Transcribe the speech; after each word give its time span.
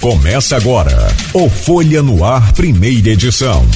Começa 0.00 0.56
agora 0.56 1.08
o 1.34 1.50
Folha 1.50 2.00
no 2.04 2.24
Ar, 2.24 2.52
primeira 2.52 3.08
edição. 3.08 3.66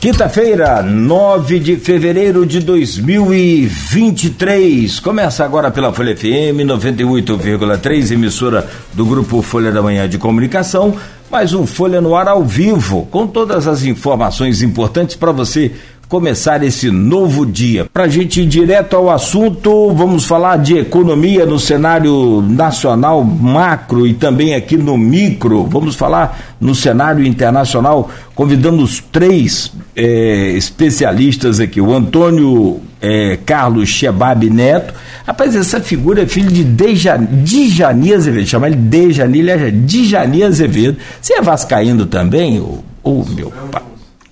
Quinta-feira, 0.00 0.82
9 0.82 1.60
de 1.60 1.76
fevereiro 1.76 2.46
de 2.46 2.60
2023. 2.60 5.00
Começa 5.00 5.44
agora 5.44 5.70
pela 5.70 5.92
Folha 5.92 6.16
FM 6.16 6.64
98,3, 6.64 8.12
emissora 8.12 8.66
do 8.94 9.04
grupo 9.04 9.42
Folha 9.42 9.70
da 9.70 9.82
Manhã 9.82 10.08
de 10.08 10.16
Comunicação. 10.16 10.96
Mais 11.30 11.52
um 11.52 11.66
Folha 11.66 12.00
no 12.00 12.16
Ar 12.16 12.26
ao 12.26 12.42
vivo, 12.42 13.06
com 13.10 13.26
todas 13.26 13.68
as 13.68 13.84
informações 13.84 14.62
importantes 14.62 15.14
para 15.14 15.30
você 15.30 15.72
começar 16.08 16.62
esse 16.62 16.90
novo 16.90 17.44
dia. 17.44 17.86
Para 17.92 18.04
a 18.04 18.08
gente 18.08 18.40
ir 18.40 18.46
direto 18.46 18.96
ao 18.96 19.10
assunto, 19.10 19.92
vamos 19.92 20.24
falar 20.24 20.56
de 20.56 20.78
economia 20.78 21.44
no 21.44 21.58
cenário 21.58 22.42
nacional 22.42 23.22
macro 23.22 24.06
e 24.06 24.14
também 24.14 24.54
aqui 24.54 24.76
no 24.76 24.96
micro. 24.96 25.64
Vamos 25.64 25.94
falar 25.94 26.56
no 26.58 26.74
cenário 26.74 27.24
internacional. 27.26 28.10
Convidamos 28.34 29.04
três 29.12 29.70
é, 29.94 30.52
especialistas 30.52 31.60
aqui: 31.60 31.80
o 31.80 31.92
Antônio 31.92 32.80
é, 33.02 33.38
Carlos 33.44 33.90
Chebab 33.90 34.48
Neto. 34.48 34.94
Rapaz, 35.26 35.54
essa 35.54 35.78
figura 35.78 36.22
é 36.22 36.26
filho 36.26 36.50
de 36.50 36.64
Dejani 36.64 38.14
Azevedo, 38.14 38.46
chama 38.46 38.66
ele 38.66 38.76
Dejani, 38.76 39.40
ele 39.40 39.50
é 39.50 39.70
Djani 39.70 40.42
Azevedo. 40.42 40.96
Você 41.20 41.34
é 41.34 41.42
vascaíno 41.42 42.06
também, 42.06 42.58
ô, 42.60 42.78
ô 43.02 43.24
meu 43.26 43.52
pai? 43.70 43.82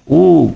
O 0.08 0.52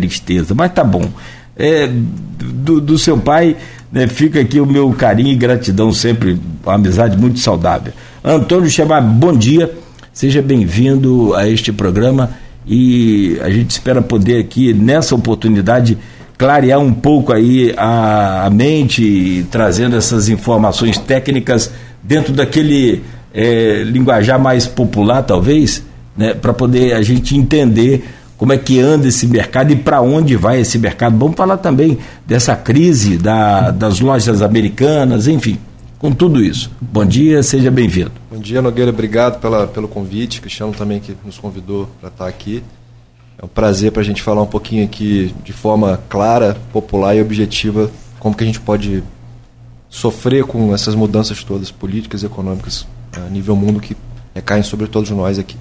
tristeza, 0.00 0.54
mas 0.54 0.72
tá 0.72 0.82
bom. 0.82 1.08
É, 1.56 1.88
do, 1.88 2.80
do 2.80 2.98
seu 2.98 3.16
pai 3.16 3.56
né, 3.92 4.08
fica 4.08 4.40
aqui 4.40 4.58
o 4.58 4.66
meu 4.66 4.92
carinho 4.92 5.30
e 5.30 5.36
gratidão 5.36 5.92
sempre, 5.92 6.38
uma 6.64 6.74
amizade 6.74 7.16
muito 7.16 7.38
saudável. 7.38 7.92
Antônio 8.24 8.68
Chemar, 8.68 9.02
bom 9.02 9.32
dia, 9.36 9.70
seja 10.12 10.42
bem-vindo 10.42 11.32
a 11.34 11.48
este 11.48 11.72
programa 11.72 12.30
e 12.66 13.38
a 13.40 13.50
gente 13.50 13.70
espera 13.70 14.02
poder 14.02 14.40
aqui, 14.40 14.72
nessa 14.72 15.14
oportunidade, 15.14 15.96
clarear 16.36 16.80
um 16.80 16.92
pouco 16.92 17.32
aí 17.32 17.72
a, 17.76 18.46
a 18.46 18.50
mente, 18.50 19.46
trazendo 19.50 19.94
essas 19.94 20.28
informações 20.28 20.98
técnicas 20.98 21.70
dentro 22.02 22.32
daquele 22.32 23.02
é, 23.32 23.84
linguajar 23.84 24.40
mais 24.40 24.66
popular, 24.66 25.22
talvez, 25.22 25.84
né, 26.16 26.34
para 26.34 26.52
poder 26.52 26.94
a 26.94 27.02
gente 27.02 27.36
entender 27.36 28.04
como 28.36 28.52
é 28.52 28.58
que 28.58 28.80
anda 28.80 29.08
esse 29.08 29.26
mercado 29.26 29.72
e 29.72 29.76
para 29.76 30.00
onde 30.00 30.36
vai 30.36 30.60
esse 30.60 30.78
mercado. 30.78 31.16
Vamos 31.16 31.36
falar 31.36 31.58
também 31.58 31.98
dessa 32.26 32.56
crise 32.56 33.16
da, 33.16 33.70
das 33.70 34.00
lojas 34.00 34.42
americanas, 34.42 35.28
enfim, 35.28 35.58
com 35.98 36.12
tudo 36.12 36.42
isso. 36.42 36.70
Bom 36.80 37.04
dia, 37.04 37.42
seja 37.42 37.70
bem-vindo. 37.70 38.12
Bom 38.30 38.38
dia, 38.38 38.60
Nogueira, 38.60 38.90
obrigado 38.90 39.40
pela, 39.40 39.66
pelo 39.66 39.88
convite. 39.88 40.40
Cristiano 40.40 40.72
também 40.72 41.00
que 41.00 41.16
nos 41.24 41.38
convidou 41.38 41.88
para 42.00 42.08
estar 42.08 42.28
aqui. 42.28 42.62
É 43.38 43.44
um 43.44 43.48
prazer 43.48 43.92
para 43.92 44.02
a 44.02 44.04
gente 44.04 44.22
falar 44.22 44.42
um 44.42 44.46
pouquinho 44.46 44.84
aqui 44.84 45.34
de 45.44 45.52
forma 45.52 46.00
clara, 46.08 46.56
popular 46.72 47.16
e 47.16 47.20
objetiva 47.20 47.90
como 48.18 48.34
que 48.34 48.42
a 48.42 48.46
gente 48.46 48.60
pode 48.60 49.02
sofrer 49.88 50.44
com 50.44 50.74
essas 50.74 50.94
mudanças 50.94 51.44
todas 51.44 51.70
políticas 51.70 52.22
e 52.22 52.26
econômicas 52.26 52.86
a 53.12 53.28
nível 53.30 53.54
mundo 53.54 53.80
que 53.80 53.96
recaem 54.34 54.62
sobre 54.62 54.86
todos 54.86 55.10
nós 55.10 55.38
aqui. 55.38 55.56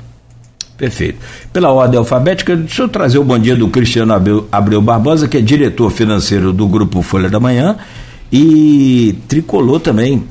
Perfeito. 0.78 1.20
Pela 1.52 1.72
ordem 1.72 1.98
alfabética, 1.98 2.56
deixa 2.56 2.82
eu 2.82 2.90
trazer 2.90 3.20
o 3.20 3.24
bom 3.24 3.38
dia 3.38 3.56
do 3.56 3.68
Cristiano 3.68 4.14
Abreu, 4.14 4.48
Abreu 4.52 4.82
Barbosa, 4.82 5.28
que 5.28 5.38
é 5.38 5.42
diretor 5.42 5.92
financeiro 5.92 6.52
do 6.52 6.68
Grupo 6.68 7.02
Folha 7.02 7.30
da 7.30 7.40
Manhã 7.40 7.78
e 8.32 9.16
tricolor 9.28 9.80
também. 9.80 10.24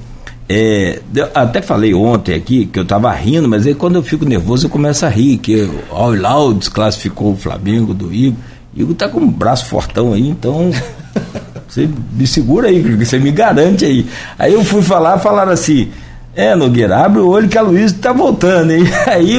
É, 0.48 1.00
até 1.32 1.62
falei 1.62 1.94
ontem 1.94 2.34
aqui 2.34 2.66
que 2.66 2.78
eu 2.78 2.82
estava 2.82 3.10
rindo, 3.12 3.48
mas 3.48 3.66
aí 3.66 3.74
quando 3.74 3.94
eu 3.94 4.02
fico 4.02 4.24
nervoso 4.24 4.66
eu 4.66 4.70
começo 4.70 5.06
a 5.06 5.08
rir, 5.08 5.38
que 5.38 5.62
o 5.62 5.94
Al 5.94 6.14
Hilal 6.14 6.52
desclassificou 6.52 7.33
o 7.33 7.36
Flamengo 7.36 7.94
do 7.94 8.12
Igor. 8.12 8.38
Igor 8.74 8.94
tá 8.94 9.08
com 9.08 9.20
um 9.20 9.30
braço 9.30 9.67
fortão 9.67 10.12
aí, 10.12 10.28
então 10.28 10.70
você 11.68 11.88
me 12.12 12.27
segura 12.27 12.68
aí, 12.68 12.83
você 12.96 13.18
me 13.18 13.30
garante 13.30 13.84
aí. 13.84 14.06
Aí 14.38 14.52
eu 14.52 14.64
fui 14.64 14.83
falar, 14.83 15.18
falaram 15.18 15.52
assim, 15.52 15.90
é, 16.34 16.54
Nogueira, 16.54 16.96
abre 17.04 17.20
o 17.20 17.28
olho 17.28 17.48
que 17.48 17.58
a 17.58 17.62
Luísa 17.62 17.94
está 17.94 18.12
voltando, 18.12 18.72
hein? 18.72 18.84
Aí, 19.06 19.36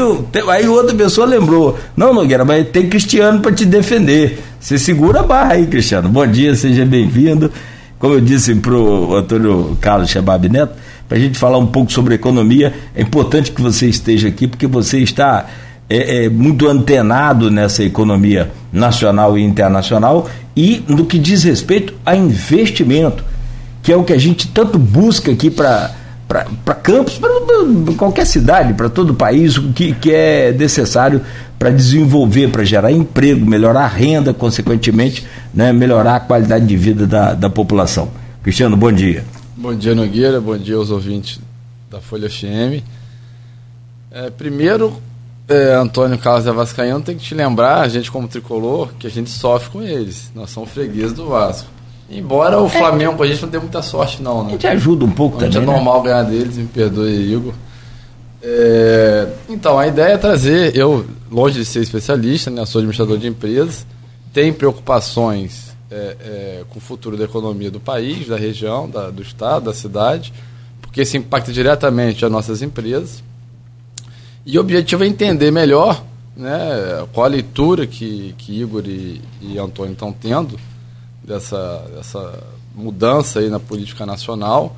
aí 0.50 0.68
outra 0.68 0.96
pessoa 0.96 1.26
lembrou. 1.26 1.78
Não, 1.98 2.14
Nogueira, 2.14 2.46
mas 2.46 2.68
tem 2.70 2.88
Cristiano 2.88 3.40
para 3.40 3.52
te 3.52 3.66
defender. 3.66 4.40
Você 4.60 4.78
segura 4.78 5.22
a 5.22 5.24
barra 5.24 5.54
aí, 5.54 5.66
Cristiano. 5.66 6.08
Bom 6.08 6.26
dia, 6.26 6.56
seja 6.56 6.86
bem-vindo. 6.86 7.52
Como 7.98 8.14
eu 8.14 8.22
disse 8.22 8.54
para 8.56 8.74
o 8.76 9.16
Antônio 9.16 9.78
Carlos 9.82 10.10
Chabab 10.10 10.48
Neto, 10.48 10.74
para 11.08 11.18
a 11.18 11.22
gente 11.22 11.38
falar 11.38 11.58
um 11.58 11.66
pouco 11.66 11.92
sobre 11.92 12.16
economia, 12.16 12.74
é 12.96 13.02
importante 13.02 13.52
que 13.52 13.62
você 13.62 13.88
esteja 13.88 14.28
aqui, 14.28 14.48
porque 14.48 14.68
você 14.68 15.00
está 15.00 15.48
é, 15.90 16.26
é, 16.26 16.30
muito 16.30 16.68
antenado 16.68 17.50
nessa 17.50 17.84
economia 17.84 18.52
nacional 18.72 19.38
e 19.38 19.44
internacional 19.44 20.30
e 20.56 20.84
no 20.88 21.06
que 21.06 21.18
diz 21.18 21.44
respeito 21.44 21.94
a 22.06 22.16
investimento, 22.16 23.24
que 23.82 23.92
é 23.92 23.96
o 23.98 24.04
que 24.04 24.14
a 24.14 24.18
gente 24.18 24.48
tanto 24.48 24.78
busca 24.78 25.32
aqui 25.32 25.50
para 25.50 26.03
para 26.66 26.76
campos, 26.76 27.20
para 27.20 27.30
qualquer 27.96 28.26
cidade, 28.26 28.74
para 28.74 28.90
todo 28.90 29.12
o 29.12 29.14
país, 29.14 29.58
o 29.58 29.72
que, 29.72 29.94
que 29.94 30.12
é 30.12 30.52
necessário 30.52 31.22
para 31.60 31.70
desenvolver, 31.70 32.50
para 32.50 32.64
gerar 32.64 32.92
emprego, 32.92 33.46
melhorar 33.46 33.84
a 33.84 33.88
renda, 33.88 34.34
consequentemente, 34.34 35.26
né, 35.54 35.72
melhorar 35.72 36.16
a 36.16 36.20
qualidade 36.20 36.66
de 36.66 36.76
vida 36.76 37.06
da, 37.06 37.34
da 37.34 37.50
população. 37.50 38.10
Cristiano, 38.42 38.76
bom 38.76 38.92
dia. 38.92 39.24
Bom 39.56 39.74
dia, 39.74 39.96
Nogueira, 39.96 40.42
bom 40.42 40.58
dia 40.58 40.76
aos 40.76 40.92
ouvintes 40.92 41.40
da 41.90 42.02
Folha 42.02 42.30
FM. 42.30 42.84
É, 44.12 44.30
primeiro, 44.30 44.94
é, 45.48 45.74
Antônio 45.76 46.18
Carlos 46.18 46.44
Vascaíno 46.44 47.02
tem 47.02 47.16
que 47.16 47.24
te 47.24 47.36
lembrar, 47.36 47.82
a 47.82 47.88
gente 47.88 48.12
como 48.12 48.28
tricolor, 48.28 48.90
que 49.00 49.08
a 49.08 49.10
gente 49.10 49.30
sofre 49.30 49.70
com 49.70 49.82
eles. 49.82 50.32
Nós 50.36 50.50
somos 50.50 50.70
fregueses 50.70 51.14
do 51.14 51.28
Vasco. 51.28 51.70
Embora 52.14 52.60
o 52.60 52.70
Flamengo, 52.70 53.24
a 53.24 53.28
gente 53.28 53.42
não 53.42 53.50
dê 53.50 53.60
muita 53.60 53.82
sorte, 53.82 54.22
não, 54.22 54.44
né? 54.44 54.50
A 54.50 54.52
gente 54.52 54.68
ajuda 54.68 55.06
um 55.06 55.12
pouco 55.12 55.38
a 55.38 55.40
também. 55.40 55.58
É 55.58 55.60
né? 55.60 55.66
normal 55.66 56.02
ganhar 56.04 56.24
deles, 56.24 56.58
me 56.58 56.68
perdoe, 56.68 57.34
Igor. 57.34 57.54
É, 58.42 59.30
então, 59.50 59.80
a 59.80 59.88
ideia 59.88 60.14
é 60.14 60.18
trazer, 60.18 60.76
eu, 60.76 61.06
longe 61.32 61.58
de 61.58 61.66
ser 61.66 61.82
especialista, 61.82 62.52
né, 62.52 62.66
sou 62.66 62.80
administrador 62.80 63.18
de 63.18 63.26
empresas, 63.26 63.86
tenho 64.34 64.54
preocupações 64.54 65.74
é, 65.90 66.18
é, 66.20 66.64
com 66.70 66.78
o 66.78 66.82
futuro 66.82 67.16
da 67.16 67.24
economia 67.24 67.72
do 67.72 67.80
país, 67.80 68.28
da 68.28 68.36
região, 68.36 68.90
da, 68.90 69.10
do 69.10 69.22
estado, 69.22 69.66
da 69.66 69.74
cidade, 69.74 70.34
porque 70.82 71.02
isso 71.02 71.16
impacta 71.16 71.54
diretamente 71.54 72.26
as 72.26 72.32
nossas 72.32 72.62
empresas. 72.62 73.24
E 74.46 74.58
o 74.58 74.62
objetivo 74.62 75.06
é 75.06 75.08
entender 75.08 75.50
melhor 75.50 76.04
né, 76.36 77.06
qual 77.14 77.26
a 77.26 77.30
leitura 77.30 77.88
que, 77.88 78.36
que 78.38 78.60
Igor 78.60 78.84
e, 78.86 79.22
e 79.42 79.58
Antônio 79.58 79.94
estão 79.94 80.12
tendo 80.12 80.60
dessa, 81.24 81.86
dessa 81.96 82.44
mudança 82.76 83.40
aí 83.40 83.50
na 83.50 83.60
política 83.60 84.06
nacional, 84.06 84.76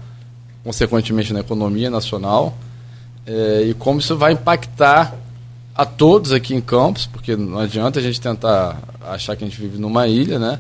consequentemente 0.63 1.33
na 1.33 1.39
economia 1.39 1.89
nacional, 1.89 2.56
é, 3.25 3.63
e 3.63 3.73
como 3.73 4.00
isso 4.00 4.16
vai 4.16 4.33
impactar 4.33 5.16
a 5.73 5.85
todos 5.85 6.31
aqui 6.31 6.53
em 6.53 6.61
Campos, 6.61 7.06
porque 7.06 7.35
não 7.35 7.59
adianta 7.59 8.00
a 8.00 8.01
gente 8.01 8.22
tentar 8.22 8.79
achar 9.01 9.35
que 9.35 9.44
a 9.44 9.47
gente 9.47 9.59
vive 9.59 9.78
numa 9.78 10.07
ilha, 10.07 10.39
né? 10.39 10.59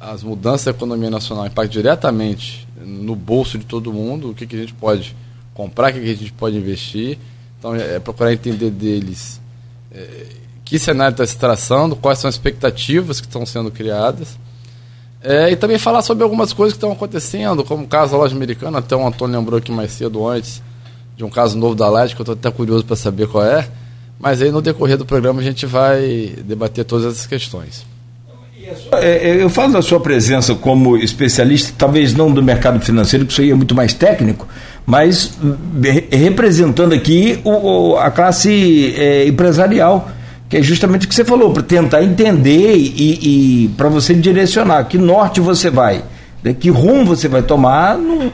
As 0.00 0.22
mudanças 0.22 0.66
da 0.66 0.70
economia 0.70 1.10
nacional 1.10 1.46
impactam 1.46 1.70
diretamente 1.70 2.66
no 2.80 3.14
bolso 3.14 3.58
de 3.58 3.64
todo 3.64 3.92
mundo, 3.92 4.30
o 4.30 4.34
que, 4.34 4.46
que 4.46 4.56
a 4.56 4.58
gente 4.60 4.74
pode 4.74 5.14
comprar, 5.54 5.90
o 5.90 5.94
que, 5.94 6.00
que 6.00 6.10
a 6.10 6.14
gente 6.14 6.32
pode 6.32 6.56
investir. 6.56 7.18
Então, 7.58 7.74
é 7.74 7.98
procurar 7.98 8.32
entender 8.32 8.70
deles 8.70 9.40
é, 9.92 10.26
que 10.64 10.78
cenário 10.78 11.12
está 11.12 11.26
se 11.26 11.36
traçando, 11.36 11.96
quais 11.96 12.18
são 12.18 12.28
as 12.28 12.34
expectativas 12.34 13.20
que 13.20 13.26
estão 13.26 13.44
sendo 13.44 13.70
criadas 13.70 14.38
é, 15.22 15.50
e 15.50 15.56
também 15.56 15.78
falar 15.78 16.02
sobre 16.02 16.22
algumas 16.22 16.52
coisas 16.52 16.74
que 16.74 16.78
estão 16.78 16.92
acontecendo, 16.92 17.64
como 17.64 17.84
o 17.84 17.88
caso 17.88 18.12
da 18.12 18.18
loja 18.18 18.36
americana, 18.36 18.78
até 18.78 18.94
o 18.94 19.06
Antônio 19.06 19.38
lembrou 19.38 19.58
aqui 19.58 19.72
mais 19.72 19.92
cedo 19.92 20.26
antes 20.28 20.62
de 21.16 21.24
um 21.24 21.28
caso 21.28 21.58
novo 21.58 21.74
da 21.74 21.88
Light, 21.88 22.14
que 22.14 22.20
eu 22.20 22.22
estou 22.22 22.34
até 22.34 22.50
curioso 22.50 22.84
para 22.84 22.94
saber 22.94 23.26
qual 23.26 23.44
é. 23.44 23.68
Mas 24.20 24.40
aí 24.40 24.52
no 24.52 24.62
decorrer 24.62 24.96
do 24.96 25.04
programa 25.04 25.40
a 25.40 25.44
gente 25.44 25.66
vai 25.66 26.32
debater 26.44 26.84
todas 26.84 27.12
essas 27.12 27.26
questões. 27.26 27.84
É, 28.92 29.30
é, 29.30 29.42
eu 29.42 29.48
falo 29.48 29.72
da 29.72 29.82
sua 29.82 29.98
presença 29.98 30.54
como 30.54 30.96
especialista, 30.96 31.72
talvez 31.76 32.14
não 32.14 32.30
do 32.30 32.42
mercado 32.42 32.78
financeiro, 32.80 33.24
que 33.26 33.32
isso 33.32 33.40
aí 33.40 33.50
é 33.50 33.54
muito 33.54 33.74
mais 33.74 33.94
técnico, 33.94 34.46
mas 34.84 35.32
representando 36.10 36.92
aqui 36.92 37.40
a 37.98 38.10
classe 38.10 38.94
é, 38.96 39.26
empresarial 39.26 40.10
que 40.48 40.56
é 40.56 40.62
justamente 40.62 41.06
o 41.06 41.08
que 41.08 41.14
você 41.14 41.24
falou, 41.24 41.52
para 41.52 41.62
tentar 41.62 42.02
entender 42.02 42.74
e, 42.74 43.64
e 43.64 43.68
para 43.76 43.88
você 43.88 44.14
direcionar 44.14 44.84
que 44.84 44.96
norte 44.96 45.40
você 45.40 45.68
vai, 45.68 46.02
né, 46.42 46.54
que 46.58 46.70
rumo 46.70 47.04
você 47.04 47.28
vai 47.28 47.42
tomar. 47.42 47.98
No, 47.98 48.32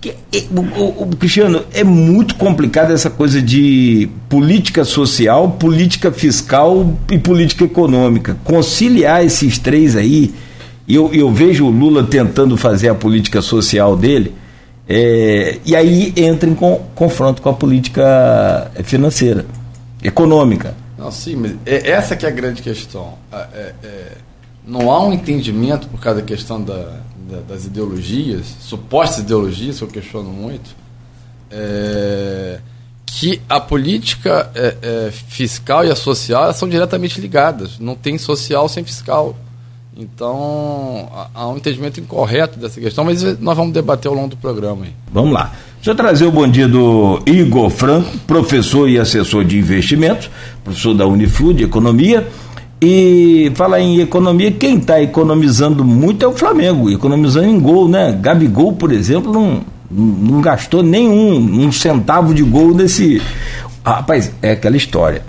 que, 0.00 0.14
o, 0.50 1.02
o, 1.02 1.16
Cristiano, 1.18 1.64
é 1.74 1.82
muito 1.84 2.36
complicado 2.36 2.92
essa 2.92 3.10
coisa 3.10 3.42
de 3.42 4.08
política 4.28 4.84
social, 4.84 5.50
política 5.50 6.12
fiscal 6.12 6.94
e 7.10 7.18
política 7.18 7.64
econômica. 7.64 8.36
Conciliar 8.44 9.24
esses 9.24 9.58
três 9.58 9.96
aí, 9.96 10.32
eu, 10.88 11.12
eu 11.12 11.30
vejo 11.30 11.66
o 11.66 11.70
Lula 11.70 12.04
tentando 12.04 12.56
fazer 12.56 12.88
a 12.88 12.94
política 12.94 13.42
social 13.42 13.96
dele, 13.96 14.32
É, 14.90 15.58
e 15.66 15.76
aí 15.76 16.14
entra 16.16 16.48
em 16.48 16.54
com, 16.54 16.80
confronto 16.94 17.42
com 17.42 17.50
a 17.50 17.52
política 17.52 18.70
financeira, 18.84 19.44
econômica. 20.02 20.74
Não, 20.98 21.12
sim, 21.12 21.36
mas 21.36 21.54
é, 21.64 21.90
essa 21.90 22.16
que 22.16 22.26
é 22.26 22.28
a 22.28 22.32
grande 22.32 22.60
questão. 22.60 23.16
É, 23.32 23.74
é, 23.84 24.16
não 24.66 24.90
há 24.90 25.06
um 25.06 25.12
entendimento 25.12 25.86
por 25.88 26.00
causa 26.00 26.20
da 26.20 26.26
questão 26.26 26.60
da, 26.60 27.00
da, 27.30 27.40
das 27.48 27.64
ideologias, 27.64 28.46
supostas 28.60 29.20
ideologias, 29.20 29.78
que 29.78 29.84
eu 29.84 29.88
questiono 29.88 30.28
muito, 30.30 30.74
é, 31.50 32.58
que 33.06 33.40
a 33.48 33.60
política 33.60 34.50
é, 34.54 34.76
é, 34.82 35.10
fiscal 35.10 35.84
e 35.84 35.90
a 35.90 35.96
social 35.96 36.52
são 36.52 36.68
diretamente 36.68 37.20
ligadas. 37.20 37.78
Não 37.78 37.94
tem 37.94 38.18
social 38.18 38.68
sem 38.68 38.84
fiscal. 38.84 39.36
Então, 39.96 41.10
há 41.34 41.48
um 41.48 41.56
entendimento 41.56 41.98
incorreto 41.98 42.58
dessa 42.58 42.80
questão, 42.80 43.04
mas 43.04 43.22
nós 43.40 43.56
vamos 43.56 43.72
debater 43.72 44.08
ao 44.08 44.14
longo 44.14 44.28
do 44.28 44.36
programa. 44.36 44.86
Vamos 45.10 45.32
lá. 45.32 45.52
Deixa 45.78 45.92
eu 45.92 45.94
trazer 45.94 46.26
o 46.26 46.32
bom 46.32 46.48
dia 46.48 46.66
do 46.66 47.20
Igor 47.24 47.70
Franco, 47.70 48.18
professor 48.26 48.88
e 48.88 48.98
assessor 48.98 49.44
de 49.44 49.56
investimentos, 49.56 50.28
professor 50.64 50.92
da 50.92 51.06
Uniflu 51.06 51.54
de 51.54 51.62
Economia. 51.62 52.26
E 52.82 53.52
fala 53.54 53.80
em 53.80 54.00
economia, 54.00 54.50
quem 54.50 54.78
está 54.78 55.00
economizando 55.00 55.84
muito 55.84 56.24
é 56.24 56.28
o 56.28 56.32
Flamengo, 56.32 56.90
economizando 56.90 57.46
em 57.46 57.60
gol, 57.60 57.88
né? 57.88 58.16
Gabigol, 58.20 58.72
por 58.72 58.90
exemplo, 58.90 59.32
não, 59.32 59.60
não 59.88 60.40
gastou 60.40 60.82
nenhum 60.82 61.66
um 61.66 61.70
centavo 61.70 62.34
de 62.34 62.42
gol 62.42 62.74
nesse. 62.74 63.22
Rapaz, 63.84 64.32
é 64.42 64.52
aquela 64.52 64.76
história. 64.76 65.22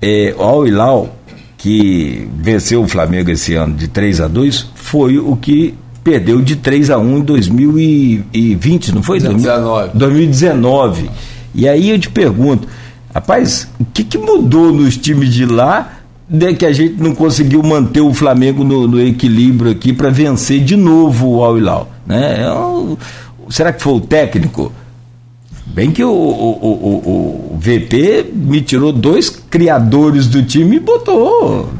É, 0.00 0.34
o 0.38 0.42
Al 0.42 0.68
Hilal, 0.68 1.16
que 1.58 2.28
venceu 2.36 2.80
o 2.80 2.88
Flamengo 2.88 3.28
esse 3.28 3.54
ano 3.54 3.74
de 3.74 3.88
3 3.88 4.20
a 4.20 4.28
2 4.28 4.70
foi 4.76 5.18
o 5.18 5.34
que 5.34 5.74
perdeu 6.04 6.42
de 6.42 6.56
3 6.56 6.90
a 6.90 6.98
1 6.98 7.18
em 7.18 7.22
2020, 7.22 8.94
não 8.94 9.02
foi? 9.02 9.18
2019. 9.18 9.90
2019. 9.94 11.10
E 11.54 11.66
aí 11.66 11.88
eu 11.88 11.98
te 11.98 12.10
pergunto, 12.10 12.68
rapaz, 13.12 13.66
o 13.80 13.84
que, 13.86 14.04
que 14.04 14.18
mudou 14.18 14.70
nos 14.70 14.98
times 14.98 15.32
de 15.32 15.46
lá 15.46 16.00
de 16.28 16.54
que 16.54 16.66
a 16.66 16.72
gente 16.72 17.00
não 17.02 17.14
conseguiu 17.14 17.62
manter 17.62 18.00
o 18.00 18.12
Flamengo 18.12 18.62
no, 18.62 18.86
no 18.86 19.00
equilíbrio 19.00 19.72
aqui 19.72 19.92
para 19.92 20.10
vencer 20.10 20.60
de 20.60 20.76
novo 20.76 21.28
o 21.28 21.44
Al 21.44 21.56
Hilal? 21.56 21.90
Né? 22.06 22.42
É 22.42 22.94
será 23.50 23.72
que 23.72 23.82
foi 23.82 23.94
o 23.94 24.00
técnico? 24.00 24.72
Bem 25.66 25.90
que 25.90 26.04
o, 26.04 26.10
o, 26.10 26.12
o, 26.12 27.54
o, 27.54 27.58
VP 27.58 28.30
me 28.34 28.60
tirou 28.60 28.92
dois 28.92 29.30
criadores 29.30 30.26
do 30.26 30.42
time 30.42 30.76
e 30.76 30.80
botou 30.80 31.70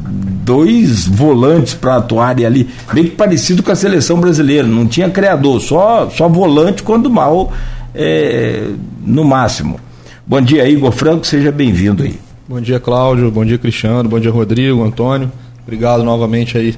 dois 0.45 1.07
volantes 1.07 1.73
para 1.73 1.95
atuarem 1.95 2.45
ali, 2.45 2.69
bem 2.93 3.05
que 3.05 3.11
parecido 3.11 3.63
com 3.63 3.71
a 3.71 3.75
seleção 3.75 4.19
brasileira, 4.19 4.67
não 4.67 4.85
tinha 4.85 5.09
criador, 5.09 5.59
só, 5.59 6.07
só 6.09 6.29
volante 6.29 6.83
quando 6.83 7.09
mal, 7.09 7.51
é, 7.95 8.69
no 9.03 9.25
máximo. 9.25 9.79
Bom 10.25 10.39
dia, 10.39 10.69
Igor 10.69 10.91
Franco, 10.91 11.25
seja 11.25 11.51
bem-vindo 11.51 12.03
aí. 12.03 12.19
Bom 12.47 12.61
dia, 12.61 12.79
Cláudio, 12.79 13.31
bom 13.31 13.43
dia, 13.43 13.57
Cristiano, 13.57 14.07
bom 14.07 14.19
dia, 14.19 14.29
Rodrigo, 14.29 14.83
Antônio. 14.83 15.31
Obrigado 15.63 16.03
novamente 16.03 16.57
aí 16.57 16.75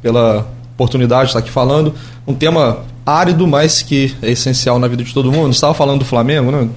pela 0.00 0.46
oportunidade 0.74 1.22
de 1.22 1.28
estar 1.30 1.40
aqui 1.40 1.50
falando. 1.50 1.92
Um 2.24 2.34
tema 2.34 2.84
árido, 3.04 3.48
mas 3.48 3.82
que 3.82 4.14
é 4.22 4.30
essencial 4.30 4.78
na 4.78 4.86
vida 4.86 5.02
de 5.02 5.12
todo 5.12 5.32
mundo. 5.32 5.50
Estava 5.50 5.74
falando 5.74 6.00
do 6.00 6.04
Flamengo, 6.04 6.52
né? 6.52 6.68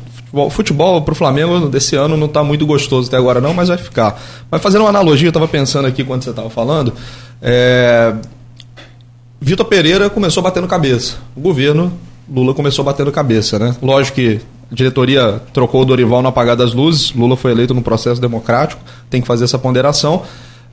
Futebol 0.50 1.02
para 1.02 1.12
o 1.12 1.16
Flamengo 1.16 1.68
desse 1.68 1.96
ano 1.96 2.16
não 2.16 2.28
está 2.28 2.44
muito 2.44 2.66
gostoso 2.66 3.10
até 3.10 3.18
agora, 3.18 3.42
não, 3.42 3.54
mas 3.54 3.68
vai 3.68 3.78
ficar. 3.78 4.20
Mas 4.50 4.62
fazendo 4.62 4.82
uma 4.82 4.90
analogia, 4.90 5.28
eu 5.28 5.32
estava 5.32 5.48
pensando 5.48 5.88
aqui 5.88 6.04
quando 6.04 6.24
você 6.24 6.30
estava 6.30 6.50
falando. 6.50 6.94
É... 7.42 8.14
Vitor 9.42 9.66
Pereira 9.66 10.10
começou 10.10 10.42
batendo 10.42 10.68
cabeça. 10.68 11.18
O 11.36 11.42
governo 11.42 11.92
Lula 12.34 12.54
começou 12.54 12.86
batendo 12.86 13.12
cabeça, 13.12 13.60
né? 13.60 13.76
Lógico 13.82 14.16
que 14.16 14.40
a 14.72 14.76
diretoria 14.76 15.42
trocou 15.52 15.82
o 15.82 15.86
Dorival 15.86 16.22
no 16.22 16.30
apagar 16.30 16.56
das 16.56 16.74
luzes. 16.74 17.12
Lula 17.12 17.36
foi 17.36 17.52
eleito 17.52 17.74
no 17.74 17.82
processo 17.82 18.22
democrático, 18.22 18.82
tem 19.10 19.20
que 19.20 19.28
fazer 19.28 19.44
essa 19.44 19.60
ponderação. 19.60 20.24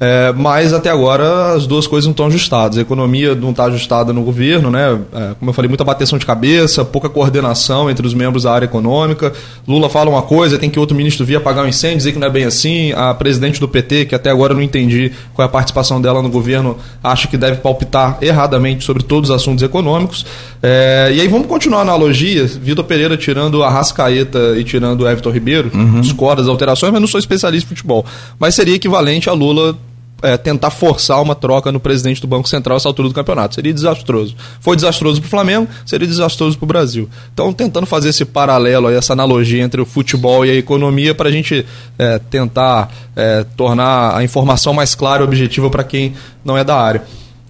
É, 0.00 0.33
mas 0.33 0.73
até 0.73 0.91
agora 0.91 1.55
as 1.55 1.67
duas 1.67 1.87
coisas 1.87 2.06
não 2.06 2.12
estão 2.12 2.27
ajustadas. 2.27 2.79
A 2.79 2.81
economia 2.81 3.35
não 3.35 3.50
está 3.50 3.65
ajustada 3.65 4.12
no 4.12 4.23
governo, 4.23 4.71
né? 4.71 4.99
É, 5.12 5.35
como 5.39 5.50
eu 5.50 5.53
falei, 5.53 5.69
muita 5.69 5.83
bateção 5.83 6.19
de 6.19 6.25
cabeça, 6.25 6.85
pouca 6.85 7.09
coordenação 7.09 7.91
entre 7.91 8.06
os 8.06 8.15
membros 8.15 8.45
da 8.45 8.53
área 8.53 8.67
econômica. 8.67 9.33
Lula 9.67 9.89
fala 9.89 10.09
uma 10.09 10.23
coisa, 10.23 10.59
tem 10.59 10.71
que 10.71 10.79
outro 10.79 10.97
ministro 10.97 11.27
vir 11.27 11.37
apagar 11.37 11.65
um 11.65 11.69
incêndio, 11.69 11.99
dizer 11.99 12.12
que 12.12 12.19
não 12.19 12.29
é 12.29 12.31
bem 12.31 12.45
assim. 12.45 12.93
A 12.93 13.12
presidente 13.12 13.59
do 13.59 13.67
PT, 13.67 14.06
que 14.06 14.15
até 14.15 14.31
agora 14.31 14.53
eu 14.53 14.56
não 14.56 14.62
entendi 14.62 15.11
qual 15.35 15.45
é 15.45 15.49
a 15.49 15.53
participação 15.53 16.00
dela 16.00 16.23
no 16.23 16.29
governo, 16.29 16.77
acha 17.03 17.27
que 17.27 17.37
deve 17.37 17.56
palpitar 17.56 18.19
erradamente 18.21 18.85
sobre 18.85 19.03
todos 19.03 19.31
os 19.31 19.37
assuntos 19.37 19.65
econômicos. 19.65 20.25
É, 20.62 21.11
e 21.12 21.21
aí 21.21 21.27
vamos 21.27 21.49
continuar 21.49 21.81
a 21.81 21.83
analogia. 21.83 22.47
Vitor 22.47 22.85
Pereira 22.85 23.17
tirando 23.17 23.65
a 23.65 23.71
Rascaeta 23.71 24.56
e 24.56 24.62
tirando 24.62 25.00
o 25.00 25.09
Everton 25.09 25.31
Ribeiro, 25.31 25.71
uhum. 25.75 26.00
discorda 26.00 26.43
das 26.43 26.49
alterações, 26.49 26.93
mas 26.93 27.00
não 27.00 27.09
sou 27.09 27.19
especialista 27.19 27.67
em 27.67 27.75
futebol. 27.75 28.05
Mas 28.39 28.55
seria 28.55 28.77
equivalente 28.77 29.29
a 29.29 29.33
Lula 29.33 29.77
é, 30.23 30.37
tentar 30.37 30.70
forçar 30.70 31.23
uma 31.23 31.35
troca 31.35 31.70
no 31.70 31.79
presidente 31.79 32.20
do 32.20 32.26
Banco 32.26 32.49
Central 32.49 32.76
essa 32.76 32.88
altura 32.88 33.09
do 33.09 33.15
campeonato. 33.15 33.55
Seria 33.55 33.73
desastroso. 33.73 34.35
Foi 34.61 34.75
desastroso 34.75 35.20
para 35.20 35.26
o 35.26 35.31
Flamengo, 35.31 35.69
seria 35.87 36.06
desastroso 36.06 36.56
para 36.59 36.65
o 36.65 36.69
Brasil. 36.69 37.09
Então, 37.32 37.53
tentando 37.53 37.87
fazer 37.87 38.09
esse 38.11 38.25
paralelo, 38.25 38.91
essa 38.91 39.12
analogia 39.12 39.62
entre 39.62 39.81
o 39.81 39.87
futebol 39.87 40.44
e 40.44 40.50
a 40.50 40.55
economia 40.55 41.15
para 41.15 41.29
a 41.29 41.32
gente 41.32 41.65
é, 41.99 42.19
tentar 42.19 42.91
é, 43.15 43.44
tornar 43.56 44.17
a 44.17 44.25
informação 44.25 44.73
mais 44.73 44.94
clara 44.94 45.23
e 45.23 45.25
objetiva 45.25 45.70
para 45.70 45.85
quem 45.85 46.15
não 46.44 46.56
é 46.56 46.64
da 46.64 46.76
área. 46.76 47.03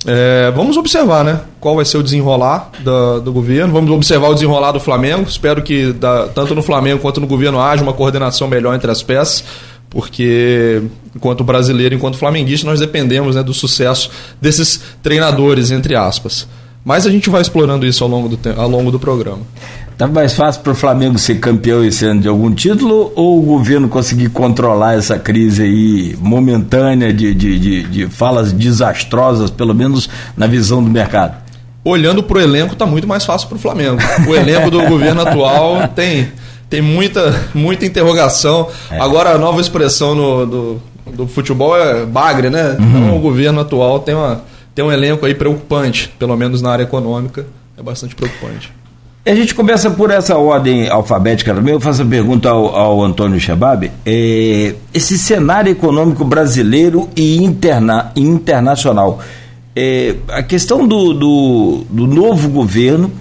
É, 0.07 0.53
vamos 0.55 0.77
observar, 0.77 1.25
né? 1.25 1.41
Qual 1.59 1.75
vai 1.75 1.85
ser 1.85 1.99
o 1.99 2.03
desenrolar 2.03 2.71
do, 2.81 3.21
do, 3.21 3.33
governo. 3.33 3.73
Vamos 3.73 3.91
observar 3.91 4.29
o 4.29 4.35
desenrolar 4.35 4.71
do 4.71 4.79
Flamengo. 4.79 5.29
Espero 5.29 5.61
que 5.61 5.93
da, 5.93 6.29
tanto 6.29 6.55
no 6.55 6.63
Flamengo 6.63 7.01
quanto 7.01 7.21
no 7.21 7.27
governo 7.27 7.61
haja 7.61 7.83
uma 7.83 7.93
coordenação 7.93 8.47
melhor 8.47 8.77
entre 8.77 8.91
as 8.91 9.03
peças 9.03 9.45
porque 9.91 10.83
enquanto 11.15 11.43
brasileiro, 11.43 11.95
enquanto 11.95 12.19
flamenguista, 12.19 12.67
nós 12.67 12.81
dependemos 12.81 13.37
né, 13.37 13.43
do 13.43 13.55
sucesso 13.55 14.11
desses 14.41 14.81
treinadores, 15.03 15.71
entre 15.71 15.95
aspas. 15.95 16.47
Mas 16.85 17.07
a 17.07 17.11
gente 17.11 17.29
vai 17.29 17.43
explorando 17.43 17.87
isso 17.87 18.03
ao 18.05 18.11
longo 18.11 18.29
do, 18.29 18.39
ao 18.57 18.69
longo 18.69 18.91
do 18.91 18.99
programa. 18.99 19.41
Tá 19.99 20.07
mais 20.07 20.33
fácil 20.33 20.63
para 20.63 20.73
o 20.73 20.77
Flamengo 20.77 21.19
ser 21.19 21.41
campeão 21.41 21.85
esse 21.85 22.05
ano 22.05 22.21
de 22.21 22.29
algum 22.29 22.55
título 22.55 23.13
ou 23.17 23.41
o 23.41 23.43
governo 23.43 23.89
conseguir 23.89 24.29
controlar 24.29 24.95
essa 24.95 25.19
crise 25.19 25.63
aí 25.63 26.17
momentânea 26.21 27.13
de, 27.13 27.35
de, 27.35 27.59
de, 27.59 27.83
de 27.83 28.07
falas 28.07 28.53
desastrosas, 28.53 29.51
pelo 29.51 29.75
menos 29.75 30.09
na 30.37 30.47
visão 30.47 30.83
do 30.83 30.89
mercado? 30.89 31.35
Olhando 31.85 32.23
para 32.23 32.39
o 32.39 32.41
elenco, 32.41 32.75
está 32.75 32.87
muito 32.87 33.09
mais 33.09 33.25
fácil 33.25 33.49
para 33.49 33.57
o 33.57 33.59
Flamengo. 33.59 33.99
O 34.29 34.35
elenco 34.37 34.71
do 34.71 34.83
governo 34.87 35.21
atual 35.23 35.89
tem 35.89 36.29
tem 36.69 36.83
muita, 36.83 37.49
muita 37.55 37.87
interrogação. 37.87 38.69
É. 38.91 39.01
Agora 39.01 39.31
a 39.31 39.39
nova 39.39 39.61
expressão 39.61 40.15
no, 40.15 40.47
do, 40.47 40.83
do 41.13 41.27
futebol 41.27 41.77
é 41.77 42.05
bagre, 42.05 42.51
né? 42.51 42.77
Uhum. 42.79 42.89
Então 42.89 43.17
o 43.17 43.21
governo 43.21 43.61
atual 43.61 44.01
tem, 44.01 44.15
uma, 44.15 44.43
tem 44.75 44.85
um 44.85 44.93
elenco 44.93 45.25
aí 45.25 45.35
preocupante, 45.35 46.13
pelo 46.19 46.37
menos 46.37 46.63
na 46.63 46.71
área 46.71 46.85
econômica, 46.85 47.47
é 47.77 47.83
bastante 47.83 48.15
preocupante. 48.15 48.73
A 49.27 49.35
gente 49.35 49.55
começa 49.55 49.91
por 49.91 50.11
essa 50.11 50.39
ordem 50.39 50.89
alfabética 50.89 51.53
também. 51.53 51.75
Eu 51.75 51.81
faço 51.81 52.01
a 52.01 52.05
pergunta 52.05 52.49
ao, 52.49 52.75
ao 52.75 53.05
Antônio 53.05 53.39
Chabab. 53.39 53.91
É, 54.07 54.75
esse 54.95 55.19
cenário 55.19 55.71
econômico 55.71 56.25
brasileiro 56.25 57.11
e 57.15 57.37
interna, 57.45 58.11
internacional. 58.17 59.21
É, 59.77 60.15
a 60.29 60.43
questão 60.43 60.89
do, 60.89 61.13
do, 61.13 61.85
do 61.91 62.07
novo 62.07 62.49
governo 62.49 63.13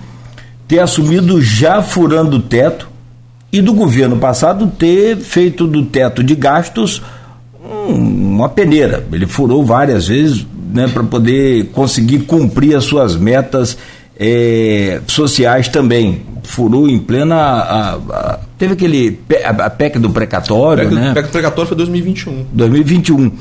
ter 0.65 0.79
assumido 0.79 1.41
já 1.41 1.81
furando 1.81 2.37
o 2.37 2.41
teto, 2.41 2.89
e 3.51 3.61
do 3.61 3.73
governo 3.73 4.17
passado 4.17 4.67
ter 4.67 5.17
feito 5.17 5.65
do 5.67 5.83
teto 5.83 6.23
de 6.23 6.35
gastos 6.35 7.01
uma 7.87 8.49
peneira. 8.49 9.05
Ele 9.11 9.27
furou 9.27 9.63
várias 9.63 10.07
vezes 10.07 10.45
né, 10.73 10.87
para 10.87 11.03
poder 11.03 11.65
conseguir 11.73 12.19
cumprir 12.19 12.75
as 12.75 12.83
suas 12.83 13.15
metas 13.15 13.77
é, 14.19 15.01
sociais 15.07 15.67
também. 15.67 16.21
Furou 16.43 16.87
em 16.87 16.97
plena. 16.97 17.35
A, 17.35 17.95
a, 17.95 18.39
teve 18.57 18.73
aquele. 18.73 19.19
A, 19.43 19.69
PEC 19.69 19.99
do 19.99 20.09
precatório, 20.09 20.89
PEC, 20.89 20.95
né? 20.95 21.09
A 21.11 21.13
PEC 21.13 21.27
do 21.27 21.31
precatório 21.31 21.67
foi 21.67 21.77
2021. 21.77 22.45
2021. 22.53 23.31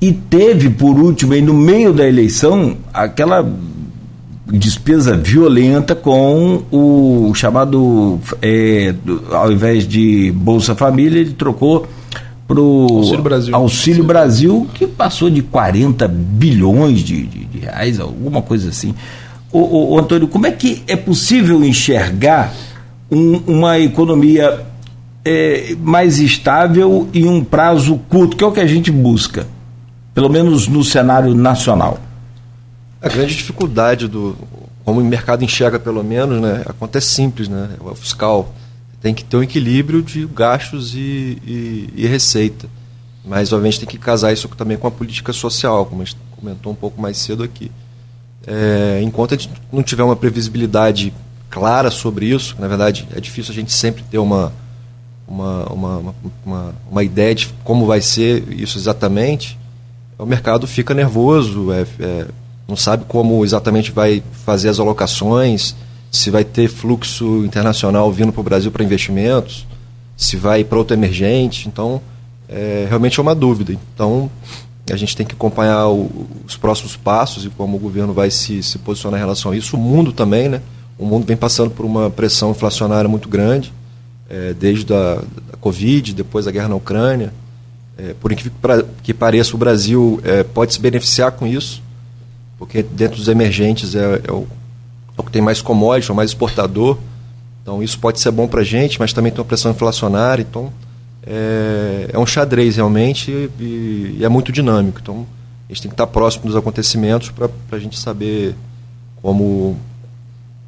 E 0.00 0.12
teve, 0.12 0.70
por 0.70 0.98
último, 0.98 1.32
aí 1.32 1.42
no 1.42 1.54
meio 1.54 1.92
da 1.92 2.08
eleição, 2.08 2.76
aquela 2.92 3.48
despesa 4.52 5.16
violenta 5.16 5.94
com 5.94 6.62
o 6.70 7.32
chamado, 7.34 8.20
é, 8.42 8.94
ao 9.30 9.50
invés 9.50 9.88
de 9.88 10.30
Bolsa 10.32 10.74
Família, 10.74 11.20
ele 11.20 11.32
trocou 11.32 11.86
para 12.46 12.60
o 12.60 12.98
Auxílio 12.98 13.22
Brasil. 13.22 13.56
Auxílio 13.56 14.04
Brasil, 14.04 14.68
que 14.74 14.86
passou 14.86 15.30
de 15.30 15.40
40 15.40 16.06
bilhões 16.06 17.00
de, 17.00 17.26
de, 17.26 17.44
de 17.46 17.58
reais, 17.60 17.98
alguma 17.98 18.42
coisa 18.42 18.68
assim. 18.68 18.94
O, 19.50 19.98
Antônio, 19.98 20.28
como 20.28 20.46
é 20.46 20.50
que 20.50 20.82
é 20.86 20.96
possível 20.96 21.62
enxergar 21.62 22.54
um, 23.10 23.42
uma 23.46 23.78
economia 23.78 24.60
é, 25.24 25.76
mais 25.78 26.18
estável 26.18 27.08
e 27.12 27.24
um 27.26 27.44
prazo 27.44 28.00
curto, 28.08 28.34
que 28.34 28.42
é 28.42 28.46
o 28.46 28.52
que 28.52 28.60
a 28.60 28.66
gente 28.66 28.90
busca, 28.90 29.46
pelo 30.14 30.30
menos 30.30 30.68
no 30.68 30.82
cenário 30.82 31.34
nacional? 31.34 32.00
A 33.02 33.08
grande 33.08 33.34
dificuldade 33.34 34.06
do 34.06 34.36
como 34.84 35.00
o 35.00 35.04
mercado 35.04 35.44
enxerga 35.44 35.78
pelo 35.78 36.02
menos, 36.02 36.40
né, 36.40 36.62
a 36.66 36.72
conta 36.72 36.98
é 36.98 37.00
simples, 37.00 37.48
né, 37.48 37.70
o 37.80 37.94
fiscal 37.94 38.52
tem 39.00 39.12
que 39.14 39.24
ter 39.24 39.36
um 39.36 39.42
equilíbrio 39.42 40.02
de 40.02 40.26
gastos 40.26 40.94
e, 40.94 41.38
e, 41.44 41.88
e 41.96 42.06
receita. 42.06 42.68
Mas, 43.24 43.52
obviamente, 43.52 43.80
tem 43.80 43.88
que 43.88 43.98
casar 43.98 44.32
isso 44.32 44.48
também 44.48 44.76
com 44.76 44.86
a 44.86 44.90
política 44.90 45.32
social, 45.32 45.86
como 45.86 46.02
a 46.02 46.04
gente 46.04 46.16
comentou 46.36 46.72
um 46.72 46.74
pouco 46.74 47.00
mais 47.00 47.16
cedo 47.16 47.42
aqui. 47.42 47.70
É, 48.46 49.00
enquanto 49.02 49.34
a 49.34 49.36
gente 49.36 49.50
não 49.72 49.82
tiver 49.82 50.02
uma 50.02 50.16
previsibilidade 50.16 51.12
clara 51.50 51.90
sobre 51.90 52.26
isso, 52.26 52.56
na 52.58 52.66
verdade, 52.66 53.06
é 53.14 53.20
difícil 53.20 53.52
a 53.52 53.54
gente 53.54 53.72
sempre 53.72 54.02
ter 54.04 54.18
uma, 54.18 54.52
uma, 55.26 55.64
uma, 55.66 56.14
uma, 56.44 56.74
uma 56.90 57.04
ideia 57.04 57.34
de 57.34 57.48
como 57.64 57.86
vai 57.86 58.00
ser 58.00 58.52
isso 58.52 58.78
exatamente, 58.78 59.58
o 60.18 60.26
mercado 60.26 60.66
fica 60.66 60.94
nervoso, 60.94 61.72
é, 61.72 61.86
é, 62.00 62.26
não 62.68 62.76
sabe 62.76 63.04
como 63.06 63.44
exatamente 63.44 63.90
vai 63.90 64.22
fazer 64.44 64.68
as 64.68 64.78
alocações, 64.78 65.74
se 66.10 66.30
vai 66.30 66.44
ter 66.44 66.68
fluxo 66.68 67.44
internacional 67.44 68.10
vindo 68.12 68.32
para 68.32 68.40
o 68.40 68.44
Brasil 68.44 68.70
para 68.70 68.84
investimentos, 68.84 69.66
se 70.16 70.36
vai 70.36 70.62
para 70.62 70.78
outro 70.78 70.94
emergente. 70.94 71.68
Então, 71.68 72.00
é, 72.48 72.86
realmente 72.88 73.18
é 73.18 73.22
uma 73.22 73.34
dúvida. 73.34 73.72
Então, 73.72 74.30
a 74.90 74.96
gente 74.96 75.16
tem 75.16 75.24
que 75.24 75.34
acompanhar 75.34 75.88
o, 75.88 76.26
os 76.46 76.56
próximos 76.56 76.96
passos 76.96 77.44
e 77.44 77.50
como 77.50 77.76
o 77.76 77.80
governo 77.80 78.12
vai 78.12 78.30
se, 78.30 78.62
se 78.62 78.78
posicionar 78.78 79.18
em 79.18 79.22
relação 79.22 79.52
a 79.52 79.56
isso. 79.56 79.76
O 79.76 79.80
mundo 79.80 80.12
também, 80.12 80.48
né? 80.48 80.60
O 80.98 81.06
mundo 81.06 81.26
vem 81.26 81.36
passando 81.36 81.70
por 81.70 81.86
uma 81.86 82.10
pressão 82.10 82.50
inflacionária 82.50 83.08
muito 83.08 83.28
grande, 83.28 83.72
é, 84.28 84.52
desde 84.52 84.92
a 84.92 85.22
Covid, 85.60 86.14
depois 86.14 86.44
da 86.44 86.50
guerra 86.50 86.68
na 86.68 86.76
Ucrânia. 86.76 87.32
É, 87.96 88.14
por 88.20 88.32
incrível 88.32 88.52
que 89.02 89.14
pareça, 89.14 89.54
o 89.54 89.58
Brasil 89.58 90.20
é, 90.24 90.42
pode 90.42 90.74
se 90.74 90.80
beneficiar 90.80 91.32
com 91.32 91.46
isso, 91.46 91.82
porque 92.62 92.80
dentro 92.80 93.16
dos 93.16 93.26
emergentes 93.26 93.96
é, 93.96 94.20
é, 94.24 94.30
o, 94.30 94.46
é 95.18 95.20
o, 95.20 95.22
que 95.24 95.32
tem 95.32 95.42
mais 95.42 95.60
commodity, 95.60 96.08
é 96.08 96.12
o 96.12 96.16
mais 96.16 96.30
exportador. 96.30 96.96
Então 97.60 97.82
isso 97.82 97.98
pode 97.98 98.20
ser 98.20 98.30
bom 98.30 98.46
para 98.46 98.60
a 98.60 98.64
gente, 98.64 99.00
mas 99.00 99.12
também 99.12 99.32
tem 99.32 99.40
uma 99.40 99.44
pressão 99.44 99.72
inflacionária. 99.72 100.46
Então 100.48 100.72
é, 101.26 102.10
é 102.12 102.18
um 102.20 102.24
xadrez 102.24 102.76
realmente 102.76 103.32
e, 103.58 104.18
e, 104.20 104.24
é 104.24 104.28
muito 104.28 104.52
dinâmico. 104.52 105.00
Então 105.02 105.26
a 105.68 105.72
gente 105.72 105.82
tem 105.82 105.88
que 105.88 105.94
estar 105.94 106.06
próximo 106.06 106.46
dos 106.46 106.54
acontecimentos 106.54 107.30
para 107.30 107.50
a 107.72 107.78
gente 107.80 107.98
saber 107.98 108.54
como, 109.20 109.76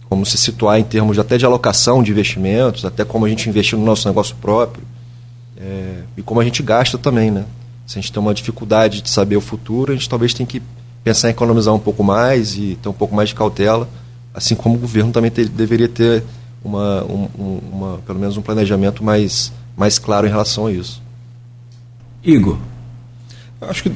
como 0.09 0.27
se 0.27 0.37
situar 0.37 0.81
em 0.81 0.85
termos 0.85 1.15
de, 1.15 1.21
até 1.21 1.39
de 1.39 1.47
alocação 1.47 2.03
de 2.03 2.11
investimentos, 2.11 2.85
até 2.85 3.05
como 3.05 3.25
a 3.25 3.29
gente 3.29 3.49
investir 3.49 3.79
no 3.79 3.85
nosso 3.85 4.09
negócio 4.09 4.35
próprio 4.43 4.83
é, 5.57 6.01
e 6.17 6.23
como 6.23 6.41
a 6.41 6.45
gente 6.45 6.61
gasta 6.61 6.99
também. 6.99 7.31
Né? 7.31 7.45
Se 7.87 8.01
a 8.01 8.03
gente 8.03 8.13
tem 8.13 8.21
uma 8.21 8.35
dificuldade 8.35 9.01
de 9.01 9.11
saber 9.11 9.37
o 9.37 9.41
futuro, 9.41 9.93
a 9.93 9.95
gente 9.95 10.09
talvez 10.09 10.35
tenha 10.35 10.45
que 10.45 10.61
pensar 11.05 11.29
em 11.29 11.33
economizar 11.33 11.73
um 11.75 11.79
pouco 11.79 12.03
mais 12.03 12.57
e 12.57 12.77
ter 12.83 12.89
um 12.89 12.93
pouco 12.93 13.15
mais 13.15 13.29
de 13.29 13.35
cautela, 13.37 13.89
assim 14.33 14.57
como 14.57 14.75
o 14.75 14.79
governo 14.79 15.13
também 15.13 15.31
te, 15.31 15.45
deveria 15.45 15.89
ter 15.89 16.25
uma, 16.65 17.05
um, 17.05 17.29
uma, 17.71 17.99
pelo 17.99 18.19
menos 18.19 18.37
um 18.37 18.43
planejamento 18.43 19.05
mais 19.05 19.53
mais 19.77 19.99
claro 19.99 20.27
em 20.27 20.31
relação 20.31 20.67
a 20.67 20.73
isso. 20.73 21.03
Igor. 22.23 22.57
Acho 23.61 23.83
que, 23.83 23.91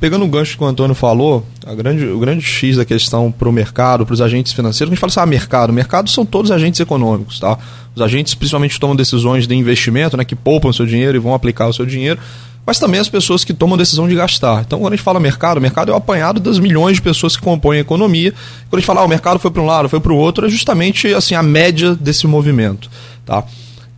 pegando 0.00 0.24
o 0.24 0.28
gancho 0.28 0.56
que 0.56 0.64
o 0.64 0.66
Antônio 0.66 0.94
falou, 0.94 1.46
a 1.64 1.74
grande, 1.74 2.04
o 2.06 2.18
grande 2.18 2.44
X 2.44 2.76
da 2.76 2.84
questão 2.84 3.30
para 3.30 3.48
o 3.48 3.52
mercado, 3.52 4.04
para 4.04 4.12
os 4.12 4.20
agentes 4.20 4.52
financeiros, 4.52 4.90
a 4.90 4.94
gente 4.94 5.00
fala 5.00 5.10
assim, 5.10 5.20
ah, 5.20 5.26
mercado. 5.26 5.72
Mercado 5.72 6.10
são 6.10 6.26
todos 6.26 6.50
agentes 6.50 6.80
econômicos, 6.80 7.38
tá? 7.38 7.56
Os 7.94 8.02
agentes 8.02 8.34
principalmente 8.34 8.78
tomam 8.80 8.96
decisões 8.96 9.46
de 9.46 9.54
investimento, 9.54 10.16
né, 10.16 10.24
que 10.24 10.34
poupam 10.34 10.68
o 10.68 10.74
seu 10.74 10.86
dinheiro 10.86 11.16
e 11.16 11.20
vão 11.20 11.34
aplicar 11.34 11.68
o 11.68 11.72
seu 11.72 11.86
dinheiro, 11.86 12.18
mas 12.66 12.78
também 12.78 13.00
as 13.00 13.08
pessoas 13.08 13.44
que 13.44 13.52
tomam 13.52 13.76
decisão 13.76 14.08
de 14.08 14.14
gastar. 14.14 14.62
Então, 14.62 14.78
quando 14.78 14.92
a 14.92 14.96
gente 14.96 15.04
fala 15.04 15.18
mercado, 15.18 15.58
o 15.58 15.60
mercado 15.60 15.90
é 15.90 15.94
o 15.94 15.96
apanhado 15.96 16.40
das 16.40 16.58
milhões 16.58 16.96
de 16.96 17.02
pessoas 17.02 17.36
que 17.36 17.42
compõem 17.42 17.78
a 17.78 17.80
economia. 17.80 18.32
Quando 18.70 18.74
a 18.74 18.76
gente 18.78 18.86
fala, 18.86 19.00
ah, 19.00 19.04
o 19.04 19.08
mercado 19.08 19.38
foi 19.38 19.50
para 19.50 19.62
um 19.62 19.66
lado, 19.66 19.88
foi 19.88 20.00
para 20.00 20.12
o 20.12 20.16
outro, 20.16 20.46
é 20.46 20.50
justamente 20.50 21.12
assim 21.14 21.34
a 21.34 21.42
média 21.42 21.94
desse 21.94 22.26
movimento, 22.26 22.88
tá? 23.26 23.44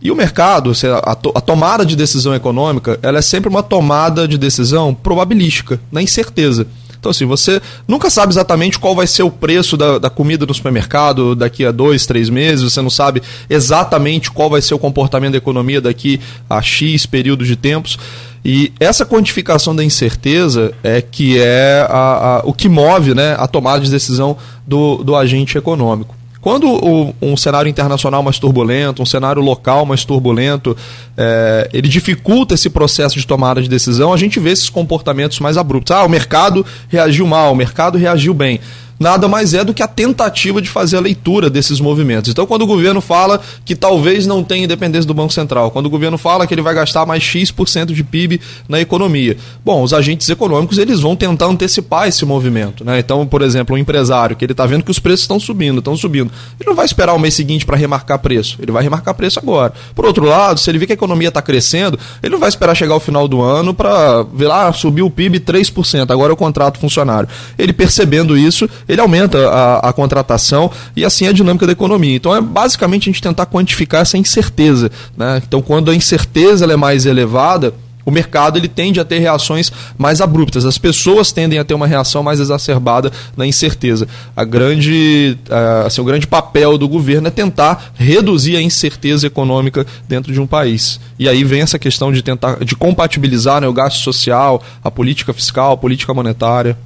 E 0.01 0.11
o 0.11 0.15
mercado, 0.15 0.71
a, 1.03 1.15
to, 1.15 1.31
a, 1.33 1.41
tomada 1.41 1.85
de 1.85 1.95
decisão 1.95 2.35
econômica, 2.35 2.99
ela 3.01 3.17
é 3.17 3.21
sempre 3.21 3.49
uma 3.49 3.63
tomada 3.63 4.27
de 4.27 4.37
decisão 4.37 4.93
probabilística, 4.93 5.79
na 5.91 6.01
incerteza. 6.01 6.67
Então, 7.05 7.11
assim, 7.11 7.25
você 7.25 7.61
nunca 7.87 8.09
sabe 8.09 8.33
exatamente 8.33 8.79
qual 8.79 8.95
vai 8.95 9.05
ser 9.05 9.23
o 9.23 9.29
preço 9.29 9.77
da, 9.77 9.99
da, 9.99 10.09
comida 10.09 10.45
no 10.45 10.53
supermercado 10.53 11.35
daqui 11.35 11.63
a 11.63 11.71
dois, 11.71 12.05
três 12.05 12.29
meses, 12.29 12.63
você 12.63 12.81
não 12.81 12.89
sabe 12.89 13.21
exatamente 13.49 14.31
qual 14.31 14.49
vai 14.49 14.61
ser 14.61 14.73
o 14.73 14.79
comportamento 14.79 15.33
da 15.33 15.37
economia 15.37 15.79
daqui 15.79 16.19
a 16.49 16.61
X 16.61 17.05
período 17.05 17.45
de 17.45 17.55
tempos. 17.55 17.97
E 18.45 18.71
essa 18.79 19.03
quantificação 19.07 19.75
da 19.75 19.83
incerteza 19.83 20.71
é 20.83 21.01
que 21.01 21.41
é 21.41 21.83
a, 21.89 21.97
a, 21.97 22.41
o 22.45 22.53
que 22.53 22.69
move 22.69 23.15
né, 23.15 23.35
a 23.39 23.47
tomada 23.47 23.83
de 23.83 23.89
decisão 23.89 24.37
do, 24.67 25.03
do 25.03 25.15
agente 25.15 25.57
econômico. 25.57 26.15
Quando 26.39 26.67
o, 26.67 27.11
um 27.23 27.35
cenário 27.35 27.67
internacional 27.67 28.21
mais 28.21 28.37
turbulento, 28.37 29.01
um 29.01 29.05
cenário 29.05 29.41
local 29.41 29.83
mais 29.83 30.05
turbulento, 30.05 30.77
é, 31.17 31.67
ele 31.73 31.87
dificulta 31.87 32.53
esse 32.53 32.69
processo 32.69 33.19
de 33.19 33.25
tomada 33.25 33.63
de 33.63 33.67
decisão, 33.67 34.13
a 34.13 34.17
gente 34.17 34.39
vê 34.39 34.51
esses 34.51 34.69
comportamentos 34.69 35.39
mais 35.39 35.57
abruptos. 35.57 35.95
Ah, 35.95 36.03
o 36.03 36.09
mercado 36.09 36.63
reagiu 36.87 37.25
mal, 37.25 37.51
o 37.51 37.55
mercado 37.55 37.97
reagiu 37.97 38.31
bem 38.31 38.59
nada 38.99 39.27
mais 39.27 39.53
é 39.53 39.63
do 39.63 39.73
que 39.73 39.83
a 39.83 39.87
tentativa 39.87 40.61
de 40.61 40.69
fazer 40.69 40.97
a 40.97 40.99
leitura 40.99 41.49
desses 41.49 41.79
movimentos. 41.79 42.29
Então, 42.29 42.45
quando 42.45 42.63
o 42.63 42.67
governo 42.67 43.01
fala 43.01 43.41
que 43.63 43.75
talvez 43.75 44.25
não 44.25 44.43
tenha 44.43 44.65
independência 44.65 45.07
do 45.07 45.13
Banco 45.13 45.33
Central, 45.33 45.71
quando 45.71 45.87
o 45.87 45.89
governo 45.89 46.17
fala 46.17 46.47
que 46.47 46.53
ele 46.53 46.61
vai 46.61 46.73
gastar 46.73 47.05
mais 47.05 47.23
X% 47.23 47.93
de 47.93 48.03
PIB 48.03 48.39
na 48.67 48.79
economia, 48.79 49.37
bom, 49.63 49.83
os 49.83 49.93
agentes 49.93 50.29
econômicos 50.29 50.77
eles 50.77 51.01
vão 51.01 51.15
tentar 51.15 51.45
antecipar 51.45 52.07
esse 52.07 52.25
movimento. 52.25 52.83
Né? 52.83 52.99
Então, 52.99 53.25
por 53.25 53.41
exemplo, 53.41 53.75
um 53.75 53.77
empresário 53.77 54.35
que 54.35 54.45
ele 54.45 54.53
está 54.53 54.65
vendo 54.65 54.83
que 54.83 54.91
os 54.91 54.99
preços 54.99 55.21
estão 55.21 55.39
subindo, 55.39 55.79
estão 55.79 55.95
subindo, 55.95 56.31
ele 56.59 56.69
não 56.69 56.75
vai 56.75 56.85
esperar 56.85 57.13
o 57.13 57.19
mês 57.19 57.33
seguinte 57.33 57.65
para 57.65 57.77
remarcar 57.77 58.19
preço, 58.19 58.57
ele 58.61 58.71
vai 58.71 58.83
remarcar 58.83 59.13
preço 59.13 59.39
agora. 59.39 59.73
Por 59.93 60.05
outro 60.05 60.25
lado, 60.25 60.59
se 60.59 60.69
ele 60.69 60.77
vê 60.77 60.85
que 60.85 60.93
a 60.93 60.95
economia 60.95 61.29
está 61.29 61.41
crescendo, 61.41 61.99
ele 62.21 62.31
não 62.31 62.39
vai 62.39 62.49
esperar 62.49 62.75
chegar 62.75 62.93
ao 62.93 62.99
final 62.99 63.27
do 63.27 63.41
ano 63.41 63.73
para 63.73 64.23
ver 64.23 64.47
lá, 64.47 64.67
ah, 64.67 64.73
subiu 64.73 65.05
o 65.05 65.11
PIB 65.11 65.39
3%, 65.39 66.09
agora 66.11 66.31
é 66.31 66.33
o 66.33 66.37
contrato 66.37 66.79
funcionário. 66.79 67.27
Ele 67.57 67.73
percebendo 67.73 68.37
isso, 68.37 68.69
ele 68.87 69.01
aumenta 69.01 69.49
a, 69.49 69.89
a 69.89 69.93
contratação 69.93 70.71
e 70.95 71.03
assim 71.03 71.27
a 71.27 71.31
dinâmica 71.31 71.65
da 71.65 71.71
economia. 71.71 72.15
Então 72.15 72.35
é 72.35 72.41
basicamente 72.41 73.09
a 73.09 73.11
gente 73.11 73.21
tentar 73.21 73.45
quantificar 73.45 74.01
essa 74.01 74.17
incerteza. 74.17 74.91
Né? 75.17 75.41
Então 75.47 75.61
quando 75.61 75.91
a 75.91 75.95
incerteza 75.95 76.65
é 76.65 76.75
mais 76.75 77.05
elevada, 77.05 77.73
o 78.05 78.11
mercado 78.11 78.57
ele 78.57 78.67
tende 78.67 78.99
a 78.99 79.05
ter 79.05 79.19
reações 79.19 79.71
mais 79.97 80.21
abruptas. 80.21 80.63
As 80.63 80.77
pessoas 80.77 81.31
tendem 81.31 81.57
a 81.57 81.65
ter 81.65 81.73
uma 81.73 81.87
reação 81.87 82.21
mais 82.21 82.39
exacerbada 82.39 83.11
na 83.35 83.47
incerteza. 83.47 84.07
A 84.35 84.43
grande, 84.43 85.37
assim, 85.85 86.01
o 86.01 86.05
grande 86.05 86.27
papel 86.27 86.77
do 86.77 86.87
governo 86.87 87.27
é 87.27 87.31
tentar 87.31 87.91
reduzir 87.95 88.55
a 88.55 88.61
incerteza 88.61 89.25
econômica 89.25 89.85
dentro 90.07 90.31
de 90.31 90.39
um 90.39 90.45
país. 90.45 90.99
E 91.17 91.27
aí 91.27 91.43
vem 91.43 91.61
essa 91.61 91.79
questão 91.79 92.11
de 92.13 92.21
tentar 92.21 92.63
de 92.63 92.75
compatibilizar 92.75 93.59
né, 93.59 93.67
o 93.67 93.73
gasto 93.73 93.97
social, 93.97 94.61
a 94.83 94.91
política 94.91 95.33
fiscal, 95.33 95.73
a 95.73 95.77
política 95.77 96.13
monetária. 96.13 96.77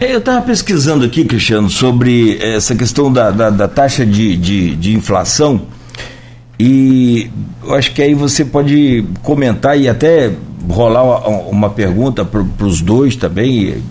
É, 0.00 0.14
eu 0.14 0.18
estava 0.18 0.42
pesquisando 0.42 1.04
aqui, 1.04 1.24
Cristiano, 1.24 1.70
sobre 1.70 2.38
essa 2.42 2.74
questão 2.74 3.12
da, 3.12 3.30
da, 3.30 3.50
da 3.50 3.68
taxa 3.68 4.04
de, 4.04 4.36
de, 4.36 4.74
de, 4.74 4.94
inflação 4.94 5.62
e 6.58 7.30
eu 7.62 7.74
acho 7.74 7.92
que 7.92 8.02
aí 8.02 8.14
você 8.14 8.44
pode 8.44 9.04
comentar 9.22 9.78
e 9.78 9.88
até 9.88 10.32
rolar 10.68 11.28
uma, 11.48 11.70
pergunta 11.70 12.24
para 12.24 12.66
os 12.66 12.80
dois 12.80 13.16
também. 13.16 13.82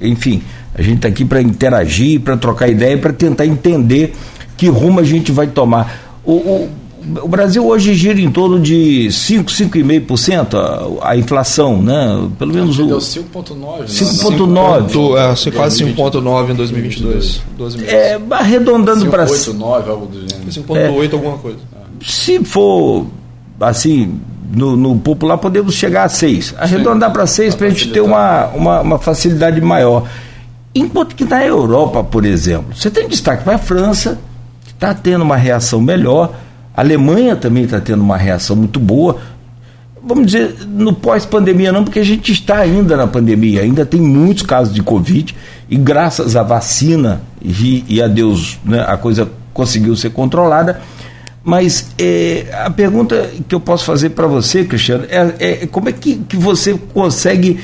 Enfim, 0.00 0.42
a 0.74 0.82
gente 0.82 0.96
está 0.96 1.08
aqui 1.08 1.24
para 1.24 1.42
interagir, 1.42 2.20
para 2.20 2.36
trocar 2.36 2.68
ideia, 2.68 2.96
para 2.96 3.12
tentar 3.12 3.46
entender 3.46 4.14
que 4.56 4.68
rumo 4.68 5.00
a 5.00 5.04
gente 5.04 5.32
vai 5.32 5.46
tomar. 5.46 6.20
O, 6.24 6.32
o, 6.32 6.70
o 7.22 7.28
Brasil 7.28 7.66
hoje 7.66 7.94
gira 7.94 8.20
em 8.20 8.30
torno 8.30 8.60
de 8.60 9.10
5, 9.10 9.50
5,5% 9.50 10.54
a, 10.54 11.10
a 11.10 11.16
inflação, 11.16 11.82
né? 11.82 12.28
Pelo 12.38 12.52
menos 12.52 12.78
o. 12.78 12.86
Deu 12.86 12.98
5,9%. 12.98 13.86
5,9%. 13.86 15.16
É, 15.16 15.30
assim, 15.30 15.50
quase 15.50 15.84
5,9% 15.84 16.50
em 16.50 16.54
2022. 16.54 17.40
12 17.56 17.84
É, 17.86 18.20
arredondando 18.30 19.06
para. 19.06 19.24
5,9%, 19.24 19.88
algo 19.88 20.06
do 20.06 20.20
gênero. 20.20 20.50
5,8% 20.50 20.76
é, 20.76 21.14
alguma 21.14 21.38
coisa. 21.38 21.58
Se 22.02 22.44
for, 22.44 23.06
assim, 23.60 24.20
no, 24.54 24.76
no, 24.76 24.98
popular, 24.98 25.38
podemos 25.38 25.74
chegar 25.74 26.04
a 26.04 26.08
6. 26.08 26.54
Arredondar 26.58 27.12
para 27.12 27.26
6 27.26 27.54
para 27.54 27.66
a 27.66 27.70
gente 27.70 27.90
ter 27.90 28.00
uma, 28.00 28.46
uma, 28.48 28.80
uma 28.80 28.98
facilidade 28.98 29.60
maior. 29.60 30.06
Enquanto 30.74 31.16
que 31.16 31.24
na 31.24 31.44
Europa, 31.44 32.04
por 32.04 32.24
exemplo, 32.24 32.74
você 32.74 32.90
tem 32.90 33.08
destaque 33.08 33.42
para 33.42 33.56
a 33.56 33.58
França, 33.58 34.18
que 34.64 34.72
está 34.72 34.94
tendo 34.94 35.22
uma 35.22 35.36
reação 35.36 35.80
melhor 35.80 36.32
a 36.74 36.80
Alemanha 36.80 37.36
também 37.36 37.64
está 37.64 37.80
tendo 37.80 38.02
uma 38.02 38.16
reação 38.16 38.56
muito 38.56 38.78
boa. 38.78 39.18
Vamos 40.02 40.26
dizer, 40.26 40.66
no 40.66 40.94
pós-pandemia 40.94 41.72
não, 41.72 41.84
porque 41.84 41.98
a 41.98 42.04
gente 42.04 42.32
está 42.32 42.58
ainda 42.58 42.96
na 42.96 43.06
pandemia, 43.06 43.62
ainda 43.62 43.84
tem 43.84 44.00
muitos 44.00 44.42
casos 44.42 44.74
de 44.74 44.82
Covid, 44.82 45.34
e 45.68 45.76
graças 45.76 46.36
à 46.36 46.42
vacina 46.42 47.20
e, 47.42 47.84
e 47.86 48.02
a 48.02 48.08
Deus 48.08 48.58
né, 48.64 48.82
a 48.86 48.96
coisa 48.96 49.30
conseguiu 49.52 49.94
ser 49.94 50.10
controlada. 50.10 50.80
Mas 51.42 51.90
é, 51.98 52.46
a 52.64 52.70
pergunta 52.70 53.30
que 53.48 53.54
eu 53.54 53.60
posso 53.60 53.84
fazer 53.84 54.10
para 54.10 54.26
você, 54.26 54.64
Cristiano, 54.64 55.04
é, 55.08 55.34
é, 55.38 55.66
como 55.66 55.88
é 55.88 55.92
que, 55.92 56.16
que 56.16 56.36
você 56.36 56.78
consegue 56.92 57.58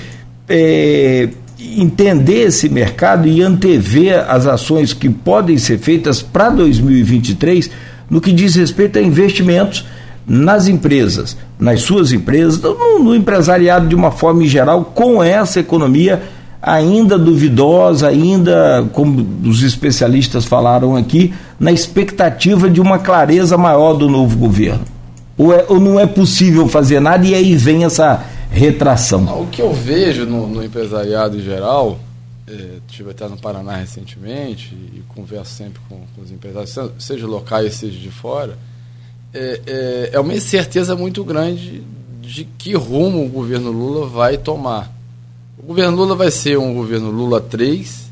é, 0.48 1.28
entender 1.58 2.46
esse 2.46 2.68
mercado 2.68 3.28
e 3.28 3.42
antever 3.42 4.24
as 4.30 4.46
ações 4.46 4.92
que 4.92 5.08
podem 5.08 5.58
ser 5.58 5.78
feitas 5.78 6.22
para 6.22 6.50
2023 6.50 7.70
no 8.08 8.20
que 8.20 8.32
diz 8.32 8.54
respeito 8.54 8.98
a 8.98 9.02
investimentos 9.02 9.84
nas 10.26 10.66
empresas, 10.66 11.36
nas 11.58 11.82
suas 11.82 12.12
empresas, 12.12 12.60
no, 12.60 12.98
no 12.98 13.14
empresariado 13.14 13.86
de 13.86 13.94
uma 13.94 14.10
forma 14.10 14.42
em 14.42 14.48
geral, 14.48 14.84
com 14.84 15.22
essa 15.22 15.60
economia 15.60 16.22
ainda 16.60 17.16
duvidosa, 17.16 18.08
ainda, 18.08 18.88
como 18.92 19.24
os 19.44 19.62
especialistas 19.62 20.44
falaram 20.44 20.96
aqui, 20.96 21.32
na 21.60 21.70
expectativa 21.70 22.68
de 22.68 22.80
uma 22.80 22.98
clareza 22.98 23.56
maior 23.56 23.94
do 23.94 24.08
novo 24.08 24.36
governo? 24.36 24.84
Ou, 25.38 25.54
é, 25.54 25.64
ou 25.68 25.78
não 25.78 26.00
é 26.00 26.06
possível 26.06 26.66
fazer 26.66 26.98
nada 26.98 27.24
e 27.24 27.34
aí 27.34 27.54
vem 27.54 27.84
essa 27.84 28.24
retração? 28.50 29.24
O 29.40 29.46
que 29.46 29.62
eu 29.62 29.72
vejo 29.72 30.26
no, 30.26 30.48
no 30.48 30.64
empresariado 30.64 31.36
em 31.36 31.42
geral, 31.42 31.98
estive 32.46 33.10
até 33.10 33.28
no 33.28 33.36
Paraná 33.36 33.76
recentemente 33.76 34.74
e, 34.74 34.98
e 34.98 35.04
converso 35.08 35.54
sempre 35.54 35.80
com, 35.88 36.06
com, 36.14 36.22
os 36.22 36.30
empresários, 36.30 36.78
seja 36.98 37.26
locais, 37.26 37.74
seja 37.74 37.98
de 37.98 38.10
fora, 38.10 38.56
é, 39.34 39.60
é, 39.66 40.10
é 40.12 40.20
uma 40.20 40.34
incerteza 40.34 40.94
muito 40.94 41.24
grande 41.24 41.82
de 42.20 42.44
que 42.44 42.74
rumo 42.74 43.24
o 43.24 43.28
governo 43.28 43.70
Lula 43.70 44.06
vai 44.06 44.38
tomar. 44.38 44.92
O 45.58 45.62
governo 45.62 45.96
Lula 45.96 46.14
vai 46.14 46.30
ser 46.30 46.58
um 46.58 46.74
governo 46.74 47.10
Lula 47.10 47.40
3 47.40 48.10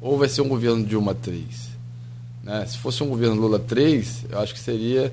ou 0.00 0.18
vai 0.18 0.28
ser 0.28 0.42
um 0.42 0.48
governo 0.48 0.84
Dilma 0.84 1.14
3? 1.14 1.44
Né? 2.42 2.66
Se 2.66 2.78
fosse 2.78 3.02
um 3.02 3.08
governo 3.08 3.36
Lula 3.36 3.58
3, 3.58 4.26
eu 4.30 4.40
acho 4.40 4.52
que 4.52 4.60
seria 4.60 5.12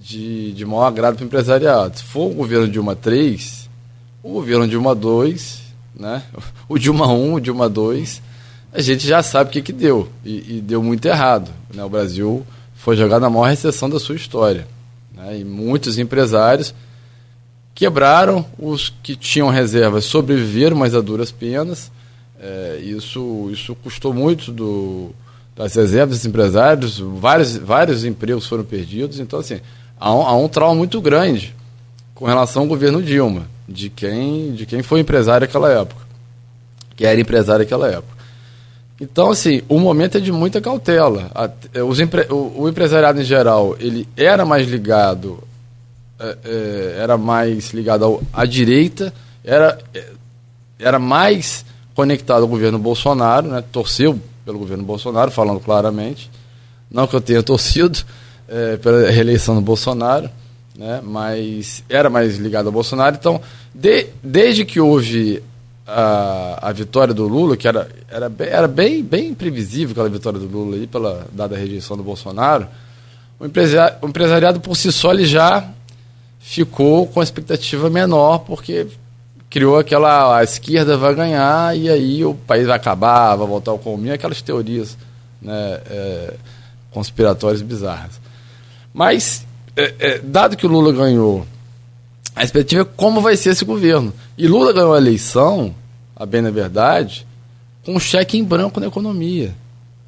de, 0.00 0.52
de 0.52 0.64
maior 0.64 0.86
agrado 0.86 1.16
para 1.16 1.24
o 1.24 1.26
empresariado. 1.26 1.98
Se 1.98 2.04
for 2.04 2.30
um 2.30 2.34
governo 2.34 2.68
Dilma 2.68 2.96
3, 2.96 3.68
o 4.22 4.32
governo 4.32 4.66
Dilma 4.66 4.94
2, 4.94 5.65
né? 5.98 6.22
o 6.68 6.78
Dilma 6.78 7.12
1, 7.12 7.34
o 7.34 7.40
Dilma 7.40 7.68
2, 7.68 8.22
a 8.72 8.80
gente 8.80 9.06
já 9.06 9.22
sabe 9.22 9.50
o 9.50 9.52
que, 9.52 9.62
que 9.62 9.72
deu. 9.72 10.08
E, 10.24 10.56
e 10.56 10.60
deu 10.60 10.82
muito 10.82 11.06
errado. 11.06 11.50
Né? 11.74 11.82
O 11.84 11.88
Brasil 11.88 12.46
foi 12.74 12.96
jogado 12.96 13.22
na 13.22 13.30
maior 13.30 13.48
recessão 13.48 13.88
da 13.88 13.98
sua 13.98 14.16
história. 14.16 14.66
Né? 15.14 15.40
E 15.40 15.44
muitos 15.44 15.98
empresários 15.98 16.74
Quebraram, 17.76 18.42
os 18.58 18.90
que 19.02 19.14
tinham 19.14 19.50
reservas 19.50 20.06
sobreviveram, 20.06 20.74
mas 20.74 20.94
a 20.94 21.00
duras 21.02 21.30
penas. 21.30 21.92
É, 22.40 22.80
isso, 22.82 23.50
isso 23.52 23.74
custou 23.74 24.14
muito 24.14 24.50
do, 24.50 25.10
das 25.54 25.74
reservas 25.74 26.16
dos 26.16 26.26
empresários, 26.26 26.98
vários, 26.98 27.54
vários 27.54 28.02
empregos 28.02 28.46
foram 28.46 28.64
perdidos. 28.64 29.20
Então, 29.20 29.38
assim, 29.38 29.60
há 30.00 30.14
um, 30.14 30.22
há 30.22 30.34
um 30.38 30.48
trauma 30.48 30.74
muito 30.74 30.98
grande 31.02 31.54
com 32.16 32.24
relação 32.24 32.62
ao 32.62 32.68
governo 32.68 33.00
Dilma, 33.00 33.46
de 33.68 33.88
quem, 33.88 34.52
de 34.52 34.66
quem 34.66 34.82
foi 34.82 34.98
empresário 35.00 35.46
naquela 35.46 35.70
época, 35.70 36.00
que 36.96 37.06
era 37.06 37.20
empresário 37.20 37.64
naquela 37.64 37.88
época. 37.88 38.16
Então, 39.00 39.30
assim, 39.30 39.62
o 39.68 39.78
momento 39.78 40.16
é 40.16 40.20
de 40.20 40.32
muita 40.32 40.60
cautela. 40.60 41.30
Os 41.86 42.00
empre, 42.00 42.26
o, 42.30 42.62
o 42.62 42.68
empresariado 42.68 43.20
em 43.20 43.24
geral, 43.24 43.76
ele 43.78 44.08
era 44.16 44.44
mais 44.44 44.66
ligado 44.66 45.46
é, 46.18 46.38
é, 46.44 46.96
era 46.98 47.18
mais 47.18 47.74
ligado 47.74 48.04
ao, 48.04 48.22
à 48.32 48.46
direita, 48.46 49.12
era, 49.44 49.78
era 50.78 50.98
mais 50.98 51.64
conectado 51.94 52.42
ao 52.42 52.48
governo 52.48 52.78
Bolsonaro, 52.78 53.48
né? 53.48 53.62
torceu 53.70 54.18
pelo 54.44 54.58
governo 54.58 54.82
Bolsonaro, 54.82 55.30
falando 55.30 55.60
claramente. 55.60 56.30
Não 56.90 57.06
que 57.06 57.14
eu 57.14 57.20
tenha 57.20 57.42
torcido 57.44 57.98
é, 58.48 58.78
pela 58.78 59.10
reeleição 59.10 59.54
do 59.56 59.60
Bolsonaro, 59.60 60.30
né? 60.76 61.00
mas 61.02 61.82
era 61.88 62.10
mais 62.10 62.36
ligado 62.36 62.66
ao 62.66 62.72
Bolsonaro. 62.72 63.16
Então, 63.18 63.40
de, 63.74 64.08
desde 64.22 64.64
que 64.64 64.80
houve 64.80 65.42
a, 65.86 66.68
a 66.68 66.72
vitória 66.72 67.14
do 67.14 67.26
Lula, 67.26 67.56
que 67.56 67.68
era, 67.68 67.88
era, 68.08 68.28
bem, 68.28 68.48
era 68.48 68.68
bem, 68.68 69.02
bem 69.02 69.34
previsível 69.34 69.92
aquela 69.92 70.08
vitória 70.08 70.38
do 70.38 70.46
Lula 70.46 70.76
aí, 70.76 70.86
pela 70.86 71.26
dada 71.32 71.54
a 71.54 71.58
rejeição 71.58 71.96
do 71.96 72.02
Bolsonaro, 72.02 72.66
o 73.38 73.46
empresariado, 73.46 73.96
o 74.02 74.08
empresariado 74.08 74.60
por 74.60 74.76
si 74.76 74.90
só 74.90 75.12
ele 75.12 75.26
já 75.26 75.68
ficou 76.40 77.06
com 77.06 77.20
a 77.20 77.24
expectativa 77.24 77.90
menor, 77.90 78.40
porque 78.40 78.86
criou 79.48 79.78
aquela 79.78 80.38
a 80.38 80.44
esquerda 80.44 80.96
vai 80.96 81.14
ganhar 81.14 81.76
e 81.76 81.88
aí 81.88 82.24
o 82.24 82.34
país 82.34 82.66
vai 82.66 82.76
acabar, 82.76 83.36
vai 83.36 83.46
voltar 83.46 83.70
ao 83.70 83.78
comum, 83.78 84.12
aquelas 84.12 84.42
teorias 84.42 84.96
né, 85.40 85.80
é, 85.88 86.34
conspiratórias 86.90 87.62
bizarras. 87.62 88.20
Mas, 88.92 89.45
é, 89.76 89.94
é, 89.98 90.18
dado 90.18 90.56
que 90.56 90.66
o 90.66 90.70
Lula 90.70 90.90
ganhou, 90.90 91.46
a 92.34 92.42
expectativa 92.42 92.82
é 92.82 92.84
como 92.96 93.20
vai 93.20 93.36
ser 93.36 93.50
esse 93.50 93.64
governo. 93.64 94.12
E 94.36 94.48
Lula 94.48 94.72
ganhou 94.72 94.94
a 94.94 94.98
eleição, 94.98 95.74
a 96.14 96.24
bem 96.24 96.40
na 96.40 96.50
verdade, 96.50 97.26
com 97.84 97.94
um 97.94 98.00
cheque 98.00 98.38
em 98.38 98.44
branco 98.44 98.80
na 98.80 98.86
economia. 98.86 99.54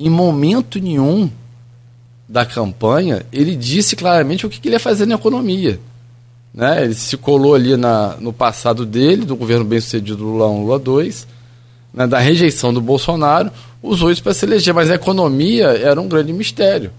Em 0.00 0.10
momento 0.10 0.80
nenhum 0.80 1.30
da 2.28 2.44
campanha, 2.44 3.24
ele 3.32 3.54
disse 3.54 3.94
claramente 3.94 4.44
o 4.44 4.50
que 4.50 4.66
ele 4.66 4.74
ia 4.74 4.80
fazer 4.80 5.06
na 5.06 5.14
economia. 5.14 5.78
Né? 6.52 6.84
Ele 6.84 6.94
se 6.94 7.16
colou 7.16 7.54
ali 7.54 7.76
na, 7.76 8.16
no 8.18 8.32
passado 8.32 8.84
dele, 8.84 9.24
do 9.24 9.36
governo 9.36 9.64
bem-sucedido 9.64 10.24
Lula 10.24 10.48
1, 10.48 10.64
Lula 10.64 10.78
2, 10.78 11.26
né? 11.94 12.06
da 12.06 12.18
rejeição 12.18 12.72
do 12.72 12.80
Bolsonaro, 12.80 13.50
usou 13.82 14.10
isso 14.10 14.22
para 14.22 14.34
se 14.34 14.44
eleger. 14.44 14.74
Mas 14.74 14.90
a 14.90 14.96
economia 14.96 15.68
era 15.68 16.00
um 16.00 16.08
grande 16.08 16.32
mistério. 16.32 16.90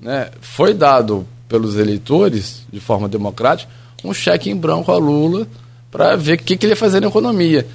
Né? 0.00 0.30
Foi 0.40 0.74
dado 0.74 1.26
pelos 1.52 1.76
eleitores, 1.76 2.62
de 2.72 2.80
forma 2.80 3.06
democrática, 3.06 3.70
um 4.02 4.14
cheque 4.14 4.48
em 4.48 4.56
branco 4.56 4.90
a 4.90 4.96
Lula 4.96 5.46
para 5.90 6.16
ver 6.16 6.38
o 6.38 6.42
que, 6.42 6.56
que 6.56 6.64
ele 6.64 6.72
ia 6.72 6.76
fazer 6.76 6.98
na 6.98 7.08
economia. 7.08 7.66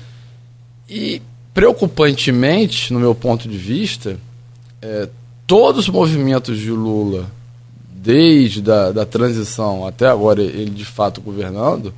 E, 0.90 1.22
preocupantemente, 1.54 2.92
no 2.92 3.00
meu 3.00 3.14
ponto 3.14 3.48
de 3.48 3.56
vista, 3.56 4.18
é, 4.82 5.08
todos 5.46 5.88
os 5.88 5.90
movimentos 5.94 6.58
de 6.58 6.72
Lula 6.72 7.28
desde 7.88 8.64
da, 8.64 8.92
da 8.92 9.06
transição 9.06 9.86
até 9.86 10.08
agora 10.08 10.42
ele 10.42 10.72
de 10.72 10.86
fato 10.86 11.22
governando, 11.22 11.94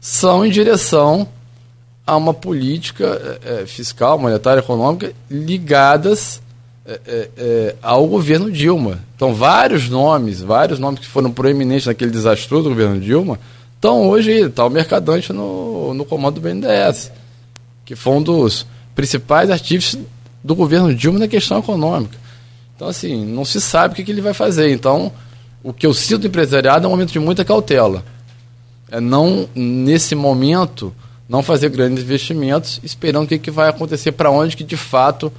são 0.00 0.44
em 0.44 0.50
direção 0.50 1.28
a 2.06 2.16
uma 2.16 2.32
política 2.32 3.38
é, 3.44 3.66
fiscal, 3.66 4.18
monetária, 4.18 4.60
econômica 4.60 5.12
ligadas 5.30 6.40
é, 6.86 7.00
é, 7.06 7.30
é, 7.36 7.76
ao 7.82 8.06
governo 8.06 8.50
Dilma. 8.50 9.00
Então, 9.16 9.34
vários 9.34 9.88
nomes, 9.88 10.40
vários 10.40 10.78
nomes 10.78 11.00
que 11.00 11.06
foram 11.06 11.30
proeminentes 11.30 11.86
naquele 11.86 12.10
desastroso 12.10 12.68
governo 12.68 13.00
Dilma, 13.00 13.38
estão 13.74 14.08
hoje, 14.08 14.30
está 14.32 14.66
o 14.66 14.70
Mercadante 14.70 15.32
no, 15.32 15.94
no 15.94 16.04
comando 16.04 16.34
do 16.34 16.40
BNDES, 16.40 17.10
que 17.84 17.96
foi 17.96 18.14
um 18.14 18.22
dos 18.22 18.66
principais 18.94 19.50
artífices 19.50 19.98
do 20.42 20.54
governo 20.54 20.94
Dilma 20.94 21.18
na 21.18 21.28
questão 21.28 21.58
econômica. 21.58 22.18
Então, 22.76 22.88
assim, 22.88 23.24
não 23.24 23.44
se 23.44 23.60
sabe 23.60 23.92
o 23.92 23.96
que, 23.96 24.04
que 24.04 24.12
ele 24.12 24.20
vai 24.20 24.34
fazer. 24.34 24.70
Então, 24.70 25.10
o 25.62 25.72
que 25.72 25.86
eu 25.86 25.94
sinto 25.94 26.22
do 26.22 26.26
empresariado 26.26 26.84
é 26.84 26.88
um 26.88 26.90
momento 26.90 27.12
de 27.12 27.18
muita 27.18 27.44
cautela. 27.44 28.04
É 28.90 29.00
não, 29.00 29.48
nesse 29.54 30.14
momento, 30.14 30.94
não 31.26 31.42
fazer 31.42 31.70
grandes 31.70 32.04
investimentos, 32.04 32.78
esperando 32.82 33.24
o 33.24 33.28
que, 33.28 33.38
que 33.38 33.50
vai 33.50 33.70
acontecer, 33.70 34.12
para 34.12 34.30
onde 34.30 34.56
que 34.56 34.64
de 34.64 34.76
fato 34.76 35.32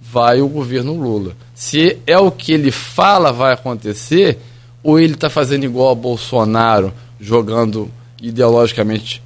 vai 0.00 0.40
o 0.40 0.48
governo 0.48 0.94
Lula. 0.94 1.32
Se 1.54 1.98
é 2.06 2.18
o 2.18 2.30
que 2.30 2.52
ele 2.52 2.70
fala 2.70 3.32
vai 3.32 3.52
acontecer, 3.52 4.38
ou 4.82 5.00
ele 5.00 5.14
está 5.14 5.28
fazendo 5.28 5.64
igual 5.64 5.90
a 5.90 5.94
Bolsonaro, 5.94 6.92
jogando 7.20 7.90
ideologicamente 8.20 9.22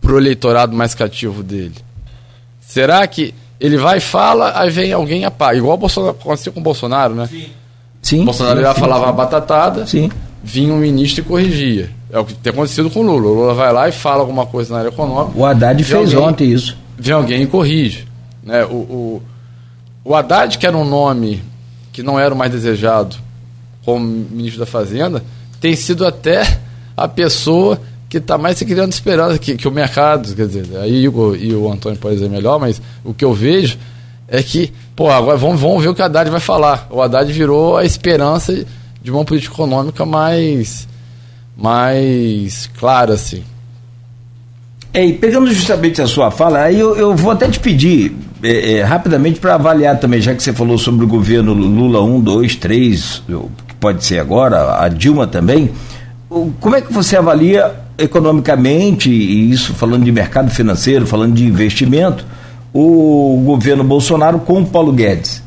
para 0.00 0.12
o 0.12 0.18
eleitorado 0.18 0.74
mais 0.74 0.94
cativo 0.94 1.42
dele. 1.42 1.74
Será 2.60 3.06
que 3.06 3.34
ele 3.60 3.76
vai 3.76 3.98
e 3.98 4.00
fala, 4.00 4.58
aí 4.58 4.70
vem 4.70 4.92
alguém 4.92 5.22
e 5.22 5.24
apaga? 5.24 5.58
Igual 5.58 5.76
aconteceu 5.76 6.52
com 6.52 6.60
o 6.60 6.62
Bolsonaro, 6.62 7.14
né? 7.14 7.26
Sim. 7.26 7.46
Sim. 8.00 8.24
Bolsonaro 8.24 8.60
já 8.60 8.74
falava 8.74 9.06
uma 9.06 9.12
batatada, 9.12 9.86
Sim. 9.86 10.10
vinha 10.42 10.72
um 10.72 10.78
ministro 10.78 11.22
e 11.22 11.24
corrigia. 11.24 11.90
É 12.10 12.18
o 12.18 12.24
que 12.24 12.34
tem 12.34 12.52
acontecido 12.52 12.88
com 12.88 13.00
o 13.00 13.02
Lula. 13.02 13.28
O 13.28 13.34
Lula 13.34 13.54
vai 13.54 13.72
lá 13.72 13.88
e 13.88 13.92
fala 13.92 14.20
alguma 14.20 14.46
coisa 14.46 14.72
na 14.72 14.80
área 14.80 14.88
econômica. 14.88 15.38
O 15.38 15.44
Haddad 15.44 15.82
fez 15.82 16.14
alguém, 16.14 16.28
ontem 16.28 16.52
isso. 16.52 16.76
Vem 16.96 17.12
alguém 17.14 17.42
e 17.42 17.46
corrige. 17.46 18.06
Né? 18.42 18.64
O, 18.64 18.76
o, 18.76 19.22
o 20.08 20.14
Haddad, 20.16 20.56
que 20.56 20.66
era 20.66 20.74
um 20.74 20.86
nome 20.86 21.42
que 21.92 22.02
não 22.02 22.18
era 22.18 22.34
o 22.34 22.36
mais 22.36 22.50
desejado 22.50 23.14
como 23.84 24.00
ministro 24.00 24.60
da 24.60 24.64
Fazenda, 24.64 25.22
tem 25.60 25.76
sido 25.76 26.06
até 26.06 26.60
a 26.96 27.06
pessoa 27.06 27.78
que 28.08 28.16
está 28.16 28.38
mais 28.38 28.56
se 28.56 28.64
criando 28.64 28.90
esperança 28.90 29.38
que, 29.38 29.54
que 29.54 29.68
o 29.68 29.70
mercado. 29.70 30.34
Quer 30.34 30.46
dizer, 30.46 30.78
aí 30.78 31.06
o, 31.06 31.36
e 31.36 31.54
o 31.54 31.70
Antônio 31.70 31.98
pode 31.98 32.14
dizer 32.14 32.30
melhor, 32.30 32.58
mas 32.58 32.80
o 33.04 33.12
que 33.12 33.22
eu 33.22 33.34
vejo 33.34 33.76
é 34.26 34.42
que, 34.42 34.72
pô, 34.96 35.10
agora 35.10 35.36
vamos, 35.36 35.60
vamos 35.60 35.82
ver 35.82 35.90
o 35.90 35.94
que 35.94 36.00
o 36.00 36.04
Haddad 36.04 36.30
vai 36.30 36.40
falar. 36.40 36.88
O 36.90 37.02
Haddad 37.02 37.30
virou 37.30 37.76
a 37.76 37.84
esperança 37.84 38.64
de 39.02 39.10
uma 39.10 39.26
política 39.26 39.52
econômica 39.52 40.06
mais, 40.06 40.88
mais 41.54 42.66
clara, 42.78 43.12
assim. 43.12 43.44
É, 44.94 45.04
e 45.04 45.12
pegando 45.12 45.52
justamente 45.52 46.00
a 46.00 46.06
sua 46.06 46.30
fala, 46.30 46.62
aí 46.62 46.80
eu, 46.80 46.96
eu 46.96 47.14
vou 47.14 47.30
até 47.30 47.46
te 47.50 47.60
pedir 47.60 48.16
é, 48.42 48.72
é, 48.72 48.82
rapidamente 48.82 49.40
para 49.40 49.54
avaliar 49.54 49.98
também, 49.98 50.20
já 50.20 50.34
que 50.34 50.42
você 50.42 50.52
falou 50.52 50.78
sobre 50.78 51.04
o 51.04 51.08
governo 51.08 51.52
Lula 51.52 52.02
1, 52.02 52.20
2, 52.20 52.56
3, 52.56 53.22
que 53.66 53.74
pode 53.76 54.04
ser 54.04 54.18
agora, 54.18 54.82
a 54.82 54.88
Dilma 54.88 55.26
também. 55.26 55.70
Como 56.60 56.76
é 56.76 56.80
que 56.80 56.92
você 56.92 57.16
avalia 57.16 57.74
economicamente, 57.96 59.10
e 59.10 59.50
isso 59.50 59.74
falando 59.74 60.04
de 60.04 60.12
mercado 60.12 60.50
financeiro, 60.50 61.06
falando 61.06 61.34
de 61.34 61.44
investimento, 61.44 62.24
o 62.72 63.42
governo 63.44 63.82
Bolsonaro 63.82 64.38
com 64.38 64.62
o 64.62 64.66
Paulo 64.66 64.92
Guedes? 64.92 65.42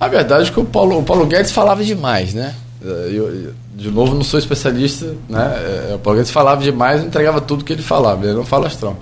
A 0.00 0.08
verdade 0.08 0.48
é 0.48 0.52
que 0.52 0.60
o 0.60 0.64
Paulo, 0.64 0.98
o 0.98 1.02
Paulo 1.02 1.26
Guedes 1.26 1.50
falava 1.50 1.84
demais, 1.84 2.32
né? 2.32 2.54
Eu, 2.82 3.52
de 3.74 3.90
novo, 3.90 4.14
não 4.14 4.22
sou 4.22 4.38
especialista, 4.38 5.14
né? 5.28 5.90
É, 5.90 5.94
o 5.94 5.98
Paulo 5.98 6.18
Guedes 6.18 6.30
falava 6.30 6.62
demais 6.62 7.04
entregava 7.04 7.40
tudo 7.40 7.64
que 7.64 7.72
ele 7.72 7.82
falava, 7.82 8.24
ele 8.24 8.34
não 8.34 8.44
fala 8.44 8.62
falastrão. 8.62 8.96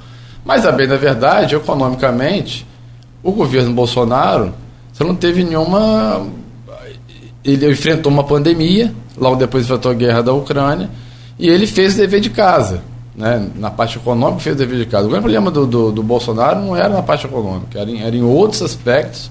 Mas, 0.44 0.66
a 0.66 0.72
bem 0.72 0.86
da 0.86 0.96
verdade, 0.96 1.54
economicamente, 1.54 2.66
o 3.22 3.32
governo 3.32 3.72
Bolsonaro 3.72 4.52
você 4.94 5.02
não 5.02 5.16
teve 5.16 5.42
nenhuma. 5.42 6.24
Ele 7.44 7.70
enfrentou 7.70 8.12
uma 8.12 8.22
pandemia, 8.22 8.94
logo 9.18 9.34
depois 9.34 9.64
enfrentou 9.64 9.90
a 9.90 9.94
guerra 9.94 10.22
da 10.22 10.32
Ucrânia, 10.32 10.88
e 11.36 11.48
ele 11.48 11.66
fez 11.66 11.94
o 11.94 11.96
dever 11.96 12.20
de 12.20 12.30
casa. 12.30 12.80
Né? 13.14 13.50
Na 13.56 13.72
parte 13.72 13.98
econômica, 13.98 14.40
fez 14.40 14.54
o 14.54 14.58
dever 14.58 14.78
de 14.78 14.86
casa. 14.86 15.06
O 15.06 15.10
grande 15.10 15.22
problema 15.22 15.50
do, 15.50 15.66
do, 15.66 15.90
do 15.90 16.02
Bolsonaro 16.02 16.60
não 16.60 16.76
era 16.76 16.90
na 16.90 17.02
parte 17.02 17.26
econômica, 17.26 17.80
era 17.80 17.90
em, 17.90 18.02
era 18.02 18.14
em 18.14 18.22
outros 18.22 18.62
aspectos, 18.62 19.30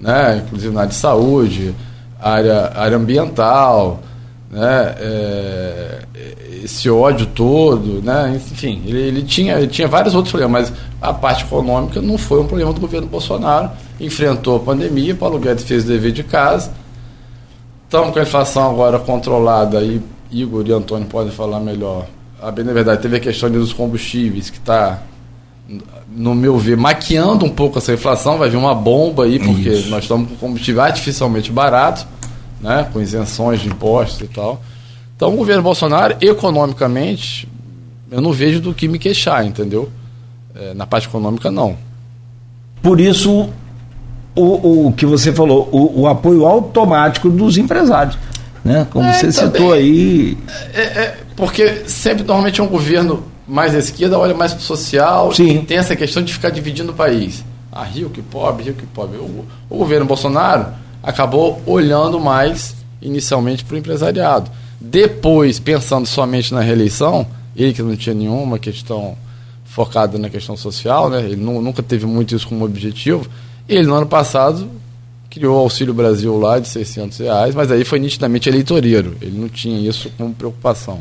né? 0.00 0.42
inclusive 0.44 0.72
na 0.72 0.80
área 0.80 0.90
de 0.90 0.96
saúde, 0.96 1.74
área, 2.18 2.72
área 2.74 2.96
ambiental, 2.96 4.00
né? 4.50 4.94
É, 4.98 5.98
esse 6.64 6.88
ódio 6.88 7.26
todo, 7.26 8.00
né? 8.02 8.32
enfim, 8.34 8.82
ele, 8.86 8.98
ele, 8.98 9.22
tinha, 9.22 9.58
ele 9.58 9.66
tinha 9.66 9.86
vários 9.86 10.14
outros 10.14 10.32
problemas, 10.32 10.70
mas 10.70 10.80
a 11.00 11.12
parte 11.12 11.44
econômica 11.44 12.00
não 12.00 12.16
foi 12.16 12.40
um 12.40 12.46
problema 12.46 12.72
do 12.72 12.80
governo 12.80 13.06
Bolsonaro. 13.06 13.70
Enfrentou 14.00 14.56
a 14.56 14.60
pandemia, 14.60 15.14
Paulo 15.14 15.38
Guedes 15.38 15.64
fez 15.64 15.84
o 15.84 15.86
dever 15.86 16.12
de 16.12 16.24
casa. 16.24 16.72
Estamos 17.84 18.14
com 18.14 18.18
a 18.18 18.22
inflação 18.22 18.70
agora 18.70 18.98
controlada, 18.98 19.82
e 19.82 20.00
Igor 20.30 20.64
e 20.66 20.72
Antônio 20.72 21.06
podem 21.06 21.30
falar 21.30 21.60
melhor. 21.60 22.06
A 22.40 22.50
bem 22.50 22.64
na 22.64 22.72
verdade, 22.72 23.02
teve 23.02 23.18
a 23.18 23.20
questão 23.20 23.50
dos 23.50 23.74
combustíveis, 23.74 24.48
que 24.48 24.56
está, 24.56 25.02
no 26.16 26.34
meu 26.34 26.56
ver, 26.56 26.78
maquiando 26.78 27.44
um 27.44 27.50
pouco 27.50 27.76
essa 27.76 27.92
inflação. 27.92 28.38
Vai 28.38 28.48
vir 28.48 28.56
uma 28.56 28.74
bomba 28.74 29.24
aí, 29.24 29.38
porque 29.38 29.68
Isso. 29.68 29.90
nós 29.90 30.04
estamos 30.04 30.30
com 30.30 30.36
combustível 30.36 30.80
artificialmente 30.82 31.52
barato, 31.52 32.06
né? 32.58 32.88
com 32.90 33.02
isenções 33.02 33.60
de 33.60 33.68
impostos 33.68 34.22
e 34.22 34.28
tal. 34.28 34.62
Então, 35.16 35.32
o 35.32 35.36
governo 35.36 35.62
Bolsonaro, 35.62 36.16
economicamente, 36.20 37.48
eu 38.10 38.20
não 38.20 38.32
vejo 38.32 38.60
do 38.60 38.74
que 38.74 38.88
me 38.88 38.98
queixar, 38.98 39.44
entendeu? 39.46 39.90
É, 40.54 40.74
na 40.74 40.86
parte 40.86 41.06
econômica, 41.06 41.50
não. 41.50 41.76
Por 42.82 43.00
isso, 43.00 43.48
o, 44.34 44.88
o 44.88 44.92
que 44.92 45.06
você 45.06 45.32
falou, 45.32 45.68
o, 45.72 46.02
o 46.02 46.08
apoio 46.08 46.44
automático 46.44 47.30
dos 47.30 47.56
empresários. 47.56 48.18
Né? 48.64 48.86
Como 48.90 49.06
é, 49.06 49.12
você 49.12 49.32
também, 49.32 49.52
citou 49.52 49.72
aí. 49.72 50.38
É, 50.72 50.80
é, 50.80 51.16
porque 51.36 51.84
sempre, 51.86 52.24
normalmente, 52.24 52.60
é 52.60 52.64
um 52.64 52.68
governo 52.68 53.24
mais 53.46 53.74
à 53.74 53.78
esquerda 53.78 54.18
olha 54.18 54.34
mais 54.34 54.52
para 54.52 54.60
o 54.60 54.64
social 54.64 55.32
Sim. 55.32 55.56
e 55.56 55.58
tem 55.64 55.76
essa 55.76 55.94
questão 55.94 56.22
de 56.22 56.32
ficar 56.32 56.50
dividindo 56.50 56.92
o 56.92 56.94
país. 56.94 57.44
Ah, 57.70 57.84
Rio 57.84 58.08
que 58.08 58.22
pobre, 58.22 58.64
Rio 58.64 58.74
que 58.74 58.86
pobre. 58.86 59.18
O, 59.18 59.44
o 59.68 59.76
governo 59.76 60.06
Bolsonaro 60.06 60.66
acabou 61.02 61.60
olhando 61.66 62.18
mais 62.18 62.74
inicialmente 63.02 63.64
para 63.64 63.74
o 63.74 63.78
empresariado. 63.78 64.50
Depois, 64.90 65.58
pensando 65.58 66.06
somente 66.06 66.52
na 66.52 66.60
reeleição, 66.60 67.26
ele 67.56 67.72
que 67.72 67.82
não 67.82 67.96
tinha 67.96 68.14
nenhuma 68.14 68.58
questão 68.58 69.16
focada 69.64 70.18
na 70.18 70.28
questão 70.28 70.56
social, 70.56 71.08
né? 71.08 71.24
ele 71.24 71.36
nunca 71.36 71.82
teve 71.82 72.06
muito 72.06 72.34
isso 72.36 72.46
como 72.46 72.64
objetivo, 72.64 73.26
ele 73.66 73.86
no 73.86 73.94
ano 73.94 74.06
passado 74.06 74.68
criou 75.30 75.56
o 75.56 75.60
Auxílio 75.60 75.94
Brasil 75.94 76.38
lá 76.38 76.58
de 76.58 76.68
600 76.68 77.18
reais, 77.18 77.54
mas 77.54 77.72
aí 77.72 77.84
foi 77.84 77.98
nitidamente 77.98 78.48
eleitoreiro, 78.48 79.16
ele 79.20 79.36
não 79.36 79.48
tinha 79.48 79.88
isso 79.88 80.10
como 80.16 80.34
preocupação. 80.34 81.00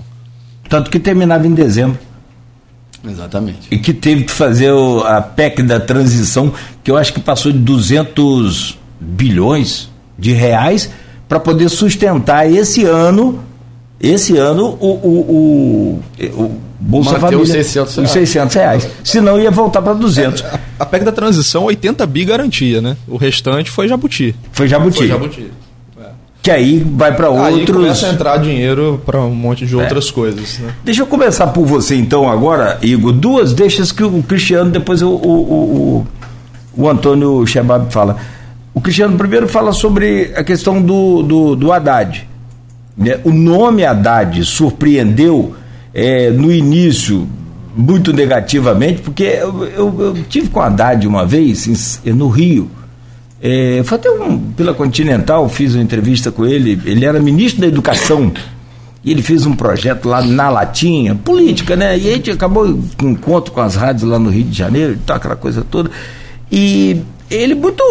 Tanto 0.70 0.90
que 0.90 0.98
terminava 0.98 1.46
em 1.46 1.54
dezembro. 1.54 2.00
Exatamente. 3.06 3.68
E 3.70 3.78
que 3.78 3.94
teve 3.94 4.24
que 4.24 4.32
fazer 4.32 4.72
o, 4.72 5.02
a 5.02 5.22
PEC 5.22 5.62
da 5.62 5.80
transição, 5.80 6.54
que 6.82 6.90
eu 6.90 6.98
acho 6.98 7.14
que 7.14 7.20
passou 7.20 7.52
de 7.52 7.60
200 7.60 8.80
bilhões 9.00 9.90
de 10.18 10.32
reais 10.32 10.90
para 11.28 11.40
poder 11.40 11.68
sustentar 11.70 12.50
esse 12.50 12.86
ano 12.86 13.44
esse 14.10 14.38
ano 14.38 14.78
o, 14.82 14.88
o, 14.88 16.02
o, 16.20 16.34
o 16.42 16.62
Bolsa 16.80 17.12
Manteu 17.12 17.22
Família, 17.22 17.44
os 17.44 17.50
600 17.50 17.96
reais. 17.96 18.10
Os 18.10 18.14
600 18.14 18.56
reais. 18.56 18.90
Senão 19.04 19.40
ia 19.40 19.50
voltar 19.50 19.82
para 19.82 19.94
200. 19.94 20.44
A, 20.44 20.60
a 20.80 20.86
PEC 20.86 21.06
da 21.06 21.12
transição, 21.12 21.64
80 21.64 22.06
bi 22.06 22.26
garantia, 22.26 22.82
né? 22.82 22.98
O 23.08 23.16
restante 23.16 23.72
foi 23.72 23.88
Jabuti. 23.88 24.36
Foi 24.52 24.68
Jabuti. 24.68 24.98
Foi 24.98 25.08
Jabuti. 25.08 25.52
É. 25.98 26.04
Que 26.42 26.52
aí 26.52 26.80
vai 26.80 27.16
para 27.16 27.30
outros. 27.30 27.60
Aí 27.60 27.66
começa 27.66 28.08
a 28.08 28.10
entrar 28.10 28.38
dinheiro 28.38 29.02
para 29.06 29.22
um 29.22 29.34
monte 29.34 29.66
de 29.66 29.74
é. 29.74 29.78
outras 29.78 30.12
coisas. 30.12 30.60
Né? 30.60 30.74
Deixa 30.84 31.02
eu 31.02 31.08
começar 31.08 31.48
por 31.48 31.66
você 31.66 31.96
então 31.96 32.30
agora, 32.30 32.78
Igor. 32.82 33.14
Duas 33.14 33.54
deixas 33.54 33.94
que 33.94 34.04
o 34.04 34.22
Cristiano, 34.22 34.70
depois 34.70 35.02
o, 35.02 35.10
o, 35.10 35.16
o, 35.16 36.08
o 36.76 36.90
Antônio 36.90 37.48
Shebab 37.48 37.92
fala. 37.94 38.18
O 38.74 38.82
Cristiano 38.82 39.18
primeiro 39.18 39.48
fala 39.48 39.72
sobre 39.72 40.34
a 40.36 40.44
questão 40.44 40.82
do, 40.82 41.24
do, 41.24 41.56
do 41.56 41.72
Haddad. 41.72 42.28
Né? 42.98 43.20
O 43.24 43.32
nome 43.32 43.86
Haddad 43.86 44.44
surpreendeu 44.44 45.56
é, 45.94 46.30
no 46.30 46.52
início 46.52 47.28
muito 47.76 48.14
negativamente, 48.14 49.02
porque 49.02 49.24
eu, 49.24 49.64
eu, 49.66 49.96
eu, 50.00 50.24
tive 50.30 50.50
com 50.50 50.62
Haddad 50.62 51.08
uma 51.08 51.26
vez 51.26 52.02
em, 52.06 52.12
no 52.12 52.28
Rio. 52.28 52.70
É, 53.42 53.82
foi 53.84 53.98
até 53.98 54.10
um, 54.10 54.40
pela 54.40 54.74
Continental, 54.74 55.50
fiz 55.50 55.74
uma 55.74 55.84
entrevista 55.84 56.32
com 56.32 56.46
ele. 56.46 56.80
Ele 56.86 57.06
era 57.06 57.20
ministro 57.20 57.62
da 57.62 57.68
Educação. 57.68 58.32
E 59.04 59.12
ele 59.12 59.22
fez 59.22 59.46
um 59.46 59.54
projeto 59.54 60.08
lá 60.08 60.22
na 60.22 60.50
Latinha, 60.50 61.14
política, 61.14 61.76
né? 61.76 61.98
E 61.98 62.08
a 62.08 62.14
gente 62.14 62.32
acabou 62.32 62.80
com 62.98 63.08
um 63.08 63.12
encontro 63.12 63.52
com 63.52 63.60
as 63.60 63.76
rádios 63.76 64.10
lá 64.10 64.18
no 64.18 64.30
Rio 64.30 64.46
de 64.46 64.58
Janeiro, 64.58 64.98
tal, 65.06 65.18
aquela 65.18 65.36
coisa 65.36 65.66
toda. 65.70 65.92
E 66.50 67.02
ele 67.30 67.54
muito 67.54 67.84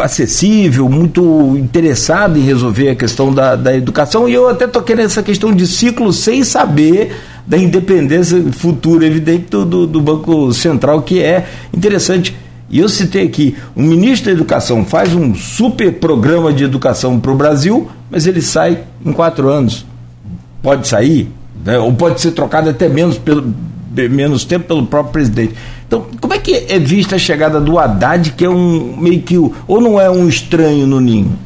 acessível, 0.00 0.88
muito 0.88 1.56
interessado 1.56 2.38
em 2.38 2.42
resolver 2.42 2.90
a 2.90 2.94
questão 2.94 3.32
da, 3.32 3.56
da 3.56 3.76
educação, 3.76 4.28
e 4.28 4.34
eu 4.34 4.48
até 4.48 4.66
toquei 4.66 4.96
nessa 4.96 5.22
questão 5.22 5.54
de 5.54 5.66
ciclo 5.66 6.12
sem 6.12 6.44
saber 6.44 7.14
da 7.46 7.56
independência 7.56 8.42
futura, 8.52 9.06
evidente, 9.06 9.46
do, 9.50 9.86
do, 9.86 10.00
Banco 10.00 10.52
Central, 10.52 11.02
que 11.02 11.22
é 11.22 11.46
interessante. 11.72 12.36
E 12.68 12.80
eu 12.80 12.88
citei 12.88 13.24
aqui, 13.24 13.56
o 13.76 13.82
ministro 13.82 14.26
da 14.26 14.32
Educação 14.32 14.84
faz 14.84 15.14
um 15.14 15.34
super 15.34 15.92
programa 15.94 16.52
de 16.52 16.64
educação 16.64 17.20
para 17.20 17.30
o 17.30 17.36
Brasil, 17.36 17.88
mas 18.10 18.26
ele 18.26 18.42
sai 18.42 18.80
em 19.04 19.12
quatro 19.12 19.48
anos. 19.48 19.86
Pode 20.60 20.88
sair, 20.88 21.28
né? 21.64 21.78
ou 21.78 21.92
pode 21.92 22.20
ser 22.20 22.32
trocado 22.32 22.68
até 22.68 22.88
menos, 22.88 23.16
pelo, 23.16 23.54
menos 24.10 24.44
tempo 24.44 24.66
pelo 24.66 24.84
próprio 24.84 25.12
presidente. 25.12 25.54
Então, 25.86 26.06
como 26.20 26.34
é 26.34 26.38
que 26.38 26.66
é 26.68 26.78
vista 26.78 27.16
a 27.16 27.18
chegada 27.18 27.60
do 27.60 27.78
Haddad, 27.78 28.32
que 28.32 28.44
é 28.44 28.48
um 28.48 28.96
meio 28.96 29.22
que. 29.22 29.36
ou 29.36 29.80
não 29.80 30.00
é 30.00 30.10
um 30.10 30.28
estranho 30.28 30.86
no 30.86 31.00
ninho? 31.00 31.38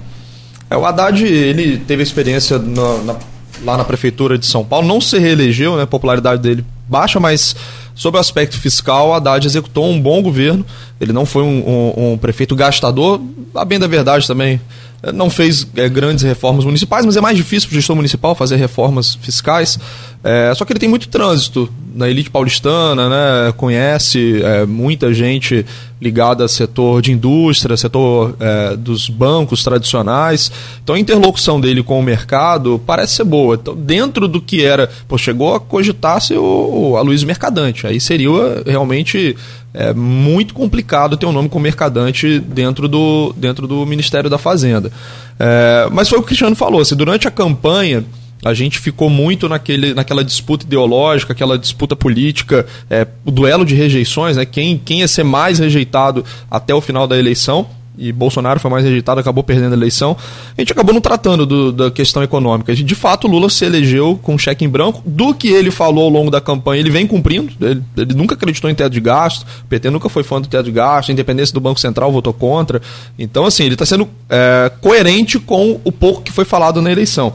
É, 0.69 0.77
o 0.77 0.87
Haddad, 0.87 1.25
ele 1.25 1.79
teve 1.79 2.03
experiência 2.03 2.59
na, 2.59 2.99
na, 2.99 3.17
lá 3.65 3.77
na 3.77 3.85
prefeitura 3.85 4.39
de 4.39 4.47
São 4.47 4.65
Paulo, 4.65 4.87
não 4.87 5.01
se 5.01 5.19
reelegeu, 5.19 5.77
né? 5.77 5.83
A 5.83 5.87
popularidade 5.87 6.41
dele 6.41 6.65
baixa, 6.89 7.21
mas 7.21 7.55
Sob 8.01 8.17
o 8.17 8.21
aspecto 8.21 8.59
fiscal, 8.59 9.09
o 9.09 9.13
Haddad 9.13 9.47
executou 9.47 9.85
um 9.85 10.01
bom 10.01 10.23
governo. 10.23 10.65
Ele 11.01 11.13
não 11.13 11.25
foi 11.25 11.43
um, 11.43 11.65
um, 11.67 12.13
um 12.13 12.19
prefeito 12.19 12.55
gastador, 12.55 13.21
a 13.55 13.65
bem 13.65 13.79
da 13.79 13.87
verdade 13.87 14.27
também. 14.27 14.61
Eh, 15.03 15.13
não 15.13 15.31
fez 15.31 15.67
é, 15.77 15.89
grandes 15.89 16.23
reformas 16.25 16.65
municipais, 16.65 17.07
mas 17.07 17.17
é 17.17 17.21
mais 17.21 17.37
difícil 17.37 17.69
para 17.69 17.75
o 17.75 17.79
gestor 17.79 17.97
municipal 17.97 18.35
fazer 18.35 18.57
reformas 18.57 19.15
fiscais. 19.21 19.79
É, 20.23 20.53
só 20.55 20.65
que 20.65 20.73
ele 20.73 20.81
tem 20.81 20.89
muito 20.89 21.09
trânsito 21.09 21.73
na 21.95 22.09
elite 22.09 22.31
paulistana, 22.31 23.09
né? 23.09 23.53
conhece 23.57 24.43
é, 24.43 24.67
muita 24.67 25.13
gente 25.13 25.65
ligada 26.01 26.45
ao 26.45 26.49
setor 26.49 27.03
de 27.03 27.13
indústria, 27.13 27.77
setor 27.77 28.35
dos 28.79 29.11
bancos 29.11 29.63
tradicionais. 29.63 30.51
Então 30.83 30.95
a 30.95 30.99
interlocução 30.99 31.61
dele 31.61 31.83
com 31.83 31.99
o 31.99 32.03
mercado 32.03 32.81
parece 32.87 33.17
ser 33.17 33.25
boa. 33.25 33.57
Então, 33.57 33.77
dentro 33.77 34.27
do 34.27 34.41
que 34.41 34.65
era, 34.65 34.89
pô, 35.07 35.19
chegou 35.19 35.55
a 35.55 35.61
cogitar-se 35.61 36.33
o, 36.35 37.03
Luiz 37.03 37.23
Mercadante. 37.23 37.87
Aí 37.87 38.01
seria 38.01 38.63
realmente 38.65 39.37
é, 39.73 39.93
muito 39.93 40.55
complicado 40.55 41.17
ter 41.17 41.27
um 41.27 41.33
nome 41.33 41.49
com 41.49 41.59
mercadante 41.59 42.39
dentro 42.39 42.89
do, 42.89 43.33
dentro 43.37 43.67
do 43.67 43.87
Ministério 43.87 44.29
da 44.29 44.39
Fazenda. 44.39 44.91
É, 45.39 45.89
mas 45.93 46.09
foi 46.09 46.19
o 46.19 46.23
que 46.23 46.27
o 46.27 46.29
Cristiano 46.29 46.57
falou, 46.57 46.85
se 46.85 46.95
durante 46.95 47.27
a 47.27 47.31
campanha 47.31 48.05
a 48.45 48.55
gente 48.55 48.79
ficou 48.79 49.11
muito 49.11 49.49
naquele, 49.49 49.93
naquela 49.93 50.25
disputa 50.25 50.65
ideológica, 50.65 51.33
aquela 51.33 51.59
disputa 51.59 51.95
política, 51.95 52.67
é, 52.89 53.07
o 53.25 53.31
duelo 53.31 53.65
de 53.65 53.75
rejeições, 53.75 54.37
né? 54.37 54.47
quem, 54.47 54.79
quem 54.83 55.01
ia 55.01 55.09
ser 55.09 55.25
mais 55.25 55.59
rejeitado 55.59 56.25
até 56.51 56.75
o 56.75 56.81
final 56.81 57.07
da 57.07 57.19
eleição 57.19 57.67
e 57.99 58.13
Bolsonaro 58.13 58.59
foi 58.59 58.71
mais 58.71 58.85
rejeitado, 58.85 59.21
acabou 59.21 59.45
perdendo 59.45 59.73
a 59.73 59.77
eleição. 59.77 60.17
A 60.57 60.61
gente 60.61 60.73
acabou 60.73 60.95
não 60.95 61.01
tratando 61.01 61.45
do, 61.45 61.73
da 61.73 61.91
questão 61.91 62.23
econômica. 62.23 62.75
De 62.75 62.95
fato, 62.95 63.27
Lula 63.27 63.51
se 63.51 63.65
elegeu 63.65 64.19
com 64.23 64.39
cheque 64.39 64.65
em 64.65 64.69
branco. 64.69 65.03
Do 65.05 65.35
que 65.35 65.49
ele 65.49 65.71
falou 65.71 66.05
ao 66.05 66.11
longo 66.11 66.31
da 66.31 66.41
campanha, 66.41 66.81
ele 66.81 66.91
vem 66.91 67.07
cumprindo. 67.07 67.53
Ele, 67.61 67.83
ele 67.97 68.15
nunca 68.15 68.35
acreditou 68.35 68.71
em 68.71 68.75
teto 68.75 68.93
de 68.93 69.01
gasto. 69.01 69.43
O 69.43 69.67
PT 69.69 69.91
nunca 69.91 70.09
foi 70.09 70.23
fã 70.23 70.41
do 70.41 70.49
teto 70.49 70.65
de 70.65 70.73
gasto. 70.73 71.11
A 71.11 71.13
independência 71.13 71.53
do 71.53 71.61
Banco 71.61 71.81
Central 71.81 72.11
votou 72.11 72.33
contra. 72.33 72.81
Então, 73.19 73.45
assim, 73.45 73.65
ele 73.65 73.75
está 73.75 73.85
sendo 73.85 74.09
é, 74.29 74.71
coerente 74.81 75.39
com 75.39 75.81
o 75.85 75.93
pouco 75.93 76.23
que 76.23 76.33
foi 76.33 76.45
falado 76.45 76.81
na 76.81 76.91
eleição. 76.91 77.33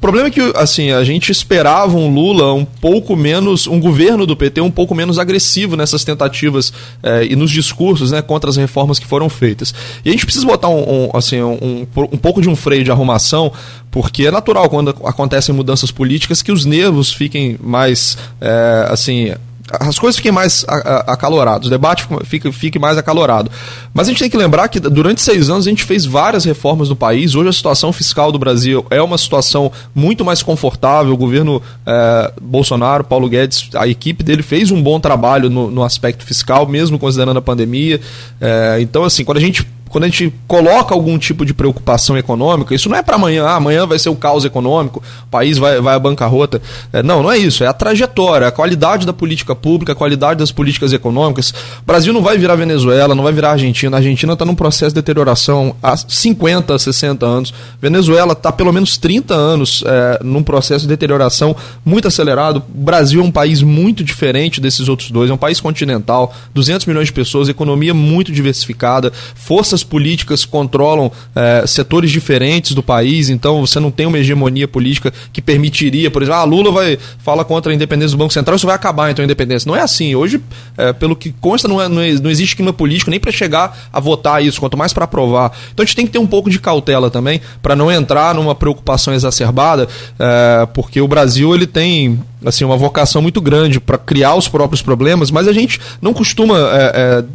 Problema 0.00 0.28
é 0.28 0.30
que, 0.30 0.40
assim, 0.56 0.90
a 0.92 1.04
gente 1.04 1.30
esperava 1.30 1.96
um 1.96 2.12
Lula 2.12 2.54
um 2.54 2.64
pouco 2.64 3.14
menos, 3.14 3.66
um 3.66 3.78
governo 3.78 4.26
do 4.26 4.34
PT 4.34 4.60
um 4.60 4.70
pouco 4.70 4.94
menos 4.94 5.18
agressivo 5.18 5.76
nessas 5.76 6.04
tentativas 6.04 6.72
eh, 7.02 7.26
e 7.30 7.36
nos 7.36 7.50
discursos, 7.50 8.10
né, 8.10 8.22
contra 8.22 8.48
as 8.48 8.56
reformas 8.56 8.98
que 8.98 9.06
foram 9.06 9.28
feitas. 9.28 9.74
E 10.04 10.08
a 10.08 10.12
gente 10.12 10.24
precisa 10.24 10.46
botar 10.46 10.68
um, 10.68 11.06
um 11.06 11.10
assim, 11.12 11.42
um, 11.42 11.86
um 11.96 12.16
pouco 12.16 12.40
de 12.40 12.48
um 12.48 12.56
freio 12.56 12.82
de 12.82 12.90
arrumação, 12.90 13.52
porque 13.90 14.26
é 14.26 14.30
natural 14.30 14.70
quando 14.70 14.90
acontecem 15.04 15.54
mudanças 15.54 15.90
políticas 15.90 16.40
que 16.40 16.50
os 16.50 16.64
nervos 16.64 17.12
fiquem 17.12 17.58
mais, 17.62 18.16
eh, 18.40 18.86
assim, 18.88 19.34
as 19.78 19.98
coisas 19.98 20.16
fiquem 20.16 20.32
mais 20.32 20.64
acaloradas, 21.06 21.66
o 21.66 21.70
debate 21.70 22.06
fique, 22.24 22.50
fique 22.50 22.78
mais 22.78 22.98
acalorado. 22.98 23.50
Mas 23.94 24.08
a 24.08 24.10
gente 24.10 24.20
tem 24.20 24.30
que 24.30 24.36
lembrar 24.36 24.68
que 24.68 24.80
durante 24.80 25.20
seis 25.20 25.48
anos 25.48 25.66
a 25.66 25.70
gente 25.70 25.84
fez 25.84 26.04
várias 26.04 26.44
reformas 26.44 26.88
no 26.88 26.96
país. 26.96 27.34
Hoje 27.34 27.48
a 27.48 27.52
situação 27.52 27.92
fiscal 27.92 28.32
do 28.32 28.38
Brasil 28.38 28.84
é 28.90 29.00
uma 29.00 29.18
situação 29.18 29.70
muito 29.94 30.24
mais 30.24 30.42
confortável. 30.42 31.12
O 31.12 31.16
governo 31.16 31.62
é, 31.86 32.32
Bolsonaro, 32.40 33.04
Paulo 33.04 33.28
Guedes, 33.28 33.68
a 33.74 33.86
equipe 33.86 34.24
dele 34.24 34.42
fez 34.42 34.70
um 34.70 34.82
bom 34.82 34.98
trabalho 34.98 35.48
no, 35.48 35.70
no 35.70 35.84
aspecto 35.84 36.24
fiscal, 36.24 36.66
mesmo 36.66 36.98
considerando 36.98 37.38
a 37.38 37.42
pandemia. 37.42 38.00
É, 38.40 38.78
então, 38.80 39.04
assim, 39.04 39.24
quando 39.24 39.38
a 39.38 39.40
gente 39.40 39.66
quando 39.90 40.04
a 40.04 40.06
gente 40.06 40.32
coloca 40.46 40.94
algum 40.94 41.18
tipo 41.18 41.44
de 41.44 41.52
preocupação 41.52 42.16
econômica, 42.16 42.74
isso 42.74 42.88
não 42.88 42.96
é 42.96 43.02
para 43.02 43.16
amanhã, 43.16 43.44
ah, 43.44 43.56
amanhã 43.56 43.86
vai 43.86 43.98
ser 43.98 44.08
o 44.08 44.14
caos 44.14 44.44
econômico, 44.44 45.02
o 45.24 45.26
país 45.26 45.58
vai, 45.58 45.80
vai 45.80 45.96
à 45.96 45.98
bancarrota. 45.98 46.62
É, 46.92 47.02
não, 47.02 47.24
não 47.24 47.30
é 47.30 47.36
isso, 47.36 47.64
é 47.64 47.66
a 47.66 47.72
trajetória, 47.72 48.46
a 48.46 48.52
qualidade 48.52 49.04
da 49.04 49.12
política 49.12 49.54
pública, 49.54 49.92
a 49.92 49.94
qualidade 49.96 50.38
das 50.38 50.52
políticas 50.52 50.92
econômicas. 50.92 51.50
O 51.50 51.84
Brasil 51.84 52.12
não 52.12 52.22
vai 52.22 52.38
virar 52.38 52.54
Venezuela, 52.54 53.16
não 53.16 53.24
vai 53.24 53.32
virar 53.32 53.50
Argentina. 53.50 53.96
A 53.96 53.98
Argentina 53.98 54.32
está 54.32 54.44
num 54.44 54.54
processo 54.54 54.94
de 54.94 55.00
deterioração 55.00 55.74
há 55.82 55.96
50, 55.96 56.78
60 56.78 57.26
anos. 57.26 57.52
Venezuela 57.82 58.32
está 58.32 58.52
pelo 58.52 58.72
menos 58.72 58.96
30 58.96 59.34
anos 59.34 59.82
é, 59.84 60.20
num 60.22 60.44
processo 60.44 60.82
de 60.82 60.88
deterioração 60.88 61.56
muito 61.84 62.06
acelerado. 62.06 62.62
O 62.72 62.80
Brasil 62.84 63.20
é 63.20 63.24
um 63.24 63.30
país 63.30 63.60
muito 63.60 64.04
diferente 64.04 64.60
desses 64.60 64.88
outros 64.88 65.10
dois, 65.10 65.30
é 65.30 65.34
um 65.34 65.38
país 65.38 65.60
continental, 65.60 66.32
200 66.54 66.86
milhões 66.86 67.06
de 67.06 67.12
pessoas, 67.12 67.48
economia 67.48 67.92
muito 67.92 68.30
diversificada, 68.30 69.12
forças 69.34 69.79
forças 69.80 69.82
políticas 69.82 70.44
controlam 70.44 71.10
é, 71.34 71.66
setores 71.66 72.10
diferentes 72.10 72.72
do 72.74 72.82
país, 72.82 73.28
então 73.28 73.60
você 73.60 73.80
não 73.80 73.90
tem 73.90 74.06
uma 74.06 74.18
hegemonia 74.18 74.68
política 74.68 75.12
que 75.32 75.42
permitiria, 75.42 76.10
por 76.10 76.22
exemplo, 76.22 76.40
ah, 76.40 76.44
Lula 76.44 76.70
vai 76.70 76.98
fala 77.18 77.44
contra 77.44 77.72
a 77.72 77.74
independência 77.74 78.16
do 78.16 78.18
Banco 78.18 78.32
Central, 78.32 78.56
isso 78.56 78.66
vai 78.66 78.74
acabar 78.74 79.10
então 79.10 79.22
a 79.22 79.24
independência. 79.24 79.68
Não 79.68 79.76
é 79.76 79.80
assim. 79.80 80.14
Hoje, 80.14 80.40
é, 80.76 80.92
pelo 80.92 81.16
que 81.16 81.32
consta, 81.32 81.66
não, 81.66 81.80
é, 81.80 81.88
não, 81.88 82.00
é, 82.00 82.12
não 82.12 82.30
existe 82.30 82.56
clima 82.56 82.72
político 82.72 83.10
nem 83.10 83.20
para 83.20 83.32
chegar 83.32 83.88
a 83.92 84.00
votar 84.00 84.44
isso, 84.44 84.60
quanto 84.60 84.76
mais 84.76 84.92
para 84.92 85.04
aprovar. 85.04 85.52
Então 85.72 85.82
a 85.82 85.86
gente 85.86 85.96
tem 85.96 86.06
que 86.06 86.12
ter 86.12 86.18
um 86.18 86.26
pouco 86.26 86.50
de 86.50 86.58
cautela 86.58 87.10
também 87.10 87.40
para 87.62 87.74
não 87.74 87.90
entrar 87.90 88.34
numa 88.34 88.54
preocupação 88.54 89.14
exacerbada, 89.14 89.88
é, 90.18 90.66
porque 90.74 91.00
o 91.00 91.08
Brasil 91.08 91.54
ele 91.54 91.66
tem 91.66 92.20
assim 92.44 92.64
uma 92.64 92.76
vocação 92.76 93.20
muito 93.20 93.40
grande 93.40 93.78
para 93.78 93.98
criar 93.98 94.34
os 94.34 94.48
próprios 94.48 94.80
problemas, 94.80 95.30
mas 95.30 95.46
a 95.46 95.52
gente 95.52 95.78
não 96.00 96.14
costuma 96.14 96.56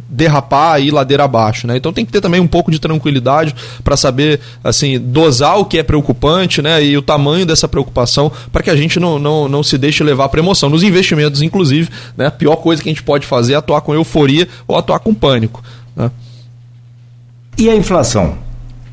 derrapar 0.08 0.80
e 0.80 0.88
ir 0.88 0.90
ladeira 0.90 1.24
abaixo, 1.24 1.66
né? 1.66 1.76
Então 1.76 1.92
tem 1.92 2.04
que 2.04 2.10
ter 2.10 2.20
também 2.20 2.35
um 2.40 2.46
pouco 2.46 2.70
de 2.70 2.78
tranquilidade 2.78 3.54
para 3.82 3.96
saber 3.96 4.40
assim 4.62 4.98
dosar 4.98 5.58
o 5.58 5.64
que 5.64 5.78
é 5.78 5.82
preocupante, 5.82 6.60
né? 6.62 6.82
E 6.84 6.96
o 6.96 7.02
tamanho 7.02 7.46
dessa 7.46 7.68
preocupação 7.68 8.30
para 8.52 8.62
que 8.62 8.70
a 8.70 8.76
gente 8.76 8.98
não, 8.98 9.18
não, 9.18 9.48
não 9.48 9.62
se 9.62 9.78
deixe 9.78 10.02
levar 10.02 10.28
para 10.28 10.40
emoção. 10.40 10.68
Nos 10.68 10.82
investimentos, 10.82 11.42
inclusive, 11.42 11.88
né? 12.16 12.26
A 12.26 12.30
pior 12.30 12.56
coisa 12.56 12.82
que 12.82 12.88
a 12.88 12.92
gente 12.92 13.02
pode 13.02 13.26
fazer 13.26 13.54
é 13.54 13.56
atuar 13.56 13.80
com 13.80 13.94
euforia 13.94 14.48
ou 14.66 14.76
atuar 14.76 14.98
com 14.98 15.14
pânico. 15.14 15.62
Né? 15.94 16.10
E 17.58 17.70
a 17.70 17.74
inflação? 17.74 18.46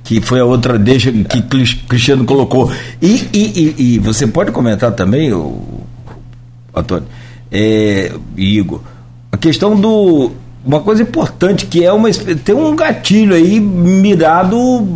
que 0.03 0.19
foi 0.19 0.39
a 0.39 0.45
outra 0.45 0.77
deixa 0.77 1.11
que 1.11 1.41
Cristiano 1.87 2.25
colocou. 2.25 2.69
E, 3.01 3.29
e, 3.33 3.75
e, 3.77 3.93
e 3.95 3.99
você 3.99 4.27
pode 4.27 4.51
comentar 4.51 4.91
também, 4.91 5.31
o, 5.31 5.81
Antônio, 6.75 7.07
é, 7.51 8.11
Igor, 8.35 8.81
a 9.31 9.37
questão 9.37 9.79
do. 9.79 10.31
Uma 10.65 10.79
coisa 10.79 11.01
importante 11.01 11.65
que 11.65 11.83
é 11.83 11.91
uma. 11.91 12.09
Tem 12.11 12.55
um 12.55 12.75
gatilho 12.75 13.35
aí 13.35 13.59
mirado 13.59 14.87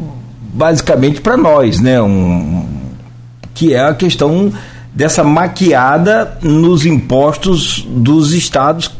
basicamente 0.54 1.22
para 1.22 1.36
nós, 1.36 1.80
né? 1.80 2.02
Um, 2.02 2.66
que 3.54 3.74
é 3.74 3.82
a 3.82 3.94
questão 3.94 4.52
dessa 4.94 5.24
maquiada 5.24 6.38
nos 6.42 6.86
impostos 6.86 7.86
dos 7.88 8.34
estados 8.34 8.92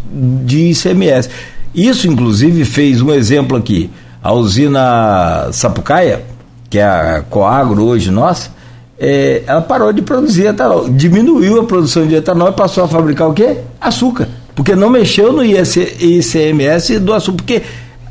de 0.46 0.72
ICMS. 0.72 1.30
Isso, 1.74 2.08
inclusive, 2.08 2.66
fez 2.66 3.02
um 3.02 3.12
exemplo 3.12 3.58
aqui. 3.58 3.90
A 4.22 4.34
usina 4.34 5.48
Sapucaia, 5.52 6.24
que 6.70 6.80
é 6.80 6.84
a 6.84 7.24
Coagro 7.30 7.84
hoje 7.84 8.12
nossa, 8.12 8.52
é, 9.00 9.44
ela 9.46 9.62
parou 9.62 9.94
de 9.94 10.02
produzir 10.02 10.48
etanol, 10.48 10.90
diminuiu 10.90 11.62
a 11.62 11.64
produção 11.64 12.06
de 12.06 12.16
etanol 12.16 12.50
e 12.50 12.54
passou 12.54 12.84
a 12.84 12.88
fabricar 12.88 13.30
o 13.30 13.34
quê? 13.34 13.58
Açúcar. 13.80 14.28
Porque 14.58 14.76
não 14.76 14.90
mexeu 14.90 15.32
no 15.32 15.46
ICMS 15.46 16.98
do 16.98 17.14
açúcar, 17.14 17.38
porque 17.38 17.62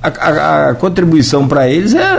a, 0.01 0.09
a, 0.09 0.71
a 0.71 0.75
contribuição 0.77 1.49
para 1.49 1.69
eles 1.69 1.93
é, 1.93 2.19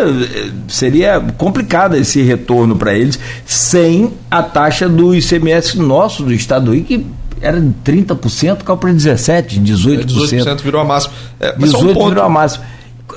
seria 0.68 1.22
complicada 1.38 1.98
esse 1.98 2.22
retorno 2.22 2.76
para 2.76 2.94
eles 2.94 3.18
sem 3.46 4.12
a 4.30 4.44
taxa 4.44 4.90
do 4.90 5.16
ICMS 5.16 5.80
nosso 5.80 6.24
do 6.24 6.34
estado 6.34 6.76
do 6.76 6.84
que 6.84 7.06
era 7.40 7.62
de 7.62 7.74
30%, 7.86 8.64
caiu 8.64 8.78
para 8.78 8.92
17%, 8.92 9.64
18%. 9.64 10.34
É, 10.34 10.44
18% 10.44 10.62
virou 10.62 10.82
a 10.82 10.84
máxima. 10.84 11.14
É, 11.40 11.56
18% 11.56 11.76
um 11.76 11.94
ponto... 11.94 12.10
virou 12.10 12.26
a 12.26 12.30
máxima. 12.30 12.66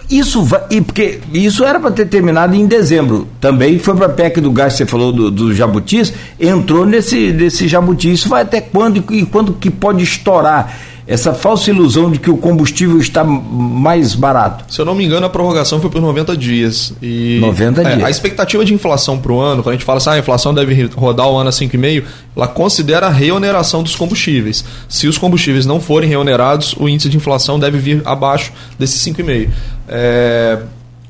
Isso 0.09 0.44
vai, 0.44 0.62
e 0.70 0.81
porque 0.81 1.18
isso 1.33 1.64
era 1.64 1.81
para 1.81 1.90
ter 1.90 2.07
terminado 2.07 2.55
em 2.55 2.66
dezembro. 2.66 3.27
Também 3.40 3.81
foi 3.81 3.96
para 3.96 4.07
a 4.07 4.11
PEC 4.11 4.40
do 4.40 4.53
gás, 4.53 4.75
você 4.75 4.87
falou 4.87 5.12
do, 5.12 5.29
do 5.29 5.53
jabutis, 5.53 6.12
entrou 6.38 6.87
nesse, 6.87 7.33
nesse 7.33 7.66
jabuti. 7.66 8.12
Isso 8.12 8.29
vai 8.29 8.42
até 8.42 8.61
quando 8.61 9.05
e 9.11 9.27
quando 9.27 9.55
que 9.55 9.70
pode 9.70 10.05
estourar? 10.05 10.73
Essa 11.11 11.35
falsa 11.35 11.70
ilusão 11.70 12.09
de 12.09 12.20
que 12.20 12.31
o 12.31 12.37
combustível 12.37 12.96
está 12.99 13.25
mais 13.25 14.14
barato. 14.14 14.73
Se 14.73 14.81
eu 14.81 14.85
não 14.85 14.94
me 14.94 15.05
engano, 15.05 15.27
a 15.27 15.29
prorrogação 15.29 15.81
foi 15.81 15.90
por 15.90 16.01
90 16.01 16.37
dias. 16.37 16.94
E 17.03 17.38
90 17.40 17.81
é, 17.81 17.96
dias. 17.96 18.05
A 18.05 18.11
expectativa 18.11 18.64
de 18.64 18.73
inflação 18.73 19.18
para 19.18 19.33
o 19.33 19.40
ano, 19.40 19.61
quando 19.61 19.75
a 19.75 19.77
gente 19.77 19.85
fala 19.85 19.99
assim, 19.99 20.11
ah, 20.11 20.12
a 20.12 20.18
inflação 20.20 20.55
deve 20.55 20.88
rodar 20.94 21.29
o 21.29 21.37
ano 21.37 21.49
a 21.49 21.53
5,5, 21.53 22.05
ela 22.37 22.46
considera 22.46 23.09
a 23.09 23.11
reoneração 23.11 23.83
dos 23.83 23.96
combustíveis. 23.96 24.64
Se 24.88 25.09
os 25.09 25.18
combustíveis 25.18 25.66
não 25.66 25.81
forem 25.81 26.09
reonerados, 26.09 26.77
o 26.79 26.88
índice 26.88 27.09
de 27.09 27.16
inflação 27.16 27.59
deve 27.59 27.79
vir 27.79 28.03
abaixo 28.05 28.53
desses 28.79 29.03
5,5. 29.03 29.49
É, 29.88 30.61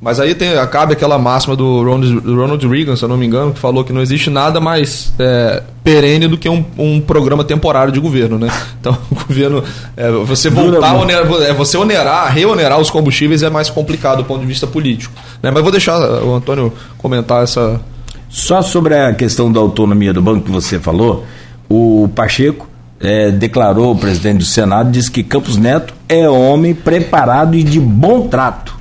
mas 0.00 0.18
aí 0.18 0.34
tem, 0.34 0.50
cabe 0.68 0.94
aquela 0.94 1.18
máxima 1.18 1.54
do 1.54 1.82
Ronald, 1.84 2.20
Ronald, 2.20 2.66
Reagan, 2.66 2.96
se 2.96 3.04
eu 3.04 3.08
não 3.08 3.18
me 3.18 3.26
engano, 3.26 3.52
que 3.52 3.58
falou 3.58 3.84
que 3.84 3.92
não 3.92 4.00
existe 4.00 4.30
nada 4.30 4.58
mais 4.58 5.12
é, 5.18 5.62
perene 5.84 6.26
do 6.26 6.38
que 6.38 6.48
um, 6.48 6.64
um, 6.78 7.00
programa 7.02 7.44
temporário 7.44 7.92
de 7.92 8.00
governo, 8.00 8.38
né? 8.38 8.48
Então, 8.80 8.96
o 9.12 9.14
governo, 9.14 9.62
é, 9.94 10.10
você 10.10 10.48
voltar, 10.48 10.94
onerar, 10.94 11.30
é, 11.42 11.52
você 11.52 11.76
onerar, 11.76 12.32
reonerar 12.32 12.80
os 12.80 12.88
combustíveis 12.88 13.42
é 13.42 13.50
mais 13.50 13.68
complicado 13.68 14.18
do 14.18 14.24
ponto 14.24 14.40
de 14.40 14.46
vista 14.46 14.66
político. 14.66 15.12
Né? 15.42 15.50
Mas 15.50 15.62
vou 15.62 15.70
deixar 15.70 15.98
o 15.98 16.34
Antônio 16.34 16.72
comentar 16.96 17.44
essa. 17.44 17.78
Só 18.26 18.62
sobre 18.62 18.94
a 18.94 19.12
questão 19.12 19.52
da 19.52 19.60
autonomia 19.60 20.14
do 20.14 20.22
banco 20.22 20.46
que 20.46 20.50
você 20.50 20.78
falou, 20.78 21.26
o 21.68 22.08
Pacheco 22.14 22.66
é, 22.98 23.30
declarou, 23.30 23.92
o 23.92 23.98
presidente 23.98 24.38
do 24.38 24.44
Senado, 24.44 24.90
disse 24.90 25.10
que 25.10 25.22
Campos 25.22 25.58
Neto 25.58 25.92
é 26.08 26.26
homem 26.26 26.74
preparado 26.74 27.54
e 27.54 27.62
de 27.62 27.78
bom 27.78 28.28
trato 28.28 28.79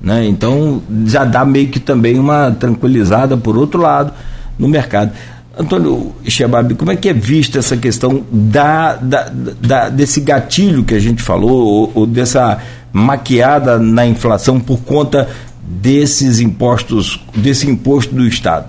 né? 0.00 0.26
Então 0.26 0.82
já 1.06 1.24
dá 1.24 1.44
meio 1.44 1.68
que 1.68 1.80
também 1.80 2.18
uma 2.18 2.50
tranquilizada 2.52 3.36
por 3.36 3.56
outro 3.56 3.80
lado 3.80 4.12
no 4.58 4.68
mercado. 4.68 5.12
Antônio 5.58 6.14
Xebabi, 6.24 6.74
como 6.74 6.92
é 6.92 6.96
que 6.96 7.08
é 7.08 7.12
vista 7.12 7.58
essa 7.58 7.76
questão 7.76 8.24
da, 8.30 8.94
da, 8.94 9.28
da, 9.28 9.88
desse 9.88 10.20
gatilho 10.20 10.84
que 10.84 10.94
a 10.94 11.00
gente 11.00 11.20
falou, 11.20 11.66
ou, 11.66 11.92
ou, 11.94 12.06
dessa 12.06 12.58
maquiada 12.92 13.76
na 13.76 14.06
inflação 14.06 14.60
por 14.60 14.78
conta 14.80 15.28
desses 15.60 16.38
impostos, 16.38 17.20
desse 17.34 17.68
imposto 17.68 18.14
do 18.14 18.24
Estado? 18.24 18.68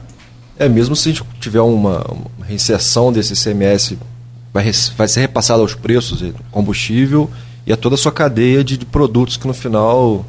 É, 0.57 0.67
mesmo 0.67 0.95
se 0.95 1.09
a 1.09 1.11
gente 1.11 1.23
tiver 1.39 1.61
uma, 1.61 1.99
uma 1.99 2.45
reinserção 2.45 3.13
desse 3.13 3.33
ICMS, 3.33 3.97
vai, 4.51 4.71
vai 4.97 5.07
ser 5.07 5.21
repassado 5.21 5.61
aos 5.61 5.75
preços 5.75 6.21
do 6.21 6.33
combustível 6.49 7.29
e 7.67 7.71
a 7.71 7.77
toda 7.77 7.93
a 7.93 7.97
sua 7.99 8.11
cadeia 8.11 8.63
de, 8.63 8.77
de 8.77 8.85
produtos 8.85 9.37
que 9.37 9.45
no 9.45 9.53
final 9.53 10.25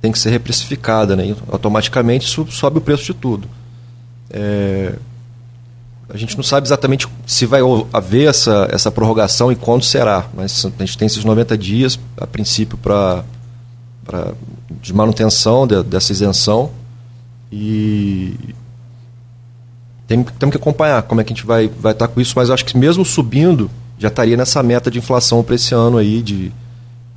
tem 0.00 0.12
que 0.12 0.18
ser 0.18 0.30
reprecificada, 0.30 1.16
né? 1.16 1.26
E 1.26 1.36
automaticamente 1.50 2.26
sobe 2.50 2.78
o 2.78 2.80
preço 2.80 3.04
de 3.04 3.14
tudo. 3.14 3.48
É, 4.30 4.94
a 6.08 6.16
gente 6.16 6.36
não 6.36 6.42
sabe 6.42 6.66
exatamente 6.66 7.06
se 7.26 7.44
vai 7.44 7.60
haver 7.92 8.28
essa, 8.28 8.68
essa 8.70 8.90
prorrogação 8.90 9.52
e 9.52 9.56
quando 9.56 9.84
será, 9.84 10.26
mas 10.34 10.64
a 10.64 10.84
gente 10.84 10.96
tem 10.96 11.06
esses 11.06 11.24
90 11.24 11.58
dias, 11.58 11.98
a 12.16 12.26
princípio, 12.26 12.78
para 12.78 13.24
de 14.80 14.94
manutenção 14.94 15.66
de, 15.66 15.82
dessa 15.82 16.12
isenção 16.12 16.70
e 17.52 18.34
tem, 20.06 20.24
temos 20.24 20.52
que 20.52 20.56
acompanhar 20.56 21.02
como 21.02 21.20
é 21.20 21.24
que 21.24 21.32
a 21.32 21.36
gente 21.36 21.44
vai, 21.44 21.68
vai 21.68 21.92
estar 21.92 22.08
com 22.08 22.18
isso, 22.18 22.32
mas 22.36 22.48
acho 22.48 22.64
que 22.64 22.76
mesmo 22.76 23.04
subindo, 23.04 23.70
já 23.98 24.08
estaria 24.08 24.36
nessa 24.36 24.62
meta 24.62 24.90
de 24.90 24.98
inflação 24.98 25.42
para 25.42 25.54
esse 25.54 25.74
ano 25.74 25.98
aí 25.98 26.22
de 26.22 26.50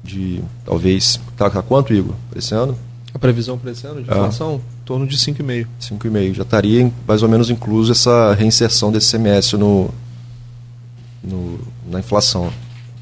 de 0.04 0.42
talvez. 0.66 1.20
Tá, 1.38 1.50
tá 1.50 1.62
quanto, 1.62 1.94
Igor, 1.94 2.16
esse 2.36 2.54
ano? 2.54 2.78
A 3.14 3.20
previsão 3.20 3.58
para 3.58 3.72
esse 3.72 3.86
ano 3.86 4.02
de 4.02 4.10
inflação? 4.10 4.56
Em 4.56 4.86
torno 4.86 5.06
de 5.06 5.18
5,5%. 5.18 5.68
5,5%. 5.82 6.34
Já 6.34 6.44
estaria 6.44 6.92
mais 7.08 7.24
ou 7.24 7.30
menos 7.30 7.50
incluso 7.50 7.92
essa 7.92 8.34
reinserção 8.34 8.92
desse 8.92 9.12
CMS 9.12 9.54
no, 9.54 9.90
no 11.24 11.60
na 11.90 12.00
inflação 12.00 12.52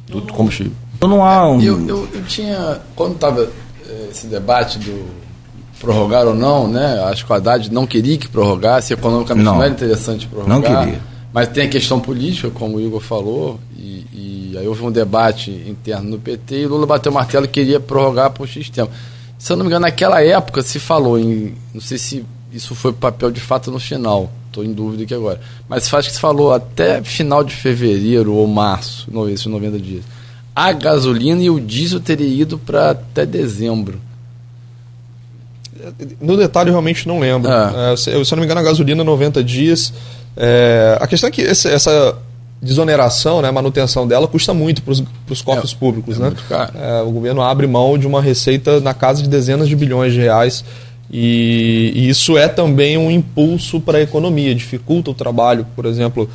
do 0.07 0.21
combustível. 0.33 0.73
Então 0.97 1.07
não 1.07 1.23
há 1.23 1.49
um. 1.49 1.62
Eu, 1.62 1.88
eu, 1.88 2.09
eu 2.13 2.23
tinha. 2.25 2.81
Quando 2.95 3.15
estava 3.15 3.49
esse 4.09 4.27
debate 4.27 4.79
do 4.79 5.05
prorrogar 5.79 6.27
ou 6.27 6.35
não, 6.35 6.67
né? 6.67 7.01
Acho 7.03 7.25
que 7.25 7.31
o 7.31 7.35
Haddad 7.35 7.71
não 7.71 7.88
queria 7.88 8.17
que 8.17 8.27
prorrogasse, 8.27 8.93
economicamente 8.93 9.45
não, 9.45 9.55
não 9.55 9.63
era 9.63 9.71
interessante 9.71 10.27
prorrogar. 10.27 10.59
Não 10.59 10.62
queria. 10.62 10.99
Mas 11.32 11.48
tem 11.50 11.65
a 11.65 11.70
questão 11.70 12.00
política, 12.00 12.50
como 12.50 12.78
o 12.78 12.82
Igor 12.82 13.02
falou, 13.02 13.60
e, 13.78 14.06
e 14.13 14.58
aí 14.58 14.68
houve 14.68 14.84
um 14.84 14.92
debate 14.92 15.52
interno 15.68 16.10
no 16.10 16.20
PT 16.20 16.62
e 16.62 16.68
Lula 16.68 16.88
bateu 16.88 17.12
o 17.12 17.15
martelo 17.15 17.46
e 17.46 17.48
queria 17.48 17.80
prorrogar 17.80 18.32
por 18.32 18.48
X 18.48 18.70
tempo. 18.70 18.92
Se 19.38 19.52
eu 19.52 19.58
não 19.58 19.63
me 19.63 19.70
engano, 19.70 19.86
naquela 19.86 20.22
época 20.24 20.62
se 20.62 20.80
falou 20.80 21.18
em. 21.18 21.56
Não 21.74 21.80
sei 21.80 21.98
se 21.98 22.26
isso 22.52 22.74
foi 22.76 22.92
papel 22.92 23.32
de 23.32 23.39
fato 23.39 23.72
no 23.72 23.80
final, 23.80 24.30
estou 24.48 24.65
em 24.65 24.74
dúvida 24.74 25.04
aqui 25.04 25.13
agora. 25.13 25.39
Mas 25.68 25.92
acho 25.94 26.10
que 26.10 26.15
se 26.15 26.20
falou 26.20 26.52
até 26.52 27.02
final 27.04 27.44
de 27.44 27.56
fevereiro 27.56 28.34
ou 28.34 28.48
março, 28.48 29.08
esses 29.30 29.46
90 29.46 29.80
dias. 29.80 30.04
A 30.56 30.74
gasolina 30.74 31.42
e 31.42 31.50
o 31.50 31.60
diesel 31.60 32.00
teria 32.00 32.28
ido 32.28 32.58
para 32.58 32.92
até 32.92 33.26
dezembro. 33.26 34.02
No 36.20 36.36
detalhe, 36.36 36.70
eu 36.70 36.74
realmente 36.74 37.08
não 37.08 37.20
lembro. 37.20 37.50
É. 37.50 37.94
É, 37.94 37.96
se, 37.96 38.10
eu, 38.12 38.26
se 38.26 38.34
eu 38.34 38.36
não 38.36 38.42
me 38.42 38.46
engano, 38.46 38.60
a 38.60 38.63
gasolina 38.63 39.04
90 39.04 39.42
dias. 39.44 39.94
É, 40.41 40.97
a 41.02 41.06
questão 41.06 41.28
é 41.28 41.32
que 41.32 41.41
esse, 41.41 41.67
essa 41.67 42.17
desoneração, 42.62 43.41
né, 43.41 43.52
manutenção 43.52 44.08
dela, 44.08 44.25
custa 44.25 44.54
muito 44.54 44.82
para 44.82 44.93
os 45.30 45.41
cofres 45.41 45.73
é, 45.73 45.75
públicos. 45.75 46.17
É 46.17 46.23
né? 46.23 46.34
É, 46.75 47.02
o 47.02 47.12
governo 47.12 47.41
abre 47.41 47.67
mão 47.67 47.97
de 47.97 48.08
uma 48.08 48.21
receita 48.21 48.80
na 48.80 48.93
casa 48.93 49.21
de 49.21 49.28
dezenas 49.28 49.67
de 49.67 49.75
bilhões 49.75 50.13
de 50.13 50.21
reais. 50.21 50.63
E, 51.12 51.91
e 51.93 52.10
isso 52.10 52.38
é 52.38 52.47
também 52.47 52.97
um 52.97 53.12
impulso 53.12 53.82
para 53.82 53.97
a 53.97 54.02
economia, 54.02 54.56
dificulta 54.56 55.12
o 55.12 55.13
trabalho, 55.13 55.65
por 55.75 55.86
exemplo. 55.86 56.30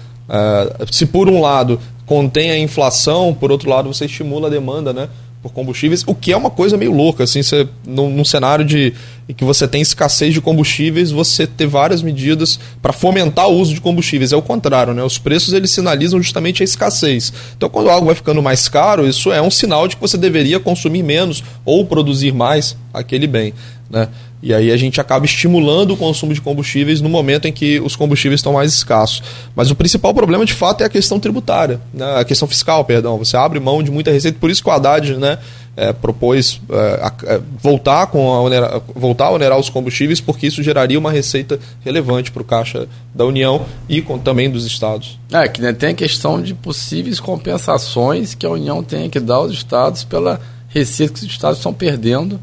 se 0.91 1.07
por 1.07 1.29
um 1.29 1.41
lado 1.41 1.81
contém 2.05 2.51
a 2.51 2.59
inflação, 2.59 3.33
por 3.33 3.51
outro 3.51 3.71
lado 3.71 3.93
você 3.93 4.05
estimula 4.05 4.49
a 4.49 4.51
demanda, 4.51 4.93
né? 4.93 5.09
Por 5.45 5.53
combustíveis, 5.53 6.03
o 6.07 6.15
que 6.15 6.33
é 6.33 6.37
uma 6.37 6.49
coisa 6.49 6.75
meio 6.75 6.91
louca, 6.91 7.25
assim, 7.25 7.43
você, 7.43 7.69
num, 7.87 8.09
num 8.09 8.25
cenário 8.25 8.65
de 8.65 8.95
em 9.29 9.35
que 9.35 9.45
você 9.45 9.69
tem 9.69 9.83
escassez 9.83 10.33
de 10.33 10.41
combustíveis, 10.41 11.11
você 11.11 11.47
ter 11.47 11.67
várias 11.67 12.01
medidas 12.01 12.59
para 12.81 12.95
fomentar 12.95 13.47
o 13.49 13.59
uso 13.59 13.75
de 13.75 13.81
combustíveis. 13.81 14.33
É 14.33 14.37
o 14.37 14.43
contrário, 14.43 14.95
né? 14.95 15.03
Os 15.03 15.19
preços 15.19 15.53
eles 15.53 15.71
sinalizam 15.71 16.21
justamente 16.23 16.63
a 16.63 16.65
escassez. 16.65 17.31
Então, 17.57 17.69
quando 17.69 17.91
algo 17.91 18.07
vai 18.07 18.15
ficando 18.15 18.43
mais 18.43 18.69
caro, 18.71 19.07
isso 19.07 19.31
é 19.31 19.43
um 19.43 19.51
sinal 19.51 19.87
de 19.87 19.97
que 19.97 20.03
você 20.03 20.17
deveria 20.17 20.59
consumir 20.59 21.03
menos 21.03 21.45
ou 21.63 21.85
produzir 21.85 22.33
mais 22.33 22.75
aquele 22.93 23.27
bem, 23.27 23.53
né? 23.91 24.09
E 24.45 24.53
aí 24.53 24.71
a 24.71 24.77
gente 24.77 25.01
acaba 25.01 25.25
estimulando 25.25 25.93
o 25.95 25.97
consumo 25.97 26.35
de 26.35 26.41
combustíveis 26.41 27.01
no 27.01 27.09
momento 27.09 27.49
em 27.49 27.53
que 27.53 27.81
os 27.81 27.97
combustíveis 27.97 28.41
estão 28.41 28.53
mais 28.53 28.75
escassos. 28.75 29.23
Mas 29.57 29.71
o 29.71 29.75
principal 29.75 30.13
problema, 30.13 30.45
de 30.45 30.53
fato, 30.53 30.83
é 30.83 30.85
a 30.85 30.89
questão 30.91 31.19
tributária, 31.19 31.81
né? 31.95 32.19
a 32.19 32.25
questão 32.27 32.47
fiscal, 32.47 32.85
perdão. 32.85 33.17
Você 33.17 33.39
abre 33.39 33.59
mão 33.59 33.83
de 33.83 33.91
muita 33.91 34.11
receita, 34.11 34.39
por 34.39 34.51
isso 34.51 34.63
que 34.63 34.69
o 34.69 34.73
Haddad 34.73 35.17
né, 35.17 35.39
é, 35.75 35.95
propôs 35.95 36.61
é, 36.71 37.41
voltar, 37.59 38.09
com 38.09 38.35
a 38.35 38.43
onera, 38.43 38.83
voltar 38.95 39.29
a 39.29 39.31
onerar 39.31 39.59
os 39.59 39.71
combustíveis, 39.71 40.21
porque 40.21 40.49
isso 40.49 40.63
geraria 40.63 40.99
uma 40.99 41.11
receita 41.11 41.59
relevante 41.83 42.31
para 42.31 42.43
o 42.43 42.45
caixa 42.45 42.87
da 43.15 43.25
União 43.25 43.65
e 43.89 44.03
com, 44.03 44.19
também 44.19 44.51
dos 44.51 44.67
estados. 44.67 45.19
É, 45.33 45.49
que 45.49 45.63
né, 45.63 45.73
tem 45.73 45.89
a 45.89 45.95
questão 45.95 46.43
de 46.43 46.53
possíveis 46.53 47.19
compensações 47.19 48.35
que 48.35 48.45
a 48.45 48.51
União 48.51 48.85
tem 48.85 49.09
que 49.09 49.21
dar 49.21 49.37
aos 49.37 49.53
estados 49.53 50.05
pela 50.05 50.39
receita 50.69 51.15
que 51.15 51.21
os 51.21 51.33
estados 51.33 51.57
estão 51.57 51.73
perdendo 51.73 52.39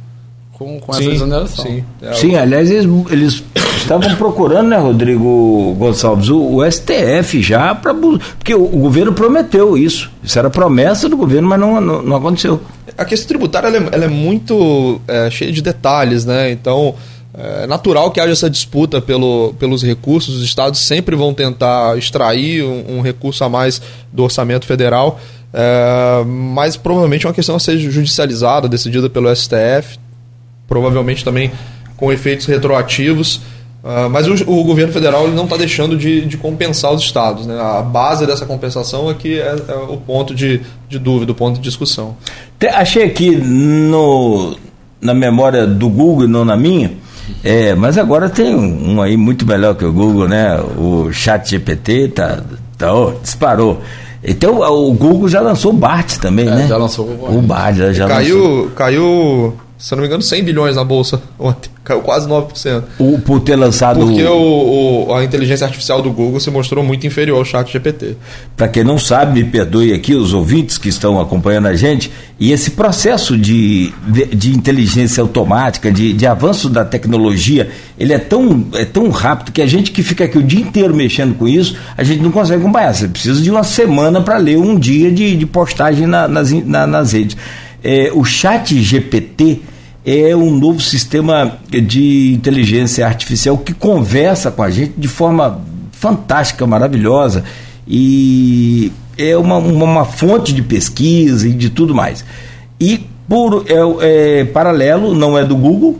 com, 0.61 0.79
com 0.79 0.93
sim, 0.93 1.01
essa 1.01 1.11
exoneração. 1.11 1.65
Sim, 1.65 1.83
é 2.01 2.13
sim 2.13 2.35
aliás, 2.35 2.69
eles, 2.69 2.85
eles 3.09 3.43
estavam 3.77 4.15
procurando, 4.15 4.69
né, 4.69 4.77
Rodrigo 4.77 5.75
Gonçalves, 5.77 6.29
o, 6.29 6.57
o 6.57 6.71
STF 6.71 7.41
já, 7.41 7.73
pra, 7.73 7.93
porque 7.93 8.53
o, 8.53 8.63
o, 8.63 8.79
governo 8.79 9.11
prometeu 9.11 9.75
isso. 9.75 10.11
Isso 10.23 10.37
era 10.37 10.49
promessa 10.49 11.09
do 11.09 11.17
governo, 11.17 11.49
mas 11.49 11.59
não, 11.59 11.81
não, 11.81 12.01
não 12.03 12.15
aconteceu. 12.15 12.61
A 12.95 13.03
questão 13.03 13.29
tributária 13.29 13.67
ela 13.67 13.77
é, 13.77 13.89
ela 13.91 14.05
é 14.05 14.07
muito 14.07 15.01
é, 15.07 15.29
cheia 15.31 15.51
de 15.51 15.61
detalhes, 15.61 16.25
né? 16.25 16.51
Então. 16.51 16.95
É 17.33 17.65
natural 17.65 18.11
que 18.11 18.19
haja 18.19 18.33
essa 18.33 18.49
disputa 18.49 18.99
pelo, 18.99 19.53
pelos 19.57 19.81
recursos, 19.81 20.35
os 20.35 20.43
estados 20.43 20.81
sempre 20.81 21.15
vão 21.15 21.33
tentar 21.33 21.97
extrair 21.97 22.61
um, 22.61 22.97
um 22.97 23.01
recurso 23.01 23.41
a 23.45 23.47
mais 23.47 23.81
do 24.11 24.23
orçamento 24.23 24.65
federal, 24.65 25.17
é, 25.53 26.25
mas 26.25 26.75
provavelmente 26.75 27.25
é 27.25 27.29
uma 27.29 27.33
questão 27.33 27.55
a 27.55 27.59
ser 27.59 27.77
judicializada, 27.77 28.67
decidida 28.67 29.09
pelo 29.09 29.33
STF, 29.33 29.97
provavelmente 30.71 31.25
também 31.25 31.51
com 31.97 32.13
efeitos 32.13 32.45
retroativos. 32.45 33.41
Uh, 33.83 34.09
mas 34.09 34.25
o, 34.27 34.33
o, 34.49 34.63
governo 34.63 34.93
federal 34.93 35.25
ele 35.25 35.35
não 35.35 35.43
está 35.43 35.57
deixando 35.57 35.97
de, 35.97 36.21
de, 36.21 36.37
compensar 36.37 36.93
os 36.93 37.01
estados. 37.01 37.45
Né? 37.45 37.59
A 37.59 37.81
base 37.81 38.25
dessa 38.25 38.45
compensação 38.45 39.09
é 39.09 39.13
que 39.13 39.37
é, 39.37 39.55
é 39.67 39.75
o 39.75 39.97
ponto 39.97 40.33
de, 40.33 40.61
de, 40.87 40.97
dúvida, 40.97 41.33
o 41.33 41.35
ponto 41.35 41.55
de 41.55 41.61
discussão. 41.61 42.15
Achei 42.73 43.03
aqui 43.03 43.31
no, 43.35 44.55
na 45.01 45.13
memória 45.13 45.67
do 45.67 45.89
Google, 45.89 46.27
não 46.27 46.45
na 46.45 46.55
minha, 46.55 46.91
é, 47.43 47.73
mas 47.73 47.97
agora 47.97 48.29
tem 48.29 48.55
um, 48.55 48.93
um, 48.93 49.01
aí 49.01 49.17
muito 49.17 49.45
melhor 49.47 49.75
que 49.75 49.83
o 49.83 49.91
Google, 49.91 50.27
né? 50.27 50.57
O 50.77 51.11
Chat 51.11 51.49
GPT 51.49 52.09
tá, 52.09 52.39
tá 52.77 52.93
oh, 52.93 53.13
disparou. 53.21 53.81
Então 54.23 54.59
o 54.59 54.93
Google 54.93 55.27
já 55.27 55.41
lançou 55.41 55.71
o 55.71 55.75
BART 55.75 56.17
também, 56.17 56.47
é, 56.47 56.51
né? 56.51 56.67
Já 56.67 56.77
lançou 56.77 57.07
o, 57.07 57.39
o 57.39 57.41
BART. 57.41 57.75
Já, 57.75 57.91
já 57.91 58.07
caiu, 58.07 58.37
lançou. 58.37 58.69
caiu 58.75 59.53
se 59.81 59.91
eu 59.91 59.95
não 59.95 60.03
me 60.03 60.07
engano, 60.07 60.21
100 60.21 60.43
bilhões 60.43 60.75
na 60.75 60.83
bolsa 60.83 61.19
ontem. 61.39 61.71
Caiu 61.83 62.01
quase 62.01 62.29
9%. 62.29 62.83
O, 62.99 63.17
por 63.17 63.39
ter 63.39 63.55
lançado. 63.55 63.99
Porque 63.99 64.23
o, 64.23 65.07
o, 65.07 65.15
a 65.15 65.23
inteligência 65.23 65.65
artificial 65.65 65.99
do 66.03 66.11
Google 66.11 66.39
se 66.39 66.51
mostrou 66.51 66.83
muito 66.83 67.07
inferior 67.07 67.39
ao 67.39 67.43
chat 67.43 67.71
GPT. 67.71 68.15
Para 68.55 68.67
quem 68.67 68.83
não 68.83 68.99
sabe, 68.99 69.41
me 69.41 69.49
perdoe 69.49 69.91
aqui 69.91 70.13
os 70.13 70.35
ouvintes 70.35 70.77
que 70.77 70.87
estão 70.87 71.19
acompanhando 71.19 71.67
a 71.67 71.73
gente. 71.73 72.11
E 72.39 72.51
esse 72.51 72.71
processo 72.71 73.35
de, 73.35 73.91
de, 74.07 74.25
de 74.25 74.55
inteligência 74.55 75.21
automática, 75.21 75.91
de, 75.91 76.13
de 76.13 76.27
avanço 76.27 76.69
da 76.69 76.85
tecnologia, 76.85 77.71
ele 77.97 78.13
é 78.13 78.19
tão, 78.19 78.67
é 78.75 78.85
tão 78.85 79.09
rápido 79.09 79.51
que 79.51 79.63
a 79.63 79.67
gente 79.67 79.89
que 79.89 80.03
fica 80.03 80.25
aqui 80.25 80.37
o 80.37 80.43
dia 80.43 80.61
inteiro 80.61 80.95
mexendo 80.95 81.35
com 81.35 81.47
isso, 81.47 81.75
a 81.97 82.03
gente 82.03 82.21
não 82.21 82.31
consegue 82.31 82.61
acompanhar. 82.61 82.93
Você 82.93 83.07
precisa 83.07 83.41
de 83.41 83.49
uma 83.49 83.63
semana 83.63 84.21
para 84.21 84.37
ler 84.37 84.59
um 84.59 84.77
dia 84.77 85.11
de, 85.11 85.35
de 85.35 85.45
postagem 85.47 86.05
na, 86.05 86.27
nas, 86.27 86.51
na, 86.51 86.85
nas 86.85 87.13
redes. 87.13 87.35
É, 87.83 88.11
o 88.13 88.23
chat 88.23 88.79
GPT 88.79 89.70
é 90.05 90.35
um 90.35 90.51
novo 90.51 90.79
sistema 90.79 91.59
de 91.69 92.33
inteligência 92.33 93.05
artificial 93.05 93.57
que 93.57 93.73
conversa 93.73 94.49
com 94.49 94.63
a 94.63 94.71
gente 94.71 94.93
de 94.97 95.07
forma 95.07 95.61
fantástica, 95.91 96.65
maravilhosa 96.65 97.43
e 97.87 98.91
é 99.17 99.37
uma, 99.37 99.57
uma, 99.57 99.85
uma 99.85 100.05
fonte 100.05 100.53
de 100.53 100.63
pesquisa 100.63 101.47
e 101.47 101.51
de 101.51 101.69
tudo 101.69 101.93
mais. 101.93 102.25
E 102.79 103.05
por 103.29 103.65
é, 103.67 104.39
é 104.39 104.45
paralelo, 104.45 105.13
não 105.13 105.37
é 105.37 105.45
do 105.45 105.55
Google, 105.55 105.99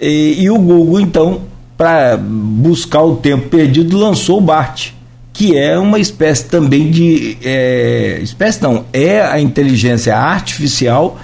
e, 0.00 0.36
e 0.42 0.50
o 0.50 0.58
Google 0.58 1.00
então 1.00 1.42
para 1.76 2.16
buscar 2.16 3.02
o 3.02 3.16
tempo 3.16 3.48
perdido 3.48 3.98
lançou 3.98 4.38
o 4.38 4.40
BART, 4.40 4.92
que 5.32 5.56
é 5.56 5.78
uma 5.78 5.98
espécie 5.98 6.44
também 6.46 6.90
de 6.90 7.36
é, 7.42 8.20
espécie 8.22 8.62
não 8.62 8.84
é 8.92 9.20
a 9.20 9.40
inteligência 9.40 10.16
artificial 10.16 11.18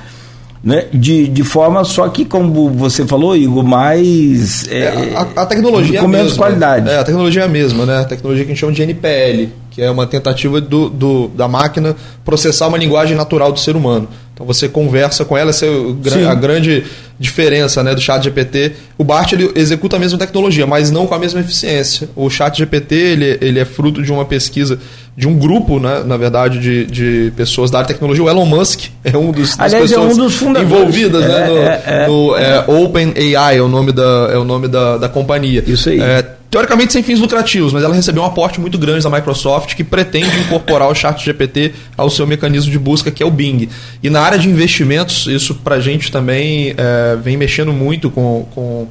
né? 0.63 0.87
De, 0.93 1.27
de 1.27 1.43
forma 1.43 1.85
só 1.85 2.09
que, 2.09 2.25
como 2.25 2.71
você 2.71 3.07
falou, 3.07 3.37
Igor, 3.37 3.65
mais. 3.65 4.69
É, 4.69 4.81
é, 4.81 5.17
a, 5.17 5.43
a, 5.43 5.47
tecnologia 5.47 6.01
com 6.01 6.07
é 6.07 6.09
menos 6.09 6.37
qualidade. 6.37 6.89
É, 6.89 6.99
a 6.99 7.05
tecnologia 7.05 7.43
é 7.43 7.45
a 7.47 7.49
mesma, 7.49 7.87
né? 7.87 7.99
A 7.99 8.05
tecnologia 8.05 8.45
que 8.45 8.51
a 8.51 8.55
gente 8.55 8.61
chama 8.61 8.73
de 8.73 8.83
NPL, 8.83 9.49
que 9.71 9.81
é 9.81 9.91
uma 9.91 10.07
tentativa 10.07 10.61
do, 10.61 10.91
do, 10.91 11.29
da 11.29 11.49
máquina 11.49 11.97
processar 12.25 12.69
uma 12.69 12.77
linguagem 12.77 13.17
natural 13.17 13.53
do 13.53 13.59
ser 13.59 13.75
humano. 13.75 14.09
Então 14.35 14.47
você 14.47 14.69
conversa 14.69 15.23
com 15.23 15.37
ela, 15.37 15.51
essa 15.51 15.67
é 15.67 16.27
a 16.27 16.35
grande 16.35 16.85
diferença 17.19 17.83
né, 17.83 17.95
do 17.95 18.01
chat 18.01 18.25
GPT. 18.25 18.73
O 18.97 19.05
BART 19.05 19.33
ele 19.33 19.53
executa 19.55 19.97
a 19.97 19.99
mesma 19.99 20.19
tecnologia, 20.19 20.67
mas 20.67 20.91
não 20.91 21.07
com 21.07 21.15
a 21.15 21.19
mesma 21.19 21.41
eficiência. 21.41 22.09
O 22.17 22.31
chat 22.31 22.57
GPT 22.57 22.95
ele, 22.95 23.39
ele 23.43 23.59
é 23.59 23.67
fruto 23.67 24.03
de 24.03 24.11
uma 24.11 24.25
pesquisa 24.25 24.79
de 25.17 25.29
um 25.29 25.37
grupo, 25.37 25.79
né, 25.79 26.03
na 26.07 26.17
verdade, 26.17 26.59
de, 26.59 26.87
de 26.87 27.33
pessoas 27.37 27.71
da 27.71 27.79
área 27.79 27.89
de 27.89 27.95
tecnologia. 27.95 28.25
O 28.25 28.29
Elon 28.29 28.47
Musk 28.47 28.87
é 29.05 29.17
um 29.17 29.33
dos 29.33 29.57
das 29.57 29.61
Aliás, 29.61 29.91
pessoas 29.91 30.11
é 30.11 30.15
um 30.15 30.17
dos 30.17 30.43
envolvidas 30.43 31.23
né, 31.27 31.45
é, 31.45 31.49
no, 31.49 31.57
é, 31.57 31.83
é. 31.87 32.07
no 32.07 32.37
é, 32.37 32.65
OpenAI, 32.85 33.59
é 33.59 33.63
o 33.63 33.69
nome 33.69 33.93
da, 33.93 34.31
é 34.33 34.39
o 34.39 34.45
nome 34.45 34.69
da, 34.69 34.97
da 34.97 35.09
companhia. 35.09 35.63
Isso 35.67 35.89
aí. 35.89 36.01
É, 36.01 36.25
teoricamente 36.51 36.93
sem 36.93 37.03
fins 37.03 37.21
lucrativos, 37.21 37.73
mas 37.73 37.85
ela 37.85 37.95
recebeu 37.95 38.23
um 38.23 38.27
aporte 38.27 38.61
muito 38.61 38.77
grande 38.77 39.05
da 39.05 39.11
Microsoft 39.11 39.75
que 39.75 39.85
pretende 39.85 40.37
incorporar 40.41 40.89
o 40.91 40.95
chat 40.95 41.25
GPT 41.25 41.73
ao 41.97 42.11
seu 42.11 42.27
mecanismo 42.27 42.73
de 42.73 42.79
busca, 42.79 43.11
que 43.11 43.23
é 43.23 43.27
o 43.27 43.31
Bing. 43.31 43.69
E 44.03 44.11
na 44.11 44.21
área 44.21 44.39
de 44.39 44.49
investimentos, 44.49 45.27
isso 45.27 45.55
para 45.55 45.77
a 45.77 45.81
gente 45.81 46.11
também 46.11 46.75
é, 46.77 47.17
vem 47.23 47.37
mexendo 47.37 47.73
muito 47.73 48.11
com, 48.11 48.47
com, 48.53 48.89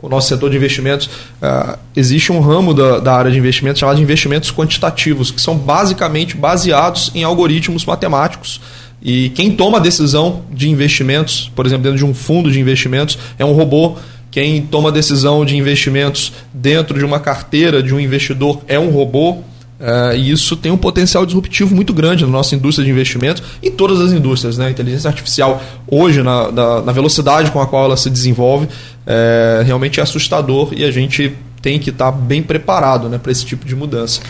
com, 0.00 0.06
o 0.06 0.10
nosso 0.10 0.28
setor 0.28 0.50
de 0.50 0.56
investimentos. 0.56 1.10
É, 1.40 1.78
existe 1.96 2.32
um 2.32 2.40
ramo 2.40 2.72
da, 2.72 2.98
da 2.98 3.14
área 3.14 3.30
de 3.30 3.38
investimentos 3.38 3.80
chamado 3.80 3.96
de 3.96 4.02
investimentos 4.02 4.50
quantitativos, 4.50 5.30
que 5.30 5.40
são 5.40 5.56
basicamente 5.56 6.36
baseados 6.36 7.10
em 7.14 7.24
algoritmos 7.24 7.84
matemáticos 7.84 8.60
E 9.02 9.30
quem 9.30 9.50
toma 9.52 9.78
a 9.78 9.80
decisão 9.80 10.42
de 10.50 10.68
investimentos, 10.68 11.50
por 11.54 11.66
exemplo, 11.66 11.84
dentro 11.84 11.98
de 11.98 12.04
um 12.04 12.14
fundo 12.14 12.50
de 12.50 12.60
investimentos, 12.60 13.18
é 13.38 13.44
um 13.44 13.52
robô. 13.52 13.96
Quem 14.30 14.62
toma 14.62 14.90
a 14.90 14.92
decisão 14.92 15.44
de 15.44 15.56
investimentos 15.56 16.32
dentro 16.52 16.98
de 16.98 17.04
uma 17.04 17.18
carteira 17.18 17.82
de 17.82 17.94
um 17.94 17.98
investidor 17.98 18.60
é 18.68 18.78
um 18.78 18.90
robô. 18.90 19.38
Uh, 19.80 20.14
e 20.14 20.30
isso 20.30 20.56
tem 20.56 20.70
um 20.70 20.76
potencial 20.76 21.24
disruptivo 21.24 21.74
muito 21.74 21.94
grande 21.94 22.24
na 22.26 22.30
nossa 22.30 22.54
indústria 22.54 22.84
de 22.84 22.90
investimentos, 22.90 23.42
em 23.62 23.70
todas 23.70 23.98
as 23.98 24.12
indústrias. 24.12 24.58
Né? 24.58 24.66
A 24.66 24.70
inteligência 24.70 25.08
artificial, 25.08 25.62
hoje, 25.88 26.22
na, 26.22 26.52
na, 26.52 26.82
na 26.82 26.92
velocidade 26.92 27.50
com 27.50 27.60
a 27.60 27.66
qual 27.66 27.86
ela 27.86 27.96
se 27.96 28.10
desenvolve, 28.10 28.68
é, 29.06 29.62
realmente 29.64 29.98
é 29.98 30.02
assustador 30.02 30.68
e 30.72 30.84
a 30.84 30.90
gente 30.90 31.34
tem 31.62 31.78
que 31.78 31.88
estar 31.88 32.12
bem 32.12 32.42
preparado 32.42 33.08
né, 33.08 33.16
para 33.16 33.32
esse 33.32 33.44
tipo 33.44 33.66
de 33.66 33.74
mudança. 33.74 34.20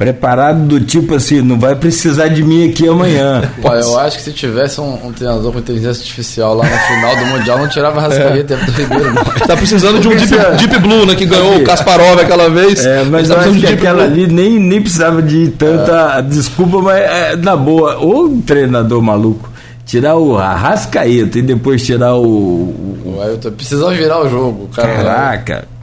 Preparado 0.00 0.60
do 0.60 0.80
tipo 0.80 1.14
assim, 1.14 1.42
não 1.42 1.60
vai 1.60 1.76
precisar 1.76 2.28
de 2.28 2.42
mim 2.42 2.66
aqui 2.66 2.88
amanhã. 2.88 3.42
Pô, 3.60 3.68
eu 3.74 3.98
acho 3.98 4.16
que 4.16 4.22
se 4.22 4.32
tivesse 4.32 4.80
um, 4.80 4.94
um, 5.06 5.12
treinador 5.12 5.52
com 5.52 5.58
inteligência 5.58 6.00
artificial 6.00 6.54
lá 6.54 6.64
no 6.64 6.78
final 6.78 7.16
do 7.16 7.26
Mundial, 7.26 7.58
não 7.58 7.68
tirava 7.68 7.98
a 7.98 8.04
Rascaeta 8.04 8.54
é. 8.54 8.56
do 8.56 8.72
Ribeiro, 8.72 9.12
não. 9.12 9.22
Tá 9.46 9.54
precisando 9.54 10.00
de 10.00 10.08
um 10.08 10.16
Deep, 10.16 10.32
Deep 10.56 10.78
Blue, 10.78 11.04
né? 11.04 11.14
Que 11.14 11.26
ganhou 11.26 11.58
o 11.58 11.64
Kasparov 11.64 12.18
aquela 12.18 12.48
vez. 12.48 12.82
É, 12.82 13.04
mas 13.04 13.28
tá 13.28 13.34
eu 13.34 13.40
acho 13.40 13.60
que 13.60 13.66
aquela 13.66 14.06
Blue. 14.06 14.24
ali 14.24 14.26
nem, 14.26 14.58
nem 14.58 14.80
precisava 14.80 15.20
de 15.20 15.48
tanta 15.48 16.16
é. 16.16 16.22
desculpa, 16.22 16.80
mas 16.80 16.98
é, 16.98 17.36
na 17.36 17.54
boa, 17.54 18.02
o 18.02 18.40
treinador 18.40 19.02
maluco 19.02 19.50
tirar 19.84 20.16
o 20.16 20.38
Arrascaeta 20.38 21.38
e 21.38 21.42
depois 21.42 21.84
tirar 21.84 22.14
o. 22.14 22.24
O, 22.24 23.16
o 23.18 23.22
Ailton 23.22 23.50
precisa 23.50 23.90
virar 23.90 24.24
o 24.24 24.30
jogo, 24.30 24.66
cara. 24.68 24.94
Caraca. 24.94 25.79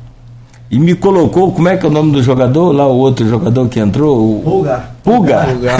E 0.69 0.77
me 0.77 0.95
colocou, 0.95 1.51
como 1.53 1.69
é 1.69 1.77
que 1.77 1.85
é 1.85 1.89
o 1.89 1.91
nome 1.91 2.11
do 2.11 2.21
jogador? 2.21 2.73
Lá 2.73 2.85
o 2.85 2.97
outro 2.97 3.27
jogador 3.27 3.69
que 3.69 3.79
entrou? 3.79 4.17
O... 4.17 4.41
Pulga. 4.41 4.89
Pulga. 5.01 5.45
Pulga. 5.45 5.71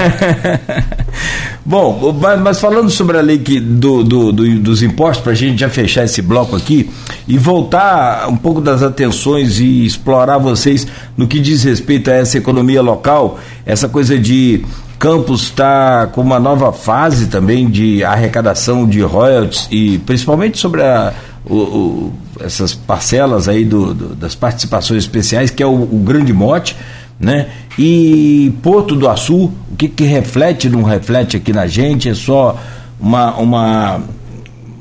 Bom, 1.66 2.16
mas 2.42 2.62
falando 2.62 2.90
sobre 2.90 3.18
a 3.18 3.22
lei 3.22 3.40
que, 3.40 3.60
do, 3.60 4.02
do, 4.02 4.32
do 4.32 4.60
dos 4.60 4.82
impostos, 4.82 5.22
para 5.22 5.34
a 5.34 5.36
gente 5.36 5.60
já 5.60 5.70
fechar 5.70 6.06
esse 6.06 6.22
bloco 6.22 6.56
aqui 6.56 6.90
e 7.28 7.38
voltar 7.38 8.30
um 8.30 8.38
pouco 8.38 8.62
das 8.62 8.82
atenções 8.82 9.60
e 9.60 9.86
explorar 9.86 10.38
vocês 10.38 10.88
no 11.18 11.28
que 11.28 11.42
diz 11.42 11.66
respeito 11.66 12.10
a 12.10 12.14
essa 12.14 12.38
economia 12.38 12.82
local, 12.82 13.38
essa 13.66 13.90
coisa 13.90 14.18
de 14.18 14.64
Campos 15.00 15.44
está 15.44 16.08
com 16.08 16.22
uma 16.22 16.40
nova 16.40 16.72
fase 16.74 17.28
também 17.28 17.70
de 17.70 18.04
arrecadação 18.04 18.88
de 18.88 19.02
royalties 19.02 19.68
e 19.70 20.00
principalmente 20.00 20.58
sobre 20.58 20.82
a, 20.82 21.14
o, 21.46 21.56
o, 21.56 22.14
essas 22.44 22.74
parcelas 22.74 23.48
aí 23.48 23.66
do, 23.66 23.94
do, 23.94 24.16
das 24.16 24.36
participações 24.36 25.04
especiais, 25.04 25.50
que 25.50 25.62
é 25.62 25.66
o, 25.66 25.84
o, 25.84 26.02
grande 26.04 26.34
mote, 26.34 26.76
né? 27.20 27.48
E 27.78 28.54
Porto 28.62 28.96
do 28.96 29.08
Açu, 29.08 29.52
o 29.72 29.76
que, 29.78 29.88
que 29.88 30.04
reflete, 30.04 30.70
não 30.70 30.84
reflete 30.84 31.38
aqui 31.38 31.54
na 31.54 31.68
gente? 31.68 32.10
É 32.10 32.14
só 32.14 32.60
uma, 33.00 33.36
uma, 33.36 34.02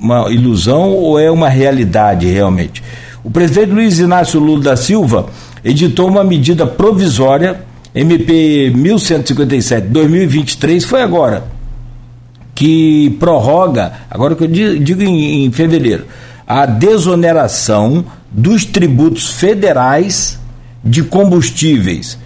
uma 0.00 0.30
ilusão 0.30 0.92
ou 0.92 1.18
é 1.18 1.30
uma 1.30 1.48
realidade 1.48 2.26
realmente? 2.26 2.82
O 3.24 3.30
presidente 3.30 3.72
Luiz 3.72 3.98
Inácio 3.98 4.38
Lula 4.38 4.62
da 4.62 4.76
Silva 4.76 5.26
editou 5.64 6.08
uma 6.08 6.22
medida 6.22 6.66
provisória, 6.66 7.60
MP 7.94 8.72
1157-2023, 8.76 10.84
foi 10.84 11.02
agora, 11.02 11.44
que 12.54 13.16
prorroga, 13.18 13.92
agora 14.10 14.34
que 14.34 14.44
eu 14.44 14.48
digo 14.48 15.02
em, 15.02 15.44
em 15.44 15.50
fevereiro, 15.50 16.04
a 16.46 16.64
desoneração 16.64 18.04
dos 18.30 18.64
tributos 18.64 19.30
federais 19.30 20.38
de 20.84 21.02
combustíveis. 21.02 22.18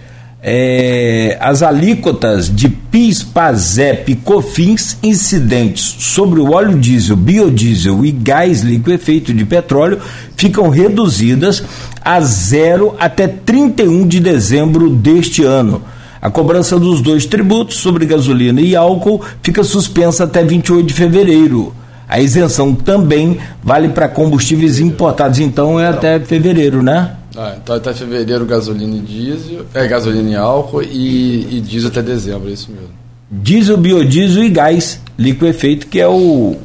É, 0.43 1.37
as 1.39 1.61
alíquotas 1.61 2.53
de 2.53 2.67
PIS, 2.67 3.21
PASEP 3.21 4.11
e 4.11 4.15
COFINS 4.15 4.97
incidentes 5.03 5.83
sobre 5.99 6.39
o 6.39 6.51
óleo 6.51 6.79
diesel, 6.79 7.15
biodiesel 7.15 8.03
e 8.03 8.11
gás 8.11 8.61
liquefeito 8.61 9.33
de 9.33 9.45
petróleo 9.45 9.99
ficam 10.35 10.69
reduzidas 10.69 11.63
a 12.03 12.19
zero 12.21 12.95
até 12.99 13.27
31 13.27 14.07
de 14.07 14.19
dezembro 14.19 14.89
deste 14.89 15.43
ano. 15.43 15.83
A 16.19 16.29
cobrança 16.29 16.79
dos 16.79 17.01
dois 17.01 17.25
tributos 17.25 17.77
sobre 17.77 18.05
gasolina 18.05 18.61
e 18.61 18.75
álcool 18.75 19.21
fica 19.43 19.63
suspensa 19.63 20.23
até 20.23 20.43
28 20.43 20.87
de 20.87 20.93
fevereiro. 20.93 21.73
A 22.11 22.19
isenção 22.19 22.75
também 22.75 23.39
vale 23.63 23.87
para 23.87 24.09
combustíveis 24.09 24.79
importados, 24.79 25.39
então 25.39 25.79
é 25.79 25.87
até 25.87 26.19
fevereiro, 26.19 26.83
né? 26.83 27.15
Ah, 27.37 27.55
então 27.63 27.73
até 27.73 27.93
fevereiro 27.93 28.45
gasolina 28.45 28.97
e 28.97 28.99
diesel, 28.99 29.65
é 29.73 29.87
gasolina 29.87 30.29
e 30.29 30.35
álcool 30.35 30.83
e, 30.83 31.47
e 31.55 31.61
diesel 31.61 31.89
até 31.89 32.01
dezembro, 32.01 32.49
é 32.49 32.51
isso 32.51 32.69
mesmo. 32.69 32.89
Diesel, 33.31 33.77
biodiesel 33.77 34.43
e 34.43 34.49
gás 34.49 34.99
liquefeito, 35.17 35.87
que 35.87 36.01
é 36.01 36.07
o, 36.07 36.57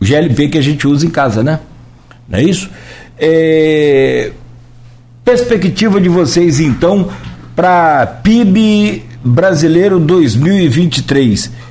o 0.00 0.04
GLP 0.04 0.48
que 0.48 0.58
a 0.58 0.62
gente 0.62 0.88
usa 0.88 1.06
em 1.06 1.10
casa, 1.10 1.40
né? 1.44 1.60
Não 2.28 2.40
é 2.40 2.42
isso? 2.42 2.68
É... 3.16 4.32
Perspectiva 5.24 6.00
de 6.00 6.08
vocês 6.08 6.58
então 6.58 7.08
para 7.54 8.04
PIB 8.24 9.04
brasileiro 9.22 10.00
2023 10.00 11.67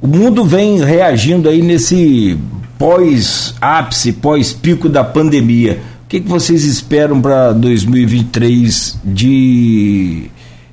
o 0.00 0.06
mundo 0.06 0.44
vem 0.44 0.82
reagindo 0.82 1.48
aí 1.48 1.60
nesse 1.60 2.38
pós-ápice, 2.78 4.12
pós-pico 4.12 4.88
da 4.88 5.04
pandemia. 5.04 5.82
O 6.04 6.08
que, 6.08 6.20
que 6.20 6.28
vocês 6.28 6.64
esperam 6.64 7.20
para 7.20 7.52
2023 7.52 8.98
de. 9.04 10.30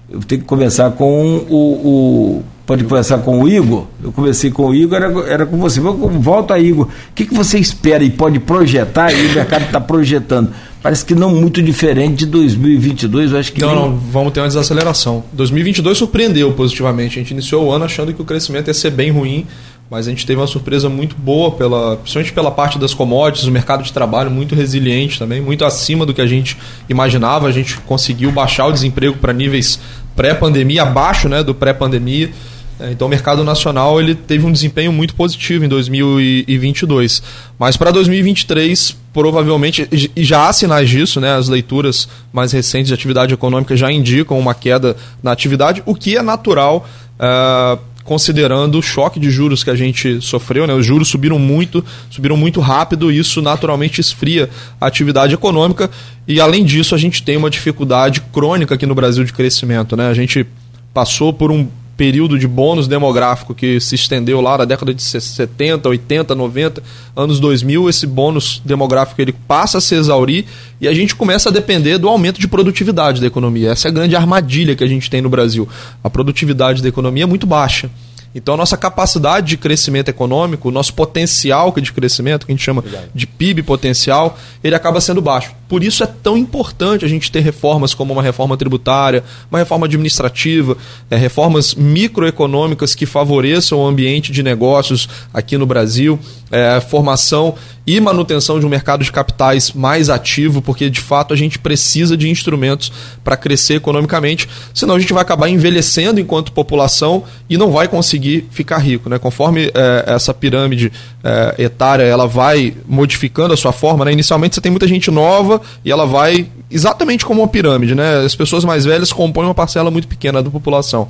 Eu 0.09 0.21
tenho 0.21 0.41
que 0.41 0.47
começar 0.47 0.89
com 0.91 1.45
o, 1.49 1.55
o. 1.55 2.43
Pode 2.65 2.85
começar 2.85 3.17
com 3.19 3.43
o 3.43 3.49
Igor? 3.49 3.85
Eu 4.01 4.11
comecei 4.11 4.49
com 4.49 4.67
o 4.67 4.75
Igor, 4.75 4.97
era, 4.97 5.19
era 5.29 5.45
com 5.45 5.57
você. 5.57 5.79
Volta, 5.79 6.57
Igor. 6.57 6.85
O 6.85 6.89
que, 7.13 7.25
que 7.25 7.33
você 7.33 7.59
espera 7.59 8.03
e 8.03 8.09
pode 8.09 8.39
projetar? 8.39 9.11
E 9.11 9.27
o 9.27 9.33
mercado 9.33 9.65
está 9.65 9.79
projetando 9.79 10.53
parece 10.87 11.03
que 11.03 11.13
não 11.13 11.35
muito 11.35 11.61
diferente 11.61 12.19
de 12.19 12.27
2022. 12.27 13.33
Eu 13.33 13.39
acho 13.39 13.51
que 13.51 13.59
não, 13.59 13.75
não, 13.75 13.97
vamos 13.97 14.31
ter 14.31 14.39
uma 14.39 14.47
desaceleração. 14.47 15.21
2022 15.33 15.97
surpreendeu 15.97 16.53
positivamente. 16.53 17.19
A 17.19 17.21
gente 17.21 17.31
iniciou 17.31 17.65
o 17.65 17.71
ano 17.73 17.83
achando 17.83 18.13
que 18.13 18.21
o 18.21 18.25
crescimento 18.25 18.69
ia 18.69 18.73
ser 18.73 18.91
bem 18.91 19.11
ruim, 19.11 19.45
mas 19.91 20.07
a 20.07 20.11
gente 20.11 20.25
teve 20.25 20.39
uma 20.39 20.47
surpresa 20.47 20.87
muito 20.87 21.13
boa, 21.17 21.51
pela, 21.51 21.97
principalmente 21.97 22.31
pela 22.31 22.51
parte 22.51 22.79
das 22.79 22.93
commodities, 22.93 23.45
o 23.49 23.51
mercado 23.51 23.83
de 23.83 23.91
trabalho 23.91 24.31
muito 24.31 24.55
resiliente 24.55 25.19
também, 25.19 25.41
muito 25.41 25.65
acima 25.65 26.05
do 26.05 26.13
que 26.13 26.21
a 26.21 26.25
gente 26.25 26.57
imaginava. 26.87 27.47
A 27.47 27.51
gente 27.51 27.77
conseguiu 27.79 28.31
baixar 28.31 28.67
o 28.67 28.71
desemprego 28.71 29.17
para 29.17 29.33
níveis 29.33 29.81
pré-pandemia, 30.15 30.83
abaixo 30.83 31.27
né, 31.27 31.43
do 31.43 31.53
pré-pandemia. 31.53 32.31
É, 32.79 32.91
então 32.91 33.07
o 33.07 33.09
mercado 33.09 33.43
nacional 33.43 33.99
ele 33.99 34.13
teve 34.13 34.45
um 34.45 34.51
desempenho 34.51 34.91
muito 34.91 35.15
positivo 35.15 35.65
em 35.65 35.67
2022. 35.67 37.23
Mas 37.57 37.75
para 37.75 37.91
2023, 37.91 38.95
provavelmente, 39.11 39.87
e 40.15 40.23
já 40.23 40.47
há 40.47 40.53
sinais 40.53 40.89
disso, 40.89 41.19
né? 41.19 41.35
as 41.35 41.49
leituras 41.49 42.07
mais 42.31 42.51
recentes 42.51 42.89
de 42.89 42.93
atividade 42.93 43.33
econômica 43.33 43.75
já 43.75 43.91
indicam 43.91 44.37
uma 44.37 44.53
queda 44.53 44.95
na 45.23 45.31
atividade, 45.31 45.81
o 45.85 45.95
que 45.95 46.17
é 46.17 46.21
natural. 46.21 46.87
Uh, 47.19 47.79
considerando 48.03 48.79
o 48.79 48.81
choque 48.81 49.19
de 49.19 49.29
juros 49.29 49.65
que 49.65 49.69
a 49.69 49.75
gente 49.75 50.21
sofreu, 50.21 50.65
né? 50.65 50.73
Os 50.73 50.85
juros 50.85 51.09
subiram 51.09 51.37
muito, 51.37 51.83
subiram 52.09 52.37
muito 52.37 52.61
rápido, 52.61 53.11
e 53.11 53.19
isso 53.19 53.41
naturalmente 53.41 53.99
esfria 53.99 54.49
a 54.79 54.87
atividade 54.87 55.33
econômica. 55.33 55.91
E 56.25 56.39
além 56.39 56.63
disso, 56.63 56.95
a 56.95 56.97
gente 56.97 57.21
tem 57.21 57.35
uma 57.35 57.49
dificuldade 57.49 58.21
crônica 58.31 58.75
aqui 58.75 58.85
no 58.85 58.95
Brasil 58.95 59.25
de 59.25 59.33
crescimento, 59.33 59.97
né? 59.97 60.07
A 60.07 60.13
gente 60.13 60.47
passou 60.93 61.33
por 61.33 61.51
um 61.51 61.67
período 61.97 62.37
de 62.37 62.47
bônus 62.47 62.87
demográfico 62.87 63.55
que 63.55 63.79
se 63.79 63.95
estendeu 63.95 64.39
lá 64.39 64.59
na 64.59 64.65
década 64.65 64.93
de 64.93 65.01
70, 65.01 65.89
80, 65.89 66.35
90, 66.35 66.83
anos 67.15 67.39
2000, 67.39 67.89
esse 67.89 68.05
bônus 68.05 68.61
demográfico 68.63 69.19
ele 69.19 69.33
passa 69.33 69.79
a 69.79 69.81
se 69.81 69.95
exaurir 69.95 70.45
e 70.79 70.87
a 70.87 70.93
gente 70.93 71.15
começa 71.15 71.49
a 71.49 71.51
depender 71.51 71.97
do 71.97 72.07
aumento 72.07 72.39
de 72.39 72.47
produtividade 72.47 73.19
da 73.19 73.25
economia. 73.25 73.71
Essa 73.71 73.87
é 73.87 73.89
a 73.89 73.93
grande 73.93 74.15
armadilha 74.15 74.75
que 74.75 74.83
a 74.83 74.87
gente 74.87 75.09
tem 75.09 75.21
no 75.21 75.29
Brasil. 75.29 75.67
A 76.03 76.09
produtividade 76.09 76.83
da 76.83 76.87
economia 76.87 77.23
é 77.23 77.27
muito 77.27 77.47
baixa. 77.47 77.89
Então, 78.33 78.53
a 78.53 78.57
nossa 78.57 78.77
capacidade 78.77 79.47
de 79.47 79.57
crescimento 79.57 80.09
econômico, 80.09 80.69
o 80.69 80.71
nosso 80.71 80.93
potencial 80.93 81.73
de 81.77 81.91
crescimento, 81.91 82.45
que 82.45 82.51
a 82.51 82.55
gente 82.55 82.63
chama 82.63 82.83
de 83.13 83.25
PIB 83.25 83.63
potencial, 83.63 84.37
ele 84.63 84.75
acaba 84.75 85.01
sendo 85.01 85.21
baixo. 85.21 85.55
Por 85.67 85.83
isso 85.83 86.03
é 86.03 86.07
tão 86.07 86.37
importante 86.37 87.03
a 87.03 87.07
gente 87.07 87.31
ter 87.31 87.41
reformas 87.41 87.93
como 87.93 88.13
uma 88.13 88.23
reforma 88.23 88.55
tributária, 88.55 89.23
uma 89.49 89.59
reforma 89.59 89.85
administrativa, 89.85 90.77
é, 91.09 91.17
reformas 91.17 91.75
microeconômicas 91.75 92.95
que 92.95 93.05
favoreçam 93.05 93.79
o 93.79 93.85
ambiente 93.85 94.31
de 94.31 94.41
negócios 94.41 95.09
aqui 95.33 95.57
no 95.57 95.65
Brasil, 95.65 96.19
é, 96.51 96.79
formação 96.79 97.55
e 97.85 98.01
manutenção 98.01 98.59
de 98.59 98.65
um 98.65 98.69
mercado 98.69 99.03
de 99.03 99.11
capitais 99.11 99.71
mais 99.71 100.09
ativo, 100.09 100.61
porque 100.61 100.89
de 100.89 100.99
fato 100.99 101.33
a 101.33 101.37
gente 101.37 101.57
precisa 101.57 102.17
de 102.17 102.29
instrumentos 102.29 102.91
para 103.23 103.37
crescer 103.37 103.75
economicamente, 103.75 104.47
senão 104.73 104.95
a 104.95 104.99
gente 104.99 105.13
vai 105.13 105.21
acabar 105.21 105.47
envelhecendo 105.47 106.19
enquanto 106.19 106.51
população 106.51 107.23
e 107.49 107.57
não 107.57 107.71
vai 107.71 107.87
conseguir 107.87 108.45
ficar 108.51 108.79
rico. 108.79 109.09
Né? 109.09 109.17
Conforme 109.17 109.71
é, 109.73 110.03
essa 110.07 110.33
pirâmide 110.33 110.91
é, 111.23 111.55
etária 111.63 112.03
ela 112.03 112.27
vai 112.27 112.73
modificando 112.85 113.53
a 113.53 113.57
sua 113.57 113.71
forma, 113.71 114.03
né? 114.03 114.11
inicialmente 114.11 114.55
você 114.55 114.61
tem 114.61 114.71
muita 114.71 114.87
gente 114.87 115.09
nova 115.09 115.61
e 115.85 115.89
ela 115.89 116.05
vai 116.05 116.45
exatamente 116.69 117.25
como 117.25 117.41
uma 117.41 117.47
pirâmide, 117.47 117.95
né? 117.95 118.25
As 118.25 118.35
pessoas 118.35 118.65
mais 118.65 118.83
velhas 118.83 119.13
compõem 119.13 119.45
uma 119.45 119.55
parcela 119.55 119.89
muito 119.89 120.07
pequena 120.07 120.43
da 120.43 120.49
população. 120.49 121.07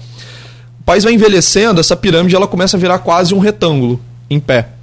país 0.85 1.03
vai 1.03 1.13
envelhecendo, 1.13 1.79
essa 1.79 1.95
pirâmide 1.95 2.35
ela 2.35 2.47
começa 2.47 2.77
a 2.77 2.79
virar 2.79 2.99
quase 2.99 3.33
um 3.33 3.39
retângulo 3.39 3.99
em 4.29 4.39
pé. 4.39 4.76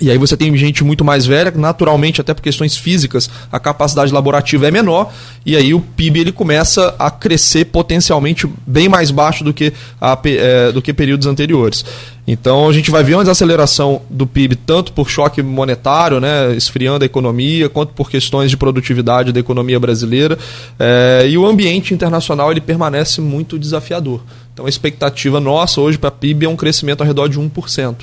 E 0.00 0.10
aí 0.10 0.18
você 0.18 0.36
tem 0.36 0.54
gente 0.56 0.82
muito 0.82 1.04
mais 1.04 1.24
velha, 1.24 1.52
naturalmente, 1.54 2.20
até 2.20 2.34
por 2.34 2.42
questões 2.42 2.76
físicas, 2.76 3.30
a 3.50 3.60
capacidade 3.60 4.12
laborativa 4.12 4.66
é 4.66 4.70
menor, 4.70 5.12
e 5.46 5.56
aí 5.56 5.72
o 5.72 5.80
PIB 5.80 6.20
ele 6.20 6.32
começa 6.32 6.96
a 6.98 7.10
crescer 7.10 7.66
potencialmente 7.66 8.48
bem 8.66 8.88
mais 8.88 9.12
baixo 9.12 9.44
do 9.44 9.54
que, 9.54 9.72
a, 10.00 10.18
é, 10.24 10.72
do 10.72 10.82
que 10.82 10.92
períodos 10.92 11.28
anteriores. 11.28 11.84
Então 12.26 12.68
a 12.68 12.72
gente 12.72 12.90
vai 12.90 13.04
ver 13.04 13.14
uma 13.14 13.22
desaceleração 13.22 14.02
do 14.10 14.26
PIB 14.26 14.56
tanto 14.56 14.92
por 14.92 15.08
choque 15.08 15.42
monetário, 15.42 16.18
né, 16.18 16.52
esfriando 16.56 17.04
a 17.04 17.06
economia, 17.06 17.68
quanto 17.68 17.92
por 17.92 18.10
questões 18.10 18.50
de 18.50 18.56
produtividade 18.56 19.30
da 19.30 19.38
economia 19.38 19.78
brasileira. 19.78 20.36
É, 20.76 21.26
e 21.28 21.38
o 21.38 21.46
ambiente 21.46 21.94
internacional 21.94 22.50
ele 22.50 22.62
permanece 22.62 23.20
muito 23.20 23.58
desafiador. 23.58 24.22
Então 24.52 24.66
a 24.66 24.68
expectativa 24.68 25.38
nossa 25.38 25.80
hoje 25.80 25.98
para 25.98 26.10
PIB 26.10 26.46
é 26.46 26.48
um 26.48 26.56
crescimento 26.56 27.02
ao 27.02 27.06
redor 27.06 27.28
de 27.28 27.38
1% 27.38 27.94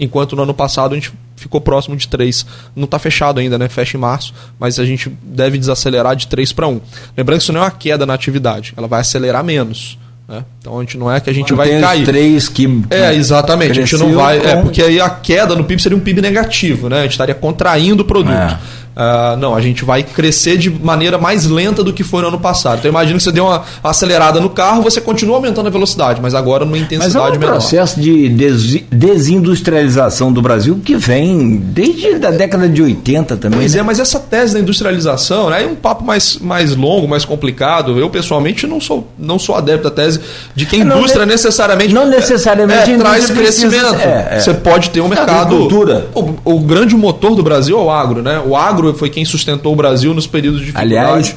enquanto 0.00 0.34
no 0.34 0.42
ano 0.42 0.54
passado 0.54 0.92
a 0.92 0.94
gente 0.94 1.12
ficou 1.40 1.60
próximo 1.60 1.96
de 1.96 2.06
3. 2.06 2.46
Não 2.76 2.84
está 2.84 2.98
fechado 2.98 3.40
ainda, 3.40 3.58
né? 3.58 3.68
Fecha 3.68 3.96
em 3.96 4.00
março, 4.00 4.34
mas 4.58 4.78
a 4.78 4.84
gente 4.84 5.10
deve 5.22 5.58
desacelerar 5.58 6.14
de 6.14 6.26
3 6.26 6.52
para 6.52 6.68
1. 6.68 6.80
Lembrando 7.16 7.38
que 7.38 7.42
isso 7.42 7.52
não 7.52 7.60
é 7.60 7.64
uma 7.64 7.70
queda 7.70 8.04
na 8.06 8.14
atividade, 8.14 8.74
ela 8.76 8.86
vai 8.86 9.00
acelerar 9.00 9.42
menos. 9.42 9.98
Né? 10.28 10.44
Então 10.60 10.78
a 10.78 10.80
gente 10.82 10.96
não 10.96 11.10
é 11.10 11.18
que 11.18 11.28
a 11.28 11.32
gente 11.32 11.52
vai 11.52 11.80
cair. 11.80 12.04
três 12.04 12.48
que, 12.48 12.64
que 12.64 12.94
é, 12.94 13.12
exatamente. 13.14 13.72
A 13.72 13.74
gente 13.74 13.96
não 13.96 14.14
vai. 14.14 14.38
É, 14.38 14.62
porque 14.62 14.80
aí 14.80 15.00
a 15.00 15.10
queda 15.10 15.56
no 15.56 15.64
PIB 15.64 15.82
seria 15.82 15.98
um 15.98 16.00
PIB 16.00 16.20
negativo, 16.20 16.88
né? 16.88 17.00
A 17.00 17.02
gente 17.02 17.12
estaria 17.12 17.34
contraindo 17.34 18.02
o 18.02 18.06
produto. 18.06 18.32
É. 18.32 18.56
Uh, 19.00 19.34
não, 19.38 19.54
a 19.54 19.62
gente 19.62 19.82
vai 19.82 20.02
crescer 20.02 20.58
de 20.58 20.68
maneira 20.68 21.16
mais 21.16 21.46
lenta 21.46 21.82
do 21.82 21.90
que 21.90 22.04
foi 22.04 22.20
no 22.20 22.28
ano 22.28 22.38
passado. 22.38 22.80
Então 22.80 22.90
imagina 22.90 23.16
que 23.16 23.24
você 23.24 23.32
deu 23.32 23.46
uma 23.46 23.62
acelerada 23.82 24.38
no 24.40 24.50
carro, 24.50 24.82
você 24.82 25.00
continua 25.00 25.36
aumentando 25.36 25.68
a 25.68 25.70
velocidade, 25.70 26.20
mas 26.20 26.34
agora 26.34 26.66
numa 26.66 26.76
intensidade 26.76 27.14
menor. 27.14 27.24
Mas 27.24 27.32
é 27.32 27.36
um 27.36 27.40
menor. 27.40 27.52
processo 27.52 27.98
de 27.98 28.28
des 28.28 28.82
desindustrialização 28.90 30.30
do 30.30 30.42
Brasil 30.42 30.82
que 30.84 30.96
vem 30.96 31.56
desde 31.56 32.26
a 32.26 32.30
década 32.30 32.68
de 32.68 32.82
80 32.82 33.38
também. 33.38 33.60
Pois 33.60 33.72
né? 33.72 33.80
é, 33.80 33.82
mas 33.82 33.98
essa 33.98 34.20
tese 34.20 34.52
da 34.52 34.60
industrialização 34.60 35.48
né, 35.48 35.64
é 35.64 35.66
um 35.66 35.76
papo 35.76 36.04
mais, 36.04 36.36
mais 36.36 36.76
longo, 36.76 37.08
mais 37.08 37.24
complicado. 37.24 37.98
Eu 37.98 38.10
pessoalmente 38.10 38.66
não 38.66 38.82
sou, 38.82 39.08
não 39.18 39.38
sou 39.38 39.54
adepto 39.54 39.84
da 39.84 39.90
tese 39.90 40.20
de 40.54 40.66
que 40.66 40.76
a 40.76 40.78
indústria 40.80 41.24
não, 41.24 41.32
necessariamente 41.32 41.94
não 41.94 42.06
necessariamente 42.06 42.92
é, 42.92 42.98
traz 42.98 43.30
crescimento. 43.30 43.94
É, 43.94 44.28
é. 44.32 44.40
Você 44.40 44.52
pode 44.52 44.90
ter 44.90 45.00
um 45.00 45.08
mercado. 45.08 45.68
O, 46.14 46.56
o 46.56 46.60
grande 46.60 46.94
motor 46.94 47.34
do 47.34 47.42
Brasil 47.42 47.78
é 47.78 47.82
o 47.82 47.90
agro, 47.90 48.20
né? 48.20 48.42
O 48.44 48.54
agro 48.54 48.89
foi 48.94 49.10
quem 49.10 49.24
sustentou 49.24 49.72
o 49.72 49.76
Brasil 49.76 50.14
nos 50.14 50.26
períodos 50.26 50.60
de 50.60 50.66
dificuldade. 50.66 50.96
Aliás, 50.96 51.36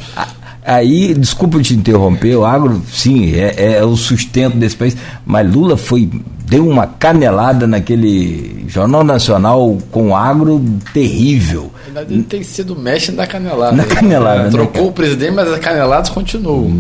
aí, 0.64 1.14
desculpa 1.14 1.62
te 1.62 1.74
interromper, 1.74 2.36
o 2.36 2.46
agro, 2.46 2.82
sim, 2.92 3.34
é, 3.36 3.76
é, 3.78 3.84
o 3.84 3.96
sustento 3.96 4.58
desse 4.58 4.76
país, 4.76 4.96
mas 5.26 5.52
Lula 5.52 5.78
foi 5.78 6.10
deu 6.46 6.68
uma 6.68 6.86
canelada 6.86 7.66
naquele 7.66 8.66
Jornal 8.68 9.04
Nacional 9.04 9.78
com 9.92 10.10
o 10.10 10.16
agro 10.16 10.64
terrível. 10.94 11.72
Ele 12.10 12.24
tem 12.24 12.44
sido 12.44 12.76
mestre 12.76 13.16
da 13.16 13.26
canelada. 13.26 13.76
Na 13.76 13.84
canelada. 13.84 14.44
Né, 14.44 14.50
Trocou 14.50 14.84
né, 14.84 14.90
o 14.90 14.92
presidente, 14.92 15.32
mas 15.32 15.48
as 15.48 15.60
caneladas 15.60 16.10
continuam. 16.10 16.72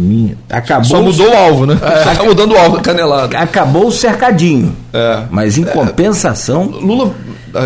Acabou 0.49 0.85
Só 0.85 1.01
mudou 1.01 1.29
o 1.29 1.35
alvo, 1.35 1.65
né? 1.65 1.77
É. 1.81 2.03
Só 2.03 2.15
tá 2.15 2.23
mudando 2.23 2.53
o 2.53 2.57
alvo 2.57 2.77
da 2.77 2.83
canelada. 2.83 3.37
Acabou 3.37 3.87
o 3.87 3.91
cercadinho. 3.91 4.75
É. 4.91 5.23
Mas 5.31 5.57
em 5.57 5.63
compensação. 5.63 6.65
Lula 6.65 7.13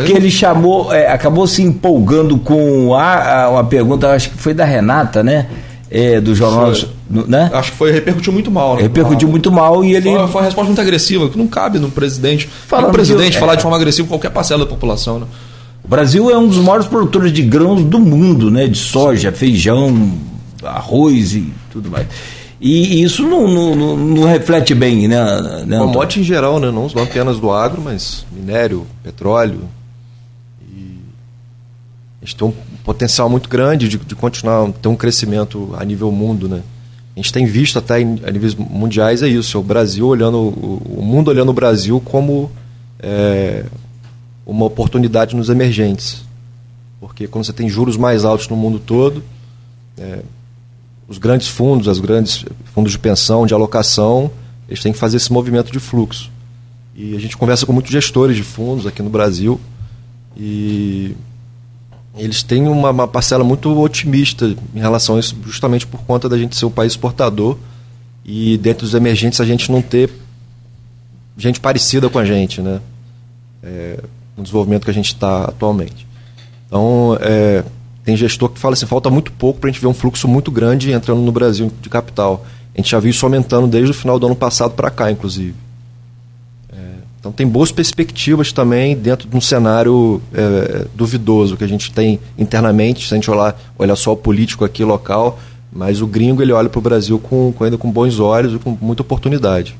que 0.05 0.11
ele 0.11 0.29
chamou, 0.29 0.93
é, 0.93 1.07
acabou 1.07 1.47
se 1.47 1.61
empolgando 1.61 2.37
com 2.37 2.93
a, 2.93 3.43
a, 3.43 3.49
uma 3.49 3.63
pergunta, 3.63 4.09
acho 4.11 4.31
que 4.31 4.37
foi 4.37 4.53
da 4.53 4.65
Renata, 4.65 5.23
né? 5.23 5.47
É, 5.89 6.19
do 6.19 6.35
jornal, 6.35 6.73
né? 7.09 7.49
Acho 7.53 7.71
que 7.71 7.77
foi 7.77 7.91
repercutiu 7.93 8.33
muito 8.33 8.51
mal. 8.51 8.75
Né? 8.75 8.81
Repercutiu 8.81 9.29
muito 9.29 9.49
mal 9.49 9.85
e 9.85 9.95
ele 9.95 10.11
foi, 10.11 10.27
foi 10.27 10.41
uma 10.41 10.43
resposta 10.43 10.67
muito 10.67 10.81
agressiva, 10.81 11.29
que 11.29 11.37
não 11.37 11.47
cabe 11.47 11.79
no 11.79 11.89
presidente. 11.89 12.49
Falando 12.67 12.87
no 12.87 12.91
presidente 12.91 13.31
de, 13.31 13.37
falar 13.39 13.53
é, 13.53 13.55
de 13.55 13.61
forma 13.61 13.77
agressiva 13.77 14.05
qualquer 14.07 14.31
parcela 14.31 14.65
da 14.65 14.69
população, 14.69 15.19
né? 15.19 15.27
O 15.83 15.87
Brasil 15.87 16.29
é 16.29 16.37
um 16.37 16.49
dos 16.49 16.57
maiores 16.57 16.85
produtores 16.85 17.31
de 17.31 17.41
grãos 17.41 17.81
do 17.81 17.97
mundo, 17.97 18.51
né? 18.51 18.67
De 18.67 18.77
soja, 18.77 19.31
feijão, 19.31 20.11
arroz 20.61 21.33
e 21.33 21.53
tudo 21.71 21.89
mais. 21.89 22.05
E 22.59 23.01
isso 23.01 23.23
não, 23.23 23.47
não, 23.47 23.95
não 23.95 24.27
reflete 24.27 24.73
bem, 24.73 25.07
né? 25.07 25.63
né 25.65 25.77
Commodity 25.77 26.21
em 26.21 26.23
geral, 26.23 26.59
né? 26.59 26.71
Não 26.71 26.87
apenas 27.01 27.39
do 27.39 27.51
agro, 27.51 27.81
mas 27.81 28.25
minério, 28.31 28.85
petróleo, 29.03 29.61
gente 32.27 32.35
tem 32.35 32.47
um 32.47 32.53
potencial 32.83 33.29
muito 33.29 33.47
grande 33.47 33.87
de, 33.87 33.97
de 33.97 34.15
continuar 34.15 34.69
ter 34.73 34.89
um 34.89 34.95
crescimento 34.97 35.73
a 35.77 35.85
nível 35.85 36.11
mundo, 36.11 36.49
né? 36.49 36.61
A 37.15 37.19
gente 37.19 37.31
tem 37.31 37.45
visto 37.45 37.79
até 37.79 38.01
em, 38.01 38.19
a 38.23 38.29
níveis 38.29 38.53
mundiais 38.53 39.23
é 39.23 39.27
isso, 39.27 39.57
o 39.57 39.63
Brasil 39.63 40.05
olhando 40.05 40.37
o, 40.37 41.01
mundo 41.01 41.29
olhando 41.29 41.49
o 41.49 41.53
Brasil 41.53 42.01
como 42.01 42.51
é, 42.99 43.63
uma 44.45 44.65
oportunidade 44.65 45.35
nos 45.35 45.49
emergentes, 45.49 46.23
porque 46.99 47.27
quando 47.27 47.45
você 47.45 47.53
tem 47.53 47.69
juros 47.69 47.95
mais 47.95 48.25
altos 48.25 48.47
no 48.49 48.57
mundo 48.57 48.77
todo, 48.77 49.23
é, 49.97 50.19
os 51.07 51.17
grandes 51.17 51.47
fundos, 51.47 51.87
os 51.87 51.99
grandes 51.99 52.45
fundos 52.65 52.91
de 52.91 52.99
pensão, 52.99 53.47
de 53.47 53.53
alocação, 53.53 54.29
eles 54.67 54.83
têm 54.83 54.91
que 54.91 54.99
fazer 54.99 55.17
esse 55.17 55.31
movimento 55.31 55.71
de 55.71 55.79
fluxo. 55.79 56.29
E 56.93 57.15
a 57.15 57.19
gente 57.19 57.37
conversa 57.37 57.65
com 57.65 57.71
muitos 57.71 57.91
gestores 57.91 58.35
de 58.35 58.43
fundos 58.43 58.85
aqui 58.85 59.01
no 59.01 59.09
Brasil 59.09 59.59
e 60.35 61.15
eles 62.17 62.43
têm 62.43 62.67
uma, 62.67 62.89
uma, 62.89 63.07
parcela 63.07 63.43
muito 63.43 63.69
otimista 63.79 64.45
em 64.75 64.79
relação 64.79 65.15
a 65.15 65.19
isso, 65.19 65.35
justamente 65.45 65.85
por 65.85 66.01
conta 66.01 66.27
da 66.27 66.37
gente 66.37 66.55
ser 66.55 66.65
um 66.65 66.71
país 66.71 66.93
exportador 66.93 67.57
e 68.25 68.57
dentro 68.57 68.85
dos 68.85 68.93
emergentes 68.93 69.39
a 69.39 69.45
gente 69.45 69.71
não 69.71 69.81
ter 69.81 70.09
gente 71.37 71.59
parecida 71.59 72.09
com 72.09 72.19
a 72.19 72.25
gente, 72.25 72.61
né? 72.61 72.81
É, 73.63 73.99
no 74.35 74.43
desenvolvimento 74.43 74.85
que 74.85 74.91
a 74.91 74.93
gente 74.93 75.13
está 75.13 75.45
atualmente. 75.45 76.07
Então, 76.67 77.17
é, 77.21 77.63
tem 78.03 78.15
gestor 78.15 78.49
que 78.49 78.59
fala 78.59 78.73
assim, 78.73 78.85
falta 78.85 79.09
muito 79.09 79.31
pouco 79.31 79.59
para 79.59 79.69
a 79.69 79.71
gente 79.71 79.81
ver 79.81 79.87
um 79.87 79.93
fluxo 79.93 80.27
muito 80.27 80.51
grande 80.51 80.91
entrando 80.91 81.21
no 81.21 81.31
Brasil 81.31 81.71
de 81.81 81.89
capital. 81.89 82.45
A 82.73 82.77
gente 82.77 82.91
já 82.91 82.99
viu 82.99 83.09
isso 83.11 83.25
aumentando 83.25 83.67
desde 83.67 83.91
o 83.91 83.93
final 83.93 84.19
do 84.19 84.27
ano 84.27 84.35
passado 84.35 84.71
para 84.71 84.89
cá, 84.89 85.11
inclusive. 85.11 85.66
Então 87.19 87.31
tem 87.31 87.47
boas 87.47 87.71
perspectivas 87.71 88.51
também 88.51 88.95
dentro 88.95 89.27
de 89.27 89.35
um 89.35 89.41
cenário 89.41 90.21
é, 90.33 90.85
duvidoso 90.95 91.57
que 91.57 91.63
a 91.63 91.67
gente 91.67 91.91
tem 91.91 92.19
internamente, 92.37 93.07
se 93.07 93.13
a 93.13 93.17
gente 93.17 93.29
olhar, 93.29 93.59
olhar 93.77 93.95
só 93.95 94.13
o 94.13 94.17
político 94.17 94.63
aqui 94.63 94.83
local, 94.83 95.39
mas 95.71 96.01
o 96.01 96.07
gringo 96.07 96.41
ele 96.41 96.51
olha 96.51 96.69
para 96.69 96.79
o 96.79 96.81
Brasil 96.81 97.19
com, 97.19 97.51
com, 97.51 97.63
ainda 97.63 97.77
com 97.77 97.91
bons 97.91 98.19
olhos 98.19 98.53
e 98.53 98.59
com 98.59 98.77
muita 98.79 99.01
oportunidade. 99.01 99.75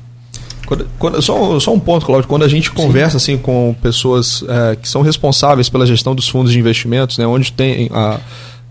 Quando, 0.66 0.86
quando, 0.98 1.22
só, 1.22 1.58
só 1.58 1.72
um 1.72 1.80
ponto, 1.80 2.04
Cláudio, 2.04 2.28
quando 2.28 2.44
a 2.44 2.48
gente 2.48 2.70
conversa 2.70 3.16
assim 3.16 3.38
com 3.38 3.74
pessoas 3.80 4.44
é, 4.46 4.76
que 4.76 4.86
são 4.86 5.00
responsáveis 5.00 5.70
pela 5.70 5.86
gestão 5.86 6.14
dos 6.14 6.28
fundos 6.28 6.52
de 6.52 6.58
investimentos, 6.58 7.16
né, 7.16 7.26
onde 7.26 7.50
tem 7.50 7.88
a, 7.90 8.20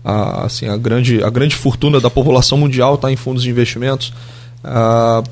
a, 0.04 0.44
assim, 0.44 0.68
a, 0.68 0.76
grande, 0.76 1.24
a 1.24 1.30
grande 1.30 1.56
fortuna 1.56 1.98
da 1.98 2.08
população 2.08 2.56
mundial 2.56 2.94
está 2.94 3.10
em 3.10 3.16
fundos 3.16 3.42
de 3.42 3.50
investimentos, 3.50 4.12
uh, 4.62 5.24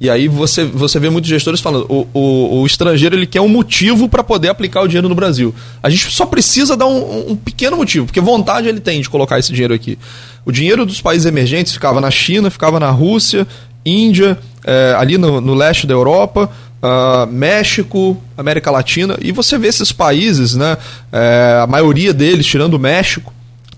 e 0.00 0.10
aí 0.10 0.26
você, 0.28 0.64
você 0.64 0.98
vê 0.98 1.08
muitos 1.08 1.30
gestores 1.30 1.60
falando, 1.60 1.86
o, 1.88 2.06
o, 2.12 2.60
o 2.60 2.66
estrangeiro 2.66 3.14
ele 3.14 3.26
quer 3.26 3.40
um 3.40 3.48
motivo 3.48 4.08
para 4.08 4.24
poder 4.24 4.48
aplicar 4.48 4.82
o 4.82 4.88
dinheiro 4.88 5.08
no 5.08 5.14
Brasil. 5.14 5.54
A 5.82 5.88
gente 5.88 6.10
só 6.10 6.26
precisa 6.26 6.76
dar 6.76 6.86
um, 6.86 7.32
um, 7.32 7.36
pequeno 7.36 7.76
motivo, 7.76 8.06
porque 8.06 8.20
vontade 8.20 8.68
ele 8.68 8.80
tem 8.80 9.00
de 9.00 9.08
colocar 9.08 9.38
esse 9.38 9.52
dinheiro 9.52 9.72
aqui. 9.72 9.98
O 10.44 10.50
dinheiro 10.50 10.84
dos 10.84 11.00
países 11.00 11.26
emergentes 11.26 11.72
ficava 11.72 12.00
na 12.00 12.10
China, 12.10 12.50
ficava 12.50 12.80
na 12.80 12.90
Rússia, 12.90 13.46
Índia, 13.84 14.38
é, 14.64 14.94
ali 14.98 15.18
no, 15.18 15.40
no, 15.40 15.54
leste 15.54 15.86
da 15.86 15.92
Europa, 15.92 16.50
uh, 16.82 17.26
México, 17.30 18.20
América 18.36 18.70
Latina, 18.70 19.16
e 19.20 19.30
você 19.30 19.58
vê 19.58 19.68
esses 19.68 19.92
países, 19.92 20.54
né, 20.54 20.78
é, 21.12 21.60
a 21.62 21.66
maioria 21.66 22.14
deles, 22.14 22.46
tirando 22.46 22.74
o 22.74 22.78
México, 22.78 23.33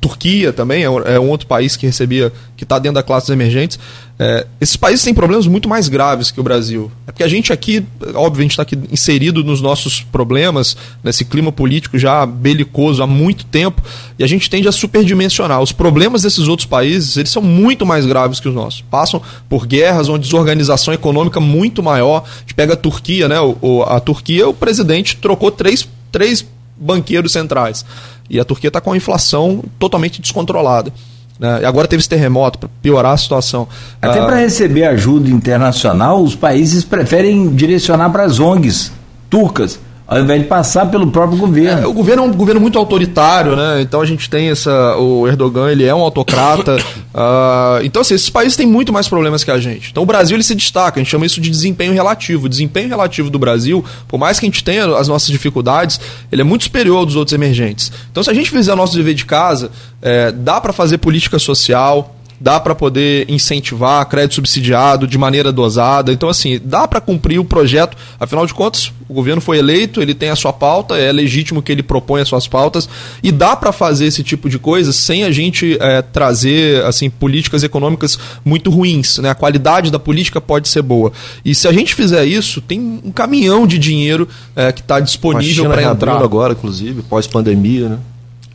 Turquia 0.07 0.53
também 0.53 0.85
é, 0.85 0.87
é 0.87 1.21
um 1.21 1.29
outro 1.29 1.49
país 1.49 1.77
que 1.77 1.85
recebia, 1.85 2.33
que 2.57 2.63
está 2.63 2.79
dentro 2.79 2.95
da 2.95 3.03
classe 3.03 3.27
dos 3.27 3.35
emergentes. 3.35 3.77
É, 4.19 4.47
esses 4.61 4.77
países 4.77 5.05
têm 5.05 5.13
problemas 5.13 5.49
muito 5.49 5.69
mais 5.69 5.89
graves 5.89 6.31
que 6.31 6.39
o 6.39 6.43
Brasil. 6.45 6.91
É 7.09 7.11
porque 7.11 7.25
a 7.25 7.29
gente 7.29 7.53
aqui, 7.53 7.85
óbvio, 8.15 8.41
a 8.41 8.43
gente 8.43 8.53
está 8.53 8.63
aqui 8.63 8.79
inserido 8.91 9.43
nos 9.43 9.61
nossos 9.61 10.03
problemas, 10.03 10.77
nesse 11.03 11.25
clima 11.25 11.51
político 11.51 11.99
já 11.99 12.25
belicoso 12.25 13.03
há 13.03 13.07
muito 13.07 13.45
tempo, 13.47 13.83
e 14.17 14.23
a 14.23 14.27
gente 14.29 14.49
tende 14.49 14.69
a 14.69 14.73
superdimensionar. 14.73 15.61
Os 15.61 15.73
problemas 15.73 16.23
desses 16.23 16.47
outros 16.47 16.67
países, 16.67 17.17
eles 17.17 17.31
são 17.31 17.43
muito 17.43 17.85
mais 17.85 18.07
graves 18.07 18.39
que 18.39 18.49
os 18.49 18.55
nossos. 18.55 18.83
Passam 18.83 19.21
por 19.49 19.67
guerras, 19.67 20.09
uma 20.09 20.21
desorganização 20.21 20.95
econômica 20.95 21.41
muito 21.41 21.83
maior. 21.83 22.23
A 22.25 22.41
gente 22.41 22.55
pega 22.55 22.75
a 22.75 22.77
Turquia, 22.77 23.29
né? 23.29 23.41
O, 23.41 23.83
a 23.83 23.99
Turquia, 23.99 24.49
o 24.49 24.55
presidente 24.55 25.17
trocou 25.17 25.51
três, 25.51 25.87
três 26.13 26.47
banqueiros 26.77 27.33
centrais. 27.33 27.85
E 28.29 28.41
a 28.41 28.45
Turquia 28.45 28.69
está 28.69 28.81
com 28.81 28.93
a 28.93 28.97
inflação 28.97 29.63
totalmente 29.79 30.21
descontrolada. 30.21 30.93
Né? 31.39 31.61
E 31.63 31.65
agora 31.65 31.87
teve 31.87 32.01
esse 32.01 32.09
terremoto 32.09 32.59
para 32.59 32.69
piorar 32.83 33.13
a 33.13 33.17
situação. 33.17 33.69
Até 34.01 34.21
ah, 34.21 34.27
para 34.27 34.37
receber 34.37 34.85
ajuda 34.85 35.29
internacional, 35.29 36.23
os 36.23 36.35
países 36.35 36.85
preferem 36.85 37.55
direcionar 37.55 38.11
para 38.11 38.25
as 38.25 38.41
ONGs 38.41 38.93
turcas. 39.29 39.79
Ao 40.07 40.21
invés 40.21 40.43
de 40.43 40.47
passar 40.47 40.87
pelo 40.87 41.11
próprio 41.11 41.39
governo. 41.39 41.83
É, 41.83 41.87
o 41.87 41.93
governo 41.93 42.23
é 42.23 42.27
um 42.27 42.33
governo 42.33 42.61
muito 42.61 42.79
autoritário, 42.79 43.57
né? 43.57 43.81
Então 43.81 44.01
a 44.01 44.07
gente 44.07 44.31
tem 44.31 44.49
essa. 44.49 44.97
O 44.97 45.27
Erdogan, 45.27 45.71
ele 45.71 45.85
é 45.85 45.95
um 45.95 46.01
autocrata. 46.01 46.77
uh, 46.77 47.83
então, 47.85 48.03
assim, 48.03 48.15
esses 48.15 48.31
países 48.31 48.57
têm 48.57 48.67
muito 48.67 48.93
mais 48.93 49.09
problemas 49.09 49.43
que 49.43 49.51
a 49.51 49.59
gente. 49.59 49.91
Então 49.91 50.03
o 50.03 50.07
Brasil 50.07 50.37
ele 50.37 50.45
se 50.45 50.55
destaca, 50.55 51.01
a 51.01 51.03
gente 51.03 51.11
chama 51.11 51.27
isso 51.27 51.41
de 51.41 51.51
desempenho 51.51 51.93
relativo. 51.93 52.47
O 52.47 52.49
desempenho 52.49 52.89
relativo 52.89 53.29
do 53.31 53.39
Brasil, 53.39 53.85
por 54.07 54.19
mais 54.19 54.39
que 54.39 54.47
a 54.47 54.49
gente 54.49 54.63
tenha 54.63 54.97
as 54.97 55.09
nossas 55.09 55.29
dificuldades, 55.29 56.01
ele 56.31 56.43
é 56.43 56.45
muito 56.45 56.65
superior 56.65 56.99
aos 56.99 57.07
dos 57.07 57.17
outros 57.17 57.35
emergentes. 57.35 57.91
Então, 58.11 58.23
se 58.23 58.31
a 58.31 58.35
gente 58.35 58.51
fizer 58.51 58.75
nosso 58.77 58.95
dever 58.97 59.15
de 59.15 59.25
casa, 59.25 59.71
é, 60.01 60.31
dá 60.31 60.61
para 60.61 60.73
fazer 60.73 60.99
política 60.99 61.39
social 61.39 62.16
dá 62.41 62.61
para 62.61 62.75
poder 62.75 63.29
incentivar 63.29 64.07
crédito 64.07 64.35
subsidiado 64.35 65.07
de 65.07 65.19
maneira 65.19 65.53
dosada. 65.53 66.13
Então, 66.13 66.29
assim, 66.29 66.61
dá 66.63 66.87
para 66.87 67.01
cumprir 67.01 67.39
o 67.39 67.45
projeto. 67.45 67.97
Afinal 68.19 68.47
de 68.47 68.55
contas, 68.55 68.93
o 69.09 69.15
governo 69.15 69.41
foi 69.41 69.59
eleito, 69.59 70.03
ele 70.03 70.15
tem 70.15 70.31
a 70.31 70.37
sua 70.37 70.53
pauta, 70.53 70.97
é 70.97 71.13
legítimo 71.13 71.63
que 71.63 71.71
ele 71.71 71.83
proponha 71.83 72.23
as 72.23 72.29
suas 72.29 72.47
pautas 72.47 72.89
e 73.23 73.31
dá 73.31 73.55
para 73.57 73.73
fazer 73.73 74.07
esse 74.07 74.23
tipo 74.23 74.49
de 74.49 74.59
coisa 74.59 74.93
sem 74.93 75.25
a 75.25 75.31
gente 75.31 75.77
é, 75.81 76.03
trazer 76.03 76.85
assim 76.85 77.09
políticas 77.09 77.63
econômicas 77.63 78.19
muito 78.45 78.71
ruins. 78.71 79.19
Né? 79.19 79.31
A 79.31 79.35
qualidade 79.35 79.91
da 79.91 79.99
política 79.99 80.41
pode 80.41 80.69
ser 80.69 80.83
boa. 80.83 81.13
E 81.45 81.55
se 81.55 81.69
a 81.69 81.73
gente 81.73 81.95
fizer 81.95 82.25
isso, 82.25 82.61
tem 82.61 83.01
um 83.05 83.13
caminhão 83.13 83.67
de 83.67 83.79
dinheiro 83.79 84.29
é, 84.55 84.73
que 84.73 84.81
está 84.81 85.01
disponível 85.01 85.69
para 85.71 85.83
entrar. 85.83 86.23
agora, 86.23 86.53
inclusive, 86.53 87.03
pós-pandemia, 87.03 87.89
né? 87.89 87.99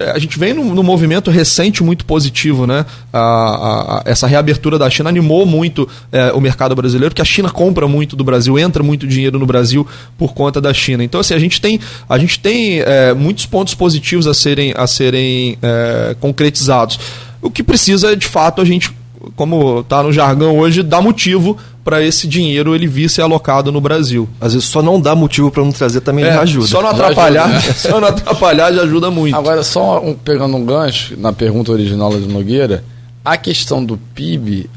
A 0.09 0.19
gente 0.19 0.37
vem 0.39 0.53
num, 0.53 0.73
num, 0.73 0.83
movimento 0.83 1.29
recente 1.29 1.83
muito 1.83 2.05
positivo, 2.05 2.65
né? 2.65 2.85
A, 3.11 3.19
a, 3.19 4.03
essa 4.05 4.27
reabertura 4.27 4.79
da 4.79 4.89
China 4.89 5.09
animou 5.09 5.45
muito 5.45 5.87
é, 6.11 6.31
o 6.31 6.41
mercado 6.41 6.75
brasileiro, 6.75 7.11
porque 7.11 7.21
a 7.21 7.25
China 7.25 7.49
compra 7.49 7.87
muito 7.87 8.15
do 8.15 8.23
Brasil, 8.23 8.57
entra 8.57 8.81
muito 8.81 9.07
dinheiro 9.07 9.37
no 9.37 9.45
Brasil 9.45 9.85
por 10.17 10.33
conta 10.33 10.59
da 10.61 10.73
China. 10.73 11.03
Então, 11.03 11.21
assim, 11.21 11.33
a 11.33 11.39
gente 11.39 11.59
tem, 11.59 11.79
a 12.07 12.17
gente 12.17 12.39
tem 12.39 12.79
é, 12.79 13.13
muitos 13.13 13.45
pontos 13.45 13.73
positivos 13.73 14.27
a 14.27 14.33
serem, 14.33 14.73
a 14.75 14.87
serem 14.87 15.57
é, 15.61 16.15
concretizados. 16.19 16.99
O 17.41 17.49
que 17.49 17.63
precisa, 17.63 18.15
de 18.15 18.27
fato, 18.27 18.61
a 18.61 18.65
gente 18.65 19.00
como 19.35 19.81
está 19.81 20.03
no 20.03 20.11
jargão 20.11 20.57
hoje, 20.57 20.83
dá 20.83 21.01
motivo 21.01 21.57
para 21.83 22.03
esse 22.03 22.27
dinheiro 22.27 22.75
ele 22.75 22.87
vir 22.87 23.09
ser 23.09 23.21
alocado 23.21 23.71
no 23.71 23.81
Brasil. 23.81 24.29
Às 24.39 24.53
vezes 24.53 24.69
só 24.69 24.81
não 24.81 24.99
dá 24.99 25.15
motivo 25.15 25.49
para 25.49 25.63
não 25.63 25.71
trazer 25.71 26.01
também 26.01 26.25
é, 26.25 26.33
já 26.33 26.41
ajuda. 26.41 26.67
Só 26.67 26.81
não 26.81 26.89
atrapalhar, 26.89 27.45
ajuda, 27.45 27.67
né? 27.67 27.73
só 27.73 27.99
não 27.99 28.07
atrapalhar 28.07 28.73
já 28.73 28.81
ajuda 28.83 29.11
muito. 29.11 29.35
Agora 29.35 29.63
só 29.63 29.99
um, 29.99 30.13
pegando 30.13 30.55
um 30.55 30.65
gancho 30.65 31.15
na 31.17 31.33
pergunta 31.33 31.71
original 31.71 32.11
do 32.11 32.27
Nogueira, 32.27 32.83
a 33.23 33.37
questão 33.37 33.83
do 33.83 33.97
PIB, 33.97 34.69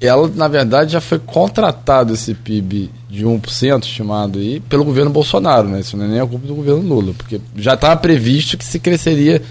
ela 0.00 0.30
na 0.34 0.48
verdade 0.48 0.92
já 0.92 1.00
foi 1.00 1.18
contratado 1.18 2.14
esse 2.14 2.34
PIB 2.34 2.90
de 3.08 3.24
1% 3.24 3.82
estimado 3.84 4.38
aí 4.38 4.60
pelo 4.60 4.84
governo 4.84 5.10
Bolsonaro, 5.10 5.68
né? 5.68 5.80
Isso 5.80 5.96
não 5.96 6.04
é 6.04 6.08
nem 6.08 6.20
a 6.20 6.26
culpa 6.26 6.46
do 6.46 6.54
governo 6.54 6.82
Lula, 6.82 7.12
porque 7.16 7.40
já 7.56 7.74
estava 7.74 7.96
previsto 7.96 8.56
que 8.56 8.64
se 8.64 8.78
cresceria 8.78 9.42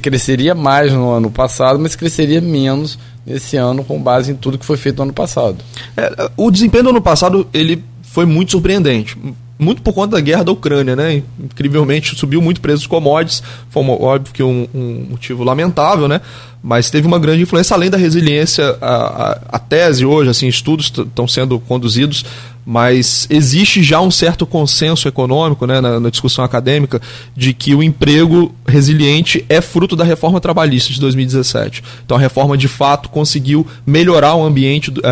cresceria 0.00 0.54
mais 0.54 0.92
no 0.92 1.10
ano 1.10 1.30
passado, 1.30 1.78
mas 1.78 1.94
cresceria 1.94 2.40
menos 2.40 2.98
nesse 3.26 3.56
ano 3.56 3.84
com 3.84 4.00
base 4.00 4.32
em 4.32 4.34
tudo 4.34 4.58
que 4.58 4.64
foi 4.64 4.76
feito 4.76 4.96
no 4.96 5.04
ano 5.04 5.12
passado. 5.12 5.56
É, 5.96 6.30
o 6.36 6.50
desempenho 6.50 6.84
do 6.84 6.90
ano 6.90 7.02
passado 7.02 7.46
ele 7.52 7.84
foi 8.02 8.24
muito 8.24 8.52
surpreendente. 8.52 9.16
Muito 9.58 9.82
por 9.82 9.92
conta 9.92 10.16
da 10.16 10.20
guerra 10.20 10.44
da 10.44 10.52
Ucrânia, 10.52 10.94
né? 10.94 11.20
Incrivelmente 11.38 12.14
subiu 12.14 12.40
muito 12.40 12.60
preço 12.60 12.78
dos 12.78 12.86
commodities, 12.86 13.42
foi 13.70 13.82
óbvio 13.84 14.32
que 14.32 14.42
um, 14.42 14.68
um 14.72 15.06
motivo 15.10 15.42
lamentável, 15.42 16.06
né? 16.06 16.20
mas 16.62 16.90
teve 16.90 17.06
uma 17.06 17.18
grande 17.18 17.42
influência, 17.42 17.74
além 17.74 17.88
da 17.88 17.96
resiliência, 17.96 18.76
a, 18.80 18.94
a, 18.94 19.40
a 19.52 19.58
tese 19.58 20.04
hoje, 20.04 20.30
assim, 20.30 20.48
estudos 20.48 20.92
estão 20.96 21.28
sendo 21.28 21.58
conduzidos, 21.60 22.24
mas 22.70 23.26
existe 23.30 23.82
já 23.82 23.98
um 23.98 24.10
certo 24.10 24.44
consenso 24.44 25.08
econômico 25.08 25.64
né, 25.64 25.80
na, 25.80 25.98
na, 25.98 26.10
discussão 26.10 26.44
acadêmica 26.44 27.00
de 27.34 27.54
que 27.54 27.74
o 27.74 27.82
emprego 27.82 28.54
resiliente 28.66 29.42
é 29.48 29.62
fruto 29.62 29.96
da 29.96 30.04
reforma 30.04 30.38
trabalhista 30.38 30.92
de 30.92 31.00
2017. 31.00 31.82
Então 32.04 32.18
a 32.18 32.20
reforma 32.20 32.58
de 32.58 32.68
fato 32.68 33.08
conseguiu 33.08 33.66
melhorar 33.86 34.34
o 34.34 34.44
ambiente 34.44 34.90
do, 34.90 35.00
é, 35.02 35.06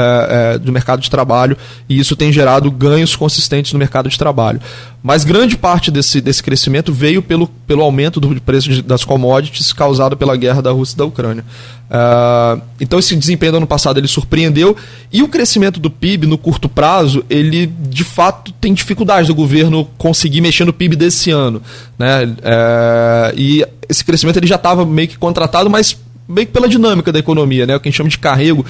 é, 0.55 0.59
do 0.59 0.71
mercado 0.71 1.01
de 1.01 1.09
trabalho 1.09 1.57
e 1.89 1.99
isso 1.99 2.15
tem 2.15 2.31
gerado 2.31 2.71
ganhos 2.71 3.17
consistentes 3.17 3.73
no 3.73 3.79
mercado 3.79 4.11
de 4.11 4.19
trabalho. 4.19 4.61
Mas 5.03 5.25
grande 5.25 5.57
parte 5.57 5.91
desse, 5.91 6.21
desse 6.21 6.43
crescimento 6.43 6.93
veio 6.93 7.23
pelo, 7.23 7.47
pelo 7.67 7.83
aumento 7.83 8.19
do 8.19 8.41
preço 8.41 8.71
de, 8.71 8.83
das 8.83 9.05
commodities 9.05 9.73
causado 9.73 10.17
pela 10.17 10.37
guerra 10.37 10.61
da 10.61 10.73
Rússia 10.73 10.95
e 10.95 10.99
da 10.99 11.05
Ucrânia. 11.05 11.45
Uh, 11.89 12.61
então 12.81 12.99
esse 12.99 13.15
desempenho 13.15 13.53
do 13.53 13.59
ano 13.59 13.67
passado 13.67 13.99
ele 13.99 14.09
surpreendeu 14.09 14.77
e 15.13 15.23
o 15.23 15.29
crescimento 15.29 15.79
do 15.79 15.89
PIB 15.89 16.27
no 16.27 16.37
curto 16.37 16.69
prazo 16.69 17.25
ele 17.31 17.67
de 17.67 18.03
fato 18.03 18.51
tem 18.61 18.75
dificuldade 18.75 19.29
do 19.29 19.35
governo 19.37 19.89
conseguir 19.97 20.41
mexer 20.41 20.65
no 20.65 20.73
PIB 20.73 20.97
desse 20.97 21.31
ano, 21.31 21.63
né? 21.97 22.25
Uh, 22.25 23.39
e 23.39 23.65
esse 23.89 24.05
crescimento 24.05 24.39
ele 24.39 24.49
já 24.49 24.57
estava 24.57 24.85
meio 24.85 25.07
que 25.07 25.17
contratado, 25.17 25.71
mas 25.71 25.97
meio 26.29 26.47
que 26.47 26.53
pela 26.53 26.69
dinâmica 26.69 27.13
da 27.13 27.19
economia, 27.19 27.67
né? 27.67 27.77
O 27.77 27.81
que 27.81 27.89
a 27.89 27.91
gente 27.91 27.97
chama 27.97 28.11
de 28.11 28.19
carrego. 28.19 28.65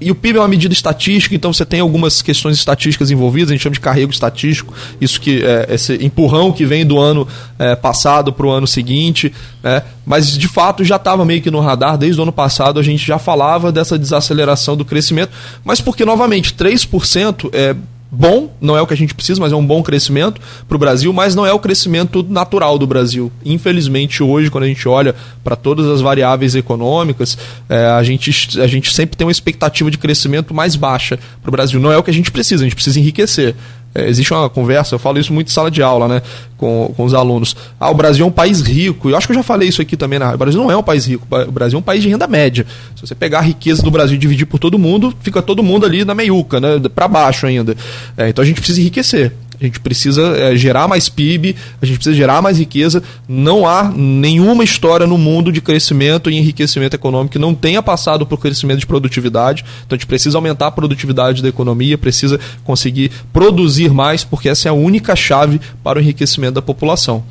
E 0.00 0.10
o 0.10 0.14
PIB 0.14 0.38
é 0.38 0.40
uma 0.40 0.48
medida 0.48 0.72
estatística, 0.72 1.34
então 1.34 1.52
você 1.52 1.64
tem 1.64 1.80
algumas 1.80 2.20
questões 2.20 2.56
estatísticas 2.56 3.10
envolvidas, 3.10 3.50
a 3.50 3.54
gente 3.54 3.62
chama 3.62 3.74
de 3.74 3.80
carrego 3.80 4.12
estatístico, 4.12 4.74
isso 5.00 5.20
que 5.20 5.42
é 5.42 5.66
esse 5.74 5.94
empurrão 6.04 6.52
que 6.52 6.66
vem 6.66 6.84
do 6.84 6.98
ano 6.98 7.26
é, 7.58 7.74
passado 7.74 8.32
para 8.32 8.46
o 8.46 8.50
ano 8.50 8.66
seguinte, 8.66 9.32
né? 9.62 9.82
Mas 10.04 10.36
de 10.36 10.48
fato 10.48 10.84
já 10.84 10.96
estava 10.96 11.24
meio 11.24 11.42
que 11.42 11.50
no 11.50 11.60
radar, 11.60 11.98
desde 11.98 12.20
o 12.20 12.22
ano 12.22 12.32
passado 12.32 12.80
a 12.80 12.82
gente 12.82 13.06
já 13.06 13.18
falava 13.18 13.70
dessa 13.70 13.98
desaceleração 13.98 14.76
do 14.76 14.84
crescimento, 14.84 15.32
mas 15.64 15.80
porque, 15.80 16.04
novamente, 16.04 16.54
3% 16.54 17.50
é 17.52 17.74
bom, 18.10 18.50
não 18.60 18.76
é 18.76 18.82
o 18.82 18.86
que 18.86 18.94
a 18.94 18.96
gente 18.96 19.14
precisa, 19.14 19.40
mas 19.40 19.52
é 19.52 19.56
um 19.56 19.66
bom 19.66 19.82
crescimento 19.82 20.40
para 20.66 20.74
o 20.74 20.78
Brasil, 20.78 21.12
mas 21.12 21.34
não 21.34 21.44
é 21.46 21.52
o 21.52 21.58
crescimento 21.58 22.24
natural 22.28 22.78
do 22.78 22.86
Brasil. 22.86 23.30
Infelizmente, 23.44 24.22
hoje, 24.22 24.50
quando 24.50 24.64
a 24.64 24.68
gente 24.68 24.88
olha 24.88 25.14
para 25.44 25.54
todas 25.54 25.86
as 25.86 26.00
variáveis 26.00 26.54
econômicas, 26.54 27.36
é, 27.68 27.86
a, 27.86 28.02
gente, 28.02 28.60
a 28.60 28.66
gente 28.66 28.92
sempre 28.94 29.16
tem 29.16 29.26
uma 29.26 29.32
expectativa 29.32 29.90
de 29.90 29.98
crescimento 29.98 30.54
mais 30.54 30.74
baixa 30.74 31.18
para 31.42 31.48
o 31.48 31.52
Brasil. 31.52 31.78
Não 31.78 31.92
é 31.92 31.98
o 31.98 32.02
que 32.02 32.10
a 32.10 32.14
gente 32.14 32.30
precisa, 32.30 32.64
a 32.64 32.66
gente 32.66 32.74
precisa 32.74 32.98
enriquecer. 32.98 33.54
É, 33.98 34.08
existe 34.08 34.32
uma 34.32 34.48
conversa, 34.48 34.94
eu 34.94 34.98
falo 34.98 35.18
isso 35.18 35.32
muito 35.32 35.48
em 35.48 35.50
sala 35.50 35.70
de 35.70 35.82
aula, 35.82 36.06
né, 36.06 36.22
com, 36.56 36.92
com 36.96 37.04
os 37.04 37.14
alunos. 37.14 37.56
Ah, 37.80 37.90
o 37.90 37.94
Brasil 37.94 38.24
é 38.24 38.28
um 38.28 38.32
país 38.32 38.60
rico. 38.60 39.10
Eu 39.10 39.16
acho 39.16 39.26
que 39.26 39.32
eu 39.32 39.36
já 39.36 39.42
falei 39.42 39.68
isso 39.68 39.82
aqui 39.82 39.96
também. 39.96 40.18
Né? 40.20 40.32
O 40.32 40.38
Brasil 40.38 40.60
não 40.62 40.70
é 40.70 40.76
um 40.76 40.82
país 40.82 41.06
rico. 41.06 41.26
O 41.30 41.50
Brasil 41.50 41.76
é 41.76 41.80
um 41.80 41.82
país 41.82 42.02
de 42.02 42.08
renda 42.08 42.28
média. 42.28 42.64
Se 42.94 43.06
você 43.06 43.14
pegar 43.14 43.38
a 43.38 43.42
riqueza 43.42 43.82
do 43.82 43.90
Brasil 43.90 44.14
e 44.14 44.18
dividir 44.18 44.46
por 44.46 44.58
todo 44.58 44.78
mundo, 44.78 45.12
fica 45.20 45.42
todo 45.42 45.62
mundo 45.62 45.84
ali 45.84 46.04
na 46.04 46.14
meiuca, 46.14 46.60
né, 46.60 46.80
para 46.94 47.08
baixo 47.08 47.46
ainda. 47.46 47.76
É, 48.16 48.28
então 48.28 48.42
a 48.42 48.46
gente 48.46 48.60
precisa 48.60 48.80
enriquecer. 48.80 49.32
A 49.60 49.64
gente 49.64 49.80
precisa 49.80 50.36
é, 50.36 50.56
gerar 50.56 50.86
mais 50.86 51.08
PIB, 51.08 51.56
a 51.82 51.86
gente 51.86 51.96
precisa 51.96 52.14
gerar 52.14 52.40
mais 52.40 52.58
riqueza. 52.58 53.02
Não 53.28 53.66
há 53.66 53.92
nenhuma 53.94 54.62
história 54.62 55.06
no 55.06 55.18
mundo 55.18 55.50
de 55.50 55.60
crescimento 55.60 56.30
e 56.30 56.36
enriquecimento 56.36 56.94
econômico 56.94 57.32
que 57.32 57.38
não 57.38 57.54
tenha 57.54 57.82
passado 57.82 58.24
por 58.24 58.38
crescimento 58.38 58.80
de 58.80 58.86
produtividade. 58.86 59.64
Então 59.84 59.96
a 59.96 59.98
gente 59.98 60.06
precisa 60.06 60.38
aumentar 60.38 60.68
a 60.68 60.70
produtividade 60.70 61.42
da 61.42 61.48
economia, 61.48 61.98
precisa 61.98 62.38
conseguir 62.64 63.10
produzir 63.32 63.90
mais, 63.92 64.24
porque 64.24 64.48
essa 64.48 64.68
é 64.68 64.70
a 64.70 64.74
única 64.74 65.16
chave 65.16 65.60
para 65.82 65.98
o 65.98 66.02
enriquecimento 66.02 66.54
da 66.54 66.62
população. 66.62 67.24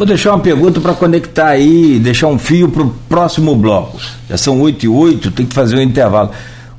Vou 0.00 0.06
deixar 0.06 0.30
uma 0.30 0.40
pergunta 0.40 0.80
para 0.80 0.94
conectar 0.94 1.48
aí, 1.48 1.98
deixar 1.98 2.28
um 2.28 2.38
fio 2.38 2.70
para 2.70 2.82
o 2.82 2.90
próximo 3.08 3.54
bloco. 3.54 4.00
Já 4.30 4.38
são 4.38 4.60
8 4.60 4.86
e 4.86 4.88
8, 4.88 5.30
tem 5.32 5.44
que 5.44 5.54
fazer 5.54 5.76
um 5.76 5.82
intervalo. 5.82 6.30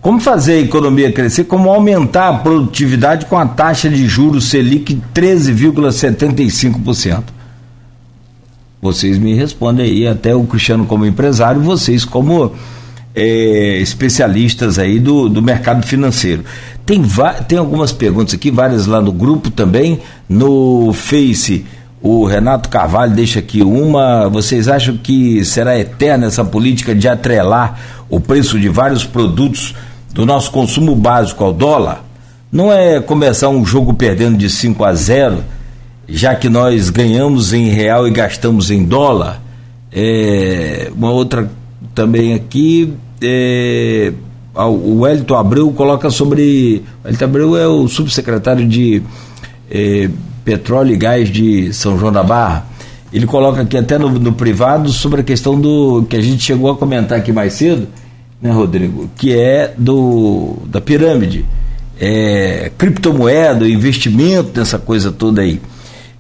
Como 0.02 0.20
fazer 0.20 0.54
a 0.54 0.60
economia 0.60 1.12
crescer? 1.12 1.44
Como 1.44 1.70
aumentar 1.70 2.30
a 2.30 2.34
produtividade 2.34 3.28
com 3.28 3.38
a 3.38 3.46
taxa 3.46 3.88
de 3.88 4.08
juros 4.08 4.50
Selic 4.50 5.00
13,75%? 5.14 7.22
Vocês 8.82 9.20
me 9.20 9.36
respondem 9.36 9.86
aí, 9.86 10.08
até 10.08 10.34
o 10.34 10.44
Cristiano 10.44 10.88
como 10.88 11.06
empresário, 11.06 11.62
vocês 11.62 12.04
como 12.04 12.52
é, 13.14 13.78
especialistas 13.78 14.80
aí 14.80 15.00
do, 15.00 15.30
do 15.30 15.40
mercado 15.40 15.86
financeiro. 15.86 16.44
Tem, 16.84 17.00
tem 17.48 17.60
algumas 17.60 17.92
perguntas 17.92 18.34
aqui, 18.34 18.50
várias 18.50 18.88
lá 18.88 19.00
no 19.00 19.12
grupo 19.12 19.52
também, 19.52 20.00
no 20.28 20.92
Face. 20.94 21.64
O 22.02 22.26
Renato 22.26 22.70
Carvalho 22.70 23.14
deixa 23.14 23.38
aqui 23.38 23.62
uma. 23.62 24.28
Vocês 24.30 24.68
acham 24.68 24.98
que 24.98 25.46
será 25.46 25.78
eterna 25.78 26.26
essa 26.26 26.44
política 26.44 26.96
de 26.96 27.08
atrelar 27.08 27.80
o 28.10 28.20
preço 28.20 28.60
de 28.60 28.68
vários 28.68 29.06
produtos 29.06 29.76
do 30.14 30.26
nosso 30.26 30.52
consumo 30.52 30.96
básico 30.96 31.44
ao 31.44 31.54
dólar, 31.54 32.04
não 32.52 32.72
é 32.72 33.00
começar 33.00 33.50
um 33.50 33.66
jogo 33.66 33.94
perdendo 33.94 34.38
de 34.38 34.50
5 34.50 34.84
a 34.84 34.94
0, 34.94 35.44
já 36.08 36.36
que 36.36 36.50
nós 36.50 36.90
ganhamos 36.90 37.54
em 37.54 37.70
real 37.70 38.08
e 38.08 38.12
gastamos 38.12 38.70
em 38.70 38.84
dólar. 38.84 39.42
É, 39.92 40.92
uma 40.96 41.12
outra 41.12 41.50
também 41.96 42.34
aqui, 42.34 42.94
é, 43.22 44.12
o 44.54 45.02
Wellington 45.02 45.36
Abreu 45.36 45.72
coloca 45.72 46.10
sobre. 46.10 46.84
O 47.04 47.06
Wellington 47.06 47.26
Abreu 47.26 47.58
é 47.58 47.68
o 47.68 47.88
subsecretário 47.88 48.68
de 48.68 49.02
é, 49.70 50.10
Petróleo 50.44 50.94
e 50.94 50.98
Gás 50.98 51.30
de 51.30 51.74
São 51.74 51.98
João 51.98 52.12
da 52.12 52.24
Barra. 52.24 52.66
Ele 53.14 53.26
coloca 53.26 53.62
aqui 53.62 53.78
até 53.78 53.98
no, 53.98 54.10
no 54.10 54.34
privado 54.34 54.92
sobre 54.92 55.22
a 55.22 55.24
questão 55.24 55.60
do 55.60 56.06
que 56.10 56.16
a 56.16 56.22
gente 56.22 56.44
chegou 56.44 56.72
a 56.72 56.76
comentar 56.76 57.18
aqui 57.18 57.32
mais 57.32 57.54
cedo, 57.54 57.88
né, 58.42 58.52
Rodrigo? 58.52 59.10
Que 59.16 59.38
é 59.38 59.74
do 59.78 60.58
da 60.66 60.82
pirâmide. 60.82 61.46
É, 62.00 62.72
criptomoeda, 62.78 63.68
investimento 63.68 64.60
nessa 64.60 64.80
coisa 64.80 65.12
toda 65.12 65.42
aí. 65.42 65.62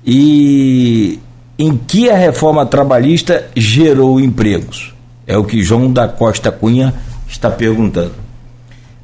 e 0.05 1.19
em 1.57 1.76
que 1.76 2.09
a 2.09 2.15
reforma 2.15 2.65
trabalhista 2.65 3.47
gerou 3.55 4.19
empregos? 4.19 4.93
É 5.28 5.38
o 5.38 5.43
que 5.43 5.61
João 5.61 5.91
da 5.91 6.07
Costa 6.07 6.51
Cunha 6.51 6.93
está 7.28 7.49
perguntando. 7.49 8.13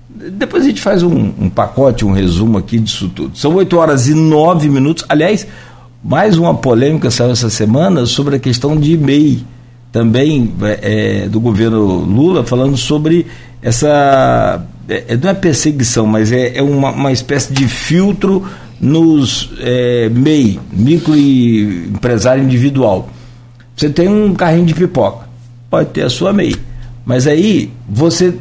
Depois 0.10 0.64
a 0.64 0.68
gente 0.68 0.82
faz 0.82 1.04
um, 1.04 1.32
um 1.40 1.50
pacote, 1.50 2.04
um 2.04 2.12
resumo 2.12 2.58
aqui 2.58 2.80
disso 2.80 3.10
tudo. 3.10 3.38
São 3.38 3.54
8 3.54 3.78
horas 3.78 4.08
e 4.08 4.16
9 4.16 4.70
minutos. 4.70 5.06
Aliás, 5.08 5.48
mais 6.04 6.38
uma 6.38 6.56
polêmica 6.56 7.12
saiu 7.12 7.32
essa 7.32 7.50
semana 7.50 8.06
sobre 8.06 8.38
a 8.38 8.40
questão 8.40 8.76
de 8.76 8.98
MEI, 8.98 9.46
também 9.92 10.54
é, 10.62 11.24
é, 11.24 11.30
do 11.30 11.40
governo 11.40 12.00
Lula, 12.00 12.44
falando 12.44 12.78
sobre 12.78 13.26
essa. 13.62 14.66
É, 14.88 15.18
não 15.18 15.30
é 15.30 15.34
perseguição, 15.34 16.06
mas 16.06 16.32
é, 16.32 16.58
é 16.58 16.62
uma, 16.62 16.92
uma 16.92 17.12
espécie 17.12 17.52
de 17.54 17.68
filtro 17.68 18.46
nos 18.80 19.52
é, 19.60 20.10
MEI, 20.10 20.60
micro 20.72 21.16
e 21.16 21.88
empresário 21.88 22.44
individual. 22.44 23.10
Você 23.76 23.90
tem 23.90 24.08
um 24.08 24.34
carrinho 24.34 24.66
de 24.66 24.74
pipoca, 24.74 25.28
pode 25.70 25.90
ter 25.90 26.04
a 26.04 26.10
sua 26.10 26.32
MEI, 26.32 26.56
mas 27.06 27.28
aí 27.28 27.72
você 27.88 28.34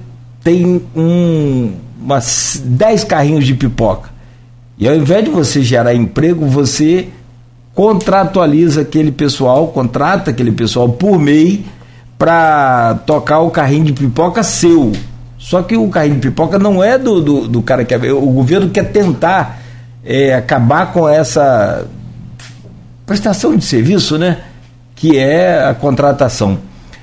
tem 0.42 0.80
um, 0.94 1.72
umas 2.00 2.62
10 2.64 3.04
carrinhos 3.04 3.46
de 3.46 3.54
pipoca. 3.54 4.10
E 4.78 4.86
ao 4.86 4.94
invés 4.94 5.24
de 5.24 5.30
você 5.30 5.62
gerar 5.62 5.94
emprego, 5.94 6.46
você 6.46 7.08
contratualiza 7.76 8.80
aquele 8.80 9.12
pessoal, 9.12 9.68
contrata 9.68 10.30
aquele 10.30 10.50
pessoal 10.50 10.88
por 10.88 11.18
MEI 11.18 11.62
para 12.18 12.94
tocar 13.04 13.40
o 13.40 13.50
carrinho 13.50 13.84
de 13.84 13.92
pipoca 13.92 14.42
seu. 14.42 14.92
Só 15.36 15.62
que 15.62 15.76
o 15.76 15.86
carrinho 15.90 16.14
de 16.14 16.22
pipoca 16.22 16.58
não 16.58 16.82
é 16.82 16.98
do, 16.98 17.20
do, 17.20 17.46
do 17.46 17.60
cara 17.60 17.84
que 17.84 17.92
é. 17.92 18.12
O 18.14 18.32
governo 18.32 18.70
quer 18.70 18.84
tentar 18.84 19.60
é, 20.02 20.34
acabar 20.34 20.90
com 20.90 21.06
essa 21.06 21.86
prestação 23.04 23.54
de 23.54 23.62
serviço, 23.62 24.16
né? 24.16 24.38
Que 24.94 25.18
é 25.18 25.62
a 25.68 25.74
contratação 25.74 26.58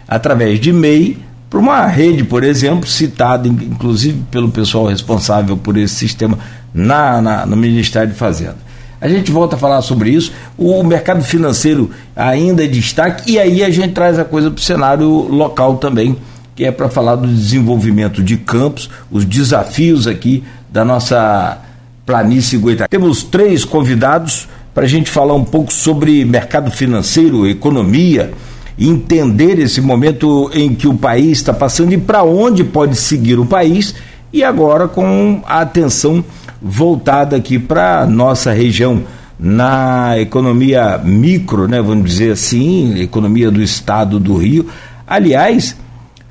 através 0.08 0.60
de 0.60 0.74
MEI 0.74 1.20
para 1.52 1.60
uma 1.60 1.86
rede, 1.86 2.24
por 2.24 2.44
exemplo, 2.44 2.90
citada 2.90 3.48
inclusive 3.48 4.24
pelo 4.32 4.50
pessoal 4.50 4.88
responsável 4.88 5.56
por 5.56 5.78
esse 5.78 5.94
sistema 5.94 6.40
na, 6.74 7.22
na, 7.22 7.46
no 7.46 7.56
Ministério 7.56 8.12
de 8.12 8.18
Fazenda. 8.18 8.73
A 9.04 9.10
gente 9.10 9.34
volta 9.34 9.58
a 9.58 9.60
falar 9.60 9.82
sobre 9.82 10.12
isso. 10.12 10.32
O 10.58 10.82
mercado 10.82 11.22
financeiro 11.22 11.92
ainda 12.16 12.64
é 12.64 12.68
destaque 12.68 13.34
e 13.34 13.38
aí 13.38 13.62
a 13.62 13.70
gente 13.70 13.92
traz 13.92 14.18
a 14.18 14.24
coisa 14.24 14.50
para 14.50 14.58
o 14.58 14.64
cenário 14.64 15.10
local 15.10 15.76
também, 15.76 16.16
que 16.56 16.64
é 16.64 16.72
para 16.72 16.88
falar 16.88 17.18
do 17.18 17.28
desenvolvimento 17.28 18.24
de 18.24 18.38
campos, 18.38 18.90
os 19.12 19.26
desafios 19.26 20.08
aqui 20.08 20.42
da 20.72 20.86
nossa 20.86 21.58
planície 22.06 22.58
Goitacá. 22.58 22.88
Temos 22.88 23.24
três 23.24 23.66
convidados 23.66 24.48
para 24.74 24.86
a 24.86 24.88
gente 24.88 25.12
falar 25.12 25.34
um 25.34 25.44
pouco 25.44 25.74
sobre 25.74 26.24
mercado 26.24 26.72
financeiro, 26.72 27.46
economia, 27.46 28.32
entender 28.80 29.60
esse 29.60 29.82
momento 29.82 30.50
em 30.54 30.74
que 30.74 30.88
o 30.88 30.96
país 30.96 31.40
está 31.40 31.52
passando 31.52 31.92
e 31.92 31.98
para 31.98 32.24
onde 32.24 32.64
pode 32.64 32.96
seguir 32.96 33.38
o 33.38 33.46
país 33.46 33.94
e 34.32 34.46
agora 34.46 34.88
com 34.88 35.42
a 35.46 35.60
atenção 35.60 36.24
voltada 36.64 37.36
aqui 37.36 37.60
para 37.60 38.06
nossa 38.06 38.54
região 38.54 39.04
na 39.38 40.18
economia 40.18 40.98
micro, 41.04 41.68
né, 41.68 41.82
vamos 41.82 42.10
dizer 42.10 42.32
assim, 42.32 42.98
economia 43.02 43.52
do 43.52 43.62
estado 43.62 44.18
do 44.18 44.38
Rio. 44.38 44.68
Aliás, 45.06 45.76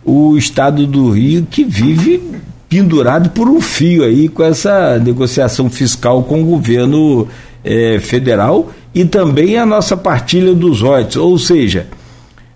o 0.03 0.37
estado 0.37 0.87
do 0.87 1.11
Rio 1.11 1.47
que 1.51 1.62
vive 1.62 2.22
pendurado 2.68 3.28
por 3.30 3.51
um 3.51 3.61
fio 3.61 4.03
aí 4.03 4.30
com 4.30 4.43
essa 4.43 4.99
negociação 4.99 5.68
fiscal 5.68 6.22
com 6.22 6.41
o 6.41 6.47
governo 6.47 7.28
eh, 7.62 7.99
federal 8.01 8.72
e 8.95 9.05
também 9.05 9.59
a 9.59 9.66
nossa 9.66 9.95
partilha 9.95 10.55
dos 10.55 10.80
royalties, 10.80 11.16
ou 11.16 11.39
seja, 11.39 11.87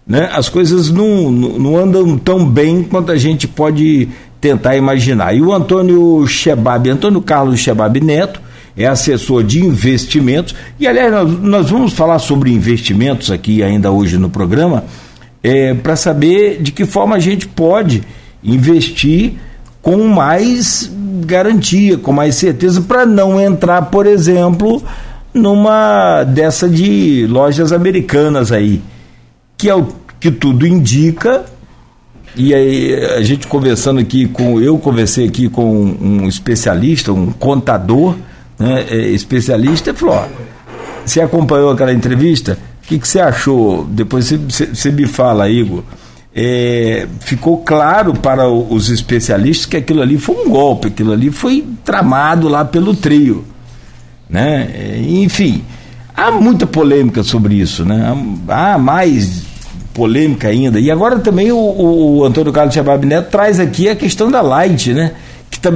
né, 0.06 0.30
as 0.32 0.48
coisas 0.48 0.90
não, 0.90 1.30
não 1.30 1.76
andam 1.76 2.16
tão 2.16 2.48
bem 2.48 2.82
quanto 2.82 3.12
a 3.12 3.16
gente 3.16 3.46
pode 3.46 4.08
tentar 4.40 4.76
imaginar. 4.76 5.34
E 5.34 5.40
o 5.40 5.52
Antônio 5.52 6.26
Chebab, 6.26 6.88
Antônio 6.88 7.20
Carlos 7.20 7.60
Chebab 7.60 8.00
Neto, 8.00 8.40
é 8.76 8.86
assessor 8.86 9.42
de 9.42 9.64
investimentos, 9.64 10.54
e 10.78 10.86
aliás, 10.86 11.10
nós, 11.10 11.40
nós 11.40 11.70
vamos 11.70 11.94
falar 11.94 12.18
sobre 12.18 12.52
investimentos 12.52 13.30
aqui 13.30 13.62
ainda 13.62 13.90
hoje 13.90 14.18
no 14.18 14.28
programa, 14.28 14.84
é, 15.42 15.72
para 15.72 15.96
saber 15.96 16.60
de 16.60 16.72
que 16.72 16.84
forma 16.84 17.16
a 17.16 17.18
gente 17.18 17.48
pode 17.48 18.02
investir 18.44 19.34
com 19.80 20.06
mais 20.08 20.90
garantia, 21.24 21.96
com 21.96 22.12
mais 22.12 22.34
certeza, 22.34 22.82
para 22.82 23.06
não 23.06 23.40
entrar, 23.40 23.82
por 23.82 24.06
exemplo, 24.06 24.82
numa 25.32 26.24
dessa 26.24 26.68
de 26.68 27.26
lojas 27.28 27.72
americanas 27.72 28.52
aí, 28.52 28.82
que 29.56 29.70
é 29.70 29.74
o 29.74 29.86
que 30.18 30.30
tudo 30.30 30.66
indica. 30.66 31.44
E 32.36 32.54
aí 32.54 32.94
a 33.16 33.22
gente 33.22 33.46
conversando 33.46 33.98
aqui 33.98 34.28
com 34.28 34.60
eu 34.60 34.76
conversei 34.78 35.26
aqui 35.26 35.48
com 35.48 35.84
um 36.00 36.28
especialista, 36.28 37.12
um 37.12 37.32
contador, 37.32 38.14
né, 38.58 38.84
é, 38.90 38.96
especialista, 39.08 39.90
e 39.90 39.94
falou: 39.94 40.16
ó, 40.16 40.26
você 41.04 41.20
acompanhou 41.20 41.70
aquela 41.70 41.92
entrevista? 41.92 42.58
O 42.84 42.88
que, 42.88 42.98
que 42.98 43.08
você 43.08 43.20
achou? 43.20 43.84
Depois 43.84 44.30
você, 44.30 44.66
você, 44.66 44.92
me 44.92 45.06
fala, 45.06 45.48
Igor 45.48 45.82
é, 46.38 47.08
ficou 47.20 47.58
claro 47.58 48.12
para 48.12 48.46
os 48.46 48.90
especialistas 48.90 49.64
que 49.64 49.76
aquilo 49.78 50.02
ali 50.02 50.18
foi 50.18 50.36
um 50.36 50.50
golpe, 50.50 50.88
aquilo 50.88 51.14
ali 51.14 51.30
foi 51.30 51.64
tramado 51.82 52.46
lá 52.46 52.62
pelo 52.62 52.94
trio. 52.94 53.42
Né? 54.28 54.68
É, 54.74 55.00
enfim, 55.00 55.64
há 56.14 56.30
muita 56.30 56.66
polêmica 56.66 57.22
sobre 57.22 57.54
isso, 57.54 57.86
né? 57.86 58.14
há 58.48 58.76
mais 58.76 59.44
polêmica 59.96 60.48
ainda. 60.48 60.78
E 60.78 60.90
agora 60.90 61.18
também 61.18 61.50
o, 61.50 61.56
o 61.56 62.24
Antônio 62.24 62.52
Carlos 62.52 62.74
Chabab 62.74 63.04
Neto 63.06 63.30
traz 63.30 63.58
aqui 63.58 63.88
a 63.88 63.96
questão 63.96 64.30
da 64.30 64.42
Light, 64.42 64.92
né? 64.92 65.12
que 65.50 65.56
está 65.56 65.72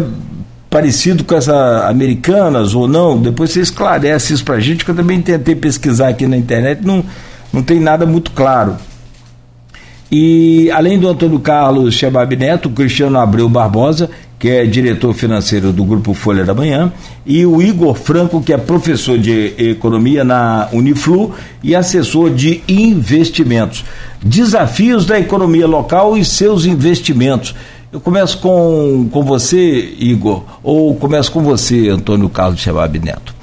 parecido 0.68 1.24
com 1.24 1.34
essa 1.34 1.88
Americanas 1.88 2.74
ou 2.74 2.86
não. 2.86 3.20
Depois 3.20 3.50
você 3.50 3.60
esclarece 3.60 4.34
isso 4.34 4.44
para 4.44 4.56
a 4.56 4.60
gente, 4.60 4.84
que 4.84 4.90
eu 4.90 4.94
também 4.94 5.20
tentei 5.20 5.56
pesquisar 5.56 6.08
aqui 6.08 6.26
na 6.26 6.36
internet, 6.36 6.84
não, 6.84 7.02
não 7.52 7.62
tem 7.62 7.80
nada 7.80 8.04
muito 8.04 8.30
claro. 8.32 8.76
E 10.10 10.70
além 10.72 10.98
do 10.98 11.08
Antônio 11.08 11.38
Carlos 11.38 11.94
Chebab 11.94 12.34
Neto, 12.34 12.68
Cristiano 12.70 13.18
Abreu 13.18 13.48
Barbosa, 13.48 14.10
que 14.40 14.48
é 14.48 14.64
diretor 14.64 15.12
financeiro 15.12 15.70
do 15.70 15.84
Grupo 15.84 16.14
Folha 16.14 16.44
da 16.44 16.54
Manhã, 16.54 16.90
e 17.26 17.44
o 17.44 17.60
Igor 17.60 17.94
Franco, 17.94 18.40
que 18.40 18.52
é 18.52 18.56
professor 18.56 19.18
de 19.18 19.52
economia 19.58 20.24
na 20.24 20.68
Uniflu 20.72 21.34
e 21.62 21.76
assessor 21.76 22.30
de 22.30 22.62
investimentos. 22.66 23.84
Desafios 24.22 25.04
da 25.04 25.20
economia 25.20 25.66
local 25.66 26.16
e 26.16 26.24
seus 26.24 26.64
investimentos. 26.64 27.54
Eu 27.92 28.00
começo 28.00 28.38
com, 28.38 29.08
com 29.12 29.22
você, 29.22 29.94
Igor, 29.98 30.42
ou 30.62 30.94
começo 30.94 31.30
com 31.30 31.42
você, 31.42 31.88
Antônio 31.88 32.28
Carlos 32.30 32.60
Chebab 32.60 32.98
Neto. 32.98 33.34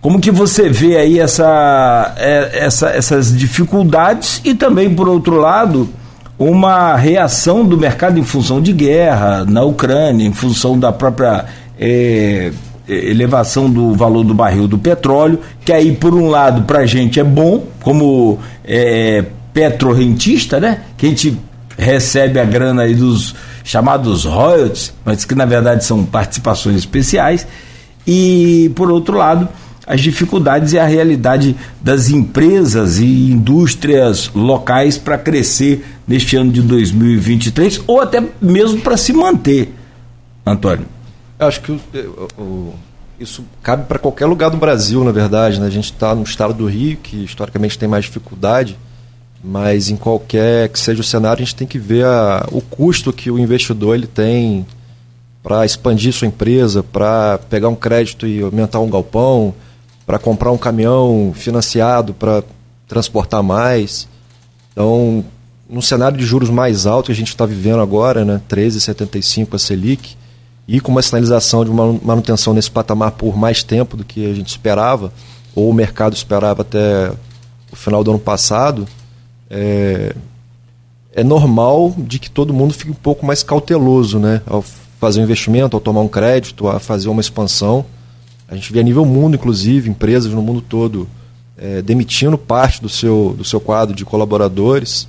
Como 0.00 0.18
que 0.18 0.30
você 0.30 0.68
vê 0.68 0.96
aí 0.96 1.18
essa, 1.18 2.14
é, 2.16 2.64
essa, 2.64 2.88
essas 2.88 3.36
dificuldades 3.36 4.40
e 4.44 4.54
também, 4.54 4.94
por 4.94 5.08
outro 5.08 5.36
lado, 5.36 5.90
uma 6.38 6.96
reação 6.96 7.66
do 7.66 7.76
mercado 7.76 8.18
em 8.18 8.24
função 8.24 8.62
de 8.62 8.72
guerra 8.72 9.44
na 9.44 9.62
Ucrânia, 9.62 10.26
em 10.26 10.32
função 10.32 10.78
da 10.78 10.90
própria 10.90 11.44
é, 11.78 12.50
elevação 12.88 13.68
do 13.68 13.92
valor 13.92 14.24
do 14.24 14.32
barril 14.32 14.66
do 14.66 14.78
petróleo, 14.78 15.38
que 15.66 15.72
aí, 15.72 15.92
por 15.92 16.14
um 16.14 16.28
lado, 16.28 16.62
para 16.62 16.78
a 16.78 16.86
gente 16.86 17.20
é 17.20 17.24
bom, 17.24 17.64
como 17.82 18.38
é, 18.64 19.22
petrorrentista, 19.52 20.58
né? 20.58 20.80
Que 20.96 21.06
a 21.06 21.08
gente 21.10 21.38
recebe 21.76 22.40
a 22.40 22.44
grana 22.44 22.82
aí 22.82 22.94
dos 22.94 23.34
chamados 23.62 24.24
royalties, 24.24 24.94
mas 25.04 25.26
que 25.26 25.34
na 25.34 25.44
verdade 25.44 25.84
são 25.84 26.04
participações 26.04 26.76
especiais, 26.76 27.46
e 28.06 28.72
por 28.74 28.90
outro 28.90 29.18
lado, 29.18 29.46
as 29.90 30.00
dificuldades 30.00 30.72
e 30.72 30.78
a 30.78 30.86
realidade 30.86 31.56
das 31.80 32.10
empresas 32.10 33.00
e 33.00 33.32
indústrias 33.32 34.30
locais 34.32 34.96
para 34.96 35.18
crescer 35.18 35.84
neste 36.06 36.36
ano 36.36 36.52
de 36.52 36.62
2023 36.62 37.82
ou 37.88 38.00
até 38.00 38.22
mesmo 38.40 38.80
para 38.80 38.96
se 38.96 39.12
manter. 39.12 39.74
Antônio. 40.46 40.86
Eu 41.40 41.46
acho 41.48 41.60
que 41.60 41.72
o, 41.72 41.80
o, 42.38 42.74
isso 43.18 43.44
cabe 43.64 43.86
para 43.86 43.98
qualquer 43.98 44.26
lugar 44.26 44.48
do 44.48 44.56
Brasil, 44.56 45.02
na 45.02 45.10
verdade. 45.10 45.58
Né? 45.58 45.66
A 45.66 45.70
gente 45.70 45.86
está 45.86 46.14
no 46.14 46.22
estado 46.22 46.54
do 46.54 46.66
Rio, 46.66 46.96
que 46.96 47.24
historicamente 47.24 47.76
tem 47.76 47.88
mais 47.88 48.04
dificuldade, 48.04 48.78
mas 49.42 49.90
em 49.90 49.96
qualquer 49.96 50.68
que 50.68 50.78
seja 50.78 51.00
o 51.00 51.04
cenário, 51.04 51.42
a 51.42 51.44
gente 51.44 51.56
tem 51.56 51.66
que 51.66 51.80
ver 51.80 52.04
a, 52.04 52.46
o 52.52 52.60
custo 52.60 53.12
que 53.12 53.28
o 53.28 53.40
investidor 53.40 53.96
ele 53.96 54.06
tem 54.06 54.64
para 55.42 55.66
expandir 55.66 56.12
sua 56.12 56.28
empresa, 56.28 56.80
para 56.80 57.38
pegar 57.50 57.68
um 57.68 57.74
crédito 57.74 58.24
e 58.24 58.40
aumentar 58.40 58.78
um 58.78 58.88
galpão, 58.88 59.52
para 60.10 60.18
comprar 60.18 60.50
um 60.50 60.58
caminhão 60.58 61.30
financiado 61.32 62.12
para 62.12 62.42
transportar 62.88 63.44
mais. 63.44 64.08
Então, 64.72 65.24
num 65.68 65.80
cenário 65.80 66.18
de 66.18 66.24
juros 66.24 66.50
mais 66.50 66.84
alto 66.84 67.06
que 67.06 67.12
a 67.12 67.14
gente 67.14 67.28
está 67.28 67.46
vivendo 67.46 67.78
agora, 67.78 68.24
né, 68.24 68.40
13,75 68.48 69.54
a 69.54 69.58
Selic, 69.60 70.16
e 70.66 70.80
com 70.80 70.90
uma 70.90 71.00
sinalização 71.00 71.64
de 71.64 71.70
uma 71.70 71.92
manutenção 72.02 72.52
nesse 72.52 72.68
patamar 72.68 73.12
por 73.12 73.36
mais 73.36 73.62
tempo 73.62 73.96
do 73.96 74.04
que 74.04 74.28
a 74.28 74.34
gente 74.34 74.48
esperava, 74.48 75.12
ou 75.54 75.70
o 75.70 75.72
mercado 75.72 76.12
esperava 76.12 76.62
até 76.62 77.12
o 77.70 77.76
final 77.76 78.02
do 78.02 78.10
ano 78.10 78.18
passado, 78.18 78.88
é, 79.48 80.12
é 81.12 81.22
normal 81.22 81.94
de 81.96 82.18
que 82.18 82.28
todo 82.28 82.52
mundo 82.52 82.74
fique 82.74 82.90
um 82.90 82.94
pouco 82.94 83.24
mais 83.24 83.44
cauteloso 83.44 84.18
né, 84.18 84.42
ao 84.44 84.64
fazer 84.98 85.20
um 85.20 85.22
investimento, 85.22 85.76
ao 85.76 85.80
tomar 85.80 86.00
um 86.00 86.08
crédito, 86.08 86.66
a 86.66 86.80
fazer 86.80 87.08
uma 87.08 87.20
expansão. 87.20 87.86
A 88.50 88.56
gente 88.56 88.72
vê 88.72 88.80
a 88.80 88.82
nível 88.82 89.04
mundo, 89.04 89.36
inclusive, 89.36 89.88
empresas 89.88 90.32
no 90.32 90.42
mundo 90.42 90.60
todo 90.60 91.08
é, 91.56 91.80
demitindo 91.80 92.36
parte 92.36 92.82
do 92.82 92.88
seu, 92.88 93.34
do 93.38 93.44
seu 93.44 93.60
quadro 93.60 93.94
de 93.94 94.04
colaboradores, 94.04 95.06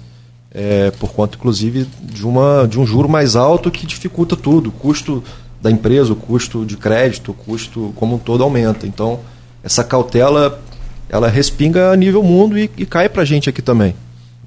é, 0.53 0.91
por 0.91 1.11
conta, 1.11 1.37
inclusive, 1.37 1.87
de, 2.03 2.25
uma, 2.25 2.67
de 2.67 2.79
um 2.79 2.85
juro 2.85 3.09
mais 3.09 3.35
alto 3.35 3.71
que 3.71 3.87
dificulta 3.87 4.35
tudo. 4.35 4.69
O 4.69 4.71
custo 4.71 5.23
da 5.59 5.71
empresa, 5.71 6.13
o 6.13 6.15
custo 6.15 6.65
de 6.65 6.77
crédito, 6.77 7.31
o 7.31 7.33
custo 7.33 7.91
como 7.95 8.15
um 8.15 8.19
todo 8.19 8.43
aumenta. 8.43 8.85
Então, 8.85 9.19
essa 9.63 9.83
cautela 9.83 10.61
ela 11.09 11.27
respinga 11.27 11.91
a 11.91 11.95
nível 11.95 12.23
mundo 12.23 12.57
e, 12.57 12.69
e 12.77 12.85
cai 12.85 13.09
para 13.09 13.23
a 13.23 13.25
gente 13.25 13.49
aqui 13.49 13.61
também. 13.61 13.95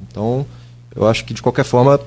Então, 0.08 0.46
eu 0.94 1.06
acho 1.06 1.24
que 1.24 1.34
de 1.34 1.42
qualquer 1.42 1.64
forma 1.64 2.00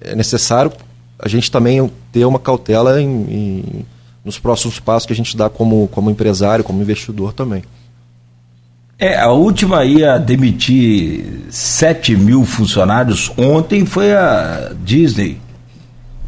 é 0.00 0.14
necessário 0.14 0.72
a 1.18 1.28
gente 1.28 1.50
também 1.50 1.90
ter 2.10 2.24
uma 2.24 2.38
cautela 2.38 3.00
em, 3.00 3.06
em, 3.08 3.86
nos 4.24 4.38
próximos 4.38 4.78
passos 4.78 5.06
que 5.06 5.12
a 5.12 5.16
gente 5.16 5.36
dá 5.36 5.48
como, 5.48 5.88
como 5.88 6.10
empresário, 6.10 6.64
como 6.64 6.82
investidor 6.82 7.32
também. 7.32 7.62
É, 8.98 9.18
a 9.18 9.30
última 9.30 9.84
ia 9.84 10.18
demitir 10.18 11.24
7 11.48 12.16
mil 12.16 12.44
funcionários. 12.44 13.32
Ontem 13.38 13.86
foi 13.86 14.12
a 14.12 14.72
Disney, 14.84 15.40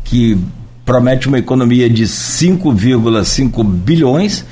que 0.04 0.38
promete 0.84 1.28
uma 1.28 1.38
economia 1.38 1.88
de 1.88 2.04
5,5 2.04 3.62
bilhões 3.62 4.44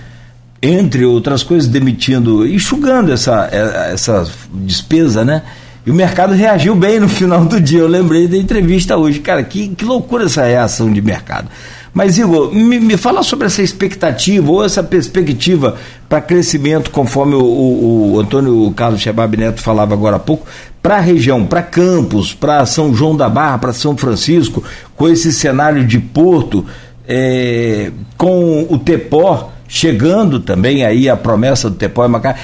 entre 0.62 1.06
outras 1.06 1.42
coisas, 1.42 1.68
demitindo, 1.68 2.46
enxugando 2.46 3.10
essa, 3.10 3.48
é, 3.50 3.94
essa 3.94 4.30
despesa, 4.52 5.24
né? 5.24 5.42
E 5.86 5.90
o 5.90 5.94
mercado 5.94 6.34
reagiu 6.34 6.74
bem 6.74 7.00
no 7.00 7.08
final 7.08 7.44
do 7.46 7.58
dia. 7.58 7.78
Eu 7.78 7.88
lembrei 7.88 8.28
da 8.28 8.36
entrevista 8.36 8.98
hoje. 8.98 9.20
Cara, 9.20 9.42
que, 9.42 9.68
que 9.68 9.84
loucura 9.84 10.24
essa 10.24 10.44
reação 10.44 10.92
de 10.92 11.00
mercado. 11.00 11.48
Mas, 11.92 12.18
Igor, 12.18 12.54
me, 12.54 12.78
me 12.78 12.96
fala 12.96 13.22
sobre 13.22 13.46
essa 13.46 13.62
expectativa 13.62 14.50
ou 14.50 14.64
essa 14.64 14.82
perspectiva 14.82 15.76
para 16.08 16.20
crescimento, 16.20 16.90
conforme 16.90 17.34
o, 17.34 17.42
o, 17.42 18.12
o, 18.12 18.20
Antônio 18.20 18.72
Carlos 18.72 19.00
Chebab 19.00 19.36
Neto 19.36 19.60
falava 19.60 19.92
agora 19.92 20.16
há 20.16 20.20
pouco, 20.20 20.46
para 20.80 20.96
a 20.96 21.00
região, 21.00 21.44
para 21.44 21.62
Campos, 21.62 22.32
para 22.32 22.64
São 22.64 22.94
João 22.94 23.16
da 23.16 23.28
Barra, 23.28 23.58
para 23.58 23.72
São 23.72 23.96
Francisco, 23.96 24.62
com 24.96 25.08
esse 25.08 25.32
cenário 25.32 25.84
de 25.84 25.98
porto, 25.98 26.64
é, 27.08 27.90
com 28.16 28.66
o 28.68 28.78
Tepó 28.78 29.52
chegando 29.70 30.40
também 30.40 30.84
aí 30.84 31.08
a 31.08 31.16
promessa 31.16 31.70
do 31.70 31.76
Tepó 31.76 32.04
e 32.04 32.08
Macá. 32.08 32.34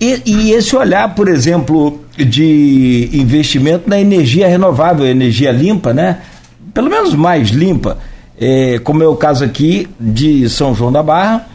E, 0.00 0.22
e, 0.24 0.52
esse 0.52 0.76
olhar, 0.76 1.14
por 1.14 1.26
exemplo, 1.26 2.00
de 2.16 3.10
investimento 3.12 3.88
na 3.90 3.98
energia 3.98 4.46
renovável, 4.46 5.04
energia 5.04 5.50
limpa, 5.50 5.92
né? 5.92 6.18
Pelo 6.72 6.88
menos 6.88 7.14
mais 7.14 7.48
limpa, 7.48 7.98
é, 8.38 8.78
como 8.78 9.02
é 9.02 9.08
o 9.08 9.16
caso 9.16 9.44
aqui 9.44 9.88
de 9.98 10.48
São 10.48 10.74
João 10.74 10.92
da 10.92 11.02
Barra, 11.02 11.48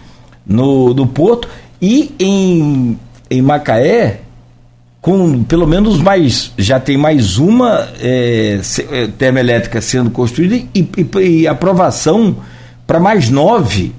no, 0.46 0.94
no 0.94 1.08
Porto, 1.08 1.48
e 1.82 2.14
em, 2.20 2.98
em 3.30 3.42
Macaé, 3.42 4.22
com 5.02 5.44
pelo 5.44 5.68
menos 5.68 6.00
mais, 6.00 6.52
já 6.58 6.80
tem 6.80 6.98
mais 6.98 7.38
uma 7.38 7.88
é, 8.00 8.60
é 8.92 9.08
termoelétrica 9.08 9.82
sendo 9.82 10.12
construída 10.12 10.56
e, 10.56 10.70
e, 10.76 11.20
e 11.20 11.48
aprovação 11.48 12.38
para 12.86 13.00
mais 13.00 13.30
nove 13.30 13.94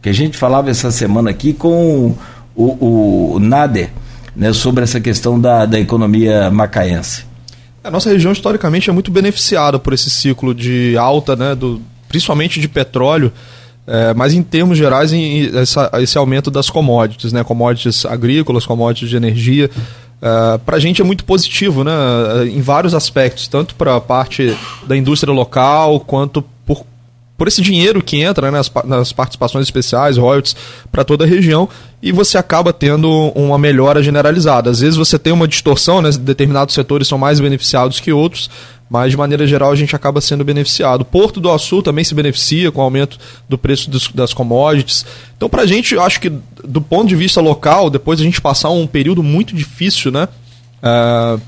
que 0.00 0.08
a 0.08 0.12
gente 0.12 0.36
falava 0.36 0.70
essa 0.70 0.90
semana 0.90 1.30
aqui 1.30 1.52
com 1.52 2.14
o, 2.54 3.34
o 3.34 3.38
Nader, 3.40 3.90
né, 4.34 4.52
sobre 4.52 4.84
essa 4.84 5.00
questão 5.00 5.38
da, 5.40 5.66
da 5.66 5.80
economia 5.80 6.50
macaense. 6.50 7.24
A 7.82 7.90
nossa 7.90 8.10
região 8.10 8.32
historicamente 8.32 8.88
é 8.88 8.92
muito 8.92 9.10
beneficiada 9.10 9.78
por 9.78 9.92
esse 9.92 10.08
ciclo 10.08 10.54
de 10.54 10.96
alta, 10.96 11.34
né, 11.36 11.54
do, 11.54 11.80
principalmente 12.16 12.58
de 12.58 12.66
petróleo, 12.66 13.30
é, 13.86 14.14
mas 14.14 14.32
em 14.32 14.42
termos 14.42 14.78
gerais, 14.78 15.12
em, 15.12 15.54
essa, 15.54 15.90
esse 16.00 16.16
aumento 16.16 16.50
das 16.50 16.70
commodities, 16.70 17.30
né, 17.30 17.44
commodities 17.44 18.06
agrícolas, 18.06 18.64
commodities 18.64 19.10
de 19.10 19.16
energia, 19.16 19.70
é, 20.22 20.58
para 20.64 20.76
a 20.76 20.80
gente 20.80 21.02
é 21.02 21.04
muito 21.04 21.24
positivo 21.24 21.84
né, 21.84 21.92
em 22.50 22.62
vários 22.62 22.94
aspectos, 22.94 23.46
tanto 23.48 23.74
para 23.74 23.96
a 23.96 24.00
parte 24.00 24.56
da 24.86 24.96
indústria 24.96 25.32
local 25.32 26.00
quanto 26.00 26.42
por 27.36 27.48
esse 27.48 27.60
dinheiro 27.60 28.02
que 28.02 28.20
entra 28.20 28.50
né, 28.50 28.58
nas, 28.58 28.70
nas 28.84 29.12
participações 29.12 29.66
especiais, 29.66 30.16
royalties, 30.16 30.56
para 30.90 31.04
toda 31.04 31.24
a 31.24 31.26
região, 31.26 31.68
e 32.02 32.10
você 32.12 32.38
acaba 32.38 32.72
tendo 32.72 33.10
uma 33.34 33.58
melhora 33.58 34.02
generalizada. 34.02 34.70
Às 34.70 34.80
vezes 34.80 34.96
você 34.96 35.18
tem 35.18 35.32
uma 35.32 35.46
distorção, 35.46 36.00
né, 36.00 36.10
determinados 36.12 36.74
setores 36.74 37.08
são 37.08 37.18
mais 37.18 37.38
beneficiados 37.38 38.00
que 38.00 38.12
outros, 38.12 38.48
mas 38.88 39.10
de 39.10 39.16
maneira 39.16 39.46
geral 39.46 39.72
a 39.72 39.76
gente 39.76 39.94
acaba 39.94 40.20
sendo 40.20 40.44
beneficiado. 40.44 41.04
Porto 41.04 41.40
do 41.40 41.50
Açul 41.50 41.82
também 41.82 42.04
se 42.04 42.14
beneficia 42.14 42.70
com 42.70 42.80
o 42.80 42.84
aumento 42.84 43.18
do 43.48 43.58
preço 43.58 43.90
dos, 43.90 44.08
das 44.08 44.32
commodities. 44.32 45.04
Então, 45.36 45.48
para 45.48 45.62
a 45.62 45.66
gente, 45.66 45.94
eu 45.94 46.02
acho 46.02 46.20
que 46.20 46.30
do 46.64 46.80
ponto 46.80 47.08
de 47.08 47.16
vista 47.16 47.40
local, 47.40 47.90
depois 47.90 48.20
a 48.20 48.22
gente 48.22 48.40
passar 48.40 48.70
um 48.70 48.86
período 48.86 49.22
muito 49.22 49.54
difícil, 49.54 50.12
né? 50.12 50.28
Uh, 50.82 51.40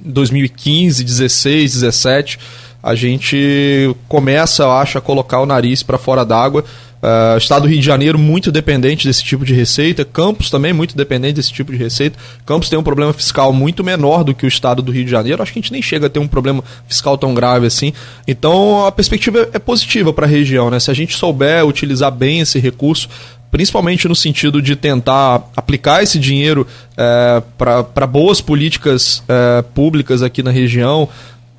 2015, 0.00 1.04
16, 1.04 1.72
17 1.74 2.38
a 2.82 2.94
gente 2.94 3.94
começa, 4.08 4.62
eu 4.62 4.72
acho, 4.72 4.98
a 4.98 5.00
colocar 5.00 5.40
o 5.40 5.46
nariz 5.46 5.82
para 5.82 5.98
fora 5.98 6.24
d'água. 6.24 6.64
Uh, 7.02 7.38
estado 7.38 7.62
do 7.62 7.68
Rio 7.68 7.80
de 7.80 7.86
Janeiro 7.86 8.18
muito 8.18 8.52
dependente 8.52 9.06
desse 9.06 9.24
tipo 9.24 9.42
de 9.42 9.54
receita, 9.54 10.04
Campos 10.04 10.50
também 10.50 10.70
muito 10.70 10.94
dependente 10.94 11.34
desse 11.34 11.50
tipo 11.50 11.72
de 11.72 11.78
receita. 11.78 12.18
Campos 12.44 12.68
tem 12.68 12.78
um 12.78 12.82
problema 12.82 13.12
fiscal 13.14 13.54
muito 13.54 13.82
menor 13.82 14.22
do 14.22 14.34
que 14.34 14.44
o 14.44 14.48
estado 14.48 14.82
do 14.82 14.92
Rio 14.92 15.04
de 15.04 15.10
Janeiro. 15.10 15.42
Acho 15.42 15.52
que 15.52 15.58
a 15.58 15.62
gente 15.62 15.72
nem 15.72 15.80
chega 15.80 16.08
a 16.08 16.10
ter 16.10 16.18
um 16.18 16.28
problema 16.28 16.62
fiscal 16.86 17.16
tão 17.16 17.32
grave 17.32 17.66
assim. 17.66 17.94
Então 18.28 18.84
a 18.84 18.92
perspectiva 18.92 19.48
é 19.52 19.58
positiva 19.58 20.12
para 20.12 20.26
a 20.26 20.28
região, 20.28 20.70
né? 20.70 20.78
Se 20.78 20.90
a 20.90 20.94
gente 20.94 21.16
souber 21.16 21.64
utilizar 21.64 22.12
bem 22.12 22.40
esse 22.40 22.58
recurso, 22.58 23.08
principalmente 23.50 24.06
no 24.06 24.14
sentido 24.14 24.60
de 24.60 24.76
tentar 24.76 25.42
aplicar 25.56 26.02
esse 26.02 26.18
dinheiro 26.18 26.66
é, 26.96 27.42
eh, 27.58 27.82
para 27.94 28.06
boas 28.06 28.40
políticas 28.40 29.22
é, 29.26 29.62
públicas 29.74 30.22
aqui 30.22 30.42
na 30.42 30.50
região, 30.50 31.08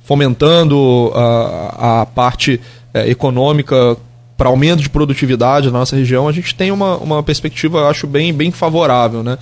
fomentando 0.02 1.12
a, 1.14 2.02
a 2.02 2.06
parte 2.06 2.60
é, 2.92 3.08
econômica 3.08 3.96
para 4.36 4.48
aumento 4.48 4.82
de 4.82 4.90
produtividade 4.90 5.70
na 5.70 5.78
nossa 5.78 5.94
região, 5.94 6.26
a 6.26 6.32
gente 6.32 6.54
tem 6.54 6.72
uma, 6.72 6.96
uma 6.96 7.22
perspectiva, 7.22 7.78
eu 7.78 7.88
acho, 7.88 8.06
bem, 8.06 8.32
bem 8.32 8.50
favorável. 8.50 9.22
Né? 9.22 9.38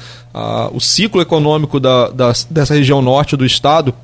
o 0.72 0.80
ciclo 0.80 1.22
econômico 1.22 1.80
da, 1.80 2.08
da, 2.08 2.32
dessa 2.50 2.74
região 2.74 3.00
norte 3.00 3.36
do 3.36 3.46
estado 3.46 3.94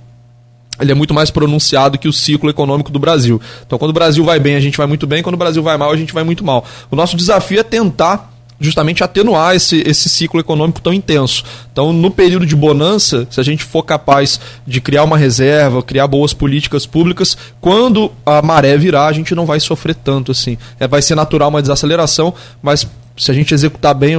ele 0.81 0.93
é 0.93 0.95
muito 0.95 1.15
mais 1.15 1.31
pronunciado 1.31 1.99
que 1.99 2.09
o 2.09 2.13
ciclo 2.13 2.51
econômico 2.51 2.91
do 2.91 2.99
Brasil. 2.99 3.41
Então, 3.67 3.79
quando 3.79 3.91
o 3.91 3.95
Brasil 3.95 4.23
vai 4.25 4.39
bem, 4.39 4.57
a 4.57 4.61
gente 4.61 4.77
vai 4.77 4.87
muito 4.87 5.07
bem, 5.07 5.23
quando 5.23 5.35
o 5.35 5.39
Brasil 5.39 5.63
vai 5.63 5.77
mal, 5.77 5.91
a 5.91 5.97
gente 5.97 6.13
vai 6.13 6.23
muito 6.23 6.45
mal. 6.45 6.65
O 6.91 6.97
nosso 6.97 7.17
desafio 7.17 7.59
é 7.59 7.63
tentar 7.63 8.36
justamente 8.59 9.05
atenuar 9.05 9.55
esse, 9.55 9.83
esse 9.87 10.09
ciclo 10.09 10.41
econômico 10.41 10.81
tão 10.81 10.93
intenso. 10.93 11.45
Então, 11.73 11.93
no 11.93 12.11
período 12.11 12.47
de 12.47 12.57
bonança, 12.57 13.27
se 13.31 13.41
a 13.41 13.43
gente 13.43 13.65
for 13.65 13.83
capaz 13.83 14.41
de 14.67 14.81
criar 14.81 15.05
uma 15.05 15.19
reserva, 15.19 15.83
criar 15.83 16.07
boas 16.07 16.33
políticas 16.33 16.87
públicas, 16.87 17.37
quando 17.61 18.11
a 18.25 18.41
maré 18.43 18.77
virar, 18.77 19.07
a 19.07 19.13
gente 19.13 19.35
não 19.35 19.47
vai 19.47 19.61
sofrer 19.61 19.95
tanto 19.95 20.33
assim. 20.33 20.57
É, 20.81 20.89
vai 20.89 21.03
ser 21.03 21.15
natural 21.15 21.49
uma 21.49 21.63
desaceleração, 21.63 22.33
mas 22.63 22.87
se 23.17 23.31
a 23.31 23.35
gente 23.35 23.55
executar 23.55 23.95
bem 23.95 24.15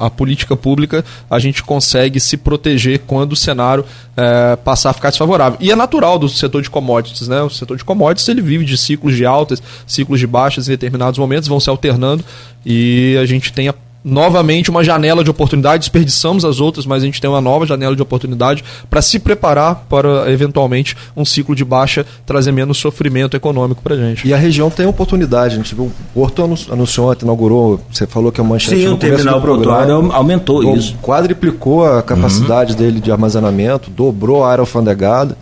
a 0.00 0.10
política 0.10 0.56
pública, 0.56 1.04
a 1.28 1.38
gente 1.38 1.62
consegue 1.62 2.18
se 2.18 2.36
proteger 2.36 3.00
quando 3.00 3.32
o 3.32 3.36
cenário 3.36 3.84
é, 4.16 4.56
passar 4.56 4.90
a 4.90 4.92
ficar 4.92 5.10
desfavorável. 5.10 5.58
E 5.60 5.70
é 5.70 5.76
natural 5.76 6.18
do 6.18 6.28
setor 6.28 6.62
de 6.62 6.70
commodities, 6.70 7.28
né? 7.28 7.42
O 7.42 7.50
setor 7.50 7.76
de 7.76 7.84
commodities 7.84 8.26
ele 8.28 8.40
vive 8.40 8.64
de 8.64 8.78
ciclos 8.78 9.14
de 9.14 9.26
altas, 9.26 9.62
ciclos 9.86 10.18
de 10.18 10.26
baixas 10.26 10.68
em 10.68 10.70
determinados 10.70 11.18
momentos, 11.18 11.48
vão 11.48 11.60
se 11.60 11.68
alternando 11.68 12.24
e 12.64 13.16
a 13.20 13.26
gente 13.26 13.52
tem 13.52 13.68
a 13.68 13.74
novamente 14.04 14.70
uma 14.70 14.84
janela 14.84 15.24
de 15.24 15.30
oportunidade, 15.30 15.80
desperdiçamos 15.80 16.44
as 16.44 16.60
outras, 16.60 16.84
mas 16.84 17.02
a 17.02 17.06
gente 17.06 17.20
tem 17.20 17.30
uma 17.30 17.40
nova 17.40 17.64
janela 17.64 17.96
de 17.96 18.02
oportunidade 18.02 18.62
para 18.90 19.00
se 19.00 19.18
preparar 19.18 19.86
para 19.88 20.30
eventualmente 20.30 20.94
um 21.16 21.24
ciclo 21.24 21.54
de 21.54 21.64
baixa 21.64 22.04
trazer 22.26 22.52
menos 22.52 22.76
sofrimento 22.76 23.36
econômico 23.36 23.80
para 23.82 23.94
a 23.94 23.98
gente. 23.98 24.28
E 24.28 24.34
a 24.34 24.36
região 24.36 24.68
tem 24.68 24.84
oportunidade, 24.86 25.54
a 25.54 25.56
gente 25.56 25.74
viu, 25.74 25.84
o 25.86 25.92
Porto 26.12 26.42
anunciou 26.70 27.14
inaugurou, 27.22 27.80
você 27.90 28.06
falou 28.06 28.30
que 28.30 28.40
a 28.40 28.44
manchete 28.44 28.82
Sim, 28.82 28.88
no 28.88 28.94
o 28.94 28.98
terminal 28.98 29.40
portuário 29.40 30.12
aumentou 30.12 30.62
bom, 30.62 30.76
isso. 30.76 30.96
Quadriplicou 31.02 31.86
a 31.86 32.02
capacidade 32.02 32.72
uhum. 32.72 32.78
dele 32.78 33.00
de 33.00 33.10
armazenamento, 33.10 33.90
dobrou 33.90 34.44
a 34.44 34.50
área 34.50 34.62
alfandegada. 34.62 35.36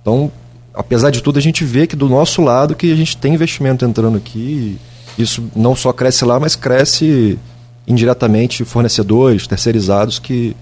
Então, 0.00 0.30
apesar 0.72 1.10
de 1.10 1.22
tudo, 1.22 1.38
a 1.38 1.42
gente 1.42 1.64
vê 1.64 1.86
que 1.86 1.96
do 1.96 2.08
nosso 2.08 2.42
lado 2.42 2.74
que 2.74 2.92
a 2.92 2.96
gente 2.96 3.16
tem 3.16 3.34
investimento 3.34 3.84
entrando 3.84 4.16
aqui. 4.16 4.78
Isso 5.16 5.44
não 5.54 5.76
só 5.76 5.92
cresce 5.92 6.24
lá, 6.24 6.40
mas 6.40 6.56
cresce 6.56 7.38
indiretamente 7.86 8.64
fornecedores, 8.64 9.46
terceirizados 9.46 10.18
que, 10.18 10.56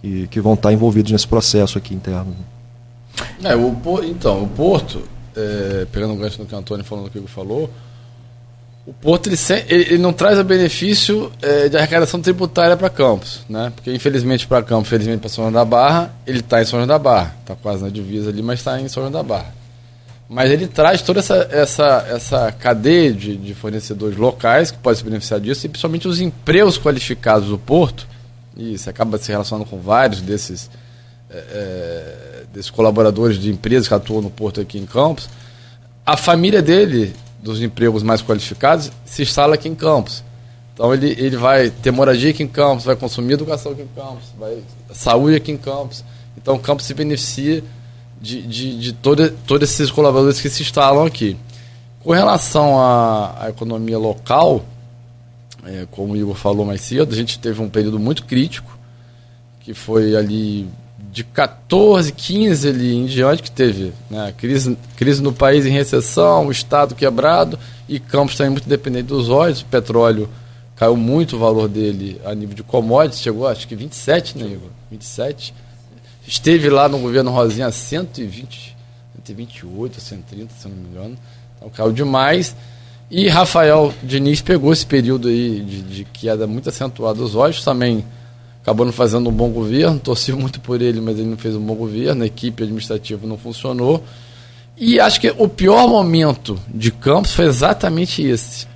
que, 0.00 0.26
que, 0.28 0.40
vão 0.40 0.54
estar 0.54 0.72
envolvidos 0.72 1.12
nesse 1.12 1.26
processo 1.26 1.78
aqui 1.78 1.94
interno. 1.94 2.34
É, 3.42 3.56
o, 3.56 3.74
então, 4.04 4.42
o 4.42 4.48
Porto, 4.48 5.02
é, 5.34 5.86
pegando 5.90 6.14
o 6.14 6.16
gancho 6.16 6.40
no 6.40 6.46
que 6.46 6.54
o 6.54 6.58
Antônio 6.58 6.84
falando 6.84 7.10
que 7.10 7.18
ele 7.18 7.26
falou, 7.26 7.70
o 8.86 8.92
Porto 8.92 9.28
ele, 9.28 9.36
ele, 9.68 9.98
não 9.98 10.12
traz 10.12 10.38
o 10.38 10.44
benefício 10.44 11.32
é, 11.42 11.68
de 11.68 11.76
arrecadação 11.76 12.20
tributária 12.20 12.76
para 12.76 12.88
Campos, 12.88 13.40
né? 13.48 13.72
Porque 13.74 13.92
infelizmente 13.92 14.46
para 14.46 14.62
Campos, 14.62 14.86
infelizmente 14.86 15.20
para 15.20 15.28
São 15.28 15.44
João 15.44 15.52
da 15.52 15.64
Barra, 15.64 16.14
ele 16.24 16.38
está 16.38 16.62
em 16.62 16.64
São 16.64 16.78
João 16.78 16.86
da 16.86 16.98
Barra, 16.98 17.34
está 17.40 17.56
quase 17.56 17.82
na 17.82 17.88
divisa 17.88 18.30
ali, 18.30 18.42
mas 18.42 18.60
está 18.60 18.80
em 18.80 18.86
São 18.88 19.02
João 19.02 19.10
da 19.10 19.24
Barra. 19.24 19.52
Mas 20.28 20.50
ele 20.50 20.66
traz 20.66 21.02
toda 21.02 21.20
essa, 21.20 21.48
essa, 21.50 22.06
essa 22.08 22.52
cadeia 22.52 23.12
de, 23.12 23.36
de 23.36 23.54
fornecedores 23.54 24.16
locais 24.16 24.70
que 24.72 24.78
podem 24.78 24.98
se 24.98 25.04
beneficiar 25.04 25.40
disso, 25.40 25.66
e 25.66 25.68
principalmente 25.68 26.08
os 26.08 26.20
empregos 26.20 26.78
qualificados 26.78 27.48
do 27.48 27.58
Porto, 27.58 28.08
e 28.56 28.76
você 28.76 28.90
acaba 28.90 29.18
se 29.18 29.30
relacionando 29.30 29.68
com 29.68 29.78
vários 29.78 30.20
desses, 30.20 30.68
é, 31.30 31.36
é, 31.36 32.42
desses 32.52 32.70
colaboradores 32.70 33.38
de 33.38 33.50
empresas 33.50 33.86
que 33.86 33.94
atuam 33.94 34.22
no 34.22 34.30
Porto 34.30 34.60
aqui 34.60 34.78
em 34.78 34.86
Campos. 34.86 35.28
A 36.04 36.16
família 36.16 36.62
dele 36.62 37.14
dos 37.40 37.62
empregos 37.62 38.02
mais 38.02 38.22
qualificados 38.22 38.90
se 39.04 39.22
instala 39.22 39.54
aqui 39.54 39.68
em 39.68 39.74
Campos. 39.74 40.24
Então 40.74 40.92
ele, 40.92 41.10
ele 41.18 41.36
vai 41.36 41.70
ter 41.70 41.90
moradia 41.90 42.30
aqui 42.30 42.42
em 42.42 42.48
Campos, 42.48 42.84
vai 42.84 42.96
consumir 42.96 43.34
educação 43.34 43.72
aqui 43.72 43.82
em 43.82 43.88
Campos, 43.94 44.24
vai 44.38 44.58
saúde 44.92 45.36
aqui 45.36 45.52
em 45.52 45.56
Campos. 45.56 46.04
Então 46.36 46.58
Campos 46.58 46.86
se 46.86 46.94
beneficia 46.94 47.62
de, 48.20 48.42
de, 48.42 48.78
de 48.78 48.92
todo, 48.92 49.30
todos 49.46 49.70
esses 49.70 49.90
colaboradores 49.90 50.40
que 50.40 50.48
se 50.48 50.62
instalam 50.62 51.06
aqui. 51.06 51.36
Com 52.00 52.12
relação 52.12 52.78
à, 52.80 53.44
à 53.44 53.48
economia 53.50 53.98
local, 53.98 54.64
é, 55.64 55.86
como 55.90 56.12
o 56.12 56.16
Igor 56.16 56.34
falou 56.34 56.64
mais 56.64 56.80
cedo, 56.80 57.12
a 57.12 57.16
gente 57.16 57.38
teve 57.38 57.60
um 57.60 57.68
período 57.68 57.98
muito 57.98 58.24
crítico, 58.24 58.76
que 59.60 59.74
foi 59.74 60.14
ali 60.14 60.68
de 61.10 61.24
14, 61.24 62.12
15 62.12 62.68
ali 62.68 62.94
em 62.94 63.06
diante 63.06 63.42
que 63.42 63.50
teve 63.50 63.92
né, 64.10 64.32
crise, 64.36 64.76
crise 64.96 65.22
no 65.22 65.32
país 65.32 65.64
em 65.64 65.70
recessão, 65.70 66.46
o 66.46 66.52
Estado 66.52 66.94
quebrado 66.94 67.58
e 67.88 67.98
Campos 67.98 68.36
também 68.36 68.52
muito 68.52 68.68
dependente 68.68 69.06
dos 69.06 69.28
óleos. 69.30 69.62
O 69.62 69.64
petróleo 69.66 70.28
caiu 70.76 70.96
muito 70.96 71.36
o 71.36 71.38
valor 71.38 71.68
dele 71.68 72.20
a 72.24 72.34
nível 72.34 72.54
de 72.54 72.62
commodities, 72.62 73.22
chegou 73.22 73.46
acho 73.48 73.66
que 73.66 73.74
27, 73.74 74.38
né, 74.38 74.44
Igor? 74.44 74.68
27. 74.90 75.54
Esteve 76.26 76.68
lá 76.68 76.88
no 76.88 76.98
governo 76.98 77.30
Rosinha 77.30 77.68
a 77.68 77.72
120, 77.72 78.76
128, 79.24 80.00
130, 80.00 80.54
se 80.54 80.68
não 80.68 80.76
me 80.76 80.88
engano. 80.88 81.16
Então 81.56 81.70
caiu 81.70 81.92
demais. 81.92 82.56
E 83.10 83.28
Rafael 83.28 83.94
Diniz 84.02 84.40
pegou 84.40 84.72
esse 84.72 84.84
período 84.84 85.28
aí 85.28 85.60
de, 85.60 85.82
de 85.82 86.04
queda 86.04 86.46
muito 86.46 86.68
acentuada 86.68 87.18
dos 87.18 87.36
óleos, 87.36 87.62
também 87.62 88.04
acabou 88.60 88.84
não 88.84 88.92
fazendo 88.92 89.30
um 89.30 89.32
bom 89.32 89.48
governo, 89.48 90.00
torci 90.00 90.32
muito 90.32 90.60
por 90.60 90.82
ele, 90.82 91.00
mas 91.00 91.16
ele 91.16 91.28
não 91.28 91.36
fez 91.36 91.54
um 91.54 91.60
bom 91.60 91.76
governo, 91.76 92.24
a 92.24 92.26
equipe 92.26 92.64
administrativa 92.64 93.24
não 93.24 93.38
funcionou. 93.38 94.02
E 94.76 94.98
acho 94.98 95.20
que 95.20 95.32
o 95.38 95.48
pior 95.48 95.88
momento 95.88 96.58
de 96.66 96.90
Campos 96.90 97.32
foi 97.32 97.46
exatamente 97.46 98.22
esse. 98.22 98.66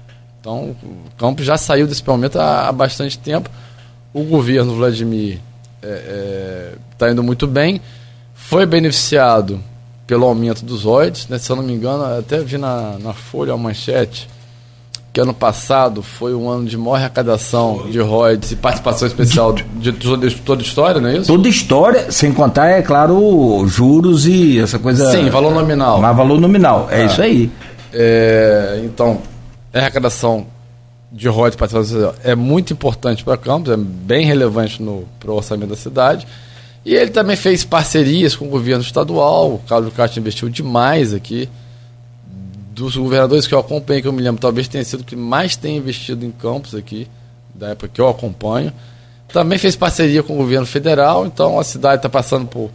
Então, 0.41 0.77
o 0.83 1.11
Campos 1.19 1.45
já 1.45 1.59
saiu 1.59 1.89
desse 1.89 2.07
momento 2.07 2.39
há, 2.39 2.69
há 2.69 2.73
bastante 2.73 3.19
tempo. 3.19 3.51
O 4.15 4.23
governo 4.23 4.77
Vladimir 4.77 5.41
está 5.83 7.07
é, 7.07 7.09
é, 7.09 7.13
indo 7.13 7.23
muito 7.23 7.47
bem, 7.47 7.81
foi 8.35 8.67
beneficiado 8.67 9.61
pelo 10.07 10.27
aumento 10.27 10.65
dos 10.65 10.85
OIDs, 10.85 11.29
né? 11.29 11.39
se 11.39 11.51
eu 11.51 11.57
não 11.57 11.63
me 11.63 11.73
engano, 11.73 12.05
até 12.19 12.39
vi 12.41 12.59
na, 12.59 12.99
na 12.99 13.13
Folha 13.13 13.53
a 13.53 13.57
manchete 13.57 14.29
que 15.13 15.21
ano 15.21 15.35
passado 15.35 16.03
foi 16.03 16.35
um 16.35 16.49
ano 16.49 16.67
de 16.67 16.77
maior 16.79 16.97
arrecadação 16.97 17.89
de 17.91 17.99
royalties 17.99 18.53
e 18.53 18.57
participação 18.57 19.09
especial 19.09 19.53
de, 19.53 19.65
de, 19.65 19.93
de, 19.93 20.35
toda 20.37 20.63
a 20.63 20.65
história, 20.65 21.01
não 21.01 21.09
é 21.09 21.17
isso? 21.17 21.27
Toda 21.27 21.49
história, 21.49 22.13
sem 22.13 22.33
contar, 22.33 22.69
é 22.69 22.83
claro, 22.83 23.67
juros 23.67 24.27
e 24.27 24.61
essa 24.61 24.79
coisa. 24.79 25.11
Sim, 25.11 25.29
valor 25.29 25.53
nominal. 25.53 26.01
Mas 26.01 26.17
valor 26.17 26.41
nominal, 26.41 26.89
é, 26.91 27.03
é 27.03 27.07
isso 27.07 27.21
aí. 27.21 27.51
É, 27.93 28.83
então, 28.85 29.21
a 29.75 29.79
arrecadação 29.79 30.47
de 31.13 31.29
royalties 31.29 31.57
participação 31.57 32.15
é 32.23 32.35
muito 32.35 32.73
importante 32.73 33.25
para 33.25 33.37
Campos, 33.37 33.73
é 33.73 33.77
bem 33.77 34.25
relevante 34.25 34.81
para 35.19 35.31
o 35.31 35.35
orçamento 35.35 35.71
da 35.71 35.77
cidade. 35.77 36.27
E 36.85 36.95
ele 36.95 37.11
também 37.11 37.37
fez 37.37 37.65
parcerias 37.65 38.35
com 38.35 38.47
o 38.47 38.49
governo 38.49 38.83
estadual, 38.83 39.55
o 39.55 39.59
Carlos 39.59 39.93
Castro 39.93 40.21
investiu 40.21 40.49
demais 40.49 41.13
aqui 41.13 41.49
dos 42.73 42.97
governadores 42.97 43.47
que 43.47 43.55
eu 43.55 43.59
acompanho, 43.59 44.01
que 44.01 44.09
eu 44.09 44.13
me 44.13 44.23
lembro, 44.23 44.41
talvez 44.41 44.67
tenha 44.67 44.83
sido 44.85 45.01
o 45.01 45.05
que 45.05 45.17
mais 45.17 45.57
tem 45.57 45.77
investido 45.77 46.25
em 46.25 46.31
campos 46.31 46.75
aqui, 46.75 47.07
da 47.55 47.71
época 47.71 47.89
que 47.93 48.01
eu 48.01 48.09
acompanho. 48.09 48.73
Também 49.29 49.59
fez 49.59 49.77
parceria 49.77 50.23
com 50.23 50.35
o 50.35 50.37
governo 50.37 50.67
federal, 50.67 51.27
então 51.27 51.59
a 51.59 51.65
cidade 51.65 51.97
está 51.97 52.09
passando 52.09 52.47
por 52.47 52.71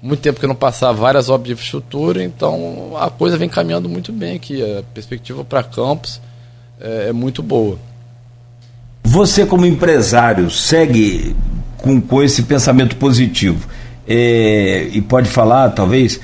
muito 0.00 0.20
tempo 0.20 0.38
que 0.38 0.46
não 0.46 0.54
passava 0.54 1.00
várias 1.00 1.28
obras 1.28 1.48
de 1.48 1.52
infraestrutura, 1.54 2.22
então 2.22 2.92
a 2.96 3.10
coisa 3.10 3.36
vem 3.36 3.48
caminhando 3.48 3.88
muito 3.88 4.12
bem 4.12 4.36
aqui. 4.36 4.62
A 4.62 4.82
perspectiva 4.94 5.44
para 5.44 5.64
campos 5.64 6.20
é, 6.80 7.08
é, 7.08 7.12
muito 7.12 7.42
boa. 7.42 7.78
Você, 9.02 9.46
como 9.46 9.64
empresário, 9.64 10.50
segue 10.50 11.34
com, 11.78 12.00
com 12.00 12.22
esse 12.22 12.42
pensamento 12.42 12.96
positivo 12.96 13.66
é, 14.06 14.88
e 14.92 15.00
pode 15.00 15.28
falar, 15.28 15.70
talvez 15.70 16.20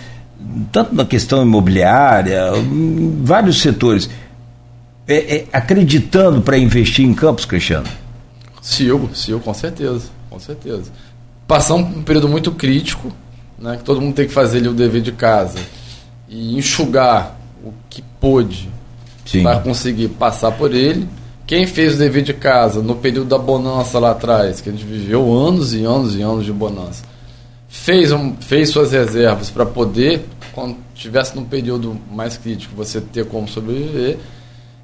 tanto 0.70 0.94
na 0.94 1.05
questão 1.05 1.42
imobiliária, 1.42 2.50
em 2.57 3.22
vários 3.24 3.61
setores, 3.61 4.09
é, 5.07 5.36
é, 5.36 5.46
acreditando 5.52 6.42
para 6.42 6.57
investir 6.59 7.05
em 7.05 7.14
campos, 7.14 7.44
Cristiano? 7.44 7.86
Sigo, 8.61 9.14
sigo, 9.14 9.40
com 9.40 9.55
certeza, 9.55 10.07
com 10.30 10.38
certeza. 10.38 10.90
Passamos 11.46 11.96
um 11.96 12.02
período 12.02 12.28
muito 12.28 12.52
crítico, 12.52 13.12
né, 13.59 13.76
que 13.76 13.84
todo 13.84 14.00
mundo 14.00 14.14
tem 14.14 14.26
que 14.26 14.32
fazer 14.32 14.59
ali, 14.59 14.68
o 14.68 14.74
dever 14.74 15.02
de 15.02 15.12
casa 15.12 15.59
e 16.28 16.57
enxugar 16.57 17.38
o 17.62 17.72
que 17.90 18.02
pôde 18.20 18.68
para 19.43 19.61
conseguir 19.61 20.09
passar 20.09 20.53
por 20.53 20.75
ele. 20.75 21.09
Quem 21.47 21.66
fez 21.66 21.95
o 21.95 21.99
dever 21.99 22.22
de 22.22 22.33
casa 22.33 22.83
no 22.83 22.97
período 22.97 23.29
da 23.29 23.39
bonança 23.39 23.99
lá 23.99 24.12
atrás, 24.12 24.61
que 24.61 24.68
a 24.70 24.72
gente 24.72 24.85
viveu 24.85 25.33
anos 25.33 25.75
e 25.75 25.85
anos 25.85 26.16
e 26.16 26.22
anos 26.22 26.45
de 26.45 26.53
bonança, 26.53 27.05
fez, 27.68 28.12
um, 28.12 28.35
fez 28.41 28.70
suas 28.70 28.93
reservas 28.93 29.51
para 29.51 29.66
poder 29.66 30.25
quando 30.55 30.77
tivesse 30.95 31.35
num 31.37 31.45
período 31.45 31.99
mais 32.11 32.37
crítico, 32.39 32.75
você 32.77 33.01
ter 33.01 33.27
como 33.27 33.49
sobreviver. 33.49 34.18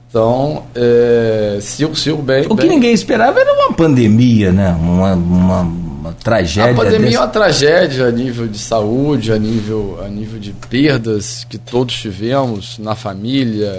Então, 0.08 0.64
é, 0.74 1.58
sigo, 1.60 1.94
sigo 1.94 2.20
bem. 2.20 2.44
O 2.46 2.56
que 2.56 2.62
bem. 2.66 2.70
ninguém 2.70 2.92
esperava 2.92 3.38
era 3.38 3.52
uma 3.52 3.72
pandemia, 3.72 4.50
né? 4.50 4.72
Uma, 4.72 5.14
uma, 5.14 5.60
uma 5.60 6.12
tragédia. 6.14 6.72
A 6.72 6.74
pandemia 6.74 6.98
desse... 6.98 7.16
é 7.16 7.20
uma 7.20 7.28
tragédia 7.28 8.06
a 8.06 8.10
nível 8.10 8.48
de 8.48 8.58
saúde, 8.58 9.32
a 9.32 9.38
nível, 9.38 10.00
a 10.04 10.08
nível 10.08 10.40
de 10.40 10.52
perdas 10.68 11.46
que 11.48 11.56
todos 11.56 11.94
tivemos 11.94 12.76
na 12.78 12.96
família, 12.96 13.72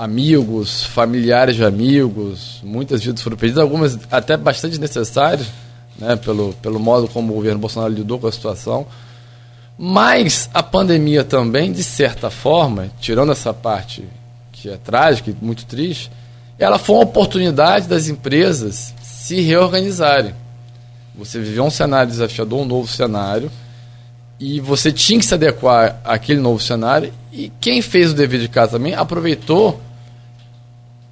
amigos, 0.00 0.82
familiares 0.82 1.56
de 1.56 1.64
amigos. 1.64 2.58
Muitas 2.62 3.04
vidas 3.04 3.20
foram 3.20 3.36
perdidas, 3.36 3.62
algumas 3.62 3.98
até 4.10 4.34
bastante 4.34 4.80
necessárias, 4.80 5.46
né? 5.98 6.16
pelo, 6.16 6.54
pelo 6.54 6.80
modo 6.80 7.06
como 7.06 7.32
o 7.32 7.36
governo 7.36 7.60
Bolsonaro 7.60 7.92
lidou 7.92 8.18
com 8.18 8.26
a 8.26 8.32
situação. 8.32 8.86
Mas 9.78 10.48
a 10.54 10.62
pandemia 10.62 11.22
também, 11.22 11.70
de 11.70 11.84
certa 11.84 12.30
forma, 12.30 12.90
tirando 12.98 13.32
essa 13.32 13.52
parte 13.52 14.04
que 14.50 14.70
é 14.70 14.78
trágica 14.78 15.30
e 15.30 15.36
muito 15.44 15.66
triste, 15.66 16.10
ela 16.58 16.78
foi 16.78 16.96
uma 16.96 17.04
oportunidade 17.04 17.86
das 17.86 18.08
empresas 18.08 18.94
se 19.02 19.42
reorganizarem. 19.42 20.34
Você 21.14 21.38
viveu 21.38 21.64
um 21.64 21.70
cenário 21.70 22.10
desafiador, 22.10 22.60
um 22.60 22.66
novo 22.66 22.88
cenário, 22.88 23.50
e 24.38 24.60
você 24.60 24.90
tinha 24.90 25.18
que 25.18 25.26
se 25.26 25.34
adequar 25.34 26.00
àquele 26.04 26.40
novo 26.40 26.58
cenário, 26.62 27.12
e 27.30 27.52
quem 27.60 27.82
fez 27.82 28.12
o 28.12 28.14
dever 28.14 28.40
de 28.40 28.48
casa 28.48 28.72
também 28.72 28.94
aproveitou 28.94 29.80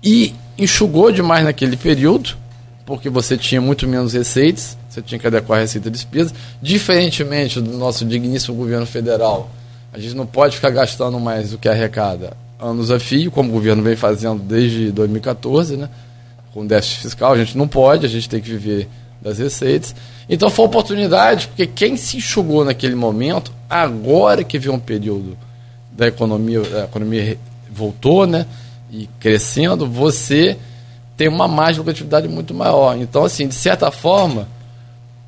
e 0.03 0.35
enxugou 0.57 1.11
demais 1.11 1.45
naquele 1.45 1.77
período, 1.77 2.37
porque 2.85 3.09
você 3.11 3.37
tinha 3.37 3.61
muito 3.61 3.87
menos 3.87 4.13
receitas, 4.13 4.77
você 4.89 5.03
tinha 5.03 5.19
que 5.19 5.27
adequar 5.27 5.59
a 5.59 5.63
receita 5.63 5.89
e 5.89 5.91
despesa. 5.91 6.33
Diferentemente 6.61 7.61
do 7.61 7.77
nosso 7.77 8.05
digníssimo 8.05 8.57
governo 8.57 8.87
federal, 8.87 9.51
a 9.93 9.99
gente 9.99 10.15
não 10.15 10.27
pode 10.27 10.57
ficar 10.57 10.71
gastando 10.71 11.19
mais 11.21 11.51
do 11.51 11.59
que 11.59 11.69
arrecada 11.69 12.37
anos 12.59 12.91
a 12.91 12.99
fio, 12.99 13.31
como 13.31 13.51
o 13.51 13.53
governo 13.53 13.83
vem 13.83 13.95
fazendo 13.95 14.43
desde 14.43 14.91
2014, 14.91 15.77
né? 15.77 15.89
com 16.53 16.67
déficit 16.67 17.03
fiscal. 17.03 17.33
A 17.33 17.39
gente 17.39 17.57
não 17.57 17.69
pode, 17.69 18.05
a 18.05 18.09
gente 18.09 18.29
tem 18.29 18.41
que 18.41 18.51
viver 18.51 18.89
das 19.23 19.39
receitas. 19.39 19.95
Então 20.29 20.51
foi 20.51 20.65
oportunidade, 20.65 21.49
porque 21.49 21.67
quem 21.67 21.97
se 21.97 22.17
enxugou 22.17 22.65
naquele 22.65 22.95
momento, 22.95 23.53
agora 23.69 24.43
que 24.43 24.59
vem 24.59 24.73
um 24.73 24.79
período 24.79 25.37
da 25.93 26.09
economia, 26.09 26.61
a 26.61 26.85
economia 26.85 27.39
voltou, 27.71 28.27
né? 28.27 28.47
E 28.91 29.09
crescendo, 29.21 29.87
você 29.87 30.57
tem 31.17 31.29
uma 31.29 31.49
margem 31.49 31.75
de 31.75 31.79
lucratividade 31.81 32.29
muito 32.29 32.55
maior. 32.55 32.97
Então, 32.97 33.25
assim, 33.25 33.49
de 33.49 33.55
certa 33.55 33.91
forma, 33.91 34.49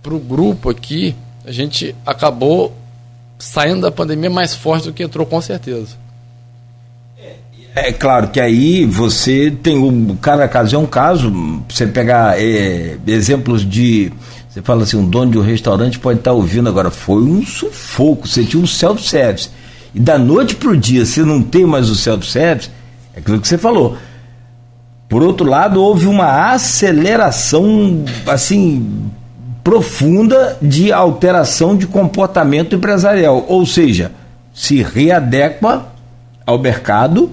para 0.02 0.14
o 0.14 0.18
grupo 0.18 0.70
aqui, 0.70 1.14
a 1.44 1.52
gente 1.52 1.94
acabou 2.06 2.74
saindo 3.38 3.80
da 3.80 3.90
pandemia 3.90 4.30
mais 4.30 4.54
forte 4.54 4.84
do 4.84 4.92
que 4.92 5.02
entrou, 5.02 5.26
com 5.26 5.40
certeza. 5.40 5.96
É, 7.18 7.88
é 7.88 7.92
claro 7.92 8.28
que 8.28 8.40
aí 8.40 8.84
você 8.84 9.50
tem 9.50 9.78
o 9.78 10.16
cada 10.16 10.46
caso 10.48 10.76
é 10.76 10.78
um 10.78 10.86
caso. 10.86 11.32
Você 11.68 11.86
pegar 11.86 12.40
é, 12.40 12.98
exemplos 13.06 13.68
de 13.68 14.12
você 14.50 14.60
fala 14.60 14.82
assim, 14.82 14.96
um 14.96 15.08
dono 15.08 15.30
de 15.30 15.38
um 15.38 15.42
restaurante 15.42 15.98
pode 15.98 16.18
estar 16.18 16.32
ouvindo 16.32 16.68
agora, 16.68 16.90
foi 16.90 17.22
um 17.22 17.46
sufoco, 17.46 18.26
você 18.26 18.44
tinha 18.44 18.60
um 18.60 18.66
self-service. 18.66 19.48
E 19.94 20.00
da 20.00 20.18
noite 20.18 20.56
para 20.56 20.70
o 20.70 20.76
dia, 20.76 21.06
você 21.06 21.22
não 21.22 21.40
tem 21.40 21.64
mais 21.64 21.88
o 21.88 21.94
self-service, 21.94 22.68
é 23.14 23.20
aquilo 23.20 23.40
que 23.40 23.48
você 23.48 23.58
falou. 23.58 23.96
Por 25.08 25.22
outro 25.22 25.48
lado, 25.48 25.82
houve 25.82 26.06
uma 26.06 26.52
aceleração 26.52 28.04
assim 28.26 29.10
profunda 29.64 30.56
de 30.62 30.92
alteração 30.92 31.76
de 31.76 31.86
comportamento 31.86 32.76
empresarial, 32.76 33.44
ou 33.48 33.66
seja, 33.66 34.12
se 34.54 34.82
readequa 34.82 35.86
ao 36.46 36.58
mercado 36.58 37.30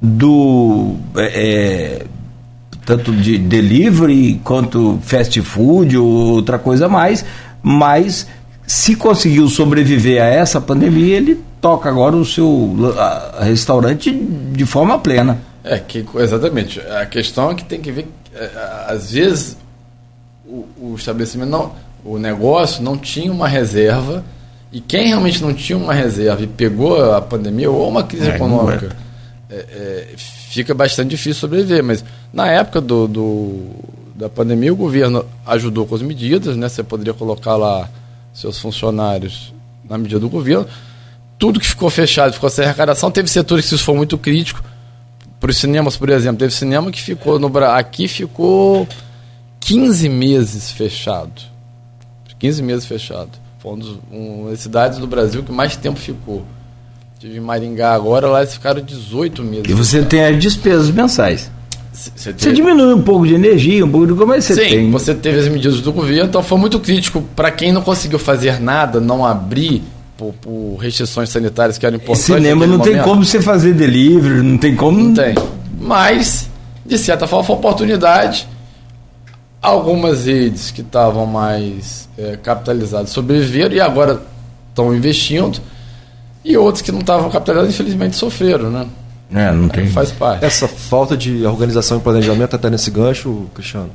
do 0.00 0.96
é, 1.16 2.02
é 2.02 2.06
tanto 2.84 3.12
de 3.12 3.38
delivery 3.38 4.40
quanto 4.42 4.98
fast 5.02 5.40
food 5.42 5.96
ou 5.96 6.06
outra 6.06 6.58
coisa 6.58 6.88
mais, 6.88 7.24
mas 7.62 8.26
se 8.66 8.96
conseguiu 8.96 9.48
sobreviver 9.48 10.20
a 10.20 10.26
essa 10.26 10.60
pandemia, 10.60 11.16
ele 11.16 11.40
toca 11.62 11.88
agora 11.88 12.16
o 12.16 12.24
seu 12.24 12.74
restaurante 13.40 14.10
de 14.12 14.66
forma 14.66 14.98
plena. 14.98 15.38
É, 15.62 15.78
que, 15.78 16.04
exatamente. 16.16 16.80
A 16.80 17.06
questão 17.06 17.52
é 17.52 17.54
que 17.54 17.64
tem 17.64 17.80
que 17.80 17.92
ver, 17.92 18.08
é, 18.34 18.50
às 18.88 19.12
vezes, 19.12 19.56
o, 20.44 20.66
o 20.76 20.94
estabelecimento, 20.96 21.48
não, 21.48 21.72
o 22.04 22.18
negócio 22.18 22.82
não 22.82 22.98
tinha 22.98 23.32
uma 23.32 23.46
reserva, 23.46 24.24
e 24.72 24.80
quem 24.80 25.06
realmente 25.06 25.40
não 25.40 25.54
tinha 25.54 25.78
uma 25.78 25.94
reserva 25.94 26.42
e 26.42 26.48
pegou 26.48 27.14
a 27.14 27.22
pandemia 27.22 27.70
ou 27.70 27.88
uma 27.88 28.02
crise 28.02 28.28
é, 28.28 28.34
econômica, 28.34 28.96
é. 29.48 29.54
é, 29.54 30.08
fica 30.16 30.74
bastante 30.74 31.10
difícil 31.10 31.34
sobreviver. 31.34 31.84
Mas 31.84 32.04
na 32.32 32.48
época 32.48 32.80
do, 32.80 33.06
do, 33.06 33.66
da 34.16 34.28
pandemia, 34.28 34.72
o 34.72 34.76
governo 34.76 35.24
ajudou 35.46 35.86
com 35.86 35.94
as 35.94 36.02
medidas, 36.02 36.56
né? 36.56 36.68
Você 36.68 36.82
poderia 36.82 37.14
colocar 37.14 37.54
lá 37.54 37.88
seus 38.34 38.58
funcionários 38.58 39.54
na 39.88 39.96
medida 39.96 40.18
do 40.18 40.28
governo. 40.28 40.66
Tudo 41.42 41.58
que 41.58 41.66
ficou 41.66 41.90
fechado, 41.90 42.34
ficou 42.34 42.48
sem 42.48 42.64
arrecadação. 42.64 43.10
Teve 43.10 43.26
setores 43.26 43.68
que 43.68 43.74
isso 43.74 43.82
foi 43.82 43.96
muito 43.96 44.16
crítico. 44.16 44.62
Para 45.40 45.50
os 45.50 45.56
cinemas, 45.56 45.96
por 45.96 46.08
exemplo, 46.08 46.38
teve 46.38 46.54
cinema 46.54 46.88
que 46.92 47.02
ficou 47.02 47.36
no 47.36 47.50
aqui 47.64 48.06
ficou 48.06 48.86
15 49.58 50.08
meses 50.08 50.70
fechado. 50.70 51.42
15 52.38 52.62
meses 52.62 52.86
fechado. 52.86 53.30
Foi 53.58 53.72
um 53.72 53.98
uma 54.12 54.50
das 54.50 54.60
cidades 54.60 55.00
do 55.00 55.06
Brasil 55.08 55.42
que 55.42 55.50
mais 55.50 55.74
tempo 55.74 55.98
ficou. 55.98 56.44
Tive 57.18 57.38
em 57.38 57.40
Maringá 57.40 57.92
agora, 57.92 58.28
lá 58.28 58.42
eles 58.42 58.54
ficaram 58.54 58.80
18 58.80 59.42
meses. 59.42 59.68
E 59.68 59.72
você 59.72 60.00
tem 60.00 60.24
as 60.24 60.40
despesas 60.40 60.90
mensais. 60.90 61.50
Você, 61.92 62.32
você 62.38 62.52
diminui 62.52 62.94
um 62.94 63.02
pouco 63.02 63.26
de 63.26 63.34
energia, 63.34 63.84
um 63.84 63.90
pouco 63.90 64.06
de 64.06 64.14
como 64.14 64.32
é 64.32 64.36
que 64.36 64.42
você 64.42 64.54
Sim, 64.54 64.70
tem. 64.70 64.90
você 64.92 65.12
teve 65.12 65.40
as 65.40 65.48
medidas 65.48 65.80
do 65.80 65.92
governo, 65.92 66.28
então 66.28 66.40
foi 66.40 66.56
muito 66.56 66.78
crítico 66.78 67.20
para 67.34 67.50
quem 67.50 67.72
não 67.72 67.82
conseguiu 67.82 68.20
fazer 68.20 68.60
nada, 68.60 69.00
não 69.00 69.26
abrir 69.26 69.82
por, 70.22 70.34
por 70.34 70.76
restrições 70.76 71.28
sanitárias 71.30 71.76
que 71.76 71.84
eram 71.84 71.96
importantes. 71.96 72.28
E 72.28 72.34
cinema 72.34 72.66
não 72.66 72.78
tem 72.78 73.02
como 73.02 73.24
você 73.24 73.42
fazer 73.42 73.74
delivery, 73.74 74.42
não 74.42 74.56
tem 74.56 74.76
como. 74.76 74.98
Não 74.98 75.14
tem. 75.14 75.34
Mas, 75.80 76.48
de 76.86 76.96
certa 76.96 77.26
forma, 77.26 77.44
foi 77.44 77.56
uma 77.56 77.58
oportunidade. 77.58 78.46
Algumas 79.60 80.26
redes 80.26 80.70
que 80.70 80.80
estavam 80.80 81.26
mais 81.26 82.08
é, 82.16 82.36
capitalizadas 82.36 83.10
sobreviveram 83.10 83.74
e 83.74 83.80
agora 83.80 84.22
estão 84.68 84.94
investindo. 84.94 85.60
E 86.44 86.56
outros 86.56 86.82
que 86.82 86.92
não 86.92 87.00
estavam 87.00 87.30
capitalizados, 87.30 87.74
infelizmente, 87.74 88.16
sofreram, 88.16 88.70
né? 88.70 88.86
É, 89.34 89.50
não 89.52 89.68
tem. 89.68 89.86
Faz 89.88 90.10
parte. 90.12 90.44
Essa 90.44 90.68
falta 90.68 91.16
de 91.16 91.44
organização 91.46 91.98
e 91.98 92.00
planejamento, 92.00 92.54
até 92.54 92.68
nesse 92.68 92.90
gancho, 92.90 93.46
Cristiano, 93.54 93.90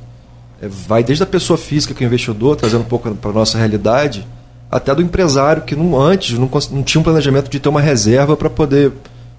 é, 0.61 0.67
vai 0.67 1.03
desde 1.03 1.23
a 1.23 1.27
pessoa 1.27 1.57
física, 1.57 1.93
que 1.93 2.03
é 2.03 2.07
o 2.07 2.07
investidor, 2.07 2.55
trazendo 2.55 2.81
um 2.81 2.85
pouco 2.85 3.13
para 3.15 3.29
a 3.29 3.33
nossa 3.33 3.57
realidade, 3.57 4.25
até 4.69 4.93
do 4.93 5.01
empresário, 5.01 5.63
que 5.63 5.75
não, 5.75 5.99
antes 5.99 6.37
não, 6.37 6.49
não 6.71 6.83
tinha 6.83 6.99
um 6.99 7.03
planejamento 7.03 7.49
de 7.49 7.59
ter 7.59 7.69
uma 7.69 7.81
reserva 7.81 8.35
para 8.35 8.49
poder. 8.49 8.91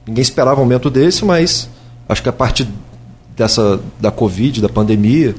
Ninguém 0.07 0.23
esperava 0.23 0.61
um 0.61 0.65
aumento 0.65 0.89
desse, 0.89 1.25
mas 1.25 1.69
acho 2.09 2.23
que 2.23 2.29
a 2.29 2.33
partir 2.33 2.67
dessa 3.37 3.79
da 4.01 4.11
Covid, 4.11 4.61
da 4.63 4.69
pandemia, 4.69 5.35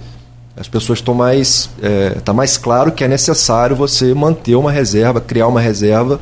as 0.55 0.67
pessoas 0.67 0.99
estão 0.99 1.13
mais. 1.13 1.69
Está 1.77 1.87
é, 1.87 2.09
tá 2.23 2.33
mais 2.33 2.57
claro 2.57 2.91
que 2.91 3.03
é 3.03 3.07
necessário 3.07 3.75
você 3.75 4.13
manter 4.13 4.55
uma 4.55 4.71
reserva, 4.71 5.19
criar 5.19 5.47
uma 5.47 5.61
reserva 5.61 6.19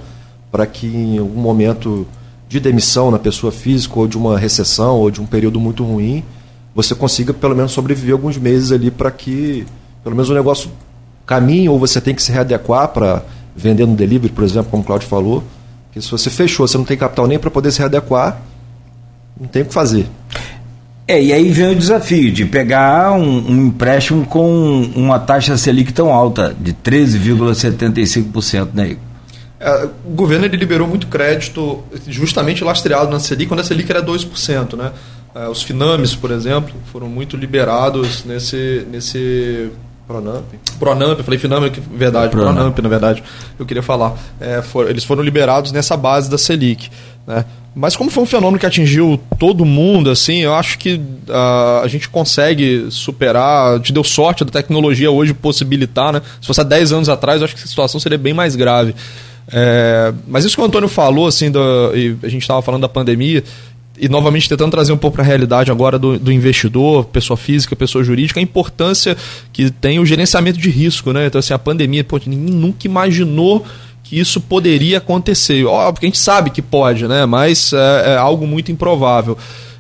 para 0.51 0.65
que 0.65 0.88
em 0.88 1.18
algum 1.18 1.41
momento 1.41 2.07
de 2.47 2.59
demissão 2.59 3.11
na 3.11 3.20
pessoa 3.20 3.51
física 3.51 3.99
ou 3.99 4.07
de 4.07 4.18
uma 4.18 4.38
recessão 4.38 4.95
ou 4.95 5.11
de 5.11 5.22
um 5.22 5.26
período 5.26 5.59
muito 5.59 5.84
ruim, 5.84 6.24
você 6.74 6.95
consiga 6.95 7.34
pelo 7.34 7.55
menos 7.55 7.74
sobreviver 7.74 8.13
alguns 8.13 8.38
meses 8.38 8.72
ali 8.72 8.89
para 8.89 9.11
que 9.11 9.65
pelo 10.03 10.15
menos 10.15 10.30
o 10.30 10.34
negócio 10.34 10.72
caminhe 11.26 11.68
ou 11.68 11.78
você 11.78 11.99
tem 11.99 12.15
que 12.15 12.24
se 12.24 12.32
readequar 12.32 12.88
para 12.89 13.24
vender 13.57 13.87
no 13.87 13.95
delivery, 13.95 14.31
por 14.31 14.43
exemplo, 14.43 14.69
como 14.69 14.83
o 14.83 14.85
Claudio 14.85 15.07
falou, 15.07 15.43
que 15.91 15.99
se 15.99 16.11
você 16.11 16.29
fechou, 16.29 16.67
você 16.67 16.77
não 16.77 16.85
tem 16.85 16.95
capital 16.95 17.25
nem 17.27 17.39
para 17.39 17.49
poder 17.49 17.71
se 17.71 17.79
readequar, 17.79 18.39
não 19.39 19.47
tem 19.47 19.63
o 19.63 19.65
que 19.65 19.73
fazer. 19.73 20.07
É, 21.07 21.21
e 21.21 21.33
aí 21.33 21.49
vem 21.51 21.71
o 21.71 21.75
desafio 21.75 22.31
de 22.31 22.45
pegar 22.45 23.13
um, 23.13 23.49
um 23.49 23.67
empréstimo 23.67 24.25
com 24.25 24.81
uma 24.95 25.17
taxa 25.17 25.57
Selic 25.57 25.93
tão 25.93 26.13
alta, 26.13 26.55
de 26.59 26.73
13,75%, 26.73 28.69
né? 28.73 28.97
É, 29.59 29.87
o 30.05 30.11
governo 30.11 30.45
ele 30.45 30.55
liberou 30.55 30.87
muito 30.87 31.07
crédito 31.07 31.83
justamente 32.07 32.63
lastreado 32.63 33.09
na 33.09 33.19
Selic, 33.19 33.47
quando 33.47 33.61
a 33.61 33.63
Selic 33.63 33.89
era 33.89 34.03
2%. 34.03 34.75
Né? 34.75 34.91
É, 35.33 35.47
os 35.47 35.63
Finames, 35.63 36.13
por 36.13 36.29
exemplo, 36.29 36.75
foram 36.91 37.07
muito 37.07 37.35
liberados 37.35 38.23
nesse, 38.23 38.85
nesse 38.91 39.71
Pronamp. 40.07 40.45
Pronamp, 40.79 41.17
eu 41.17 41.23
falei 41.23 41.39
Finame, 41.39 41.69
que 41.69 41.81
verdade, 41.81 42.31
Pronamp. 42.31 42.55
Pronamp, 42.55 42.79
na 42.79 42.89
verdade, 42.89 43.23
eu 43.59 43.65
queria 43.65 43.83
falar. 43.83 44.15
É, 44.39 44.61
for, 44.61 44.89
eles 44.89 45.03
foram 45.03 45.21
liberados 45.21 45.71
nessa 45.71 45.97
base 45.97 46.29
da 46.29 46.37
Selic. 46.37 46.89
Né? 47.27 47.43
Mas 47.75 47.95
como 47.95 48.09
foi 48.09 48.23
um 48.23 48.25
fenômeno 48.25 48.57
que 48.57 48.65
atingiu 48.65 49.19
todo 49.37 49.65
mundo, 49.65 50.09
assim, 50.09 50.37
eu 50.37 50.55
acho 50.55 50.79
que 50.79 50.95
uh, 50.95 51.83
a 51.83 51.87
gente 51.87 52.09
consegue 52.09 52.87
superar. 52.89 53.79
Te 53.81 53.91
deu 53.93 54.03
sorte 54.03 54.43
da 54.45 54.49
tecnologia 54.49 55.11
hoje 55.11 55.33
possibilitar, 55.33 56.13
né? 56.13 56.21
Se 56.41 56.47
fosse 56.47 56.61
há 56.61 56.63
10 56.63 56.93
anos 56.93 57.09
atrás, 57.09 57.41
eu 57.41 57.45
acho 57.45 57.55
que 57.55 57.63
a 57.63 57.67
situação 57.67 57.99
seria 57.99 58.17
bem 58.17 58.33
mais 58.33 58.55
grave. 58.55 58.95
É, 59.49 60.13
mas 60.27 60.43
isso 60.43 60.55
que 60.55 60.61
o 60.61 60.65
Antônio 60.65 60.89
falou, 60.89 61.27
assim, 61.27 61.51
a 62.23 62.27
gente 62.27 62.41
estava 62.41 62.61
falando 62.61 62.81
da 62.81 62.89
pandemia, 62.89 63.43
e 63.97 64.07
novamente 64.07 64.47
tentando 64.47 64.71
trazer 64.71 64.91
um 64.91 64.97
pouco 64.97 65.15
para 65.15 65.23
a 65.23 65.27
realidade 65.27 65.71
agora 65.71 65.97
do, 65.97 66.19
do, 66.19 66.31
investidor, 66.31 67.05
pessoa 67.05 67.35
física, 67.37 67.75
pessoa 67.75 68.03
jurídica, 68.03 68.39
a 68.39 68.43
importância 68.43 69.17
que 69.51 69.71
tem 69.71 69.99
o 69.99 70.05
gerenciamento 70.05 70.59
de 70.59 70.69
risco, 70.69 71.11
né? 71.11 71.27
Então, 71.27 71.39
assim, 71.39 71.53
a 71.53 71.59
pandemia, 71.59 72.03
pô, 72.03 72.19
ninguém 72.25 72.55
nunca 72.55 72.85
imaginou 72.85 73.65
que 74.03 74.19
isso 74.19 74.39
poderia 74.39 74.99
acontecer. 74.99 75.65
Óbvio 75.65 75.93
porque 75.93 76.05
a 76.05 76.09
gente 76.09 76.19
sabe 76.19 76.49
que 76.49 76.61
pode, 76.61 77.07
né? 77.07 77.25
Mas 77.25 77.73
é, 77.73 78.13
é 78.13 78.17
algo 78.17 78.47
muito 78.47 78.71
improvável 78.71 79.37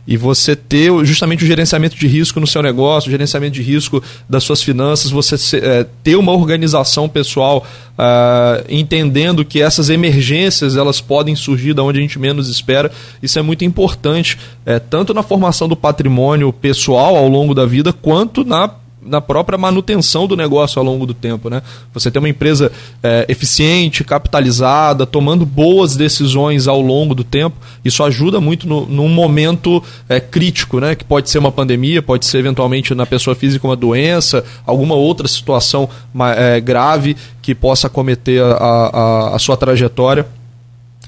e 0.07 0.15
você 0.15 0.55
ter 0.55 0.89
justamente 1.05 1.43
o 1.43 1.47
gerenciamento 1.47 1.97
de 1.97 2.07
risco 2.07 2.39
no 2.39 2.47
seu 2.47 2.61
negócio, 2.61 3.09
o 3.09 3.11
gerenciamento 3.11 3.55
de 3.55 3.61
risco 3.61 4.01
das 4.29 4.43
suas 4.43 4.63
finanças, 4.63 5.11
você 5.11 5.35
é, 5.57 5.85
ter 6.01 6.15
uma 6.15 6.31
organização 6.31 7.09
pessoal 7.09 7.65
uh, 7.97 8.63
entendendo 8.69 9.43
que 9.43 9.61
essas 9.61 9.89
emergências 9.89 10.77
elas 10.77 11.01
podem 11.01 11.35
surgir 11.35 11.73
da 11.73 11.83
onde 11.83 11.99
a 11.99 12.01
gente 12.01 12.17
menos 12.17 12.47
espera. 12.47 12.89
Isso 13.21 13.37
é 13.37 13.41
muito 13.41 13.65
importante, 13.65 14.37
é, 14.65 14.79
tanto 14.79 15.13
na 15.13 15.21
formação 15.21 15.67
do 15.67 15.75
patrimônio 15.75 16.53
pessoal 16.53 17.17
ao 17.17 17.27
longo 17.27 17.53
da 17.53 17.65
vida, 17.65 17.91
quanto 17.91 18.45
na 18.45 18.71
na 19.07 19.21
própria 19.21 19.57
manutenção 19.57 20.27
do 20.27 20.35
negócio 20.35 20.79
ao 20.79 20.85
longo 20.85 21.05
do 21.05 21.13
tempo. 21.13 21.49
Né? 21.49 21.61
Você 21.93 22.11
ter 22.11 22.19
uma 22.19 22.29
empresa 22.29 22.71
é, 23.01 23.25
eficiente, 23.27 24.03
capitalizada, 24.03 25.05
tomando 25.05 25.45
boas 25.45 25.95
decisões 25.95 26.67
ao 26.67 26.81
longo 26.81 27.15
do 27.15 27.23
tempo, 27.23 27.55
isso 27.83 28.03
ajuda 28.03 28.39
muito 28.39 28.67
no, 28.67 28.85
num 28.85 29.09
momento 29.09 29.83
é, 30.07 30.19
crítico, 30.19 30.79
né? 30.79 30.95
que 30.95 31.03
pode 31.03 31.29
ser 31.29 31.39
uma 31.39 31.51
pandemia, 31.51 32.01
pode 32.01 32.25
ser 32.25 32.39
eventualmente 32.39 32.93
na 32.93 33.05
pessoa 33.05 33.35
física 33.35 33.65
uma 33.65 33.75
doença, 33.75 34.43
alguma 34.65 34.95
outra 34.95 35.27
situação 35.27 35.89
é, 36.35 36.59
grave 36.59 37.15
que 37.41 37.55
possa 37.55 37.89
cometer 37.89 38.41
a, 38.43 38.55
a, 38.55 39.35
a 39.35 39.39
sua 39.39 39.55
trajetória 39.55 40.25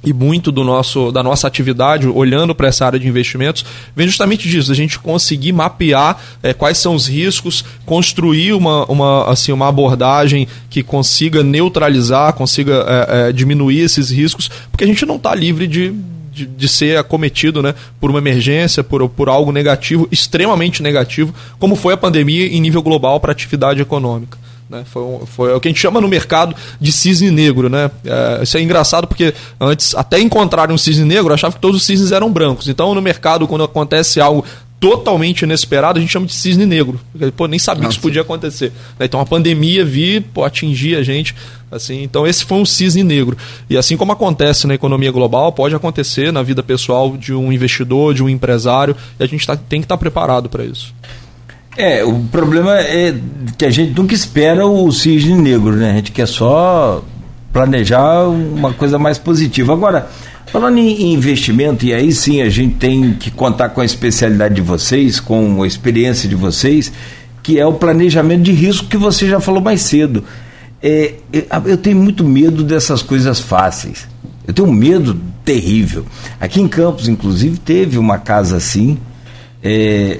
e 0.03 0.13
muito 0.13 0.51
do 0.51 0.63
nosso, 0.63 1.11
da 1.11 1.21
nossa 1.21 1.47
atividade, 1.47 2.07
olhando 2.07 2.55
para 2.55 2.67
essa 2.67 2.85
área 2.85 2.99
de 2.99 3.07
investimentos, 3.07 3.65
vem 3.95 4.07
justamente 4.07 4.47
disso, 4.47 4.71
a 4.71 4.75
gente 4.75 4.97
conseguir 4.97 5.51
mapear 5.51 6.19
é, 6.41 6.53
quais 6.53 6.77
são 6.77 6.95
os 6.95 7.07
riscos, 7.07 7.65
construir 7.85 8.53
uma, 8.53 8.85
uma, 8.85 9.29
assim, 9.29 9.51
uma 9.51 9.67
abordagem 9.67 10.47
que 10.69 10.81
consiga 10.81 11.43
neutralizar, 11.43 12.33
consiga 12.33 12.85
é, 12.87 13.29
é, 13.29 13.31
diminuir 13.31 13.81
esses 13.81 14.09
riscos, 14.09 14.49
porque 14.71 14.83
a 14.83 14.87
gente 14.87 15.05
não 15.05 15.17
está 15.17 15.35
livre 15.35 15.67
de, 15.67 15.93
de, 16.31 16.45
de, 16.45 16.67
ser 16.69 16.97
acometido 16.97 17.61
né, 17.61 17.75
por 17.99 18.09
uma 18.09 18.19
emergência, 18.19 18.83
por, 18.83 19.07
por 19.09 19.27
algo 19.27 19.51
negativo, 19.51 20.07
extremamente 20.11 20.81
negativo, 20.81 21.33
como 21.59 21.75
foi 21.75 21.93
a 21.93 21.97
pandemia 21.97 22.47
em 22.47 22.61
nível 22.61 22.81
global 22.81 23.19
para 23.19 23.31
a 23.31 23.33
atividade 23.33 23.81
econômica. 23.81 24.37
Né? 24.69 24.83
Foi, 24.85 25.01
um, 25.01 25.25
foi 25.25 25.53
o 25.53 25.59
que 25.59 25.67
a 25.67 25.71
gente 25.71 25.79
chama 25.79 25.99
no 25.99 26.07
mercado 26.07 26.55
de 26.79 26.91
cisne 26.91 27.31
negro. 27.31 27.69
Né? 27.69 27.89
É, 28.05 28.43
isso 28.43 28.57
é 28.57 28.61
engraçado 28.61 29.07
porque 29.07 29.33
antes, 29.59 29.95
até 29.95 30.19
encontrar 30.19 30.71
um 30.71 30.77
cisne 30.77 31.05
negro, 31.05 31.33
achava 31.33 31.55
que 31.55 31.61
todos 31.61 31.77
os 31.77 31.85
cisnes 31.85 32.11
eram 32.11 32.31
brancos. 32.31 32.67
Então, 32.67 32.93
no 32.93 33.01
mercado, 33.01 33.47
quando 33.47 33.63
acontece 33.63 34.21
algo 34.21 34.45
totalmente 34.79 35.41
inesperado, 35.41 35.99
a 35.99 36.01
gente 36.01 36.11
chama 36.11 36.25
de 36.25 36.33
cisne 36.33 36.65
negro. 36.65 36.99
Pô, 37.35 37.47
nem 37.47 37.59
sabia 37.59 37.83
Nossa. 37.83 37.89
que 37.89 37.93
isso 37.95 38.01
podia 38.01 38.21
acontecer. 38.21 38.71
Né? 38.97 39.05
Então 39.05 39.19
a 39.19 39.25
pandemia 39.25 39.83
vir, 39.83 40.23
pô, 40.33 40.43
atingir 40.43 40.95
a 40.95 41.03
gente. 41.03 41.35
Assim, 41.69 42.01
então 42.01 42.25
esse 42.25 42.45
foi 42.45 42.57
um 42.57 42.65
cisne 42.65 43.03
negro. 43.03 43.37
E 43.69 43.77
assim 43.77 43.97
como 43.97 44.11
acontece 44.11 44.65
na 44.65 44.73
economia 44.73 45.11
global, 45.11 45.51
pode 45.51 45.75
acontecer 45.75 46.31
na 46.31 46.41
vida 46.41 46.63
pessoal 46.63 47.17
de 47.17 47.33
um 47.33 47.51
investidor, 47.51 48.13
de 48.13 48.23
um 48.23 48.29
empresário, 48.29 48.95
e 49.19 49.23
a 49.23 49.27
gente 49.27 49.45
tá, 49.45 49.55
tem 49.55 49.81
que 49.81 49.85
estar 49.85 49.97
tá 49.97 49.99
preparado 49.99 50.47
para 50.47 50.63
isso. 50.63 50.93
É, 51.79 52.03
o 52.03 52.19
problema 52.29 52.77
é 52.77 53.15
que 53.57 53.63
a 53.63 53.69
gente 53.69 53.97
nunca 53.97 54.13
espera 54.13 54.67
o 54.67 54.91
cisne 54.91 55.33
negro, 55.33 55.77
né? 55.77 55.91
A 55.91 55.93
gente 55.93 56.11
quer 56.11 56.27
só 56.27 57.01
planejar 57.53 58.27
uma 58.27 58.73
coisa 58.73 58.99
mais 58.99 59.17
positiva. 59.17 59.71
Agora, 59.71 60.09
falando 60.47 60.77
em 60.77 61.13
investimento, 61.13 61.85
e 61.85 61.93
aí 61.93 62.11
sim 62.11 62.41
a 62.41 62.49
gente 62.49 62.75
tem 62.75 63.13
que 63.13 63.31
contar 63.31 63.69
com 63.69 63.79
a 63.79 63.85
especialidade 63.85 64.55
de 64.55 64.61
vocês, 64.61 65.21
com 65.21 65.63
a 65.63 65.65
experiência 65.65 66.27
de 66.27 66.35
vocês, 66.35 66.91
que 67.41 67.57
é 67.57 67.65
o 67.65 67.71
planejamento 67.71 68.41
de 68.41 68.51
risco 68.51 68.89
que 68.89 68.97
você 68.97 69.25
já 69.25 69.39
falou 69.39 69.61
mais 69.61 69.79
cedo. 69.79 70.25
É, 70.83 71.13
eu 71.65 71.77
tenho 71.77 71.95
muito 71.95 72.25
medo 72.25 72.61
dessas 72.61 73.01
coisas 73.01 73.39
fáceis. 73.39 74.05
Eu 74.45 74.53
tenho 74.53 74.67
um 74.67 74.73
medo 74.73 75.17
terrível. 75.45 76.05
Aqui 76.41 76.59
em 76.59 76.67
Campos, 76.67 77.07
inclusive, 77.07 77.57
teve 77.57 77.97
uma 77.97 78.17
casa 78.17 78.57
assim 78.57 78.97
é, 79.61 80.17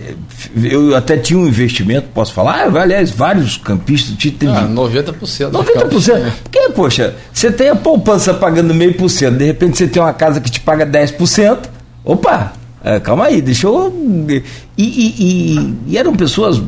eu 0.64 0.95
até 0.95 1.16
tinha 1.16 1.40
um 1.40 1.48
investimento, 1.48 2.07
posso 2.14 2.34
falar? 2.34 2.68
Ah, 2.68 2.82
aliás, 2.82 3.10
vários 3.10 3.57
campistas. 3.57 4.16
Tinha, 4.18 4.52
ah, 4.52 4.68
90%. 4.68 5.52
90%. 5.52 6.32
Porque, 6.44 6.70
poxa, 6.76 7.16
você 7.34 7.49
tem 7.52 7.70
a 7.70 7.76
poupança 7.76 8.34
pagando 8.34 8.74
meio 8.74 8.94
por 8.95 9.10
cento, 9.10 9.38
de 9.38 9.45
repente 9.45 9.78
você 9.78 9.88
tem 9.88 10.02
uma 10.02 10.14
casa 10.14 10.41
que 10.41 10.52
te 10.52 10.60
paga 10.60 10.86
10%. 10.86 11.70
Opa, 12.03 12.53
é, 12.84 12.99
calma 12.99 13.26
aí, 13.26 13.41
deixa 13.41 13.68
eu. 13.68 13.94
E, 14.28 14.44
e, 14.78 15.16
e, 15.57 15.76
e 15.88 15.98
eram 15.98 16.16
pessoas 16.16 16.61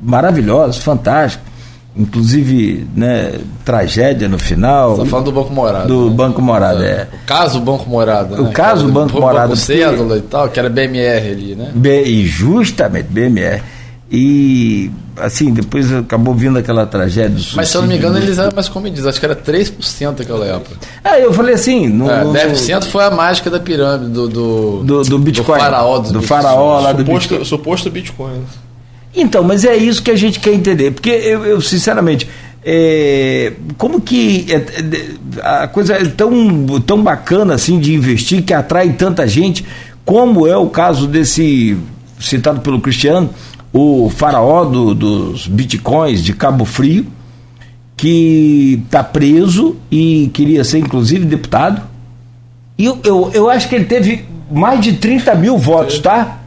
maravilhosas, 0.00 0.78
fantásticas 0.78 1.53
inclusive, 1.96 2.86
né, 2.94 3.34
tragédia 3.64 4.28
no 4.28 4.38
final. 4.38 4.96
Você 4.96 5.02
está 5.02 5.10
falando 5.10 5.26
do 5.26 5.32
Banco 5.32 5.52
Morada. 5.52 5.86
Do 5.86 6.10
né? 6.10 6.16
Banco 6.16 6.42
Morada, 6.42 6.84
é. 6.84 6.88
é. 6.90 7.08
O 7.12 7.26
caso 7.26 7.60
Banco 7.60 7.88
Morada. 7.88 8.40
O 8.40 8.44
né? 8.44 8.52
caso 8.52 8.86
Banco, 8.86 9.14
Banco 9.14 9.20
Morada. 9.20 9.48
Banco 9.48 9.56
Cédula 9.56 10.16
e 10.18 10.22
tal, 10.22 10.48
que 10.48 10.58
era 10.58 10.68
BMR 10.68 11.30
ali, 11.30 11.54
né? 11.54 11.70
B, 11.74 12.02
e 12.02 12.26
justamente, 12.26 13.06
BMR. 13.08 13.62
E, 14.10 14.90
assim, 15.16 15.52
depois 15.52 15.92
acabou 15.92 16.34
vindo 16.34 16.58
aquela 16.58 16.86
tragédia. 16.86 17.42
Mas 17.56 17.68
se 17.68 17.76
eu 17.76 17.80
não 17.80 17.88
me 17.88 17.96
engano, 17.96 18.18
eles 18.18 18.38
eram 18.38 18.52
mais 18.54 18.68
comedidos. 18.68 19.06
Acho 19.06 19.18
que 19.18 19.26
era 19.26 19.34
3% 19.34 20.18
naquela 20.18 20.46
época. 20.46 20.76
Ah, 21.02 21.18
eu 21.18 21.32
falei 21.32 21.54
assim. 21.54 21.88
No, 21.88 22.10
é, 22.10 22.22
10% 22.22 22.84
no, 22.84 22.90
foi 22.90 23.04
a 23.04 23.10
mágica 23.10 23.50
da 23.50 23.58
pirâmide 23.58 24.12
do. 24.12 24.28
Do, 24.28 24.82
do, 24.84 25.02
do 25.02 25.18
Bitcoin. 25.18 25.56
Do 25.58 25.64
faraó, 25.64 25.98
do 25.98 26.22
faraó 26.22 26.80
lá 26.80 26.92
do 26.92 26.98
suposto, 26.98 27.28
Bitcoin. 27.28 27.44
Suposto 27.44 27.90
Bitcoin. 27.90 28.44
Então, 29.14 29.42
mas 29.42 29.64
é 29.64 29.76
isso 29.76 30.02
que 30.02 30.10
a 30.10 30.16
gente 30.16 30.40
quer 30.40 30.52
entender. 30.52 30.90
Porque 30.90 31.10
eu, 31.10 31.44
eu 31.44 31.60
sinceramente 31.60 32.28
é, 32.64 33.52
como 33.76 34.00
que 34.00 34.46
é, 34.48 34.54
é, 34.56 35.62
a 35.62 35.68
coisa 35.68 35.94
é 35.94 36.04
tão, 36.06 36.64
tão 36.80 37.02
bacana 37.02 37.54
assim 37.54 37.78
de 37.78 37.94
investir 37.94 38.42
que 38.42 38.54
atrai 38.54 38.94
tanta 38.94 39.28
gente, 39.28 39.64
como 40.04 40.46
é 40.46 40.56
o 40.56 40.68
caso 40.68 41.06
desse 41.06 41.76
citado 42.18 42.60
pelo 42.60 42.80
Cristiano, 42.80 43.28
o 43.70 44.08
faraó 44.08 44.64
do, 44.64 44.94
dos 44.94 45.46
bitcoins 45.46 46.24
de 46.24 46.32
Cabo 46.32 46.64
Frio, 46.64 47.06
que 47.96 48.82
está 48.86 49.04
preso 49.04 49.76
e 49.90 50.30
queria 50.32 50.64
ser 50.64 50.78
inclusive 50.78 51.26
deputado. 51.26 51.82
E 52.78 52.86
eu, 52.86 52.98
eu, 53.04 53.30
eu 53.34 53.50
acho 53.50 53.68
que 53.68 53.74
ele 53.74 53.84
teve 53.84 54.24
mais 54.50 54.80
de 54.80 54.94
30 54.94 55.34
mil 55.34 55.58
votos, 55.58 55.98
tá? 55.98 56.43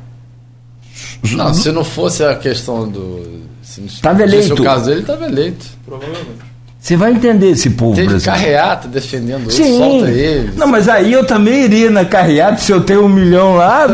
Não, 1.36 1.54
se 1.54 1.72
não 1.72 1.84
fosse 1.84 2.24
a 2.24 2.36
questão 2.36 2.88
do 2.88 3.38
Estava 3.86 4.24
eleito. 4.24 4.48
Se 4.48 4.54
o 4.54 4.64
caso 4.64 4.86
dele, 4.86 5.02
estava 5.02 5.26
eleito. 5.26 5.66
Provavelmente. 5.86 6.48
Você 6.80 6.96
vai 6.96 7.12
entender 7.12 7.50
esse 7.50 7.72
povo 7.72 7.96
Teve 7.96 8.08
brasileiro. 8.08 8.42
carreata 8.42 8.88
defendendo 8.88 9.52
Sim. 9.52 9.64
ele, 9.64 9.78
solta 9.78 10.10
ele. 10.10 10.52
Não, 10.56 10.68
mas 10.68 10.88
aí 10.88 11.12
eu 11.12 11.26
também 11.26 11.66
iria 11.66 11.92
na 11.92 12.06
carreata 12.06 12.58
se 12.58 12.72
eu 12.72 12.82
tenho 12.82 13.04
um 13.06 13.10
milhão 13.10 13.56
lá. 13.56 13.88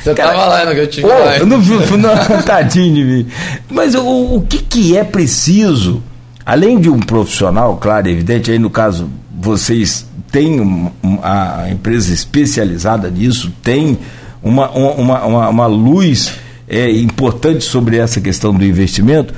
Você 0.00 0.14
Cara, 0.14 0.30
tava 0.30 0.46
lá 0.46 0.64
no 0.64 0.72
que 0.72 0.80
eu 0.80 0.86
tinha 0.86 1.06
lá. 1.08 1.38
Eu 1.38 1.46
não, 1.46 1.58
não, 1.58 2.42
tadinho 2.44 2.94
de 2.94 3.04
mim. 3.04 3.26
Mas 3.68 3.96
o, 3.96 4.36
o 4.36 4.42
que, 4.42 4.58
que 4.58 4.96
é 4.96 5.02
preciso, 5.02 6.00
além 6.44 6.78
de 6.78 6.88
um 6.88 7.00
profissional, 7.00 7.76
claro, 7.78 8.08
evidente, 8.08 8.52
aí 8.52 8.58
no 8.58 8.70
caso 8.70 9.10
vocês 9.36 10.06
têm 10.30 10.60
uma, 10.60 10.92
a 11.22 11.68
empresa 11.70 12.14
especializada 12.14 13.10
nisso, 13.10 13.52
tem 13.62 13.98
uma, 14.46 14.70
uma, 14.70 15.24
uma, 15.24 15.48
uma 15.48 15.66
luz 15.66 16.34
é, 16.68 16.90
importante 16.90 17.64
sobre 17.64 17.96
essa 17.96 18.20
questão 18.20 18.54
do 18.54 18.64
investimento 18.64 19.34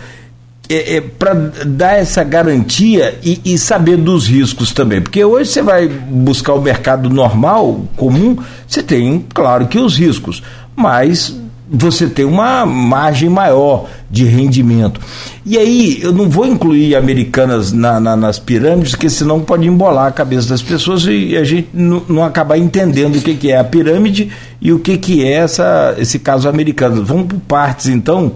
é, 0.69 0.97
é 0.97 1.01
para 1.01 1.33
dar 1.67 1.99
essa 1.99 2.23
garantia 2.23 3.19
e, 3.23 3.41
e, 3.45 3.59
saber 3.59 3.97
dos 3.97 4.27
riscos 4.27 4.73
também. 4.73 5.01
Porque 5.01 5.25
hoje 5.25 5.51
você 5.51 5.63
vai 5.63 5.89
buscar 5.89 6.53
o 6.53 6.61
mercado 6.61 7.09
normal, 7.09 7.85
comum, 7.97 8.37
você 8.67 8.83
tem, 8.83 9.25
claro 9.33 9.67
que 9.67 9.79
os 9.79 9.97
riscos, 9.97 10.43
mas 10.77 11.35
você 11.71 12.07
tem 12.07 12.25
uma 12.25 12.65
margem 12.65 13.29
maior 13.29 13.87
de 14.11 14.25
rendimento. 14.25 15.01
E 15.45 15.59
aí, 15.59 15.99
eu 16.03 16.13
não 16.13 16.29
vou 16.29 16.47
incluir 16.47 16.97
americanas 16.97 17.73
na, 17.73 18.01
na, 18.01 18.17
nas 18.17 18.39
pirâmides, 18.39 18.93
porque 18.93 19.11
senão 19.11 19.41
pode 19.41 19.67
embolar 19.67 20.07
a 20.07 20.13
cabeça 20.13 20.49
das 20.49 20.63
pessoas 20.63 21.05
e 21.05 21.37
a 21.37 21.45
gente 21.45 21.69
não, 21.75 22.25
acabar 22.25 22.57
entendendo 22.57 23.17
o 23.17 23.21
que, 23.21 23.35
que 23.35 23.53
é 23.53 23.59
a 23.59 23.65
pirâmide 23.65 24.31
e 24.61 24.73
o 24.73 24.79
que, 24.79 24.97
que 24.97 25.25
é 25.25 25.33
essa, 25.33 25.95
esse 25.99 26.19
caso 26.19 26.49
americano. 26.49 27.05
Vamos 27.05 27.27
por 27.27 27.41
partes, 27.41 27.89
então. 27.89 28.33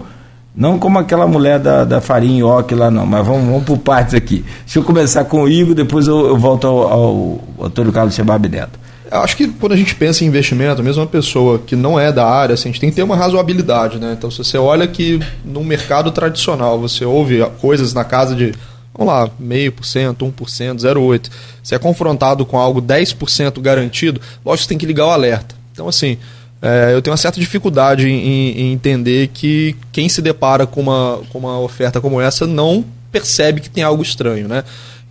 Não 0.55 0.77
como 0.77 0.99
aquela 0.99 1.25
mulher 1.25 1.57
da, 1.57 1.83
da 1.83 1.99
farinha 1.99 2.45
oque 2.45 2.75
lá, 2.75 2.91
não, 2.91 3.07
mas 3.07 3.25
vamos, 3.25 3.43
vamos 3.43 3.63
por 3.63 3.79
partes 3.79 4.13
aqui. 4.13 4.45
Se 4.67 4.77
eu 4.77 4.83
começar 4.83 5.23
com 5.23 5.41
o 5.41 5.49
Igor, 5.49 5.73
depois 5.73 6.05
eu, 6.05 6.27
eu 6.27 6.37
volto 6.37 6.67
ao, 6.67 6.91
ao, 6.91 7.39
Antônio 7.59 7.91
Carlos 7.91 8.13
Chebab 8.13 8.47
Neto 8.47 8.82
acho 9.21 9.37
que 9.37 9.47
quando 9.47 9.73
a 9.73 9.77
gente 9.77 9.93
pensa 9.95 10.23
em 10.23 10.27
investimento, 10.27 10.81
mesmo 10.81 11.01
uma 11.01 11.07
pessoa 11.07 11.59
que 11.59 11.75
não 11.75 11.99
é 11.99 12.11
da 12.11 12.25
área, 12.25 12.53
assim, 12.53 12.69
a 12.69 12.71
gente 12.71 12.81
tem 12.81 12.89
que 12.89 12.95
ter 12.95 13.03
uma 13.03 13.15
razoabilidade, 13.15 13.99
né? 13.99 14.15
Então, 14.17 14.31
se 14.31 14.37
você 14.39 14.57
olha 14.57 14.87
que 14.87 15.19
no 15.45 15.63
mercado 15.63 16.11
tradicional 16.11 16.79
você 16.79 17.05
ouve 17.05 17.45
coisas 17.59 17.93
na 17.93 18.03
casa 18.03 18.35
de, 18.35 18.53
vamos 18.93 19.13
lá, 19.13 19.29
meio 19.39 19.71
por 19.71 19.85
cento, 19.85 20.25
1%, 20.25 20.77
0,8%, 20.77 21.29
você 21.61 21.75
é 21.75 21.79
confrontado 21.79 22.45
com 22.45 22.57
algo 22.57 22.81
10% 22.81 23.61
garantido, 23.61 24.19
lógico 24.43 24.57
que 24.57 24.63
você 24.63 24.69
tem 24.69 24.77
que 24.77 24.85
ligar 24.85 25.05
o 25.05 25.11
alerta. 25.11 25.55
Então, 25.71 25.87
assim, 25.87 26.17
é, 26.61 26.93
eu 26.93 27.01
tenho 27.01 27.11
uma 27.11 27.17
certa 27.17 27.39
dificuldade 27.39 28.07
em, 28.07 28.57
em, 28.57 28.71
entender 28.71 29.27
que 29.33 29.75
quem 29.91 30.07
se 30.07 30.21
depara 30.21 30.65
com 30.65 30.79
uma, 30.79 31.19
com 31.29 31.39
uma 31.39 31.59
oferta 31.59 31.99
como 31.99 32.21
essa 32.21 32.47
não 32.47 32.85
percebe 33.11 33.59
que 33.59 33.69
tem 33.69 33.83
algo 33.83 34.01
estranho, 34.01 34.47
né? 34.47 34.63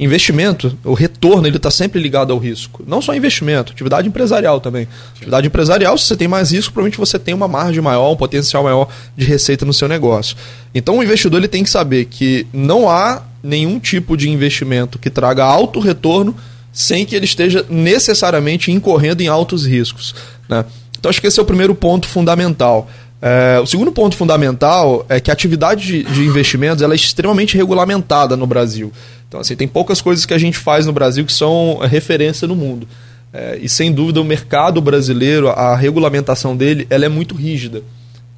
Investimento, 0.02 0.76
o 0.84 0.94
retorno, 0.94 1.46
ele 1.46 1.56
está 1.56 1.70
sempre 1.70 2.00
ligado 2.00 2.32
ao 2.32 2.38
risco. 2.38 2.82
Não 2.86 3.00
só 3.00 3.14
investimento, 3.14 3.72
atividade 3.72 4.08
empresarial 4.08 4.60
também. 4.60 4.88
Atividade 5.14 5.46
empresarial, 5.46 5.96
se 5.96 6.06
você 6.06 6.16
tem 6.16 6.26
mais 6.26 6.50
risco, 6.50 6.72
provavelmente 6.72 6.98
você 6.98 7.18
tem 7.18 7.32
uma 7.32 7.46
margem 7.46 7.80
maior, 7.80 8.10
um 8.10 8.16
potencial 8.16 8.64
maior 8.64 8.88
de 9.16 9.24
receita 9.24 9.64
no 9.64 9.72
seu 9.72 9.86
negócio. 9.86 10.36
Então 10.74 10.98
o 10.98 11.02
investidor 11.02 11.38
ele 11.38 11.48
tem 11.48 11.62
que 11.62 11.70
saber 11.70 12.06
que 12.06 12.46
não 12.52 12.88
há 12.88 13.22
nenhum 13.42 13.78
tipo 13.78 14.16
de 14.16 14.28
investimento 14.28 14.98
que 14.98 15.10
traga 15.10 15.44
alto 15.44 15.78
retorno 15.78 16.34
sem 16.72 17.04
que 17.04 17.14
ele 17.14 17.26
esteja 17.26 17.64
necessariamente 17.68 18.72
incorrendo 18.72 19.22
em 19.22 19.28
altos 19.28 19.66
riscos. 19.66 20.14
Né? 20.48 20.64
Então 20.98 21.10
acho 21.10 21.20
que 21.20 21.26
esse 21.26 21.38
é 21.38 21.42
o 21.42 21.46
primeiro 21.46 21.74
ponto 21.74 22.08
fundamental. 22.08 22.88
É, 23.24 23.60
o 23.60 23.66
segundo 23.66 23.92
ponto 23.92 24.16
fundamental 24.16 25.06
é 25.08 25.20
que 25.20 25.30
a 25.30 25.32
atividade 25.32 25.86
de, 25.86 26.02
de 26.02 26.24
investimentos 26.24 26.82
ela 26.82 26.92
é 26.92 26.96
extremamente 26.96 27.56
regulamentada 27.56 28.36
no 28.36 28.48
Brasil. 28.48 28.92
Então, 29.28 29.38
assim, 29.38 29.54
tem 29.54 29.68
poucas 29.68 30.00
coisas 30.00 30.26
que 30.26 30.34
a 30.34 30.38
gente 30.38 30.58
faz 30.58 30.86
no 30.86 30.92
Brasil 30.92 31.24
que 31.24 31.32
são 31.32 31.78
referência 31.78 32.48
no 32.48 32.56
mundo. 32.56 32.88
É, 33.32 33.60
e 33.62 33.68
sem 33.68 33.92
dúvida 33.92 34.20
o 34.20 34.24
mercado 34.24 34.80
brasileiro, 34.80 35.48
a 35.48 35.76
regulamentação 35.76 36.56
dele, 36.56 36.84
ela 36.90 37.06
é 37.06 37.08
muito 37.08 37.36
rígida. 37.36 37.82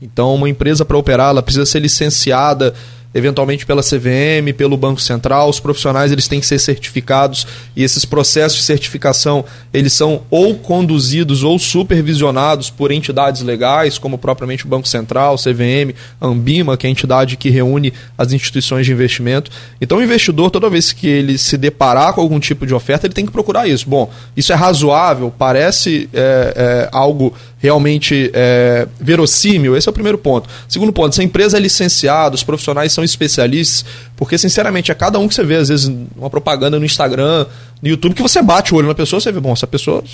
Então, 0.02 0.34
uma 0.34 0.50
empresa 0.50 0.84
para 0.84 0.98
operar, 0.98 1.30
ela 1.30 1.42
precisa 1.42 1.64
ser 1.64 1.80
licenciada 1.80 2.74
eventualmente 3.14 3.64
pela 3.64 3.82
CVM, 3.82 4.52
pelo 4.56 4.76
Banco 4.76 5.00
Central. 5.00 5.48
Os 5.48 5.60
profissionais 5.60 6.10
eles 6.10 6.26
têm 6.26 6.40
que 6.40 6.46
ser 6.46 6.58
certificados 6.58 7.46
e 7.76 7.82
esses 7.84 8.04
processos 8.04 8.58
de 8.58 8.64
certificação 8.64 9.44
eles 9.72 9.92
são 9.92 10.22
ou 10.30 10.56
conduzidos 10.56 11.42
ou 11.42 11.58
supervisionados 11.58 12.70
por 12.70 12.90
entidades 12.90 13.42
legais, 13.42 13.98
como 13.98 14.18
propriamente 14.18 14.66
o 14.66 14.68
Banco 14.68 14.88
Central, 14.88 15.36
CVM, 15.36 15.94
Ambima, 16.20 16.76
que 16.76 16.86
é 16.86 16.88
a 16.88 16.90
entidade 16.90 17.36
que 17.36 17.50
reúne 17.50 17.92
as 18.18 18.32
instituições 18.32 18.86
de 18.86 18.92
investimento. 18.92 19.50
Então, 19.80 19.98
o 19.98 20.02
investidor, 20.02 20.50
toda 20.50 20.68
vez 20.68 20.92
que 20.92 21.06
ele 21.06 21.38
se 21.38 21.56
deparar 21.56 22.12
com 22.14 22.20
algum 22.20 22.40
tipo 22.40 22.66
de 22.66 22.74
oferta, 22.74 23.06
ele 23.06 23.14
tem 23.14 23.26
que 23.26 23.32
procurar 23.32 23.68
isso. 23.68 23.88
Bom, 23.88 24.10
isso 24.36 24.52
é 24.52 24.56
razoável, 24.56 25.32
parece 25.36 26.08
é, 26.12 26.54
é, 26.56 26.88
algo 26.92 27.34
realmente 27.64 28.30
é, 28.34 28.86
verossímil? 29.00 29.74
Esse 29.74 29.88
é 29.88 29.90
o 29.90 29.92
primeiro 29.92 30.18
ponto. 30.18 30.46
Segundo 30.68 30.92
ponto, 30.92 31.14
se 31.14 31.22
a 31.22 31.24
empresa 31.24 31.56
é 31.56 31.60
licenciada, 31.60 32.34
os 32.34 32.42
profissionais 32.42 32.92
são 32.92 33.02
especialistas, 33.02 33.86
porque 34.14 34.36
sinceramente 34.36 34.92
é 34.92 34.94
cada 34.94 35.18
um 35.18 35.26
que 35.26 35.34
você 35.34 35.42
vê, 35.42 35.56
às 35.56 35.70
vezes, 35.70 35.90
uma 36.14 36.28
propaganda 36.28 36.78
no 36.78 36.84
Instagram, 36.84 37.46
no 37.80 37.88
YouTube, 37.88 38.14
que 38.14 38.20
você 38.20 38.42
bate 38.42 38.74
o 38.74 38.76
olho 38.76 38.88
na 38.88 38.94
pessoa, 38.94 39.18
você 39.18 39.32
vê, 39.32 39.40
bom, 39.40 39.54
essa 39.54 39.66
pessoa 39.66 40.04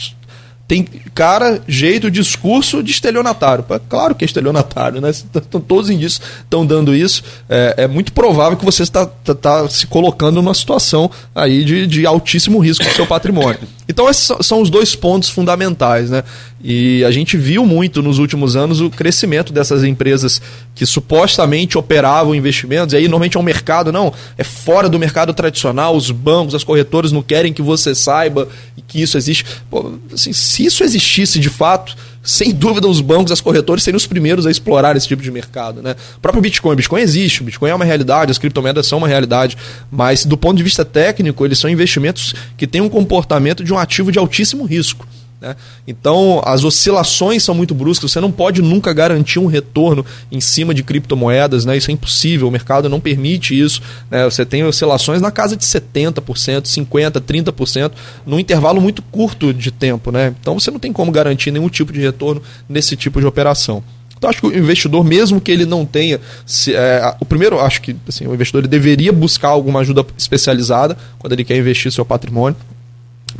tem 0.69 0.87
cara, 1.13 1.61
jeito, 1.67 2.09
discurso 2.09 2.85
de 2.85 2.93
estelionatário. 2.93 3.65
Claro 3.89 4.15
que 4.15 4.25
é 4.25 4.27
estelionatário, 4.27 5.01
né? 5.01 5.11
Todos 5.51 5.87
os 5.87 5.91
indícios 5.91 6.23
estão 6.45 6.65
dando 6.65 6.95
isso. 6.95 7.25
É, 7.49 7.75
é, 7.79 7.89
muito 7.89 8.13
provável 8.13 8.57
que 8.57 8.65
você 8.65 8.85
está, 8.85 9.03
está, 9.03 9.33
está, 9.33 9.69
se 9.69 9.89
colocando 9.89 10.37
numa 10.37 10.55
situação 10.55 11.11
aí 11.35 11.65
de, 11.65 11.89
de 11.89 12.07
altíssimo 12.07 12.61
risco 12.61 12.85
do 12.85 12.93
seu 12.93 13.09
patrimônio. 13.09 13.59
Então 13.91 14.09
esses 14.09 14.31
são 14.43 14.61
os 14.61 14.71
dois 14.71 14.95
pontos 14.95 15.29
fundamentais, 15.29 16.11
né? 16.11 16.25
E 16.63 17.03
a 17.05 17.11
gente 17.11 17.37
viu 17.37 17.65
muito 17.65 18.03
nos 18.03 18.19
últimos 18.19 18.55
anos 18.55 18.81
o 18.81 18.91
crescimento 18.91 19.53
dessas 19.53 19.83
empresas 19.83 20.41
que 20.75 20.85
supostamente 20.85 21.79
operavam 21.79 22.35
investimentos, 22.35 22.93
e 22.93 22.99
aí 22.99 23.05
normalmente 23.05 23.37
é 23.37 23.41
um 23.41 23.43
mercado, 23.43 23.91
não, 23.91 24.13
é 24.37 24.45
fora 24.45 24.89
do 24.89 24.99
mercado 24.99 25.33
tradicional, 25.33 25.97
os 25.97 26.11
bancos, 26.11 26.55
as 26.55 26.65
corretoras 26.65 27.13
não 27.13 27.23
querem 27.23 27.53
que 27.53 27.63
você 27.63 27.95
saiba 27.95 28.49
que 28.87 29.01
isso 29.01 29.17
existe. 29.17 29.45
Pô, 29.71 29.95
assim, 30.13 30.33
se 30.33 30.65
isso 30.65 30.83
existisse 30.83 31.39
de 31.39 31.49
fato, 31.49 31.97
sem 32.23 32.53
dúvida 32.53 32.87
os 32.87 33.01
bancos, 33.01 33.33
as 33.33 33.41
corretoras 33.41 33.83
seriam 33.83 33.97
os 33.97 34.07
primeiros 34.07 34.47
a 34.47 34.51
explorar 34.51 34.97
esse 34.97 35.09
tipo 35.09 35.23
de 35.23 35.31
mercado. 35.31 35.83
Né? 35.83 35.97
O 36.17 36.21
próprio 36.21 36.43
Bitcoin, 36.43 36.77
Bitcoin 36.77 37.01
existe, 37.01 37.41
o 37.41 37.45
Bitcoin 37.45 37.71
é 37.71 37.75
uma 37.75 37.85
realidade, 37.85 38.31
as 38.31 38.39
criptomoedas 38.39 38.87
são 38.87 38.99
uma 38.99 39.09
realidade, 39.09 39.57
mas 39.91 40.25
do 40.25 40.37
ponto 40.37 40.57
de 40.57 40.63
vista 40.63 40.85
técnico, 40.85 41.45
eles 41.45 41.59
são 41.59 41.71
investimentos 41.71 42.35
que 42.57 42.67
têm 42.67 42.81
um 42.81 42.89
comportamento 42.89 43.65
de 43.65 43.73
um 43.73 43.79
ativo 43.79 44.13
de 44.13 44.19
altíssimo 44.19 44.65
risco. 44.65 45.07
Né? 45.41 45.57
Então, 45.87 46.43
as 46.45 46.65
oscilações 46.65 47.43
são 47.43 47.55
muito 47.55 47.75
bruscas, 47.75 48.13
você 48.13 48.21
não 48.21 48.31
pode 48.31 48.61
nunca 48.61 48.93
garantir 48.93 49.39
um 49.39 49.47
retorno 49.47 50.05
em 50.31 50.41
cima 50.41 50.75
de 50.75 50.83
criptomoedas, 50.83 51.65
né? 51.65 51.77
isso 51.77 51.91
é 51.91 51.95
impossível, 51.95 52.49
o 52.49 52.51
mercado 52.51 52.89
não 52.89 53.01
permite 53.01 53.59
isso. 53.59 53.81
Né? 54.11 54.25
Você 54.25 54.45
tem 54.45 54.63
oscilações 54.65 55.21
na 55.21 55.31
casa 55.31 55.57
de 55.57 55.65
70%, 55.65 56.23
50%, 56.63 57.21
30%, 57.21 57.93
num 58.27 58.39
intervalo 58.39 58.81
muito 58.81 59.03
curto 59.03 59.55
de 59.55 59.71
tempo. 59.71 60.13
Né? 60.13 60.35
Então, 60.41 60.59
você 60.59 60.71
não 60.71 60.79
tem 60.79 60.93
como 60.93 61.11
garantir 61.11 61.51
nenhum 61.51 61.69
tipo 61.69 61.93
de 61.93 62.01
retorno 62.01 62.43
nesse 62.69 62.97
tipo 62.97 63.21
de 63.21 63.27
operação. 63.27 63.83
Então, 64.21 64.29
acho 64.29 64.41
que 64.43 64.47
o 64.49 64.55
investidor, 64.57 65.03
mesmo 65.03 65.41
que 65.41 65.51
ele 65.51 65.65
não 65.65 65.87
tenha. 65.87 66.21
Se, 66.45 66.75
é, 66.75 67.17
o 67.19 67.25
primeiro, 67.25 67.59
acho 67.59 67.81
que 67.81 67.97
assim, 68.07 68.27
o 68.27 68.35
investidor 68.35 68.67
deveria 68.67 69.11
buscar 69.11 69.49
alguma 69.49 69.81
ajuda 69.81 70.05
especializada 70.19 70.95
quando 71.19 71.33
ele 71.33 71.43
quer 71.43 71.57
investir 71.57 71.91
seu 71.91 72.05
patrimônio. 72.05 72.55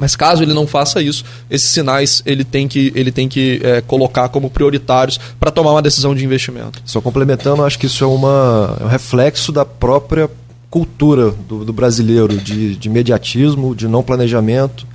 Mas 0.01 0.17
caso 0.17 0.43
ele 0.43 0.55
não 0.55 0.67
faça 0.67 1.03
isso, 1.03 1.23
esses 1.51 1.69
sinais 1.69 2.23
ele 2.25 2.43
tem 2.43 2.67
que, 2.67 2.91
ele 2.97 3.13
tem 3.13 3.29
que 3.29 3.61
é, 3.63 3.83
colocar 3.83 4.31
como 4.31 4.49
prioritários 4.49 5.21
para 5.39 5.51
tomar 5.51 5.73
uma 5.73 5.83
decisão 5.83 6.15
de 6.15 6.25
investimento. 6.25 6.81
Só 6.87 7.03
complementando, 7.03 7.63
acho 7.63 7.79
que 7.79 7.85
isso 7.85 8.03
é, 8.03 8.07
uma, 8.07 8.79
é 8.81 8.85
um 8.85 8.89
reflexo 8.89 9.53
da 9.53 9.65
própria 9.65 10.29
cultura 10.71 11.31
do, 11.31 11.67
do 11.67 11.73
brasileiro, 11.73 12.39
de, 12.39 12.77
de 12.77 12.89
imediatismo, 12.89 13.75
de 13.75 13.87
não 13.87 14.03
planejamento. 14.03 14.87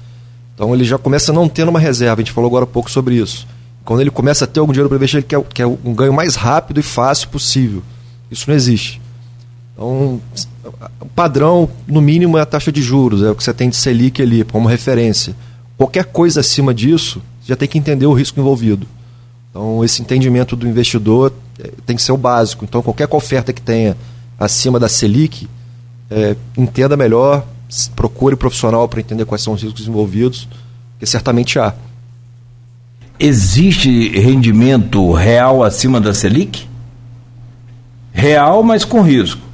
Então 0.56 0.73
ele 0.73 0.84
já 0.84 0.98
começa 0.98 1.32
não 1.32 1.48
tendo 1.48 1.69
uma 1.69 1.80
reserva, 1.80 2.15
a 2.15 2.23
gente 2.23 2.32
falou 2.32 2.49
agora 2.49 2.65
um 2.65 2.68
pouco 2.69 2.90
sobre 2.90 3.15
isso. 3.15 3.45
Quando 3.84 4.02
ele 4.02 4.10
começa 4.10 4.45
a 4.45 4.48
ter 4.48 4.60
algum 4.60 4.73
dinheiro 4.73 4.90
para 4.90 4.95
investir, 4.95 5.19
ele 5.19 5.27
quer, 5.27 5.40
quer 5.53 5.68
um 5.68 5.94
ganho 5.94 6.11
mais 6.11 6.36
rápido 6.36 6.80
e 6.80 6.84
fácil 6.84 7.30
possível. 7.30 7.84
Isso 8.32 8.49
não 8.49 8.56
existe. 8.56 8.99
Então, 9.73 10.19
o 11.00 11.06
padrão, 11.08 11.70
no 11.88 12.02
mínimo, 12.02 12.38
é 12.38 12.42
a 12.42 12.46
taxa 12.46 12.72
de 12.72 12.82
juros, 12.82 13.22
é 13.22 13.30
o 13.30 13.36
que 13.36 13.44
você 13.44 13.54
tem 13.54 13.70
de 13.70 13.76
Selic 13.76 14.22
ali, 14.22 14.44
como 14.44 14.68
referência. 14.68 15.36
Qualquer 15.78 16.06
coisa 16.06 16.40
acima 16.40 16.74
disso, 16.74 17.22
você 17.42 17.50
já 17.50 17.56
tem 17.56 17.68
que 17.68 17.78
entender 17.78 18.06
o 18.06 18.14
risco 18.14 18.40
envolvido. 18.40 18.88
Então, 19.50 19.84
esse 19.84 20.02
entendimento 20.02 20.56
do 20.56 20.68
investidor 20.68 21.34
é, 21.60 21.72
tem 21.86 21.96
que 21.96 22.02
ser 22.02 22.12
o 22.12 22.18
básico. 22.18 22.66
Então, 22.66 22.82
qualquer 22.82 23.08
oferta 23.12 23.54
que 23.54 23.62
tenha 23.62 23.96
acima 24.40 24.80
da 24.80 24.90
Selic, 24.90 25.48
é, 26.10 26.36
entenda 26.58 26.98
melhor, 26.98 27.46
procure 27.96 28.36
profissional 28.36 28.88
para 28.88 29.00
entender 29.00 29.26
quais 29.26 29.42
são 29.42 29.54
os 29.54 29.62
riscos 29.62 29.88
envolvidos, 29.88 30.48
que 31.00 31.06
certamente 31.06 31.60
há. 31.60 31.74
Existe 33.20 34.10
rendimento 34.10 35.14
real 35.14 35.64
acima 35.64 36.02
da 36.02 36.14
Selic? 36.14 36.68
Real, 38.12 38.62
mas 38.64 38.84
com 38.84 39.02
risco. 39.02 39.45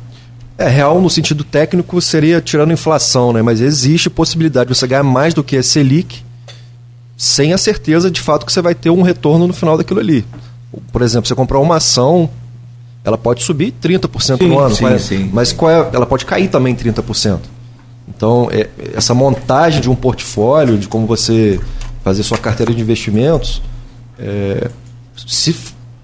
É, 0.62 0.68
real 0.68 1.02
no 1.02 1.10
sentido 1.10 1.44
técnico 1.44 2.00
seria 2.00 2.40
tirando 2.40 2.72
inflação, 2.72 3.34
né? 3.34 3.42
Mas 3.42 3.60
existe 3.62 4.10
possibilidade 4.12 4.70
de 4.70 4.78
você 4.78 4.86
ganhar 4.86 5.04
mais 5.04 5.34
do 5.34 5.44
que 5.44 5.58
a 5.58 5.64
Selic 5.64 6.24
sem 7.18 7.52
a 7.52 7.58
certeza 7.58 8.12
de 8.12 8.22
fato 8.22 8.46
que 8.46 8.54
você 8.54 8.62
vai 8.62 8.76
ter 8.76 8.92
um 8.92 9.02
retorno 9.02 9.48
no 9.48 9.54
final 9.54 9.76
daquilo 9.76 10.00
ali. 10.00 10.26
Por 10.92 11.02
exemplo, 11.02 11.28
você 11.28 11.34
comprar 11.34 11.60
uma 11.60 11.78
ação, 11.78 12.30
ela 13.04 13.18
pode 13.18 13.44
subir 13.44 13.74
30% 13.82 14.38
sim, 14.38 14.48
no 14.48 14.60
ano, 14.60 14.76
sim, 14.76 15.00
sim, 15.00 15.30
mas 15.34 15.52
qual 15.52 15.72
é, 15.72 15.90
ela 15.94 16.06
pode 16.06 16.26
cair 16.26 16.48
também 16.48 16.76
30%. 16.76 17.40
Então, 18.08 18.48
é, 18.52 18.70
essa 18.94 19.14
montagem 19.14 19.82
de 19.82 19.90
um 19.90 19.96
portfólio, 19.96 20.78
de 20.78 20.88
como 20.88 21.08
você 21.08 21.60
fazer 22.04 22.22
sua 22.22 22.38
carteira 22.38 22.74
de 22.74 22.82
investimentos, 22.82 23.62
é, 24.20 24.70
se 25.28 25.56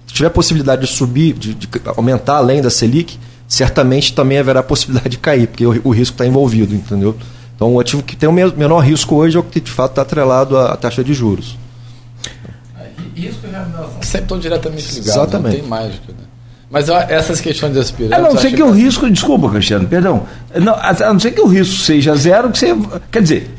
tiver 0.06 0.30
possibilidade 0.30 0.82
de 0.82 0.92
subir, 0.92 1.34
de, 1.34 1.54
de 1.54 1.68
aumentar 1.96 2.36
além 2.38 2.60
da 2.60 2.70
Selic, 2.70 3.18
certamente 3.48 4.12
também 4.12 4.38
haverá 4.38 4.62
possibilidade 4.62 5.08
de 5.08 5.18
cair, 5.18 5.48
porque 5.48 5.66
o, 5.66 5.80
o 5.84 5.90
risco 5.90 6.14
está 6.14 6.26
envolvido, 6.26 6.74
entendeu? 6.74 7.16
Então, 7.56 7.74
o 7.74 7.80
ativo 7.80 8.02
que 8.02 8.14
tem 8.14 8.28
o 8.28 8.32
menor 8.32 8.80
risco 8.80 9.16
hoje 9.16 9.36
é 9.36 9.40
o 9.40 9.42
que 9.42 9.58
de 9.58 9.70
fato 9.70 9.92
está 9.92 10.02
atrelado 10.02 10.56
à, 10.56 10.74
à, 10.74 10.76
taxa 10.76 11.02
de 11.02 11.12
juros. 11.14 11.58
Risco 13.16 13.46
e 13.46 13.50
remuneração 13.50 14.02
sempre 14.02 14.20
estão 14.20 14.38
diretamente 14.38 14.88
ligados, 14.90 15.08
Exatamente. 15.08 15.56
não 15.56 15.60
tem 15.60 15.68
mágica. 15.68 16.12
Né? 16.12 16.24
Mas 16.70 16.88
essas 16.88 17.40
questões 17.40 17.72
de 17.72 17.80
aspirantes. 17.80 18.18
A 18.18 18.22
não 18.22 18.38
ser 18.38 18.50
que, 18.50 18.56
que 18.56 18.62
o 18.62 18.70
risco, 18.70 19.10
desculpa, 19.10 19.48
Cristiano, 19.48 19.88
perdão. 19.88 20.24
Não, 20.54 20.74
a 20.74 20.92
não 21.12 21.18
ser 21.18 21.32
que 21.32 21.40
o 21.40 21.46
risco 21.46 21.76
seja 21.76 22.14
zero, 22.14 22.50
que 22.50 22.58
você. 22.58 22.76
Quer 23.10 23.22
dizer, 23.22 23.50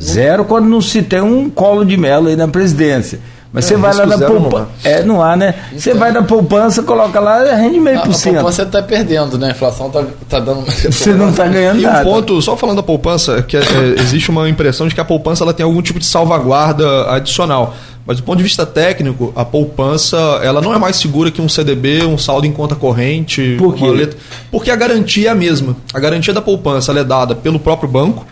zero 0.00 0.44
quando 0.44 0.68
não 0.68 0.80
se 0.80 1.02
tem 1.02 1.20
um 1.20 1.50
colo 1.50 1.84
de 1.84 1.96
melo 1.96 2.28
aí 2.28 2.36
na 2.36 2.46
presidência. 2.46 3.18
Mas 3.52 3.64
é, 3.64 3.68
você 3.68 3.76
vai 3.76 3.94
lá 3.94 4.06
na 4.06 4.18
poupança. 4.18 4.68
É, 4.84 5.02
não 5.02 5.22
há, 5.22 5.36
né? 5.36 5.54
Então, 5.68 5.80
você 5.80 5.94
vai 5.94 6.12
na 6.12 6.22
poupança, 6.22 6.82
coloca 6.82 7.18
lá, 7.20 7.42
rende 7.54 7.80
meio 7.80 8.00
por 8.02 8.14
cento. 8.14 8.34
A 8.34 8.40
poupança 8.40 8.62
está 8.62 8.82
perdendo, 8.82 9.38
né? 9.38 9.48
A 9.48 9.50
inflação 9.50 9.86
está 9.86 10.04
tá 10.28 10.40
dando 10.40 10.64
Você 10.66 11.12
não 11.12 11.30
está 11.30 11.46
ganhando 11.46 11.78
e 11.78 11.82
nada. 11.82 12.08
um 12.08 12.12
ponto, 12.12 12.42
só 12.42 12.56
falando 12.56 12.76
da 12.76 12.82
poupança, 12.82 13.42
que 13.42 13.56
é, 13.56 13.60
é, 13.60 14.00
existe 14.00 14.30
uma 14.30 14.48
impressão 14.48 14.86
de 14.86 14.94
que 14.94 15.00
a 15.00 15.04
poupança 15.04 15.44
ela 15.44 15.54
tem 15.54 15.64
algum 15.64 15.80
tipo 15.80 15.98
de 15.98 16.06
salvaguarda 16.06 17.10
adicional. 17.10 17.74
Mas 18.06 18.18
do 18.18 18.22
ponto 18.22 18.36
de 18.38 18.44
vista 18.44 18.64
técnico, 18.64 19.32
a 19.34 19.44
poupança 19.44 20.16
ela 20.42 20.60
não 20.60 20.72
é 20.72 20.78
mais 20.78 20.96
segura 20.96 21.28
que 21.30 21.42
um 21.42 21.48
CDB, 21.48 22.04
um 22.04 22.16
saldo 22.16 22.46
em 22.46 22.52
conta 22.52 22.76
corrente. 22.76 23.56
Por 23.58 23.74
quê? 23.74 23.84
Letra, 23.84 24.16
porque 24.50 24.70
a 24.70 24.76
garantia 24.76 25.28
é 25.28 25.32
a 25.32 25.34
mesma. 25.34 25.76
A 25.92 25.98
garantia 25.98 26.32
da 26.32 26.40
poupança 26.40 26.92
é 26.92 27.02
dada 27.02 27.34
pelo 27.34 27.58
próprio 27.58 27.88
banco 27.88 28.24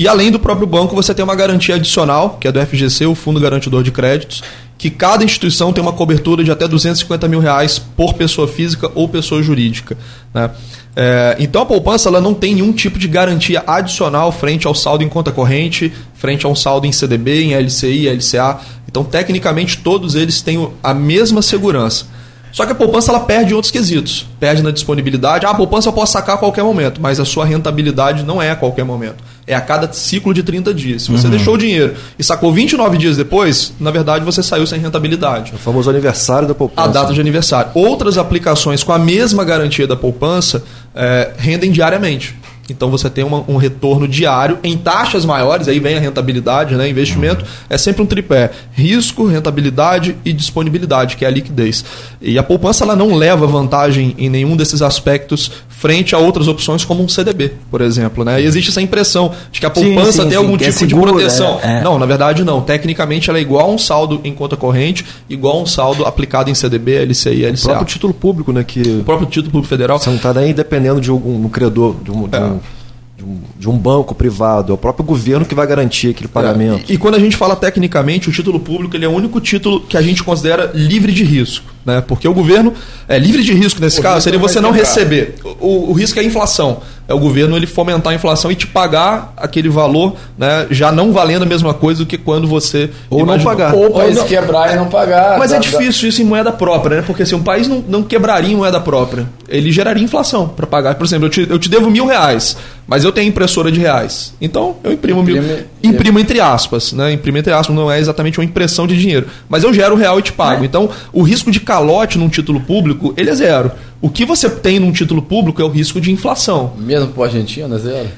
e 0.00 0.08
além 0.08 0.30
do 0.30 0.40
próprio 0.40 0.66
banco, 0.66 0.96
você 0.96 1.12
tem 1.12 1.22
uma 1.22 1.34
garantia 1.34 1.74
adicional, 1.74 2.38
que 2.40 2.48
é 2.48 2.52
do 2.52 2.58
FGC, 2.58 3.04
o 3.04 3.14
Fundo 3.14 3.38
Garantidor 3.38 3.82
de 3.82 3.90
Créditos, 3.90 4.42
que 4.78 4.88
cada 4.88 5.22
instituição 5.22 5.74
tem 5.74 5.82
uma 5.82 5.92
cobertura 5.92 6.42
de 6.42 6.50
até 6.50 6.66
250 6.66 7.28
mil 7.28 7.38
reais 7.38 7.78
por 7.78 8.14
pessoa 8.14 8.48
física 8.48 8.90
ou 8.94 9.06
pessoa 9.06 9.42
jurídica. 9.42 9.98
Né? 10.32 10.50
É, 10.96 11.36
então 11.38 11.60
a 11.60 11.66
poupança 11.66 12.08
ela 12.08 12.18
não 12.18 12.32
tem 12.32 12.54
nenhum 12.54 12.72
tipo 12.72 12.98
de 12.98 13.06
garantia 13.06 13.62
adicional 13.66 14.32
frente 14.32 14.66
ao 14.66 14.74
saldo 14.74 15.04
em 15.04 15.08
conta 15.10 15.30
corrente, 15.32 15.92
frente 16.14 16.46
a 16.46 16.48
um 16.48 16.54
saldo 16.54 16.86
em 16.86 16.92
CDB, 16.92 17.42
em 17.42 17.54
LCI, 17.54 18.08
LCA. 18.08 18.58
Então, 18.88 19.04
tecnicamente, 19.04 19.76
todos 19.80 20.14
eles 20.14 20.40
têm 20.40 20.66
a 20.82 20.94
mesma 20.94 21.42
segurança. 21.42 22.06
Só 22.52 22.66
que 22.66 22.72
a 22.72 22.74
poupança 22.74 23.10
ela 23.10 23.20
perde 23.20 23.52
em 23.52 23.54
outros 23.54 23.70
quesitos. 23.70 24.26
Perde 24.38 24.62
na 24.62 24.70
disponibilidade. 24.70 25.46
Ah, 25.46 25.50
a 25.50 25.54
poupança 25.54 25.88
eu 25.88 25.92
posso 25.92 26.12
sacar 26.12 26.36
a 26.36 26.38
qualquer 26.38 26.62
momento, 26.62 27.00
mas 27.00 27.20
a 27.20 27.24
sua 27.24 27.44
rentabilidade 27.44 28.24
não 28.24 28.40
é 28.40 28.50
a 28.50 28.56
qualquer 28.56 28.84
momento. 28.84 29.22
É 29.46 29.54
a 29.54 29.60
cada 29.60 29.92
ciclo 29.92 30.32
de 30.34 30.42
30 30.42 30.72
dias. 30.74 31.02
Se 31.02 31.10
você 31.10 31.26
uhum. 31.26 31.30
deixou 31.30 31.54
o 31.54 31.58
dinheiro 31.58 31.94
e 32.18 32.24
sacou 32.24 32.52
29 32.52 32.98
dias 32.98 33.16
depois, 33.16 33.72
na 33.80 33.90
verdade 33.90 34.24
você 34.24 34.42
saiu 34.42 34.66
sem 34.66 34.80
rentabilidade. 34.80 35.52
O 35.54 35.58
famoso 35.58 35.90
aniversário 35.90 36.46
da 36.48 36.54
poupança. 36.54 36.88
A 36.88 36.92
data 36.92 37.12
de 37.12 37.20
aniversário. 37.20 37.70
Outras 37.74 38.18
aplicações 38.18 38.82
com 38.82 38.92
a 38.92 38.98
mesma 38.98 39.44
garantia 39.44 39.86
da 39.86 39.96
poupança 39.96 40.62
é, 40.94 41.32
rendem 41.36 41.70
diariamente. 41.70 42.36
Então 42.68 42.90
você 42.90 43.10
tem 43.10 43.24
uma, 43.24 43.44
um 43.48 43.56
retorno 43.56 44.06
diário 44.06 44.58
em 44.62 44.76
taxas 44.76 45.24
maiores, 45.24 45.68
aí 45.68 45.80
vem 45.80 45.96
a 45.96 46.00
rentabilidade, 46.00 46.74
né? 46.76 46.88
Investimento 46.88 47.44
é 47.68 47.76
sempre 47.76 48.02
um 48.02 48.06
tripé: 48.06 48.50
risco, 48.72 49.26
rentabilidade 49.26 50.16
e 50.24 50.32
disponibilidade, 50.32 51.16
que 51.16 51.24
é 51.24 51.28
a 51.28 51.30
liquidez. 51.30 51.84
E 52.20 52.38
a 52.38 52.42
poupança 52.42 52.84
ela 52.84 52.94
não 52.94 53.14
leva 53.14 53.46
vantagem 53.46 54.14
em 54.18 54.28
nenhum 54.28 54.56
desses 54.56 54.82
aspectos 54.82 55.50
frente 55.80 56.14
a 56.14 56.18
outras 56.18 56.46
opções 56.46 56.84
como 56.84 57.02
um 57.02 57.08
CDB, 57.08 57.52
por 57.70 57.80
exemplo. 57.80 58.22
Né? 58.22 58.42
E 58.42 58.44
existe 58.44 58.68
essa 58.68 58.82
impressão 58.82 59.32
de 59.50 59.60
que 59.60 59.64
a 59.64 59.70
poupança 59.70 60.12
sim, 60.12 60.22
sim, 60.22 60.28
tem 60.28 60.36
algum 60.36 60.54
tipo 60.58 60.68
é 60.68 60.72
seguro, 60.72 61.06
de 61.06 61.12
proteção. 61.12 61.58
É, 61.62 61.78
é. 61.78 61.80
Não, 61.80 61.98
na 61.98 62.04
verdade 62.04 62.44
não. 62.44 62.60
Tecnicamente 62.60 63.30
ela 63.30 63.38
é 63.38 63.42
igual 63.42 63.70
a 63.70 63.72
um 63.72 63.78
saldo 63.78 64.20
em 64.22 64.34
conta 64.34 64.58
corrente, 64.58 65.06
igual 65.26 65.58
a 65.58 65.62
um 65.62 65.66
saldo 65.66 66.04
aplicado 66.04 66.50
em 66.50 66.54
CDB, 66.54 67.06
LCI, 67.06 67.46
LCA. 67.46 67.54
O 67.54 67.62
próprio 67.62 67.86
título 67.86 68.12
público, 68.12 68.52
né? 68.52 68.62
Que 68.62 68.82
o 69.00 69.04
próprio 69.04 69.26
título 69.26 69.52
público 69.52 69.70
federal. 69.70 69.98
Você 69.98 70.10
não 70.10 70.16
está 70.16 70.34
nem 70.34 70.52
dependendo 70.52 71.00
de 71.00 71.10
um, 71.10 71.16
um 71.16 71.48
credor, 71.48 71.96
de 72.04 72.10
um, 72.10 72.28
de 72.28 72.36
um 72.36 72.44
é 72.44 72.80
de 73.20 73.24
um, 73.24 73.40
de 73.58 73.68
um, 73.68 73.76
banco 73.76 74.14
privado, 74.14 74.72
é 74.72 74.74
o 74.74 74.78
próprio 74.78 75.04
governo 75.04 75.44
que 75.44 75.54
vai 75.54 75.66
garantir 75.66 76.08
aquele 76.08 76.28
pagamento. 76.28 76.84
É, 76.88 76.92
e, 76.92 76.94
e, 76.94 76.98
quando 76.98 77.16
a 77.16 77.18
gente 77.18 77.36
fala 77.36 77.54
tecnicamente, 77.54 78.28
o 78.30 78.32
título 78.32 78.58
público 78.58 78.96
ele 78.96 79.04
é 79.04 79.08
o 79.08 79.12
único 79.12 79.40
título 79.40 79.80
que 79.80 79.96
a 79.96 80.02
gente 80.02 80.24
considera 80.24 80.70
livre 80.74 81.12
de 81.12 81.22
risco. 81.22 81.70
Né? 81.84 82.02
Porque 82.06 82.28
o 82.28 82.34
governo 82.34 82.74
é 83.08 83.18
livre 83.18 83.42
de 83.42 83.52
risco 83.52 83.80
nesse 83.80 84.00
o 84.00 84.02
caso, 84.02 84.22
seria 84.22 84.38
você 84.38 84.60
não 84.60 84.70
receber. 84.70 85.36
O, 85.60 85.90
o 85.90 85.92
risco 85.92 86.18
é 86.18 86.22
a 86.22 86.24
inflação 86.24 86.82
é 87.10 87.14
o 87.14 87.18
governo 87.18 87.56
ele 87.56 87.66
fomentar 87.66 88.12
a 88.12 88.14
inflação 88.14 88.52
e 88.52 88.54
te 88.54 88.68
pagar 88.68 89.34
aquele 89.36 89.68
valor, 89.68 90.14
né, 90.38 90.68
já 90.70 90.92
não 90.92 91.12
valendo 91.12 91.42
a 91.42 91.46
mesma 91.46 91.74
coisa 91.74 92.04
do 92.04 92.06
que 92.06 92.16
quando 92.16 92.46
você 92.46 92.88
ou 93.10 93.26
não 93.26 93.36
pagar. 93.40 93.74
Ou 93.74 93.88
o 93.88 93.90
país 93.90 94.14
não... 94.14 94.24
quebrar 94.28 94.72
e 94.72 94.76
não 94.76 94.86
pagar. 94.86 95.36
Mas 95.36 95.50
é 95.50 95.54
dá, 95.54 95.56
é 95.56 95.60
difícil 95.60 96.02
dá... 96.02 96.08
isso 96.08 96.22
em 96.22 96.24
moeda 96.24 96.52
própria, 96.52 96.98
né? 96.98 97.02
Porque 97.04 97.26
se 97.26 97.34
assim, 97.34 97.42
um 97.42 97.44
país 97.44 97.66
não, 97.66 97.84
não 97.88 98.02
quebraria 98.04 98.52
em 98.52 98.56
moeda 98.56 98.78
própria, 98.78 99.26
ele 99.48 99.72
geraria 99.72 100.04
inflação 100.04 100.46
para 100.46 100.68
pagar. 100.68 100.94
Por 100.94 101.04
exemplo, 101.04 101.26
eu 101.26 101.30
te, 101.30 101.46
eu 101.50 101.58
te 101.58 101.68
devo 101.68 101.90
mil 101.90 102.06
reais, 102.06 102.56
mas 102.86 103.02
eu 103.02 103.10
tenho 103.10 103.28
impressora 103.28 103.72
de 103.72 103.80
reais. 103.80 104.32
Então 104.40 104.76
eu 104.84 104.92
imprimo 104.92 105.22
imprime, 105.22 105.40
mil, 105.40 105.58
imprimo 105.82 106.18
entre 106.20 106.40
aspas, 106.40 106.92
né? 106.92 107.12
Imprimo 107.12 107.38
entre 107.38 107.52
aspas, 107.52 107.74
não 107.74 107.90
é 107.90 107.98
exatamente 107.98 108.38
uma 108.38 108.44
impressão 108.44 108.86
de 108.86 108.96
dinheiro, 108.96 109.26
mas 109.48 109.64
eu 109.64 109.74
gero 109.74 109.96
o 109.96 109.98
real 109.98 110.20
e 110.20 110.22
te 110.22 110.32
pago. 110.32 110.62
É. 110.62 110.66
Então 110.66 110.88
o 111.12 111.22
risco 111.22 111.50
de 111.50 111.58
calote 111.80 112.18
num 112.18 112.28
título 112.28 112.60
público 112.60 113.14
ele 113.16 113.30
é 113.30 113.34
zero. 113.34 113.72
O 114.00 114.08
que 114.08 114.24
você 114.24 114.48
tem 114.48 114.78
num 114.78 114.92
título 114.92 115.22
público 115.22 115.60
é 115.60 115.64
o 115.64 115.68
risco 115.68 116.00
de 116.00 116.10
inflação. 116.10 116.72
Mesmo 116.78 117.08
para 117.08 117.20
o 117.20 117.24
argentino, 117.24 117.74
é 117.74 117.78
zero? 117.78 118.08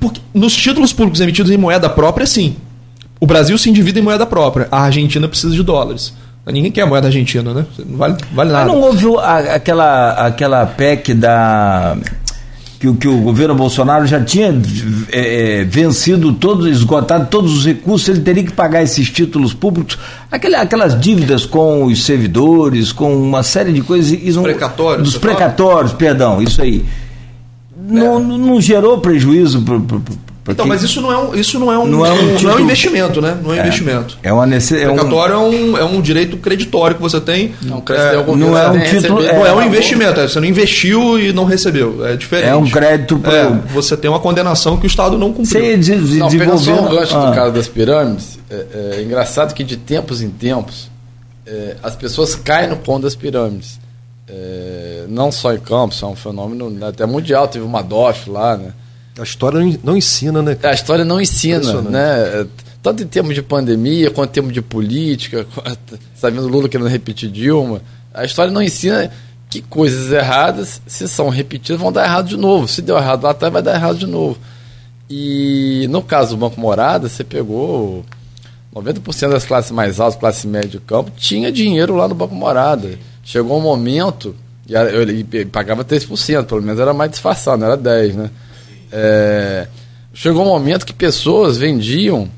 Porque 0.00 0.20
nos 0.32 0.54
títulos 0.54 0.92
públicos 0.92 1.20
emitidos 1.20 1.50
em 1.50 1.56
moeda 1.56 1.88
própria, 1.88 2.26
sim. 2.26 2.56
O 3.20 3.26
Brasil 3.26 3.56
se 3.56 3.70
endivida 3.70 3.98
em 4.00 4.02
moeda 4.02 4.26
própria. 4.26 4.68
A 4.70 4.82
Argentina 4.82 5.28
precisa 5.28 5.54
de 5.54 5.62
dólares. 5.62 6.12
Ninguém 6.46 6.70
quer 6.70 6.86
moeda 6.86 7.06
argentina, 7.06 7.54
né? 7.54 7.64
Não 7.86 7.96
vale, 7.96 8.16
vale 8.32 8.52
nada. 8.52 8.66
Mas 8.66 8.74
não 8.74 8.82
houve 8.82 9.06
aquela, 9.50 10.10
aquela 10.26 10.66
PEC 10.66 11.14
da 11.14 11.96
que, 12.92 13.00
que 13.00 13.08
o 13.08 13.18
governo 13.18 13.54
Bolsonaro 13.54 14.06
já 14.06 14.22
tinha 14.22 14.54
é, 15.10 15.60
é, 15.60 15.64
vencido 15.64 16.32
todos, 16.32 16.66
esgotado 16.66 17.28
todos 17.30 17.58
os 17.58 17.64
recursos, 17.64 18.08
ele 18.08 18.20
teria 18.20 18.44
que 18.44 18.52
pagar 18.52 18.82
esses 18.82 19.10
títulos 19.10 19.54
públicos, 19.54 19.98
aquele, 20.30 20.56
aquelas 20.56 20.98
dívidas 21.00 21.46
com 21.46 21.84
os 21.84 22.04
servidores, 22.04 22.92
com 22.92 23.16
uma 23.16 23.42
série 23.42 23.72
de 23.72 23.80
coisas. 23.80 24.10
Dos 24.10 24.36
precatórios. 24.38 25.04
Dos 25.04 25.18
precatórios, 25.18 25.92
fala? 25.92 25.98
perdão, 25.98 26.42
isso 26.42 26.60
aí. 26.60 26.84
Não, 27.88 28.18
é. 28.18 28.22
não 28.22 28.60
gerou 28.60 28.98
prejuízo 28.98 29.62
para 30.44 30.52
então, 30.52 30.66
mas 30.66 30.82
isso 30.82 31.00
não 31.00 31.10
é 31.10 31.16
um, 31.16 31.34
isso 31.34 31.58
não 31.58 31.72
é 31.72 31.78
um, 31.78 31.86
não 31.86 32.04
é 32.04 32.12
um, 32.12 32.38
não 32.42 32.50
é 32.50 32.54
um 32.56 32.60
investimento, 32.60 33.22
né? 33.22 33.38
Não 33.42 33.54
é, 33.54 33.56
é 33.56 33.60
investimento. 33.62 34.18
É 34.22 34.30
uma 34.30 34.44
necessidade. 34.44 34.98
É 34.98 35.02
um... 35.02 35.22
é 35.22 35.38
um, 35.38 35.78
é 35.78 35.84
um 35.84 36.02
direito 36.02 36.36
creditório 36.36 36.94
que 36.94 37.00
você 37.00 37.18
tem. 37.18 37.54
Não, 37.62 37.82
é, 37.88 38.36
não 38.36 38.58
é 38.58 38.68
um 38.68 38.80
título. 38.80 39.24
É, 39.24 39.32
não 39.32 39.46
é 39.46 39.54
um 39.54 39.62
investimento. 39.62 40.20
É, 40.20 40.28
você 40.28 40.38
não 40.38 40.46
investiu 40.46 41.18
e 41.18 41.32
não 41.32 41.46
recebeu. 41.46 42.06
É 42.06 42.14
diferente. 42.14 42.50
É 42.50 42.54
um 42.54 42.68
crédito 42.68 43.18
para. 43.18 43.34
É, 43.34 43.50
você 43.72 43.96
tem 43.96 44.10
uma 44.10 44.20
condenação 44.20 44.76
que 44.76 44.84
o 44.84 44.86
Estado 44.86 45.16
não 45.16 45.32
cumpriu. 45.32 45.62
Você 45.62 45.78
de, 45.78 45.98
de, 45.98 46.18
não, 46.18 46.28
pegando 46.28 46.58
só 46.58 46.72
um 46.72 46.90
gancho 46.90 47.16
ah. 47.16 47.30
do 47.30 47.34
caso 47.34 47.52
das 47.54 47.66
pirâmides, 47.66 48.38
é, 48.50 48.98
é, 48.98 49.02
engraçado 49.02 49.54
que 49.54 49.64
de 49.64 49.78
tempos 49.78 50.20
em 50.20 50.28
tempos 50.28 50.92
as 51.82 51.94
pessoas 51.96 52.34
caem 52.34 52.68
no 52.68 52.76
pão 52.76 53.00
das 53.00 53.14
pirâmides. 53.14 53.80
não 55.08 55.32
só 55.32 55.54
em 55.54 55.58
Campos, 55.58 56.02
é 56.02 56.06
um 56.06 56.14
fenômeno 56.14 56.84
até 56.84 57.06
mundial. 57.06 57.48
Teve 57.48 57.64
uma 57.64 57.82
DOF 57.82 58.28
lá, 58.28 58.58
né? 58.58 58.72
A 59.18 59.22
história 59.22 59.60
não 59.82 59.96
ensina, 59.96 60.42
né? 60.42 60.56
A 60.62 60.72
história 60.72 61.04
não 61.04 61.20
ensina, 61.20 61.80
né? 61.82 62.46
Tanto 62.82 63.02
em 63.02 63.06
termos 63.06 63.34
de 63.34 63.42
pandemia, 63.42 64.10
quanto 64.10 64.30
em 64.30 64.32
termos 64.32 64.52
de 64.52 64.60
política, 64.60 65.46
sabendo 66.14 66.48
Lula 66.48 66.68
querendo 66.68 66.88
repetir 66.88 67.30
Dilma. 67.30 67.80
A 68.12 68.24
história 68.24 68.52
não 68.52 68.62
ensina 68.62 69.10
que 69.48 69.62
coisas 69.62 70.12
erradas, 70.12 70.82
se 70.86 71.06
são 71.06 71.28
repetidas, 71.28 71.80
vão 71.80 71.92
dar 71.92 72.04
errado 72.04 72.28
de 72.28 72.36
novo. 72.36 72.66
Se 72.66 72.82
deu 72.82 72.96
errado 72.96 73.22
lá 73.22 73.30
atrás, 73.30 73.52
vai 73.52 73.62
dar 73.62 73.74
errado 73.74 73.98
de 73.98 74.06
novo. 74.06 74.36
E 75.08 75.86
no 75.90 76.02
caso 76.02 76.30
do 76.30 76.36
Banco 76.36 76.60
Morada, 76.60 77.08
você 77.08 77.22
pegou 77.22 78.04
90% 78.74 79.30
das 79.30 79.44
classes 79.44 79.70
mais 79.70 80.00
altas, 80.00 80.18
classe 80.18 80.46
média 80.46 80.70
de 80.70 80.80
campo, 80.80 81.12
tinha 81.16 81.52
dinheiro 81.52 81.94
lá 81.94 82.08
no 82.08 82.14
Banco 82.14 82.34
Morada. 82.34 82.98
Chegou 83.22 83.58
um 83.58 83.62
momento, 83.62 84.34
e 84.68 85.44
pagava 85.44 85.84
3%, 85.84 86.44
pelo 86.46 86.62
menos 86.62 86.80
era 86.80 86.92
mais 86.92 87.12
disfarçado, 87.12 87.58
não 87.58 87.68
era 87.68 87.78
10%, 87.78 88.14
né? 88.14 88.30
É, 88.96 89.66
chegou 90.12 90.44
um 90.44 90.48
momento 90.48 90.86
que 90.86 90.92
pessoas 90.92 91.58
vendiam 91.58 92.30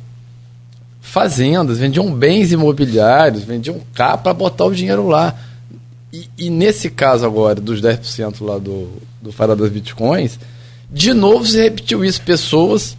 fazendas, 1.02 1.76
vendiam 1.76 2.10
bens 2.10 2.50
imobiliários, 2.50 3.44
vendiam 3.44 3.78
carro 3.92 4.22
para 4.22 4.32
botar 4.32 4.64
o 4.64 4.74
dinheiro 4.74 5.06
lá. 5.06 5.38
E, 6.10 6.30
e, 6.38 6.50
nesse 6.50 6.88
caso 6.88 7.26
agora, 7.26 7.60
dos 7.60 7.82
10% 7.82 8.42
lá 8.42 8.56
do, 8.56 8.88
do 9.20 9.30
Farol 9.30 9.54
das 9.54 9.68
Bitcoins, 9.68 10.38
de 10.90 11.12
novo 11.12 11.44
se 11.46 11.60
repetiu 11.60 12.02
isso. 12.02 12.22
Pessoas, 12.22 12.96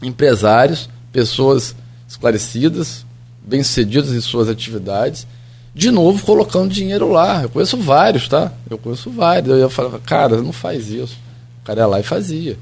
empresários, 0.00 0.88
pessoas 1.12 1.74
esclarecidas, 2.08 3.04
bem-sucedidas 3.42 4.12
em 4.12 4.20
suas 4.20 4.48
atividades, 4.48 5.26
de 5.74 5.90
novo 5.90 6.24
colocando 6.24 6.72
dinheiro 6.72 7.10
lá. 7.10 7.42
Eu 7.42 7.48
conheço 7.48 7.76
vários, 7.76 8.28
tá? 8.28 8.52
Eu 8.70 8.78
conheço 8.78 9.10
vários. 9.10 9.58
Eu 9.58 9.70
falava, 9.70 9.98
cara, 9.98 10.40
não 10.40 10.52
faz 10.52 10.88
isso. 10.88 11.18
Cara 11.70 11.82
ia 11.82 11.86
lá 11.86 12.00
e 12.00 12.02
fazia. 12.02 12.58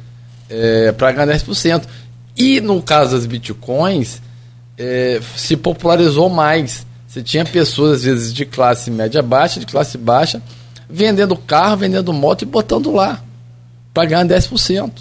É, 0.51 0.93
para 0.93 1.13
ganhar 1.13 1.35
10%. 1.35 1.85
E 2.37 2.61
no 2.61 2.83
caso 2.83 3.13
das 3.13 3.25
bitcoins, 3.25 4.21
é, 4.77 5.19
se 5.35 5.57
popularizou 5.57 6.29
mais. 6.29 6.87
Você 7.07 7.23
tinha 7.23 7.43
pessoas, 7.43 7.99
às 7.99 8.05
vezes, 8.05 8.35
de 8.35 8.45
classe 8.45 8.91
média 8.91 9.23
baixa, 9.23 9.59
de 9.59 9.65
classe 9.65 9.97
baixa, 9.97 10.43
vendendo 10.91 11.35
carro, 11.37 11.79
vendendo 11.79 12.13
moto 12.13 12.43
e 12.43 12.45
botando 12.45 12.93
lá 12.93 13.23
para 13.95 14.05
ganhar 14.05 14.27
10%. 14.27 14.93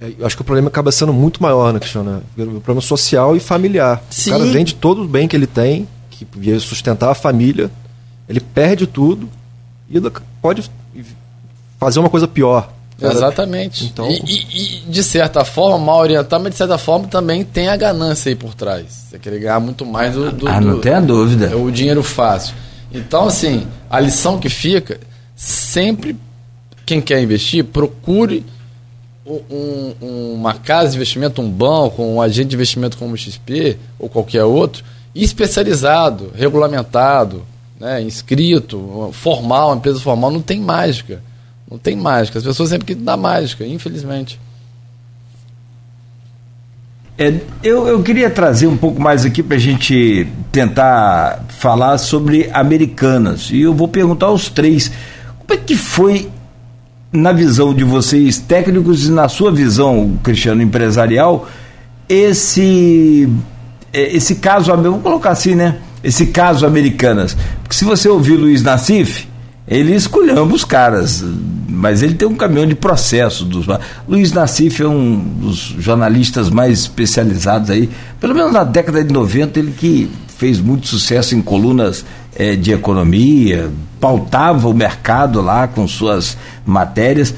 É, 0.00 0.12
eu 0.18 0.24
acho 0.24 0.34
que 0.34 0.40
o 0.40 0.46
problema 0.46 0.68
acaba 0.68 0.90
sendo 0.90 1.12
muito 1.12 1.42
maior, 1.42 1.74
né, 1.74 1.78
Cristiano? 1.78 2.22
O 2.38 2.60
problema 2.60 2.80
social 2.80 3.36
e 3.36 3.40
familiar. 3.40 4.02
Sim. 4.08 4.30
O 4.30 4.38
cara 4.38 4.50
vende 4.50 4.74
todo 4.74 5.02
o 5.02 5.06
bem 5.06 5.28
que 5.28 5.36
ele 5.36 5.46
tem, 5.46 5.86
que 6.10 6.26
ia 6.40 6.58
sustentar 6.58 7.10
a 7.10 7.14
família, 7.14 7.70
ele 8.26 8.40
perde 8.40 8.86
tudo 8.86 9.28
e 9.90 10.00
pode 10.40 10.70
fazer 11.78 11.98
uma 12.00 12.08
coisa 12.08 12.26
pior. 12.26 12.72
Cara, 13.02 13.14
Exatamente. 13.14 13.84
Então... 13.84 14.08
E, 14.08 14.20
e, 14.24 14.76
e, 14.78 14.80
de 14.88 15.02
certa 15.02 15.44
forma, 15.44 15.78
mal 15.84 16.00
orientado, 16.00 16.42
mas 16.42 16.52
de 16.52 16.58
certa 16.58 16.78
forma 16.78 17.08
também 17.08 17.44
tem 17.44 17.68
a 17.68 17.76
ganância 17.76 18.30
aí 18.30 18.36
por 18.36 18.54
trás. 18.54 19.06
Você 19.10 19.18
quer 19.18 19.38
ganhar 19.38 19.60
muito 19.60 19.84
mais 19.84 20.14
do. 20.14 20.30
do 20.30 20.48
ah, 20.48 20.60
não 20.60 20.76
do, 20.76 20.80
tem 20.80 20.94
a 20.94 21.00
dúvida. 21.00 21.46
É 21.46 21.56
o 21.56 21.70
dinheiro 21.70 22.02
fácil. 22.02 22.54
Então, 22.92 23.26
assim, 23.26 23.66
a 23.90 23.98
lição 23.98 24.38
que 24.38 24.48
fica, 24.48 25.00
sempre 25.34 26.16
quem 26.86 27.00
quer 27.00 27.20
investir, 27.22 27.64
procure 27.64 28.44
um, 29.26 29.94
um, 30.00 30.34
uma 30.34 30.54
casa 30.54 30.90
de 30.90 30.96
investimento, 30.96 31.40
um 31.40 31.50
banco, 31.50 32.02
um 32.02 32.20
agente 32.20 32.48
de 32.48 32.54
investimento 32.56 32.96
como 32.96 33.14
o 33.14 33.16
XP 33.16 33.76
ou 33.98 34.08
qualquer 34.08 34.44
outro, 34.44 34.84
especializado, 35.14 36.30
regulamentado, 36.34 37.44
né, 37.78 38.00
inscrito, 38.00 39.10
formal, 39.12 39.68
uma 39.68 39.76
empresa 39.76 40.00
formal, 40.00 40.30
não 40.30 40.40
tem 40.40 40.60
mágica. 40.60 41.22
Não 41.72 41.78
tem 41.78 41.96
mágica. 41.96 42.38
As 42.38 42.44
pessoas 42.44 42.68
sempre 42.68 42.84
querem 42.84 43.02
dar 43.02 43.16
mágica, 43.16 43.66
infelizmente. 43.66 44.38
É, 47.16 47.40
eu, 47.64 47.88
eu 47.88 48.02
queria 48.02 48.28
trazer 48.28 48.66
um 48.66 48.76
pouco 48.76 49.00
mais 49.00 49.24
aqui 49.24 49.42
para 49.42 49.56
a 49.56 49.60
gente 49.60 50.26
tentar 50.50 51.42
falar 51.48 51.96
sobre 51.96 52.50
Americanas. 52.52 53.48
E 53.50 53.62
eu 53.62 53.72
vou 53.72 53.88
perguntar 53.88 54.26
aos 54.26 54.50
três: 54.50 54.92
como 55.38 55.58
é 55.58 55.62
que 55.62 55.74
foi, 55.74 56.28
na 57.10 57.32
visão 57.32 57.72
de 57.72 57.84
vocês 57.84 58.38
técnicos 58.38 59.06
e 59.06 59.10
na 59.10 59.26
sua 59.26 59.50
visão, 59.50 60.18
Cristiano, 60.22 60.60
empresarial, 60.60 61.48
esse, 62.06 63.30
é, 63.94 64.14
esse 64.14 64.34
caso, 64.34 64.76
vamos 64.76 65.02
colocar 65.02 65.30
assim, 65.30 65.54
né? 65.54 65.78
Esse 66.04 66.26
caso 66.26 66.66
Americanas. 66.66 67.34
Porque 67.62 67.74
se 67.74 67.86
você 67.86 68.10
ouvir 68.10 68.36
Luiz 68.36 68.62
Nassif, 68.62 69.31
ele 69.66 69.94
escolheu 69.94 70.44
os 70.44 70.64
caras, 70.64 71.24
mas 71.68 72.02
ele 72.02 72.14
tem 72.14 72.26
um 72.26 72.34
caminhão 72.34 72.66
de 72.66 72.74
processo. 72.74 73.44
Dos... 73.44 73.66
Luiz 74.08 74.32
Nassif 74.32 74.82
é 74.82 74.88
um 74.88 75.16
dos 75.16 75.74
jornalistas 75.78 76.50
mais 76.50 76.80
especializados 76.80 77.70
aí, 77.70 77.88
pelo 78.20 78.34
menos 78.34 78.52
na 78.52 78.64
década 78.64 79.02
de 79.04 79.12
90, 79.12 79.58
ele 79.58 79.72
que 79.72 80.10
fez 80.36 80.60
muito 80.60 80.88
sucesso 80.88 81.36
em 81.36 81.40
colunas 81.40 82.04
é, 82.34 82.56
de 82.56 82.72
economia, 82.72 83.70
pautava 84.00 84.68
o 84.68 84.74
mercado 84.74 85.40
lá 85.40 85.68
com 85.68 85.86
suas 85.86 86.36
matérias. 86.66 87.32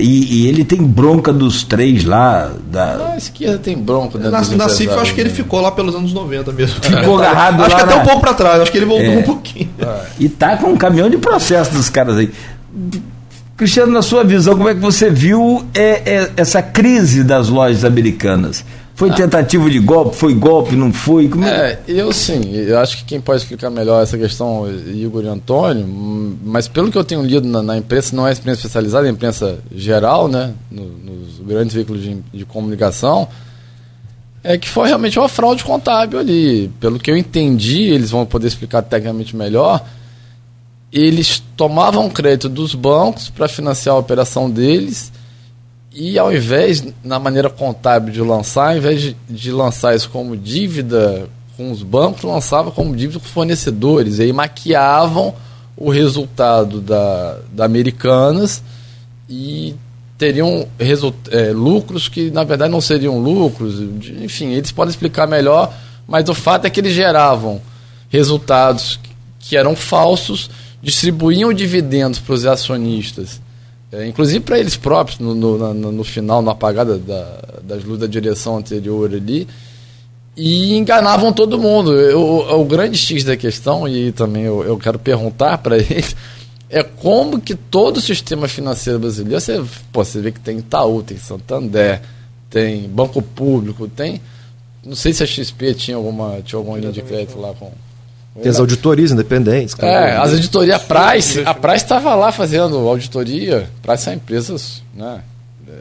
E, 0.00 0.42
e, 0.42 0.46
ele 0.46 0.64
tem 0.64 0.82
bronca 0.82 1.32
dos 1.32 1.62
três 1.62 2.04
lá. 2.04 2.50
Da... 2.70 3.12
A 3.12 3.16
esquerda 3.16 3.58
tem 3.58 3.76
bronca. 3.76 4.18
Né, 4.18 4.30
na, 4.30 4.40
na 4.40 4.68
CIF, 4.68 4.92
eu 4.92 5.00
acho 5.00 5.14
que 5.14 5.20
ele 5.20 5.30
ficou 5.30 5.60
lá 5.60 5.70
pelos 5.70 5.94
anos 5.94 6.12
90 6.12 6.52
mesmo. 6.52 6.82
Ficou 6.82 7.18
agarrado 7.20 7.62
Acho 7.62 7.76
que 7.76 7.82
até 7.82 7.94
um 7.94 8.04
pouco 8.04 8.20
para 8.20 8.34
trás, 8.34 8.62
acho 8.62 8.72
que 8.72 8.78
ele 8.78 8.86
voltou 8.86 9.12
é. 9.12 9.18
um 9.18 9.22
pouquinho. 9.22 9.70
E 10.18 10.28
tá 10.28 10.56
com 10.56 10.70
um 10.72 10.76
caminhão 10.76 11.08
de 11.08 11.18
processo 11.18 11.72
dos 11.72 11.88
caras 11.88 12.16
aí. 12.16 12.30
Cristiano, 13.56 13.92
na 13.92 14.00
sua 14.00 14.24
visão, 14.24 14.56
como 14.56 14.70
é 14.70 14.74
que 14.74 14.80
você 14.80 15.10
viu 15.10 15.62
é, 15.74 16.14
é, 16.14 16.30
essa 16.36 16.62
crise 16.62 17.22
das 17.22 17.50
lojas 17.50 17.84
americanas? 17.84 18.64
Foi 19.00 19.08
ah. 19.08 19.14
tentativa 19.14 19.70
de 19.70 19.78
golpe? 19.78 20.14
Foi 20.14 20.34
golpe? 20.34 20.76
Não 20.76 20.92
foi? 20.92 21.26
Como 21.26 21.42
é? 21.42 21.70
é, 21.70 21.80
eu 21.88 22.12
sim. 22.12 22.54
Eu 22.54 22.78
acho 22.78 22.98
que 22.98 23.04
quem 23.04 23.18
pode 23.18 23.40
explicar 23.40 23.70
melhor 23.70 24.02
essa 24.02 24.18
questão 24.18 24.66
é 24.68 24.90
Igor 24.90 25.24
e 25.24 25.26
Antônio, 25.26 25.86
mas 26.44 26.68
pelo 26.68 26.92
que 26.92 26.98
eu 26.98 27.02
tenho 27.02 27.22
lido 27.22 27.48
na, 27.48 27.62
na 27.62 27.78
imprensa, 27.78 28.14
não 28.14 28.28
é 28.28 28.32
imprensa 28.32 28.58
especializada, 28.60 29.06
é 29.06 29.10
imprensa 29.10 29.58
geral, 29.74 30.28
né, 30.28 30.52
no, 30.70 30.84
nos 30.84 31.38
grandes 31.38 31.74
veículos 31.74 32.02
de, 32.02 32.18
de 32.30 32.44
comunicação, 32.44 33.26
é 34.44 34.58
que 34.58 34.68
foi 34.68 34.88
realmente 34.88 35.18
uma 35.18 35.30
fraude 35.30 35.64
contábil 35.64 36.18
ali. 36.18 36.70
Pelo 36.78 36.98
que 36.98 37.10
eu 37.10 37.16
entendi, 37.16 37.84
eles 37.84 38.10
vão 38.10 38.26
poder 38.26 38.48
explicar 38.48 38.82
tecnicamente 38.82 39.34
melhor. 39.34 39.82
eles 40.92 41.42
tomavam 41.56 42.10
crédito 42.10 42.50
dos 42.50 42.74
bancos 42.74 43.30
para 43.30 43.48
financiar 43.48 43.96
a 43.96 43.98
operação 43.98 44.50
deles 44.50 45.10
e 45.92 46.18
ao 46.18 46.32
invés, 46.32 46.84
na 47.02 47.18
maneira 47.18 47.50
contábil 47.50 48.12
de 48.12 48.20
lançar, 48.20 48.70
ao 48.70 48.76
invés 48.76 49.00
de, 49.00 49.16
de 49.28 49.50
lançar 49.50 49.94
isso 49.94 50.08
como 50.08 50.36
dívida 50.36 51.28
com 51.56 51.70
os 51.72 51.82
bancos, 51.82 52.22
lançava 52.22 52.70
como 52.70 52.94
dívida 52.94 53.18
com 53.18 53.26
fornecedores. 53.26 54.18
E 54.18 54.22
aí 54.22 54.32
maquiavam 54.32 55.34
o 55.76 55.90
resultado 55.90 56.80
da, 56.80 57.38
da 57.52 57.64
Americanas 57.64 58.62
e 59.28 59.74
teriam 60.16 60.68
é, 61.30 61.50
lucros 61.52 62.08
que 62.08 62.30
na 62.30 62.44
verdade 62.44 62.70
não 62.70 62.80
seriam 62.80 63.18
lucros. 63.18 63.80
Enfim, 64.22 64.52
eles 64.52 64.70
podem 64.70 64.90
explicar 64.90 65.26
melhor, 65.26 65.74
mas 66.06 66.28
o 66.28 66.34
fato 66.34 66.66
é 66.66 66.70
que 66.70 66.78
eles 66.78 66.92
geravam 66.92 67.60
resultados 68.08 69.00
que 69.38 69.56
eram 69.56 69.74
falsos, 69.74 70.50
distribuíam 70.82 71.52
dividendos 71.52 72.18
para 72.18 72.34
os 72.34 72.44
acionistas, 72.44 73.40
é, 73.92 74.06
inclusive 74.06 74.40
para 74.40 74.58
eles 74.58 74.76
próprios, 74.76 75.18
no, 75.18 75.34
no, 75.34 75.74
no, 75.74 75.92
no, 75.92 76.04
final, 76.04 76.40
na 76.40 76.52
apagada 76.52 76.96
da, 76.96 77.42
das 77.62 77.84
luzes 77.84 78.00
da 78.00 78.06
direção 78.06 78.58
anterior 78.58 79.12
ali, 79.12 79.48
e 80.36 80.76
enganavam 80.76 81.32
todo 81.32 81.58
mundo. 81.58 81.90
O, 82.16 82.60
o 82.60 82.64
grande 82.64 82.96
X 82.96 83.24
da 83.24 83.36
questão, 83.36 83.88
e 83.88 84.12
também 84.12 84.44
eu, 84.44 84.62
eu 84.62 84.78
quero 84.78 84.98
perguntar 84.98 85.58
para 85.58 85.76
eles, 85.82 86.14
é 86.68 86.84
como 86.84 87.40
que 87.40 87.54
todo 87.54 87.96
o 87.96 88.00
sistema 88.00 88.46
financeiro 88.46 89.00
brasileiro, 89.00 89.40
você, 89.40 89.62
pô, 89.92 90.04
você 90.04 90.20
vê 90.20 90.30
que 90.30 90.40
tem 90.40 90.58
Itaú, 90.58 91.02
tem 91.02 91.18
Santander, 91.18 92.00
tem 92.48 92.88
Banco 92.88 93.20
Público, 93.20 93.88
tem. 93.88 94.20
Não 94.84 94.94
sei 94.94 95.12
se 95.12 95.22
a 95.22 95.26
XP 95.26 95.74
tinha 95.74 95.96
alguma, 95.96 96.40
tinha 96.42 96.58
alguma 96.58 96.78
linha 96.78 96.92
de 96.92 97.02
crédito 97.02 97.38
lá 97.38 97.52
com. 97.54 97.72
Tem 98.40 98.50
as 98.50 98.60
auditorias 98.60 99.10
independentes. 99.10 99.74
É, 99.80 100.16
as 100.16 100.32
auditorias, 100.32 100.76
a 100.76 100.78
Price, 100.78 101.40
a 101.44 101.54
Price 101.54 101.84
estava 101.84 102.14
lá 102.14 102.30
fazendo 102.30 102.76
auditoria. 102.88 103.68
Price 103.82 104.04
são 104.04 104.14
empresas, 104.14 104.82
né? 104.94 105.20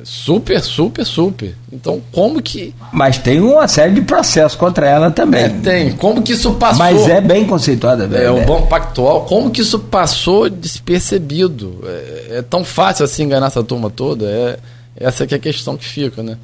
Super, 0.04 0.62
super, 0.62 1.06
super. 1.06 1.56
Então, 1.72 2.02
como 2.12 2.42
que. 2.42 2.74
Mas 2.92 3.18
tem 3.18 3.40
uma 3.42 3.68
série 3.68 3.94
de 3.94 4.02
processos 4.02 4.58
contra 4.58 4.88
ela 4.88 5.12
também. 5.12 5.44
É, 5.44 5.50
tem. 5.50 5.92
Como 5.94 6.22
que 6.22 6.34
isso 6.34 6.54
passou. 6.54 6.80
Mas 6.80 7.08
é 7.08 7.20
bem 7.20 7.46
conceituada, 7.46 8.08
velho. 8.08 8.24
É, 8.24 8.32
o 8.32 8.46
Banco 8.46 8.68
Pactual. 8.68 9.26
Como 9.26 9.52
que 9.52 9.62
isso 9.62 9.80
passou 9.80 10.50
despercebido? 10.50 11.84
É, 11.86 12.38
é, 12.38 12.42
tão 12.42 12.64
fácil 12.64 13.04
assim 13.06 13.24
enganar 13.24 13.48
essa 13.48 13.64
turma 13.64 13.90
toda? 13.90 14.26
É, 14.26 14.60
essa 14.96 15.28
que 15.28 15.34
é 15.34 15.38
a 15.38 15.40
questão 15.40 15.76
que 15.76 15.86
fica, 15.86 16.24
né? 16.24 16.38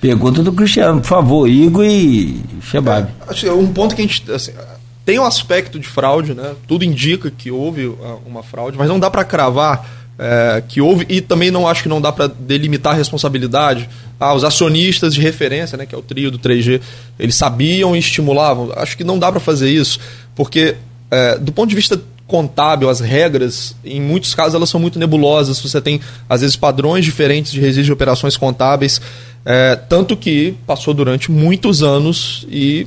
Pergunta 0.00 0.42
do 0.42 0.52
Cristiano, 0.52 1.00
por 1.00 1.08
favor, 1.08 1.48
Igor 1.48 1.84
e 1.84 2.40
Chebab. 2.62 3.08
É, 3.44 3.52
um 3.52 3.66
ponto 3.72 3.94
que 3.94 4.02
a 4.02 4.04
gente. 4.04 4.30
Assim, 4.30 4.52
tem 5.08 5.18
um 5.18 5.24
aspecto 5.24 5.78
de 5.78 5.88
fraude, 5.88 6.34
né? 6.34 6.54
Tudo 6.66 6.84
indica 6.84 7.30
que 7.30 7.50
houve 7.50 7.86
uh, 7.86 8.20
uma 8.26 8.42
fraude, 8.42 8.76
mas 8.76 8.90
não 8.90 9.00
dá 9.00 9.10
para 9.10 9.24
cravar 9.24 9.88
é, 10.18 10.62
que 10.68 10.82
houve 10.82 11.06
e 11.08 11.22
também 11.22 11.50
não 11.50 11.66
acho 11.66 11.82
que 11.82 11.88
não 11.88 11.98
dá 11.98 12.12
para 12.12 12.26
delimitar 12.26 12.92
a 12.92 12.96
responsabilidade. 12.96 13.88
Ah, 14.20 14.34
os 14.34 14.44
acionistas 14.44 15.14
de 15.14 15.22
referência, 15.22 15.78
né, 15.78 15.86
que 15.86 15.94
é 15.94 15.98
o 15.98 16.02
trio 16.02 16.30
do 16.30 16.38
3G, 16.38 16.82
eles 17.18 17.36
sabiam 17.36 17.96
e 17.96 17.98
estimulavam. 18.00 18.70
Acho 18.76 18.98
que 18.98 19.04
não 19.04 19.18
dá 19.18 19.32
para 19.32 19.40
fazer 19.40 19.70
isso, 19.70 19.98
porque 20.34 20.76
é, 21.10 21.38
do 21.38 21.52
ponto 21.52 21.70
de 21.70 21.74
vista 21.74 21.98
contábil, 22.26 22.90
as 22.90 23.00
regras, 23.00 23.74
em 23.82 24.02
muitos 24.02 24.34
casos 24.34 24.54
elas 24.54 24.68
são 24.68 24.78
muito 24.78 24.98
nebulosas. 24.98 25.58
Você 25.58 25.80
tem 25.80 26.02
às 26.28 26.42
vezes 26.42 26.54
padrões 26.54 27.02
diferentes 27.02 27.50
de 27.50 27.60
registro 27.60 27.84
de 27.84 27.92
operações 27.92 28.36
contábeis, 28.36 29.00
é, 29.42 29.74
tanto 29.74 30.14
que 30.14 30.54
passou 30.66 30.92
durante 30.92 31.30
muitos 31.30 31.82
anos 31.82 32.46
e 32.50 32.86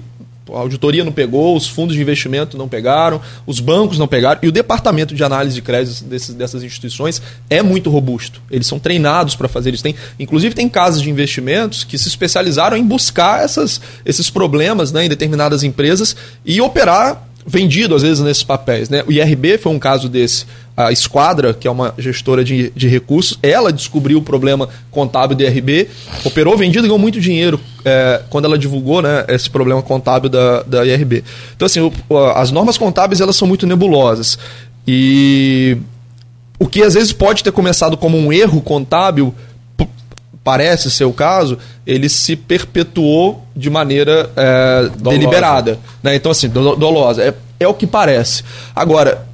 a 0.49 0.57
auditoria 0.57 1.03
não 1.03 1.11
pegou, 1.11 1.55
os 1.55 1.68
fundos 1.68 1.95
de 1.95 2.01
investimento 2.01 2.57
não 2.57 2.68
pegaram, 2.68 3.22
os 3.45 3.59
bancos 3.59 3.97
não 3.97 4.07
pegaram, 4.07 4.39
e 4.43 4.47
o 4.47 4.51
departamento 4.51 5.13
de 5.13 5.23
análise 5.23 5.55
de 5.55 5.61
créditos 5.61 6.01
desses, 6.01 6.34
dessas 6.34 6.63
instituições 6.63 7.22
é 7.49 7.61
muito 7.61 7.89
robusto. 7.89 8.41
Eles 8.49 8.68
são 8.68 8.80
treinados 8.80 9.35
para 9.35 9.47
fazer 9.47 9.73
isso. 9.73 9.84
Tem, 9.84 9.95
inclusive, 10.19 10.55
tem 10.55 10.68
casas 10.68 11.01
de 11.01 11.09
investimentos 11.09 11.84
que 11.84 11.97
se 11.97 12.07
especializaram 12.07 12.76
em 12.76 12.84
buscar 12.84 13.43
essas, 13.43 13.80
esses 14.05 14.30
problemas 14.30 14.91
né, 14.91 15.05
em 15.05 15.09
determinadas 15.09 15.63
empresas 15.63 16.15
e 16.45 16.59
operar 16.59 17.27
vendido, 17.45 17.95
às 17.95 18.01
vezes, 18.01 18.19
nesses 18.19 18.43
papéis. 18.43 18.89
Né? 18.89 19.03
O 19.07 19.11
IRB 19.11 19.57
foi 19.57 19.72
um 19.72 19.80
caso 19.80 20.07
desse. 20.07 20.45
A 20.76 20.91
Esquadra, 20.91 21.53
que 21.53 21.68
é 21.68 21.72
uma 21.72 21.93
gestora 21.97 22.43
de, 22.43 22.72
de 22.76 22.88
recursos, 22.88 23.38
ela 23.43 23.72
descobriu 23.72 24.18
o 24.18 24.22
problema 24.22 24.69
contábil 24.89 25.35
do 25.35 25.43
IRB, 25.43 25.89
operou 26.23 26.57
vendido 26.57 26.85
e 26.85 26.88
ganhou 26.88 26.97
muito 26.97 27.19
dinheiro 27.19 27.59
é, 27.84 28.22
quando 28.30 28.45
ela 28.45 28.57
divulgou 28.57 29.01
né, 29.01 29.26
esse 29.27 29.49
problema 29.49 29.81
contábil 29.81 30.30
da, 30.30 30.63
da 30.63 30.85
IRB. 30.85 31.23
Então, 31.55 31.65
assim, 31.65 31.81
o, 31.81 32.18
as 32.35 32.51
normas 32.51 32.77
contábeis 32.77 33.19
elas 33.19 33.35
são 33.35 33.47
muito 33.47 33.68
nebulosas. 33.68 34.39
E 34.88 35.77
o 36.57 36.68
que 36.68 36.81
às 36.84 36.93
vezes 36.93 37.11
pode 37.11 37.43
ter 37.43 37.51
começado 37.51 37.97
como 37.97 38.18
um 38.18 38.31
erro 38.31 38.61
contábil 38.61 39.35
parece 40.43 40.89
ser 40.89 41.05
o 41.05 41.13
caso, 41.13 41.57
ele 41.85 42.09
se 42.09 42.35
perpetuou 42.35 43.45
de 43.55 43.69
maneira 43.69 44.30
é, 44.35 44.89
deliberada. 44.97 45.80
Né? 46.01 46.15
Então, 46.15 46.31
assim, 46.31 46.49
dolosa. 46.49 47.23
É, 47.23 47.34
é 47.59 47.68
o 47.68 47.73
que 47.73 47.85
parece. 47.85 48.43
Agora, 48.76 49.26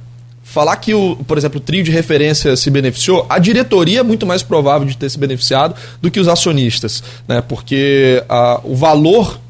falar 0.42 0.76
que, 0.76 0.94
o, 0.94 1.16
por 1.16 1.38
exemplo, 1.38 1.58
o 1.58 1.60
trio 1.60 1.82
de 1.82 1.90
referência 1.90 2.56
se 2.56 2.70
beneficiou, 2.70 3.26
a 3.28 3.38
diretoria 3.38 4.00
é 4.00 4.02
muito 4.02 4.26
mais 4.26 4.42
provável 4.42 4.86
de 4.86 4.96
ter 4.96 5.08
se 5.08 5.18
beneficiado 5.18 5.74
do 6.00 6.10
que 6.10 6.20
os 6.20 6.28
acionistas. 6.28 7.02
Né? 7.26 7.40
Porque 7.40 8.22
a, 8.28 8.60
o 8.64 8.76
valor 8.76 9.40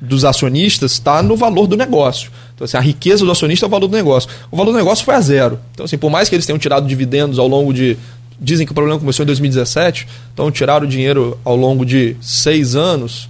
dos 0.00 0.24
acionistas 0.24 0.92
está 0.92 1.22
no 1.22 1.36
valor 1.36 1.66
do 1.66 1.76
negócio. 1.76 2.30
Então, 2.54 2.64
assim, 2.64 2.76
a 2.76 2.80
riqueza 2.80 3.24
do 3.24 3.30
acionista 3.30 3.66
é 3.66 3.68
o 3.68 3.70
valor 3.70 3.86
do 3.86 3.96
negócio. 3.96 4.30
O 4.50 4.56
valor 4.56 4.72
do 4.72 4.78
negócio 4.78 5.04
foi 5.04 5.14
a 5.14 5.20
zero. 5.20 5.58
Então, 5.72 5.84
assim, 5.84 5.98
por 5.98 6.10
mais 6.10 6.28
que 6.28 6.34
eles 6.34 6.46
tenham 6.46 6.58
tirado 6.58 6.86
dividendos 6.86 7.38
ao 7.38 7.46
longo 7.46 7.72
de 7.72 7.98
dizem 8.40 8.66
que 8.66 8.72
o 8.72 8.74
problema 8.74 8.98
começou 8.98 9.22
em 9.22 9.26
2017, 9.26 10.06
então 10.32 10.50
tiraram 10.50 10.86
o 10.86 10.88
dinheiro 10.88 11.38
ao 11.44 11.56
longo 11.56 11.84
de 11.84 12.16
seis 12.20 12.74
anos, 12.76 13.28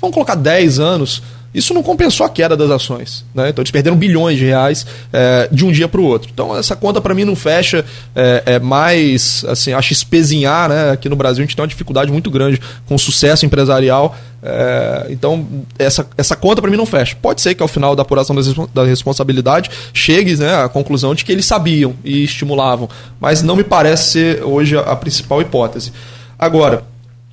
vamos 0.00 0.14
colocar 0.14 0.34
10 0.34 0.80
anos, 0.80 1.22
isso 1.56 1.72
não 1.72 1.82
compensou 1.82 2.26
a 2.26 2.28
queda 2.28 2.54
das 2.54 2.70
ações. 2.70 3.24
Né? 3.34 3.48
Então 3.48 3.62
eles 3.62 3.70
perderam 3.70 3.96
bilhões 3.96 4.36
de 4.36 4.44
reais 4.44 4.86
é, 5.10 5.48
de 5.50 5.64
um 5.64 5.72
dia 5.72 5.88
para 5.88 5.98
o 5.98 6.04
outro. 6.04 6.28
Então 6.30 6.54
essa 6.54 6.76
conta 6.76 7.00
para 7.00 7.14
mim 7.14 7.24
não 7.24 7.34
fecha. 7.34 7.82
É, 8.14 8.42
é, 8.44 8.58
mais, 8.58 9.42
assim, 9.48 9.72
acho 9.72 9.90
espezinhar, 9.90 10.68
né? 10.68 10.90
Aqui 10.90 11.08
no 11.08 11.16
Brasil 11.16 11.42
a 11.42 11.46
gente 11.46 11.56
tem 11.56 11.62
uma 11.62 11.68
dificuldade 11.68 12.12
muito 12.12 12.30
grande 12.30 12.60
com 12.86 12.98
sucesso 12.98 13.46
empresarial. 13.46 14.14
É, 14.48 15.06
então 15.10 15.44
essa, 15.76 16.06
essa 16.16 16.36
conta 16.36 16.62
para 16.62 16.70
mim 16.70 16.76
não 16.76 16.86
fecha. 16.86 17.16
Pode 17.20 17.40
ser 17.40 17.54
que 17.54 17.62
ao 17.62 17.68
final 17.68 17.96
da 17.96 18.02
apuração 18.02 18.36
da 18.72 18.84
responsabilidade 18.84 19.70
chegue 19.92 20.36
né, 20.36 20.62
à 20.62 20.68
conclusão 20.68 21.14
de 21.14 21.24
que 21.24 21.32
eles 21.32 21.44
sabiam 21.44 21.94
e 22.04 22.22
estimulavam, 22.22 22.88
mas 23.20 23.42
não 23.42 23.56
me 23.56 23.64
parece 23.64 24.10
ser 24.12 24.44
hoje 24.44 24.78
a 24.78 24.94
principal 24.94 25.42
hipótese. 25.42 25.92
Agora, 26.38 26.84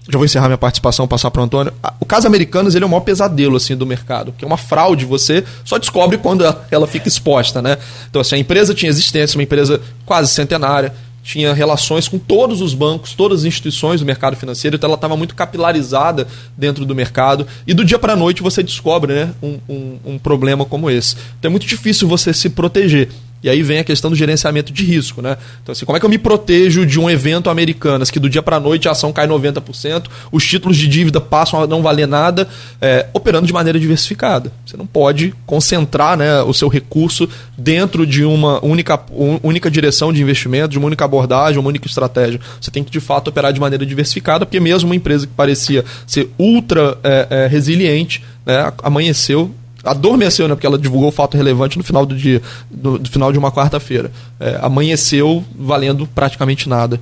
já 0.10 0.18
vou 0.18 0.26
encerrar 0.26 0.48
minha 0.48 0.57
participação, 0.57 1.07
passar 1.07 1.30
para 1.30 1.41
o 1.41 1.45
Antônio. 1.45 1.72
O 1.99 2.06
caso 2.06 2.26
Americanas 2.27 2.73
ele 2.73 2.84
é 2.84 2.88
o 2.88 2.90
maior 2.90 3.02
pesadelo 3.02 3.56
assim 3.56 3.76
do 3.76 3.85
mercado, 3.85 4.31
porque 4.31 4.44
é 4.44 4.48
uma 4.48 4.57
fraude, 4.57 5.06
você 5.06 5.44
só 5.64 5.77
descobre 5.77 6.18
quando 6.18 6.44
ela 6.72 6.88
fica 6.88 7.07
exposta, 7.07 7.61
né? 7.61 7.77
Então 8.10 8.22
assim, 8.22 8.35
a 8.35 8.40
empresa 8.40 8.73
tinha 8.73 8.90
existência, 8.90 9.38
uma 9.38 9.44
empresa 9.44 9.80
quase 10.06 10.30
centenária, 10.34 10.94
tinha 11.24 11.54
relações 11.54 12.08
com 12.08 12.20
todos 12.20 12.62
os 12.62 12.74
bancos, 12.74 13.14
todas 13.14 13.40
as 13.40 13.45
instituições 13.45 14.02
do 14.02 14.06
mercado 14.06 14.36
financeiro, 14.36 14.76
então 14.76 14.90
ela 14.90 14.95
estava 14.95 15.16
muito 15.16 15.34
capilarizada 15.34 16.28
dentro 16.58 16.86
do 16.86 16.94
mercado. 16.94 17.48
E 17.66 17.74
do 17.74 17.86
dia 17.86 17.98
para 17.98 18.14
a 18.14 18.16
noite 18.16 18.44
você 18.44 18.62
descobre 18.62 19.14
né, 19.14 19.34
um, 19.41 19.58
um, 19.70 20.00
um 20.06 20.20
problema 20.20 20.66
como 20.66 20.90
esse. 20.90 21.16
Então 21.40 21.50
é 21.50 21.52
muito 21.52 21.66
difícil 21.66 22.08
você 22.08 22.34
se 22.34 22.50
proteger. 22.50 23.10
E 23.44 23.49
aí 23.49 23.61
vem 23.61 23.80
a 23.80 23.84
questão 23.84 24.10
do 24.10 24.15
gerenciamento 24.15 24.72
de 24.72 24.84
risco, 24.86 25.22
né? 25.22 25.38
Então, 25.61 25.74
assim, 25.74 25.86
como 25.86 25.98
é 25.98 25.99
que 25.99 26.06
eu 26.06 26.10
me 26.10 26.18
protejo 26.18 26.86
de 26.86 26.99
um 26.99 27.10
evento 27.10 27.49
americanas 27.49 28.10
que 28.10 28.20
do 28.20 28.30
dia 28.30 28.41
para 28.41 28.60
noite 28.60 28.88
a 28.88 28.91
ação 28.91 29.11
cai 29.11 29.28
90%, 29.28 30.06
os 30.32 30.45
títulos 30.45 30.78
de 30.78 30.88
dívida 30.88 31.20
passam 31.20 31.61
a 31.61 31.68
não 31.68 31.82
valer 31.82 32.07
nada, 32.07 32.48
é, 32.82 33.07
operando 33.14 33.45
de 33.45 33.53
maneira 33.53 33.78
diversificada. 33.80 34.52
Você 34.65 34.78
não 34.78 34.86
pode 34.86 35.34
concentrar 35.45 36.18
né, 36.18 36.41
o 36.44 36.53
seu 36.53 36.70
recurso 36.70 37.28
dentro 37.57 38.07
de 38.07 38.24
uma 38.24 38.64
única, 38.64 38.99
única 39.44 39.70
direção 39.70 40.14
de 40.14 40.22
investimento, 40.22 40.70
de 40.70 40.78
uma 40.78 40.88
única 40.88 41.03
abordagem, 41.03 41.60
uma 41.60 41.70
única 41.70 41.88
estratégia. 41.88 42.40
Você 42.61 42.72
tem 42.72 42.84
que, 42.84 42.91
de 42.91 42.99
fato, 42.99 43.28
operar 43.28 43.52
de 43.52 43.60
maneira 43.60 43.86
diversificada, 43.86 44.45
porque 44.45 44.60
mesmo 44.60 44.90
uma 44.90 44.95
empresa 44.95 45.28
que 45.28 45.34
parecia 45.34 45.84
ser 46.07 46.30
ultra 46.40 46.98
é, 47.03 47.28
é, 47.30 47.48
resiliente, 47.48 48.24
né, 48.45 48.72
amanheceu 48.82 49.53
adormeceu, 49.84 50.47
né? 50.47 50.55
Porque 50.55 50.65
ela 50.65 50.77
divulgou 50.77 51.10
o 51.10 51.11
fato 51.11 51.35
relevante 51.35 51.77
no 51.77 51.84
final 51.84 52.05
do 52.05 52.15
dia, 52.15 52.41
do, 52.72 52.97
do 52.97 53.10
final 53.10 53.31
de 53.31 53.38
uma 53.38 53.51
quarta-feira. 53.51 54.11
É, 54.39 54.60
amanheceu 54.61 55.43
valendo 55.57 56.07
praticamente 56.07 56.69
nada. 56.69 56.99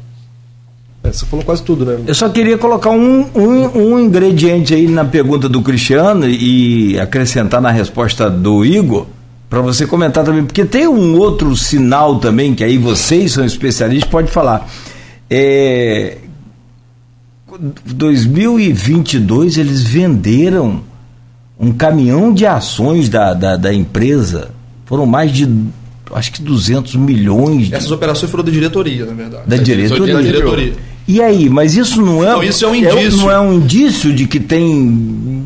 É, 1.03 1.11
você 1.11 1.25
falou 1.25 1.43
quase 1.45 1.63
tudo, 1.63 1.85
né? 1.85 1.99
Eu 2.05 2.15
só 2.15 2.29
queria 2.29 2.57
colocar 2.57 2.89
um, 2.91 3.25
um, 3.35 3.77
um 3.77 3.99
ingrediente 3.99 4.73
aí 4.73 4.87
na 4.87 5.05
pergunta 5.05 5.49
do 5.49 5.61
Cristiano 5.61 6.27
e 6.27 6.99
acrescentar 6.99 7.61
na 7.61 7.71
resposta 7.71 8.29
do 8.29 8.63
Igor, 8.63 9.05
para 9.49 9.61
você 9.61 9.85
comentar 9.85 10.23
também, 10.23 10.45
porque 10.45 10.63
tem 10.63 10.87
um 10.87 11.17
outro 11.17 11.55
sinal 11.57 12.19
também, 12.19 12.55
que 12.55 12.63
aí 12.63 12.77
vocês 12.77 13.33
são 13.33 13.43
especialistas, 13.43 14.09
pode 14.09 14.31
falar. 14.31 14.69
É, 15.29 16.17
2022 17.85 19.57
eles 19.57 19.83
venderam 19.83 20.83
um 21.61 21.71
caminhão 21.71 22.33
de 22.33 22.45
ações 22.45 23.07
da, 23.07 23.33
da, 23.33 23.55
da 23.55 23.71
empresa. 23.73 24.49
Foram 24.85 25.05
mais 25.05 25.31
de 25.31 25.47
acho 26.13 26.31
que 26.31 26.41
200 26.41 26.95
milhões. 26.95 27.67
De... 27.67 27.75
Essas 27.75 27.91
operações 27.91 28.31
foram 28.31 28.43
da 28.43 28.51
diretoria, 28.51 29.05
na 29.05 29.13
verdade. 29.13 29.43
Da 29.45 29.57
diretoria. 29.57 30.13
Da 30.13 30.21
diretoria. 30.21 30.73
E 31.07 31.21
aí, 31.21 31.49
mas 31.49 31.75
isso 31.75 32.01
não 32.01 32.23
é, 32.23 32.31
Não, 32.31 32.43
isso 32.43 32.65
é 32.65 32.67
um 32.67 32.75
indício. 32.75 33.17
não 33.17 33.31
é 33.31 33.39
um 33.39 33.53
indício 33.53 34.13
de 34.13 34.27
que 34.27 34.39
tem 34.39 35.43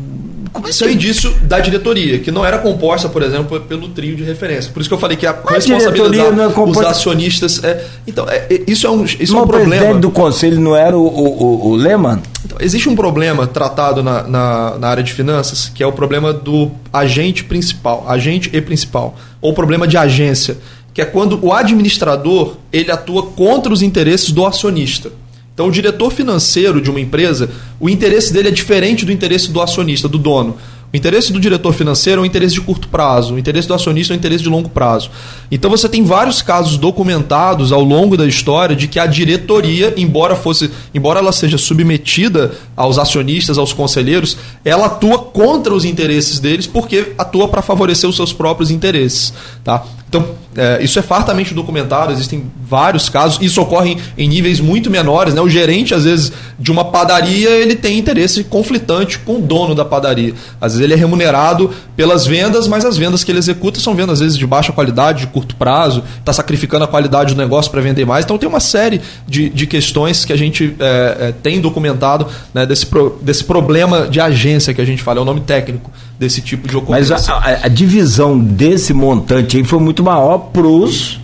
Isso 0.68 0.84
é 0.84 0.92
indício 0.92 1.30
da 1.42 1.58
diretoria, 1.60 2.18
que 2.18 2.30
não 2.30 2.44
era 2.44 2.58
composta, 2.58 3.08
por 3.08 3.22
exemplo, 3.22 3.60
pelo 3.60 3.88
trio 3.88 4.16
de 4.16 4.22
referência. 4.24 4.70
Por 4.72 4.80
isso 4.80 4.88
que 4.88 4.94
eu 4.94 4.98
falei 4.98 5.16
que 5.16 5.26
a 5.26 5.32
responsabilidade 5.48 6.36
não 6.36 6.44
é 6.44 6.52
composta... 6.52 6.82
dos 6.82 6.90
acionistas 6.92 7.62
é. 7.64 7.84
Então, 8.06 8.26
é, 8.28 8.46
é- 8.50 8.62
isso 8.66 8.86
é 8.86 8.90
um, 8.90 9.04
isso 9.04 9.36
é 9.36 9.40
um 9.40 9.42
o 9.42 9.46
presidente 9.46 9.78
problema. 9.78 10.00
do 10.00 10.10
conselho 10.10 10.60
não 10.60 10.74
era 10.76 10.96
o, 10.96 11.02
o, 11.06 11.42
o- 11.42 11.68
o 11.70 11.74
Lehmann? 11.76 12.20
Então, 12.44 12.58
existe 12.60 12.88
um 12.88 12.94
problema 12.96 13.46
tratado 13.46 14.02
na, 14.02 14.22
na, 14.22 14.78
na 14.78 14.88
área 14.88 15.02
de 15.02 15.12
finanças, 15.12 15.70
que 15.74 15.82
é 15.82 15.86
o 15.86 15.92
problema 15.92 16.32
do 16.32 16.70
agente 16.92 17.44
principal, 17.44 18.04
agente 18.08 18.50
e 18.52 18.60
principal, 18.60 19.16
ou 19.40 19.52
problema 19.52 19.86
de 19.86 19.96
agência, 19.96 20.56
que 20.94 21.02
é 21.02 21.04
quando 21.04 21.38
o 21.44 21.52
administrador 21.52 22.56
ele 22.72 22.90
atua 22.90 23.24
contra 23.24 23.72
os 23.72 23.82
interesses 23.82 24.30
do 24.32 24.46
acionista. 24.46 25.10
Então, 25.56 25.68
o 25.68 25.72
diretor 25.72 26.10
financeiro 26.10 26.82
de 26.82 26.90
uma 26.90 27.00
empresa, 27.00 27.48
o 27.80 27.88
interesse 27.88 28.30
dele 28.30 28.48
é 28.48 28.50
diferente 28.50 29.06
do 29.06 29.10
interesse 29.10 29.50
do 29.50 29.62
acionista, 29.62 30.06
do 30.06 30.18
dono. 30.18 30.58
O 30.92 30.96
interesse 30.96 31.32
do 31.32 31.40
diretor 31.40 31.72
financeiro 31.72 32.20
é 32.20 32.22
um 32.22 32.26
interesse 32.26 32.54
de 32.54 32.60
curto 32.60 32.88
prazo, 32.88 33.32
o 33.32 33.38
interesse 33.38 33.66
do 33.66 33.72
acionista 33.72 34.12
é 34.12 34.14
um 34.14 34.18
interesse 34.18 34.42
de 34.42 34.50
longo 34.50 34.68
prazo. 34.68 35.10
Então 35.50 35.70
você 35.70 35.88
tem 35.88 36.04
vários 36.04 36.42
casos 36.42 36.76
documentados 36.76 37.72
ao 37.72 37.82
longo 37.82 38.18
da 38.18 38.26
história 38.26 38.76
de 38.76 38.86
que 38.86 38.98
a 38.98 39.06
diretoria, 39.06 39.94
embora 39.96 40.36
fosse, 40.36 40.70
embora 40.94 41.20
ela 41.20 41.32
seja 41.32 41.56
submetida 41.56 42.52
aos 42.76 42.98
acionistas, 42.98 43.56
aos 43.56 43.72
conselheiros, 43.72 44.36
ela 44.62 44.86
atua 44.86 45.18
contra 45.18 45.74
os 45.74 45.86
interesses 45.86 46.38
deles 46.38 46.66
porque 46.66 47.14
atua 47.16 47.48
para 47.48 47.62
favorecer 47.62 48.08
os 48.08 48.14
seus 48.14 48.32
próprios 48.32 48.70
interesses, 48.70 49.32
tá? 49.64 49.86
Então, 50.08 50.24
é, 50.56 50.82
isso 50.82 50.98
é 50.98 51.02
fartamente 51.02 51.52
documentado, 51.52 52.12
existem 52.12 52.44
vários 52.66 53.08
casos, 53.08 53.38
isso 53.42 53.60
ocorre 53.60 53.90
em, 53.90 53.98
em 54.24 54.28
níveis 54.28 54.60
muito 54.60 54.88
menores, 54.88 55.34
né? 55.34 55.40
O 55.40 55.48
gerente, 55.48 55.92
às 55.94 56.04
vezes, 56.04 56.32
de 56.58 56.70
uma 56.70 56.84
padaria, 56.86 57.50
ele 57.50 57.74
tem 57.74 57.98
interesse 57.98 58.44
conflitante 58.44 59.18
com 59.18 59.36
o 59.36 59.42
dono 59.42 59.74
da 59.74 59.84
padaria. 59.84 60.32
Às 60.60 60.72
vezes 60.72 60.84
ele 60.84 60.94
é 60.94 60.96
remunerado 60.96 61.70
pelas 61.94 62.24
vendas, 62.26 62.66
mas 62.68 62.84
as 62.84 62.96
vendas 62.96 63.22
que 63.24 63.30
ele 63.32 63.38
executa 63.38 63.80
são 63.80 63.94
vendas, 63.94 64.14
às 64.14 64.20
vezes, 64.20 64.38
de 64.38 64.46
baixa 64.46 64.72
qualidade, 64.72 65.20
de 65.20 65.26
curto 65.26 65.54
prazo, 65.56 66.02
está 66.20 66.32
sacrificando 66.32 66.84
a 66.84 66.88
qualidade 66.88 67.34
do 67.34 67.38
negócio 67.38 67.70
para 67.70 67.80
vender 67.82 68.06
mais. 68.06 68.24
Então 68.24 68.38
tem 68.38 68.48
uma 68.48 68.60
série 68.60 69.00
de, 69.28 69.50
de 69.50 69.66
questões 69.66 70.24
que 70.24 70.32
a 70.32 70.36
gente 70.36 70.74
é, 70.78 71.16
é, 71.20 71.32
tem 71.32 71.60
documentado 71.60 72.26
né, 72.54 72.64
desse, 72.64 72.86
pro- 72.86 73.18
desse 73.20 73.44
problema 73.44 74.06
de 74.08 74.20
agência 74.20 74.72
que 74.72 74.80
a 74.80 74.84
gente 74.84 75.02
fala, 75.02 75.18
é 75.18 75.22
o 75.22 75.24
nome 75.26 75.40
técnico 75.40 75.90
desse 76.18 76.40
tipo 76.40 76.66
de 76.66 76.74
Mas 76.88 77.10
ocorrência. 77.10 77.34
a, 77.34 77.38
a- 77.38 77.64
a 77.66 77.68
divisão 77.68 78.38
desse 78.38 78.92
montante 78.94 79.56
aí 79.56 79.64
foi 79.64 79.78
muito 79.78 80.02
maior 80.02 80.38
pros, 80.52 81.20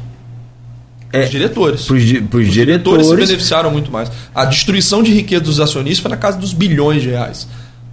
Os 1.15 1.31
diretores. 1.31 1.83
pros, 1.87 2.03
di- 2.03 2.21
pros 2.21 2.47
Os 2.47 2.53
diretores. 2.53 3.07
se 3.07 3.15
beneficiaram 3.17 3.71
muito 3.71 3.91
mais. 3.91 4.11
A 4.35 4.45
destruição 4.45 5.03
de 5.03 5.13
riqueza 5.13 5.43
dos 5.45 5.61
acionistas 5.61 6.01
foi 6.01 6.11
na 6.11 6.17
casa 6.17 6.39
dos 6.39 6.53
bilhões 6.53 7.03
de 7.03 7.11
reais. 7.11 7.47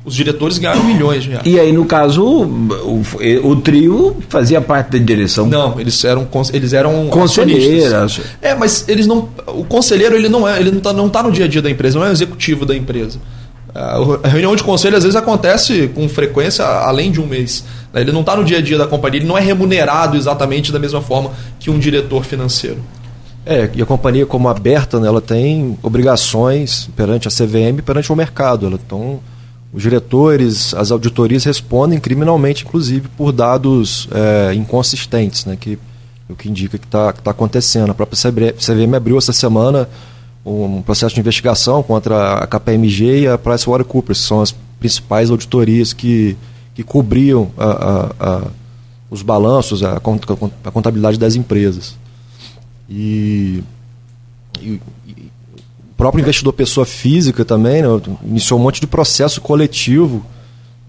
Os 0.06 0.16
diretores 0.16 0.58
ganharam 0.58 0.84
milhões 0.86 1.24
de 1.24 1.30
reais. 1.32 1.44
E 1.46 1.60
aí, 1.60 1.72
no 1.74 1.84
caso, 1.86 2.24
o, 2.26 3.02
o- 3.44 3.48
o 3.52 3.56
trio 3.58 4.16
fazia 4.30 4.60
parte 4.62 4.92
da 4.92 4.98
direção. 4.98 5.46
Não, 5.46 5.80
eles 5.80 6.02
eram 6.06 6.26
eles 6.54 6.72
eram 6.74 7.08
Conselheiras. 7.10 7.94
acionistas. 7.94 8.26
É, 8.42 8.56
mas 8.56 8.86
eles 8.88 9.06
não. 9.06 9.28
O 9.48 9.66
conselheiro 9.66 10.16
ele 10.16 10.30
não 10.30 10.48
é, 10.48 10.60
ele 10.60 10.72
não 10.72 10.80
tá, 10.80 10.94
não 10.94 11.10
tá 11.10 11.22
no 11.22 11.32
dia 11.32 11.46
a 11.46 11.48
dia 11.48 11.62
da 11.62 11.70
empresa, 11.70 12.00
não 12.00 12.06
é 12.06 12.10
o 12.10 12.14
executivo 12.14 12.66
da 12.66 12.76
empresa. 12.76 13.20
A 13.74 14.28
reunião 14.28 14.56
de 14.56 14.64
conselho 14.64 14.98
às 14.98 15.04
vezes 15.04 15.16
acontece 15.16 15.90
com 15.90 16.10
frequência 16.10 16.66
além 16.66 17.12
de 17.12 17.22
um 17.22 17.28
mês. 17.28 17.64
né? 17.94 18.02
Ele 18.02 18.12
não 18.12 18.22
está 18.22 18.36
no 18.36 18.44
dia 18.44 18.58
a 18.58 18.62
dia 18.62 18.78
da 18.78 18.88
companhia, 18.88 19.20
ele 19.20 19.28
não 19.28 19.38
é 19.38 19.42
remunerado 19.42 20.18
exatamente 20.18 20.72
da 20.72 20.80
mesma 20.80 21.02
forma 21.02 21.32
que 21.60 21.70
um 21.70 21.78
diretor 21.78 22.26
financeiro. 22.26 22.80
É, 23.46 23.70
e 23.74 23.82
a 23.82 23.86
companhia, 23.86 24.26
como 24.26 24.48
aberta, 24.48 25.00
né, 25.00 25.08
ela 25.08 25.22
tem 25.22 25.78
obrigações 25.82 26.90
perante 26.96 27.28
a 27.28 27.32
CVM 27.32 27.82
perante 27.84 28.12
o 28.12 28.16
mercado. 28.16 28.66
Ela, 28.68 28.80
então, 28.86 29.20
os 29.74 29.82
diretores, 29.82 30.74
as 30.74 30.92
auditorias 30.92 31.44
respondem 31.44 32.00
criminalmente, 32.00 32.66
inclusive, 32.66 33.08
por 33.18 33.32
dados 33.32 34.08
é, 34.12 34.54
inconsistentes, 34.54 35.46
né, 35.46 35.58
que, 35.60 35.80
o 36.28 36.36
que 36.36 36.50
indica 36.50 36.78
que 36.78 36.86
está 36.86 37.14
tá 37.14 37.32
acontecendo. 37.32 37.92
A 37.92 37.94
própria 37.94 38.32
CVM 38.54 38.96
abriu 38.96 39.18
essa 39.18 39.34
semana 39.34 39.88
um 40.46 40.82
processo 40.82 41.14
de 41.16 41.22
investigação 41.22 41.84
contra 41.84 42.36
a 42.36 42.48
KPMG 42.48 43.22
e 43.22 43.28
a 43.28 43.38
PricewaterhouseCoopers, 43.38 44.22
que 44.22 44.28
são 44.28 44.42
as 44.42 44.52
principais 44.80 45.30
auditorias 45.30 45.94
que, 45.94 46.36
que 46.74 46.84
cobriam 46.84 47.52
a- 47.58 47.66
a- 47.66 48.28
a- 48.38 48.48
os 49.12 49.22
balanços, 49.22 49.84
a 49.84 50.00
cont- 50.00 50.24
a 50.64 50.72
contabilidade 50.72 51.18
das 51.18 51.36
empresas. 51.36 51.96
E, 52.90 53.62
e- 54.62 54.80
e 55.08 55.12
o 55.92 55.96
próprio 55.98 56.22
investidor 56.22 56.54
pessoa 56.54 56.86
física 56.86 57.44
também 57.46 57.82
né, 57.82 57.88
iniciou 58.26 58.60
um 58.60 58.64
monte 58.64 58.80
de 58.82 58.88
processo 58.88 59.42
coletivo 59.42 60.26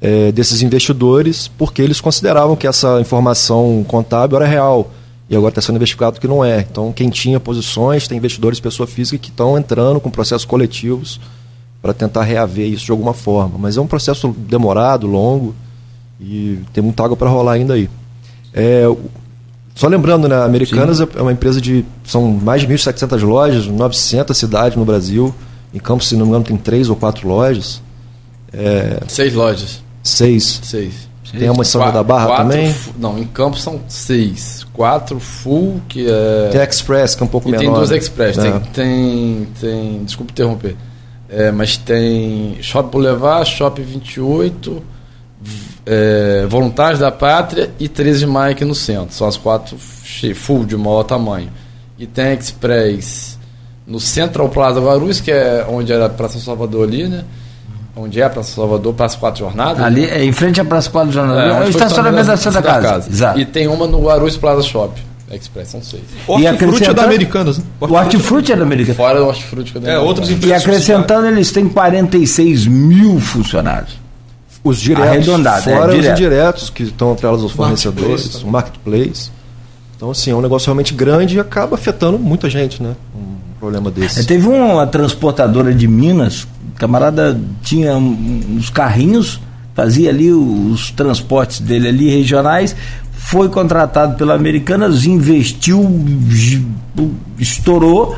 eh, 0.02 0.32
desses 0.32 0.62
investidores 0.62 1.46
porque 1.58 1.82
eles 1.82 2.00
consideravam 2.00 2.56
que 2.56 2.66
essa 2.66 2.98
informação 3.02 3.84
contábil 3.86 4.36
era 4.38 4.46
real 4.46 4.90
e 5.30 5.36
agora 5.36 5.52
está 5.52 5.62
sendo 5.62 5.76
investigado 5.76 6.20
que 6.20 6.26
não 6.26 6.44
é. 6.44 6.66
Então 6.68 6.92
quem 6.92 7.08
tinha 7.08 7.38
posições 7.38 8.08
tem 8.08 8.18
investidores 8.18 8.58
pessoa 8.58 8.86
física 8.86 9.16
que 9.16 9.30
estão 9.30 9.56
entrando 9.56 10.00
com 10.00 10.10
processos 10.10 10.44
coletivos 10.44 11.20
para 11.80 11.94
tentar 11.94 12.24
reaver 12.24 12.68
isso 12.68 12.84
de 12.84 12.90
alguma 12.90 13.14
forma. 13.14 13.56
Mas 13.56 13.76
é 13.76 13.80
um 13.80 13.86
processo 13.86 14.34
demorado, 14.36 15.06
longo 15.06 15.54
e 16.20 16.58
tem 16.72 16.82
muita 16.82 17.04
água 17.04 17.16
para 17.16 17.30
rolar 17.30 17.52
ainda 17.52 17.74
aí. 17.74 17.88
É, 18.52 18.84
só 19.74 19.86
lembrando, 19.86 20.28
né, 20.28 20.34
a 20.34 20.44
Americanas 20.44 21.00
é 21.00 21.22
uma 21.22 21.32
empresa 21.32 21.60
de. 21.60 21.84
São 22.04 22.30
mais 22.30 22.62
de 22.62 22.68
1.700 22.68 23.22
lojas, 23.22 23.66
900 23.66 24.36
cidades 24.36 24.76
no 24.76 24.84
Brasil. 24.84 25.34
Em 25.72 25.78
Campos, 25.78 26.08
se 26.08 26.16
não 26.16 26.26
me 26.26 26.30
engano, 26.30 26.44
tem 26.44 26.56
três 26.56 26.90
ou 26.90 26.96
quatro 26.96 27.28
lojas. 27.28 27.80
É, 28.52 29.00
Seis 29.06 29.32
lojas. 29.32 29.82
Seis. 30.02 30.60
Seis. 30.64 31.08
Tem 31.38 31.48
uma 31.50 31.62
em 31.62 31.64
São 31.64 31.80
João 31.80 31.92
da 31.92 32.02
Barra 32.02 32.26
Quatro 32.26 32.44
também? 32.50 32.74
Não, 32.98 33.18
em 33.18 33.24
Campos 33.24 33.62
são 33.62 33.80
seis. 33.88 34.66
Quatro 34.72 35.20
full, 35.20 35.80
que 35.88 36.06
é. 36.10 36.48
Tem 36.50 36.60
a 36.60 36.64
Express, 36.64 37.14
que 37.14 37.22
é 37.22 37.26
um 37.26 37.28
pouco 37.28 37.48
E 37.48 37.52
menor. 37.52 37.62
tem 37.64 37.72
duas 37.72 37.90
né? 37.90 37.96
Express. 37.98 38.38
É. 38.38 38.42
Tem, 38.50 38.60
tem, 38.72 39.48
tem. 39.60 40.04
Desculpa 40.04 40.32
interromper. 40.32 40.76
É, 41.28 41.52
mas 41.52 41.76
tem 41.76 42.58
Shop 42.60 42.90
Boulevard, 42.90 43.48
Shop 43.48 43.80
28, 43.80 44.82
v- 45.40 45.58
é, 45.86 46.46
Voluntários 46.48 46.98
da 46.98 47.12
Pátria 47.12 47.70
e 47.78 47.86
13 47.88 48.20
de 48.20 48.26
Maio 48.26 48.52
aqui 48.52 48.64
no 48.64 48.74
centro. 48.74 49.14
São 49.14 49.28
as 49.28 49.36
quatro 49.36 49.76
full 50.34 50.64
de 50.64 50.76
maior 50.76 51.04
tamanho. 51.04 51.48
E 51.96 52.06
tem 52.06 52.24
a 52.24 52.34
Express 52.34 53.38
no 53.86 54.00
Central 54.00 54.48
Plaza 54.48 54.80
Guarulhos, 54.80 55.20
que 55.20 55.30
é 55.30 55.64
onde 55.68 55.92
era 55.92 56.06
a 56.06 56.08
Praça 56.10 56.38
Salvador 56.40 56.88
ali, 56.88 57.06
né? 57.08 57.24
Onde 58.02 58.20
é 58.20 58.24
a 58.24 58.30
Praça 58.30 58.54
Salvador, 58.54 58.94
Praça 58.94 59.18
Quatro 59.18 59.40
Jornadas. 59.40 59.82
Ali, 59.84 60.02
né? 60.02 60.20
é, 60.20 60.24
em 60.24 60.32
frente 60.32 60.60
à 60.60 60.64
Praça 60.64 60.88
Quadro 60.90 61.12
Jornal. 61.12 61.38
É, 61.38 61.48
É, 61.50 61.66
o 61.66 61.68
estacionamento 61.68 62.26
da 62.26 62.36
Santa 62.36 62.62
Casa. 62.62 63.08
Exato. 63.10 63.38
E 63.38 63.44
tem 63.44 63.66
uma 63.68 63.86
no 63.86 64.00
Guarulhos 64.02 64.36
Plaza 64.36 64.62
Shop. 64.62 65.00
Express, 65.30 65.68
são 65.68 65.80
seis. 65.82 66.02
Hortifruti 66.26 66.44
é 66.46 66.50
acrescentando- 66.50 66.94
da 66.94 67.04
Americanas. 67.04 67.58
Né? 67.58 67.64
O 67.80 67.92
Hortifruti 67.92 68.52
é 68.52 68.56
da 68.56 68.62
Americana. 68.64 68.96
Fora 68.96 69.22
o 69.22 69.26
Hortifruti 69.28 69.72
que 69.72 69.78
É, 69.88 69.96
uma 69.98 70.06
outros. 70.08 70.28
E 70.28 70.52
acrescentando, 70.52 71.26
eles 71.28 71.52
têm 71.52 71.68
46 71.68 72.66
mil 72.66 73.20
funcionários. 73.20 73.96
Os 74.64 74.80
diretos, 74.80 75.28
é, 75.28 75.60
fora 75.76 75.88
os 75.90 75.94
direto. 75.94 76.18
indiretos 76.18 76.68
que 76.70 76.82
estão 76.82 77.12
atrelados 77.12 77.42
aos 77.44 77.54
Marketplace 77.54 77.82
fornecedores, 77.84 78.28
também. 78.32 78.48
o 78.48 78.50
marketplace. 78.50 79.30
Então, 79.96 80.10
assim, 80.10 80.30
é 80.32 80.34
um 80.34 80.40
negócio 80.40 80.66
realmente 80.66 80.92
grande 80.94 81.36
e 81.36 81.40
acaba 81.40 81.76
afetando 81.76 82.18
muita 82.18 82.50
gente, 82.50 82.82
né? 82.82 82.94
Um 83.14 83.36
problema 83.60 83.88
É, 83.88 83.92
desse. 83.92 84.26
Teve 84.26 84.48
uma 84.48 84.86
transportadora 84.86 85.72
de 85.74 85.86
Minas, 85.86 86.42
o 86.42 86.78
camarada 86.78 87.38
tinha 87.62 87.96
uns 87.96 88.70
carrinhos, 88.70 89.38
fazia 89.74 90.08
ali 90.10 90.32
os 90.32 90.90
transportes 90.90 91.60
dele 91.60 91.88
ali 91.88 92.08
regionais, 92.10 92.74
foi 93.12 93.48
contratado 93.48 94.16
pela 94.16 94.34
Americanas, 94.34 95.04
investiu, 95.04 95.78
estourou, 97.38 98.16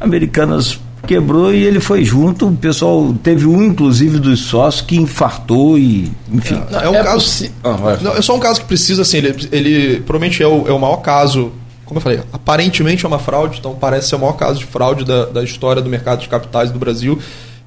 Americanas 0.00 0.78
quebrou 1.06 1.52
e 1.52 1.64
ele 1.64 1.80
foi 1.80 2.04
junto. 2.04 2.48
O 2.48 2.56
pessoal 2.56 3.14
teve 3.22 3.46
um, 3.46 3.62
inclusive, 3.64 4.18
dos 4.18 4.40
sócios 4.40 4.82
que 4.82 4.96
infartou 4.96 5.78
e, 5.78 6.12
enfim. 6.32 6.60
Não, 6.70 6.80
é 6.80 6.88
um 6.88 6.92
caso. 6.94 7.14
possi- 7.14 7.52
Ah. 7.64 7.98
Não, 8.00 8.16
é 8.16 8.22
só 8.22 8.36
um 8.36 8.40
caso 8.40 8.60
que 8.60 8.66
precisa, 8.66 9.02
assim, 9.02 9.18
ele, 9.18 9.48
ele 9.50 10.00
provavelmente 10.00 10.42
é 10.42 10.46
o, 10.46 10.66
é 10.68 10.72
o 10.72 10.78
maior 10.78 10.98
caso. 10.98 11.52
Como 11.92 11.98
eu 11.98 12.02
falei, 12.02 12.20
aparentemente 12.32 13.04
é 13.04 13.08
uma 13.08 13.18
fraude, 13.18 13.58
então 13.58 13.74
parece 13.74 14.08
ser 14.08 14.16
o 14.16 14.18
maior 14.18 14.32
caso 14.32 14.58
de 14.58 14.64
fraude 14.64 15.04
da, 15.04 15.26
da 15.26 15.44
história 15.44 15.82
do 15.82 15.90
mercado 15.90 16.20
de 16.20 16.28
capitais 16.28 16.70
do 16.70 16.78
Brasil. 16.78 17.18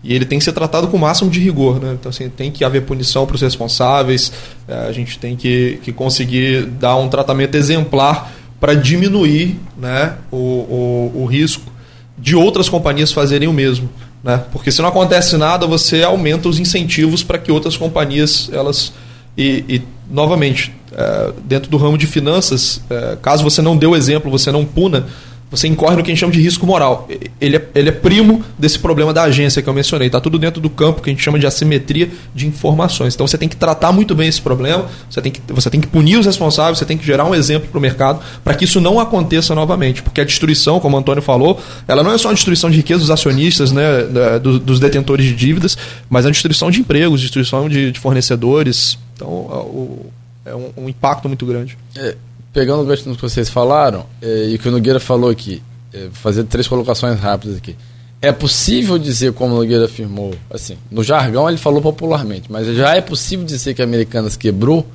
E 0.04 0.16
ele 0.16 0.26
tem 0.26 0.40
que 0.40 0.46
ser 0.46 0.52
tratado 0.52 0.88
com 0.88 0.98
o 0.98 1.00
máximo 1.00 1.30
de 1.30 1.40
rigor, 1.40 1.80
né? 1.80 1.94
Então, 1.94 2.10
assim, 2.10 2.28
tem 2.28 2.50
que 2.50 2.64
haver 2.64 2.82
punição 2.82 3.28
para 3.28 3.36
os 3.36 3.42
responsáveis, 3.44 4.32
eh, 4.68 4.86
a 4.88 4.92
gente 4.92 5.20
tem 5.20 5.36
que, 5.36 5.80
que 5.84 5.92
conseguir 5.92 6.66
dar 6.66 6.96
um 6.96 7.08
tratamento 7.08 7.54
exemplar 7.54 8.32
para 8.60 8.74
diminuir 8.74 9.60
né, 9.78 10.16
o, 10.32 10.38
o, 10.38 11.12
o 11.22 11.26
risco 11.26 11.72
de 12.18 12.36
outras 12.36 12.68
companhias 12.68 13.12
fazerem 13.12 13.48
o 13.48 13.54
mesmo. 13.54 13.88
Né? 14.24 14.44
Porque 14.52 14.72
se 14.72 14.82
não 14.82 14.90
acontece 14.90 15.38
nada, 15.38 15.68
você 15.68 16.02
aumenta 16.02 16.50
os 16.50 16.58
incentivos 16.58 17.22
para 17.22 17.38
que 17.38 17.52
outras 17.52 17.78
companhias 17.78 18.50
elas 18.52 18.92
e, 19.38 19.64
e 19.68 19.82
novamente, 20.10 20.74
é, 20.91 21.32
dentro 21.44 21.70
do 21.70 21.78
ramo 21.78 21.98
de 21.98 22.07
finanças, 22.07 22.82
é, 22.90 23.18
caso 23.22 23.44
você 23.44 23.62
não 23.62 23.76
dê 23.76 23.86
o 23.86 23.95
exemplo, 23.95 24.32
você 24.32 24.52
não 24.52 24.66
puna, 24.66 25.07
você 25.49 25.68
incorre 25.68 25.95
no 25.95 26.03
que 26.03 26.10
a 26.10 26.14
gente 26.14 26.20
chama 26.20 26.34
de 26.34 26.41
risco 26.41 26.66
moral. 26.66 27.07
Ele 27.40 27.57
é, 27.57 27.68
ele 27.76 27.90
é 27.90 27.91
primo 27.91 28.44
desse 28.57 28.80
problema 28.80 29.14
da 29.14 29.24
agência 29.24 29.62
que 29.62 29.70
eu 29.70 29.74
mencionei. 29.74 30.07
Está 30.07 30.20
tudo 30.20 30.40
dentro 30.40 30.60
do 30.60 30.70
campo 30.70 31.02
que 31.02 31.10
a 31.10 31.14
gente 31.14 31.24
chama 31.24 31.38
de 31.40 31.45
assimetria 31.45 32.10
de 32.34 32.48
informações. 32.48 33.14
Então 33.14 33.28
você 33.28 33.38
tem 33.38 33.48
que 33.48 33.56
tratar 33.56 33.91
muito 33.91 34.16
bem 34.16 34.28
esse 34.28 34.41
problema, 34.41 34.86
você 35.10 35.22
tem 35.22 35.32
que, 35.32 35.41
você 35.48 35.70
tem 35.70 35.80
que 35.80 35.88
punir 35.88 36.18
os 36.18 36.26
responsáveis, 36.26 36.80
você 36.80 36.86
tem 36.86 36.98
que 36.98 37.06
gerar 37.06 37.26
um 37.26 37.36
exemplo 37.36 37.70
para 37.70 37.78
o 37.78 37.82
mercado 37.82 38.20
para 38.44 38.53
que 38.56 38.66
isso 38.66 38.82
não 38.82 38.99
aconteça 38.99 39.53
novamente. 39.53 40.02
Porque 40.02 40.20
a 40.20 40.26
destruição, 40.26 40.80
como 40.80 40.98
o 40.98 40.99
Antônio 40.99 41.22
falou, 41.22 41.60
ela 41.88 42.03
não 42.03 42.12
é 42.12 42.18
só 42.18 42.30
a 42.30 42.34
destruição 42.34 42.70
de 42.70 42.78
riqueza 42.78 42.99
dos 42.99 43.12
acionistas, 43.12 43.72
né, 43.72 44.03
dos, 44.41 44.60
dos 44.60 44.80
detentores 44.80 45.26
de 45.26 45.36
dívidas, 45.36 45.78
mas 46.10 46.26
a 46.26 46.32
destruição 46.32 46.72
de 46.72 46.80
empregos, 46.80 47.22
destruição 47.22 47.70
de, 47.70 47.91
de 47.91 47.99
fornecedores. 47.99 48.98
Então 49.16 49.28
o, 49.28 50.12
é 50.46 50.54
um, 50.56 50.72
um 50.78 50.90
impacto 50.90 51.28
muito 51.28 51.46
grande. 51.46 51.78
É, 51.96 52.16
pegando 52.54 52.84
o 52.84 52.86
gancho 52.86 53.04
que 53.04 53.22
vocês 53.22 53.50
falaram, 53.50 54.06
é, 54.22 54.46
e 54.46 54.58
que 54.58 54.68
o 54.68 54.72
Nogueira 54.72 55.00
falou 55.00 55.30
aqui, 55.30 55.62
é, 55.94 56.10
fazer 56.14 56.44
três 56.46 56.68
colocações 56.68 57.20
rápidas 57.20 57.58
aqui. 57.58 57.76
É 58.22 58.32
possível 58.32 58.98
dizer, 58.98 59.34
como 59.34 59.56
o 59.56 59.58
Nogueira 59.58 59.86
afirmou, 59.86 60.34
assim, 60.50 60.78
no 60.90 61.04
jargão 61.04 61.50
ele 61.50 61.58
falou 61.58 61.82
popularmente, 61.82 62.52
mas 62.52 62.68
já 62.76 62.96
é 62.96 63.02
possível 63.02 63.46
dizer 63.46 63.74
que 63.74 63.82
a 63.82 63.86
Americanas 63.86 64.38
quebrou? 64.38 64.86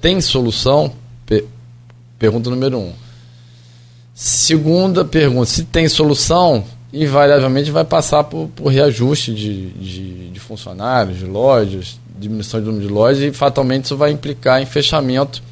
Tem 0.00 0.20
solução? 0.20 0.92
Per 1.24 1.44
pergunta 2.18 2.50
número 2.50 2.78
um. 2.78 2.92
Segunda 4.14 5.04
pergunta, 5.04 5.46
se 5.46 5.64
tem 5.64 5.88
solução, 5.88 6.64
invariavelmente 6.92 7.70
vai 7.70 7.84
passar 7.84 8.24
por, 8.24 8.48
por 8.54 8.68
reajuste 8.68 9.34
de, 9.34 9.70
de, 9.70 10.30
de 10.30 10.40
funcionários, 10.40 11.18
de 11.18 11.24
lojas, 11.24 11.98
diminuição 12.18 12.60
de 12.60 12.66
número 12.66 12.86
de 12.86 12.92
lojas, 12.92 13.22
e 13.22 13.32
fatalmente 13.32 13.86
isso 13.86 13.96
vai 13.96 14.10
implicar 14.10 14.62
em 14.62 14.66
fechamento 14.66 15.42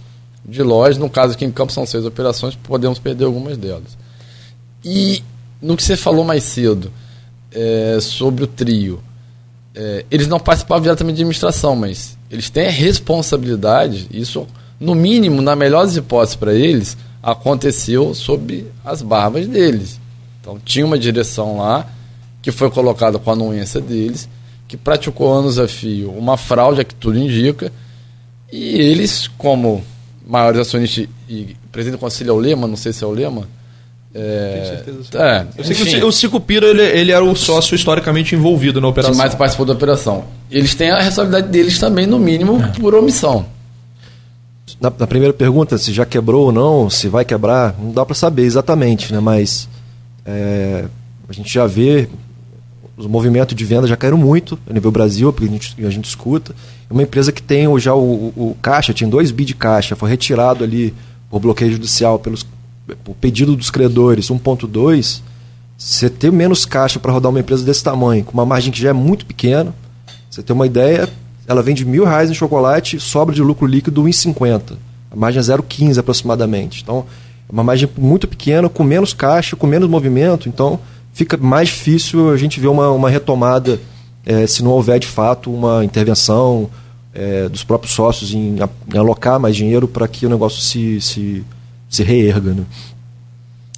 de 0.45 0.63
lojas. 0.63 0.99
No 0.99 1.11
caso 1.11 1.35
aqui 1.35 1.45
em 1.45 1.51
Campos 1.51 1.75
são 1.75 1.87
seis 1.87 2.05
operações, 2.05 2.55
podemos 2.55 2.99
perder 2.99 3.25
algumas 3.25 3.57
delas. 3.57 3.97
E 4.85 5.23
no 5.61 5.77
que 5.77 5.83
você 5.83 5.97
falou 5.97 6.25
mais 6.25 6.43
cedo 6.45 6.93
é, 7.53 7.99
sobre 8.01 8.45
o 8.45 8.47
trio, 8.47 9.01
é, 9.75 10.05
eles 10.11 10.27
não 10.27 10.39
participavam 10.39 10.83
diretamente 10.83 11.17
de 11.17 11.23
administração, 11.23 11.75
mas 11.75 12.19
eles 12.31 12.51
têm 12.51 12.67
a 12.67 12.71
responsabilidade, 12.71 14.09
isso, 14.11 14.47
no 14.79 14.95
mínimo, 14.95 15.41
na 15.41 15.55
melhor 15.55 15.85
das 15.85 15.97
hipóteses 15.97 16.37
para 16.37 16.55
eles, 16.55 16.97
aconteceu 17.23 18.15
sob 18.15 18.67
as 18.85 19.01
barbas 19.01 19.47
deles. 19.47 20.01
Então 20.41 20.59
tinha 20.65 20.85
uma 20.85 20.99
direção 20.99 21.59
lá 21.59 21.87
que 22.43 22.51
foi 22.51 22.69
colocada 22.71 23.19
com 23.19 23.31
a 23.31 23.35
anuência 23.35 23.81
deles, 23.81 24.29
que 24.73 24.77
praticou 24.79 25.31
anos 25.31 25.59
a 25.59 25.69
fio 25.69 26.11
uma 26.13 26.39
fraude, 26.39 26.83
que 26.83 26.95
tudo 26.95 27.19
indica, 27.19 27.71
e 28.51 28.81
eles, 28.81 29.29
como 29.37 29.85
maiores 30.27 30.61
acionistas 30.61 31.07
e 31.29 31.55
presidente 31.71 31.99
do 31.99 32.01
conselho 32.01 32.31
é 32.31 32.33
o 32.33 32.39
Lema, 32.39 32.67
não 32.67 32.77
sei 32.77 32.91
se 32.91 33.05
é 33.05 33.07
o 33.07 33.11
Lema. 33.11 33.47
É, 34.15 34.83
é, 35.15 35.47
eu 35.59 35.65
sei 35.65 35.77
que 35.77 36.05
o 36.05 36.11
Cico 36.11 36.41
Pira 36.41 36.67
ele, 36.67 36.83
ele 36.83 37.13
era 37.13 37.23
o 37.23 37.37
sócio 37.37 37.75
historicamente 37.75 38.35
envolvido 38.35 38.81
na 38.81 38.89
operação. 38.89 39.13
Que 39.13 39.19
mais 39.19 39.35
participou 39.35 39.67
da 39.67 39.75
operação. 39.75 40.25
Eles 40.51 40.75
têm 40.75 40.91
a 40.91 41.01
responsabilidade 41.01 41.49
deles 41.49 41.79
também, 41.79 42.07
no 42.07 42.19
mínimo, 42.19 42.63
é. 42.63 42.69
por 42.69 42.95
omissão. 42.95 43.45
Na, 44.81 44.91
na, 44.99 45.07
primeira 45.07 45.35
pergunta, 45.35 45.77
se 45.77 45.93
já 45.93 46.07
quebrou 46.07 46.47
ou 46.47 46.53
não, 46.53 46.89
se 46.89 47.09
vai 47.09 47.27
quebrar, 47.27 47.75
não 47.79 47.93
dá 47.93 48.07
para 48.07 48.15
saber 48.15 48.45
exatamente, 48.45 49.13
né? 49.13 49.21
mas 49.21 49.69
é, 50.25 50.87
a 51.29 51.33
gente 51.33 51.53
já 51.53 51.67
vê 51.67 52.09
os 52.97 53.07
movimentos 53.07 53.55
de 53.57 53.65
venda 53.65 53.87
já 53.87 53.97
caíram 53.97 54.19
muito 54.19 54.59
a 54.69 54.73
nível 54.73 54.91
Brasil, 54.91 55.33
porque 55.33 55.49
a 55.49 55.53
gente, 55.53 55.87
a 55.87 55.91
gente 55.91 56.05
escuta. 56.05 56.55
É 56.89 56.93
uma 56.93 57.03
empresa 57.03 57.33
que 57.33 57.43
tem 57.43 57.67
já 57.79 57.95
o, 57.95 58.33
o, 58.37 58.57
caixa, 58.61 58.93
tinha 58.93 59.09
dois 59.09 59.31
bi 59.31 59.45
de 59.45 59.55
caixa, 59.55 59.97
foi 59.97 60.11
retirado 60.11 60.63
ali 60.63 60.95
por 61.31 61.41
bloqueio 61.41 61.73
judicial, 61.73 62.19
pelos, 62.19 62.47
por 63.03 63.15
pedido 63.15 63.57
dos 63.57 63.71
credores 63.71 64.29
1.2, 64.29 65.23
você 65.79 66.11
ter 66.11 66.31
menos 66.31 66.65
caixa 66.67 67.01
para 67.01 67.13
rodar 67.13 67.31
uma 67.31 67.41
empresa 67.41 67.65
desse 67.65 67.83
tamanho, 67.83 68.25
com 68.25 68.33
uma 68.33 68.45
margem 68.45 68.71
que 68.71 68.81
já 68.81 68.91
é 68.91 68.93
muito 68.93 69.25
pequena, 69.25 69.75
você 70.31 70.43
ter 70.43 70.53
uma 70.53 70.67
ideia, 70.67 71.09
ela 71.47 71.63
vende 71.63 71.85
mil 71.85 72.05
reais 72.05 72.31
em 72.31 72.35
chocolate, 72.35 73.01
sobra 73.01 73.35
de 73.35 73.43
lucro 73.43 73.67
líquido 73.67 74.03
1,50. 74.05 74.77
A 75.11 75.17
margem 75.17 75.41
é 75.41 75.43
0,15 75.43 75.99
aproximadamente. 75.99 76.83
Então, 76.83 77.05
é 77.49 77.53
uma 77.53 77.65
margem 77.65 77.89
muito 77.99 78.29
pequena, 78.29 78.69
com 78.69 78.85
menos 78.85 79.13
caixa, 79.13 79.57
com 79.57 79.67
menos 79.67 79.89
movimento, 79.89 80.49
então 80.49 80.79
fica 81.13 81.37
mais 81.37 81.69
difícil 81.69 82.31
a 82.31 82.37
gente 82.37 82.59
ver 82.59 82.69
uma, 82.69 82.91
uma 82.91 83.11
retomada 83.11 83.81
é, 84.25 84.47
se 84.47 84.63
não 84.63 84.71
houver 84.71 84.99
de 84.99 85.07
fato 85.07 85.53
uma 85.53 85.85
intervenção 85.85 86.71
é, 87.15 87.49
dos 87.49 87.63
próprios 87.63 87.95
sócios 87.95 88.33
em, 88.33 88.57
em, 88.57 88.99
alocar 88.99 89.39
mais 89.39 89.55
dinheiro 89.55 89.87
para 89.87 90.09
que 90.09 90.25
o 90.25 90.29
negócio 90.29 90.61
se, 90.61 91.01
se, 91.01 91.45
se 91.89 92.03
reerga. 92.03 92.55
Né? 92.55 92.65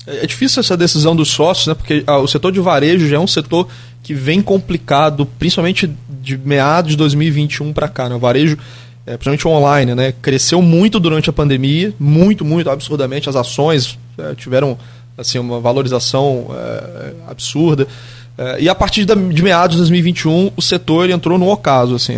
É, 0.06 0.24
é 0.24 0.27
difícil 0.27 0.61
essa 0.61 0.77
decisão 0.77 1.16
dos 1.16 1.31
sócios, 1.31 1.66
né? 1.66 1.74
porque 1.74 2.05
ah, 2.06 2.19
o 2.19 2.28
setor 2.28 2.52
de 2.52 2.61
varejo 2.61 3.09
já 3.09 3.16
é 3.16 3.19
um 3.19 3.27
setor 3.27 3.69
que 4.02 4.15
vem 4.15 4.40
complicado, 4.40 5.27
principalmente 5.27 5.90
de 6.20 6.36
meados 6.36 6.93
de 6.93 6.97
2021 6.97 7.73
para 7.73 7.89
cá. 7.89 8.09
Né? 8.09 8.15
O 8.15 8.19
varejo, 8.19 8.56
é, 9.06 9.16
principalmente 9.16 9.48
online, 9.48 9.94
né? 9.94 10.15
cresceu 10.23 10.62
muito 10.62 11.01
durante 11.01 11.28
a 11.28 11.32
pandemia, 11.32 11.93
muito, 11.98 12.44
muito 12.44 12.70
absurdamente. 12.70 13.28
As 13.28 13.36
ações 13.36 13.98
é, 14.19 14.35
tiveram 14.35 14.78
assim, 15.16 15.39
uma 15.39 15.61
valorização 15.61 16.47
é, 16.51 17.12
absurda. 17.28 17.86
É, 18.36 18.62
e 18.62 18.69
a 18.69 18.74
partir 18.74 19.05
de, 19.05 19.15
de 19.15 19.43
meados 19.43 19.77
de 19.77 19.78
2021, 19.78 20.51
o 20.57 20.62
setor 20.62 21.11
entrou 21.11 21.39
no 21.39 21.51
ocaso. 21.51 21.95
Assim, 21.95 22.15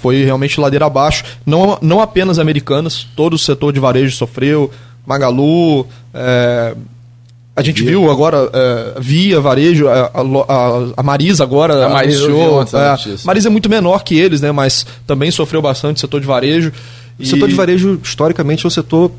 foi 0.00 0.24
realmente 0.24 0.60
ladeira 0.60 0.86
abaixo. 0.86 1.24
Não, 1.44 1.78
não 1.80 2.00
apenas 2.00 2.38
americanas, 2.38 3.06
todo 3.16 3.34
o 3.34 3.38
setor 3.38 3.72
de 3.72 3.80
varejo 3.80 4.16
sofreu. 4.16 4.70
Magalu, 5.06 5.86
é, 6.14 6.74
a 7.56 7.62
gente 7.62 7.82
Via. 7.82 7.90
viu 7.90 8.10
agora, 8.10 8.48
é, 8.52 9.00
Via, 9.00 9.40
Varejo, 9.40 9.88
a, 9.88 10.10
a, 10.14 10.92
a 10.96 11.02
Marisa 11.02 11.44
agora 11.44 11.86
a 11.86 11.88
Marisa 11.90 12.26
anunciou. 12.26 12.62
É, 12.62 13.16
Marisa 13.24 13.48
é 13.48 13.50
muito 13.50 13.68
menor 13.68 14.02
que 14.02 14.14
eles, 14.16 14.40
né, 14.40 14.52
mas 14.52 14.86
também 15.06 15.30
sofreu 15.30 15.60
bastante 15.60 15.98
o 15.98 16.00
setor 16.00 16.20
de 16.20 16.26
varejo. 16.26 16.72
O 17.18 17.22
e... 17.22 17.26
setor 17.26 17.48
de 17.48 17.54
varejo, 17.54 18.00
historicamente, 18.02 18.64
é 18.64 18.68
um 18.68 18.70
setor 18.70 19.10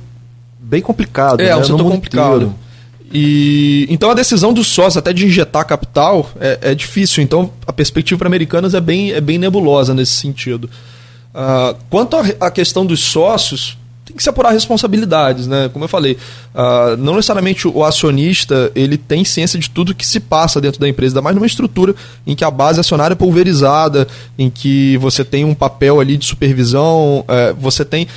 bem 0.60 0.82
complicado. 0.82 1.40
É, 1.42 1.46
né? 1.46 1.50
é 1.52 1.58
um 1.58 1.64
setor 1.64 1.84
complicado. 1.84 2.36
Inteiro. 2.36 2.56
E 3.14 3.86
então 3.90 4.10
a 4.10 4.14
decisão 4.14 4.54
dos 4.54 4.68
sócios 4.68 4.98
até 4.98 5.12
de 5.12 5.26
injetar 5.26 5.66
capital 5.66 6.30
é, 6.40 6.60
é 6.62 6.76
difícil. 6.76 7.22
Então 7.24 7.52
a 7.68 7.74
perspectiva 7.74 8.18
para 8.20 8.28
americanas 8.28 8.74
é 8.74 8.82
bem, 8.82 9.12
é 9.12 9.22
bem 9.22 9.38
nebulosa 9.38 9.94
nesse 9.94 10.14
sentido. 10.14 10.70
Uh, 11.34 11.78
quanto 11.90 12.18
à 12.40 12.52
questão 12.52 12.86
dos 12.86 13.00
sócios, 13.00 13.78
tem 14.06 14.16
que 14.16 14.24
se 14.24 14.30
apurar 14.30 14.52
responsabilidades, 14.52 15.48
né? 15.48 15.70
Como 15.72 15.86
eu 15.86 15.90
falei, 15.90 16.18
uh, 16.54 16.98
não 16.98 17.16
necessariamente 17.16 17.68
o 17.68 17.84
acionista 17.84 18.72
ele 18.76 18.98
tem 18.98 19.24
ciência 19.24 19.58
de 19.58 19.70
tudo 19.70 19.96
que 19.96 20.06
se 20.06 20.20
passa 20.20 20.60
dentro 20.60 20.80
da 20.80 20.90
empresa, 20.90 21.14
ainda 21.14 21.22
mais 21.22 21.36
numa 21.36 21.46
estrutura 21.46 21.96
em 22.28 22.36
que 22.36 22.44
a 22.44 22.52
base 22.52 22.80
acionária 22.80 23.14
é 23.14 23.16
pulverizada, 23.16 24.08
em 24.38 24.50
que 24.50 24.98
você 24.98 25.24
tem 25.24 25.46
um 25.46 25.54
papel 25.54 26.00
ali 26.00 26.18
de 26.18 26.26
supervisão, 26.26 27.20
uh, 27.20 27.56
você 27.58 27.86
tem 27.86 28.08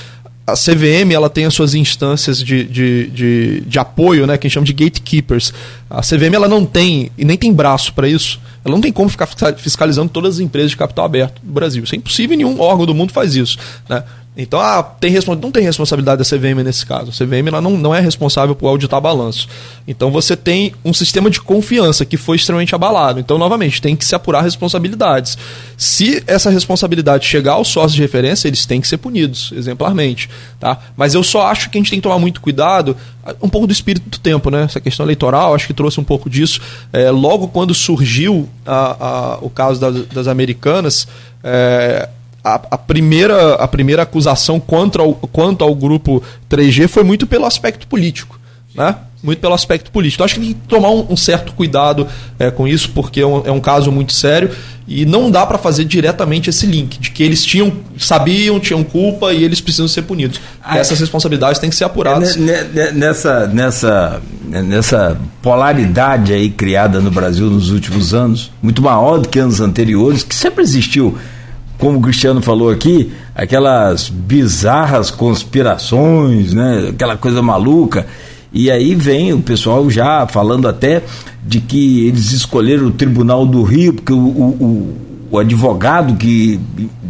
a 0.47 0.53
CVM 0.53 1.11
ela 1.13 1.31
tem 1.31 1.47
as 1.47 1.55
suas 1.55 1.75
instâncias 1.75 2.39
de, 2.39 2.65
de, 2.65 3.07
de, 3.09 3.61
de 3.63 3.79
apoio, 3.79 4.27
né, 4.27 4.37
que 4.37 4.47
a 4.47 4.49
gente 4.49 4.55
chama 4.55 4.67
de 4.67 4.75
gatekeepers. 4.75 5.55
A 5.89 6.03
CVM 6.03 6.35
ela 6.35 6.49
não 6.49 6.67
tem, 6.67 7.11
e 7.17 7.25
nem 7.25 7.37
tem 7.37 7.53
braço 7.53 7.95
para 7.95 8.07
isso, 8.07 8.39
ela 8.63 8.75
não 8.75 8.81
tem 8.81 8.93
como 8.93 9.09
ficar 9.09 9.27
fiscalizando 9.57 10.11
todas 10.11 10.35
as 10.35 10.41
empresas 10.41 10.71
de 10.71 10.77
capital 10.77 11.07
aberto 11.07 11.41
do 11.43 11.53
Brasil. 11.53 11.83
Isso 11.85 11.95
é 11.95 11.99
impossível 11.99 12.37
nenhum 12.37 12.61
órgão 12.61 12.85
do 12.85 12.95
mundo 12.95 13.13
faz 13.13 13.35
isso. 13.35 13.59
Né? 13.89 14.05
Então, 14.37 14.59
ah, 14.59 14.83
tem, 14.83 15.13
não 15.41 15.53
tem 15.53 15.63
responsabilidade 15.63 16.19
da 16.19 16.25
CVM 16.25 16.65
nesse 16.65 16.85
caso. 16.85 17.11
A 17.11 17.13
CVM 17.13 17.47
ela 17.47 17.61
não, 17.61 17.77
não 17.77 17.95
é 17.95 18.01
responsável 18.01 18.55
por 18.55 18.67
auditar 18.67 19.01
balanço. 19.01 19.49
Então, 19.87 20.11
você 20.11 20.37
tem 20.37 20.75
um 20.85 20.93
sistema 20.93 21.31
de 21.31 21.41
confiança 21.41 22.05
que 22.05 22.17
foi 22.17 22.37
extremamente 22.37 22.75
abalado. 22.75 23.21
Então, 23.21 23.39
novamente, 23.39 23.81
tem 23.81 23.95
que 23.95 24.05
se 24.05 24.13
apurar 24.13 24.43
responsabilidades. 24.43 25.39
Se 25.77 26.23
essa 26.27 26.51
responsabilidade 26.51 27.27
chegar 27.27 27.53
aos 27.53 27.69
sócios 27.69 27.95
de 27.95 28.03
referência, 28.03 28.49
eles 28.49 28.67
têm 28.67 28.81
que 28.81 28.89
ser 28.89 28.97
punidos, 28.97 29.53
exemplarmente. 29.55 30.29
Tá? 30.59 30.79
Mas 30.97 31.15
eu 31.15 31.23
só 31.23 31.47
acho 31.47 31.71
que 31.71 31.79
a 31.79 31.81
gente 31.81 31.91
tem 31.91 32.01
que 32.01 32.03
tomar 32.03 32.19
muito 32.19 32.41
cuidado, 32.41 32.97
um 33.41 33.49
pouco 33.49 33.69
do 33.69 33.73
espírito 33.73 34.09
do 34.09 34.19
tempo, 34.19 34.51
né? 34.51 34.65
Essa 34.65 34.81
questão 34.81 35.07
eleitoral, 35.07 35.55
acho 35.55 35.67
que 35.67 35.75
trouxe 35.75 36.01
um 36.01 36.05
pouco 36.05 36.29
disso. 36.29 36.61
É, 36.93 37.11
logo 37.11 37.49
quando 37.49 37.73
surgiu 37.73 38.49
a, 38.67 39.07
a, 39.35 39.39
o 39.41 39.49
caso 39.49 39.81
das, 39.81 40.07
das 40.07 40.27
americanas, 40.27 41.07
é, 41.43 42.09
a, 42.45 42.61
a, 42.73 42.79
primeira, 42.79 43.55
a 43.55 43.67
primeira 43.67 44.03
acusação 44.03 44.61
contra 44.61 45.03
quanto 45.33 45.65
ao 45.65 45.75
grupo 45.75 46.23
3G 46.51 46.87
foi 46.89 47.03
muito 47.03 47.27
pelo 47.27 47.47
aspecto 47.47 47.87
político. 47.87 48.39
Né? 48.75 48.95
Muito 49.23 49.39
pelo 49.39 49.55
aspecto 49.55 49.91
político. 49.91 50.17
Então, 50.19 50.25
acho 50.27 50.35
que 50.35 50.41
tem 50.41 50.53
que 50.53 50.69
tomar 50.69 50.91
um, 50.91 51.13
um 51.13 51.17
certo 51.17 51.55
cuidado 51.55 52.07
é, 52.39 52.51
com 52.51 52.69
isso, 52.69 52.91
porque 52.91 53.21
é 53.21 53.27
um, 53.27 53.43
é 53.47 53.51
um, 53.51 53.61
caso 53.61 53.91
muito 53.91 54.13
sério 54.13 54.51
e 54.87 55.07
não 55.07 55.31
dá 55.31 55.47
para 55.47 55.57
fazer 55.57 55.87
diretamente 55.87 56.51
esse 56.51 56.67
link 56.67 56.99
de 56.99 57.11
que 57.11 57.23
eles 57.23 57.43
tinham, 57.43 57.73
sabiam, 57.99 58.61
tinham 58.61 58.85
culpa 58.85 59.33
e 59.33 59.43
eles 59.43 59.63
precisam 59.63 59.89
ser 59.89 60.03
punidos. 60.03 60.39
Ah, 60.63 60.77
Essas 60.77 61.01
responsabilidades 61.01 61.59
têm 61.59 61.71
que 61.71 61.77
ser 61.77 61.85
apuradas. 61.85 62.37
Nessa, 62.37 63.47
nessa, 63.47 64.23
nessa 64.45 65.17
polaridade 65.41 66.35
aí 66.35 66.51
criada 66.51 67.01
no 67.01 67.11
Brasil 67.11 67.49
nos 67.49 67.71
últimos 67.71 68.13
anos, 68.13 68.51
muito 68.63 68.83
maior 68.83 69.21
do 69.21 69.29
que 69.29 69.39
anos 69.39 69.63
anteriores, 69.63 70.23
que 70.23 70.35
sempre 70.35 70.63
existiu 70.63 71.17
como 71.85 71.99
o 71.99 72.01
Cristiano 72.01 72.41
falou 72.41 72.71
aqui, 72.71 73.13
aquelas 73.35 74.09
bizarras 74.09 75.11
conspirações, 75.11 76.55
né? 76.55 76.89
Aquela 76.89 77.15
coisa 77.15 77.43
maluca. 77.43 78.07
E 78.51 78.71
aí 78.71 78.95
vem 78.95 79.35
o 79.35 79.43
pessoal 79.43 79.91
já 79.91 80.27
falando 80.27 80.67
até 80.67 81.03
de 81.47 81.61
que 81.61 82.07
eles 82.07 82.33
escolheram 82.33 82.87
o 82.87 82.91
Tribunal 82.91 83.45
do 83.45 83.63
Rio, 83.63 83.93
porque 83.93 84.15
o, 84.15 84.17
o, 84.17 84.65
o 84.65 84.97
advogado 85.39 86.17
que 86.17 86.61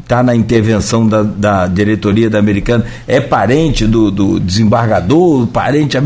está 0.02 0.22
na 0.22 0.34
intervenção 0.34 1.06
da, 1.06 1.22
da, 1.22 1.66
diretoria 1.66 2.28
da 2.28 2.38
Americana 2.38 2.84
é 3.06 3.20
parente 3.20 3.86
do, 3.86 4.10
do 4.10 4.38
desembargador, 4.38 5.46
parente. 5.48 5.96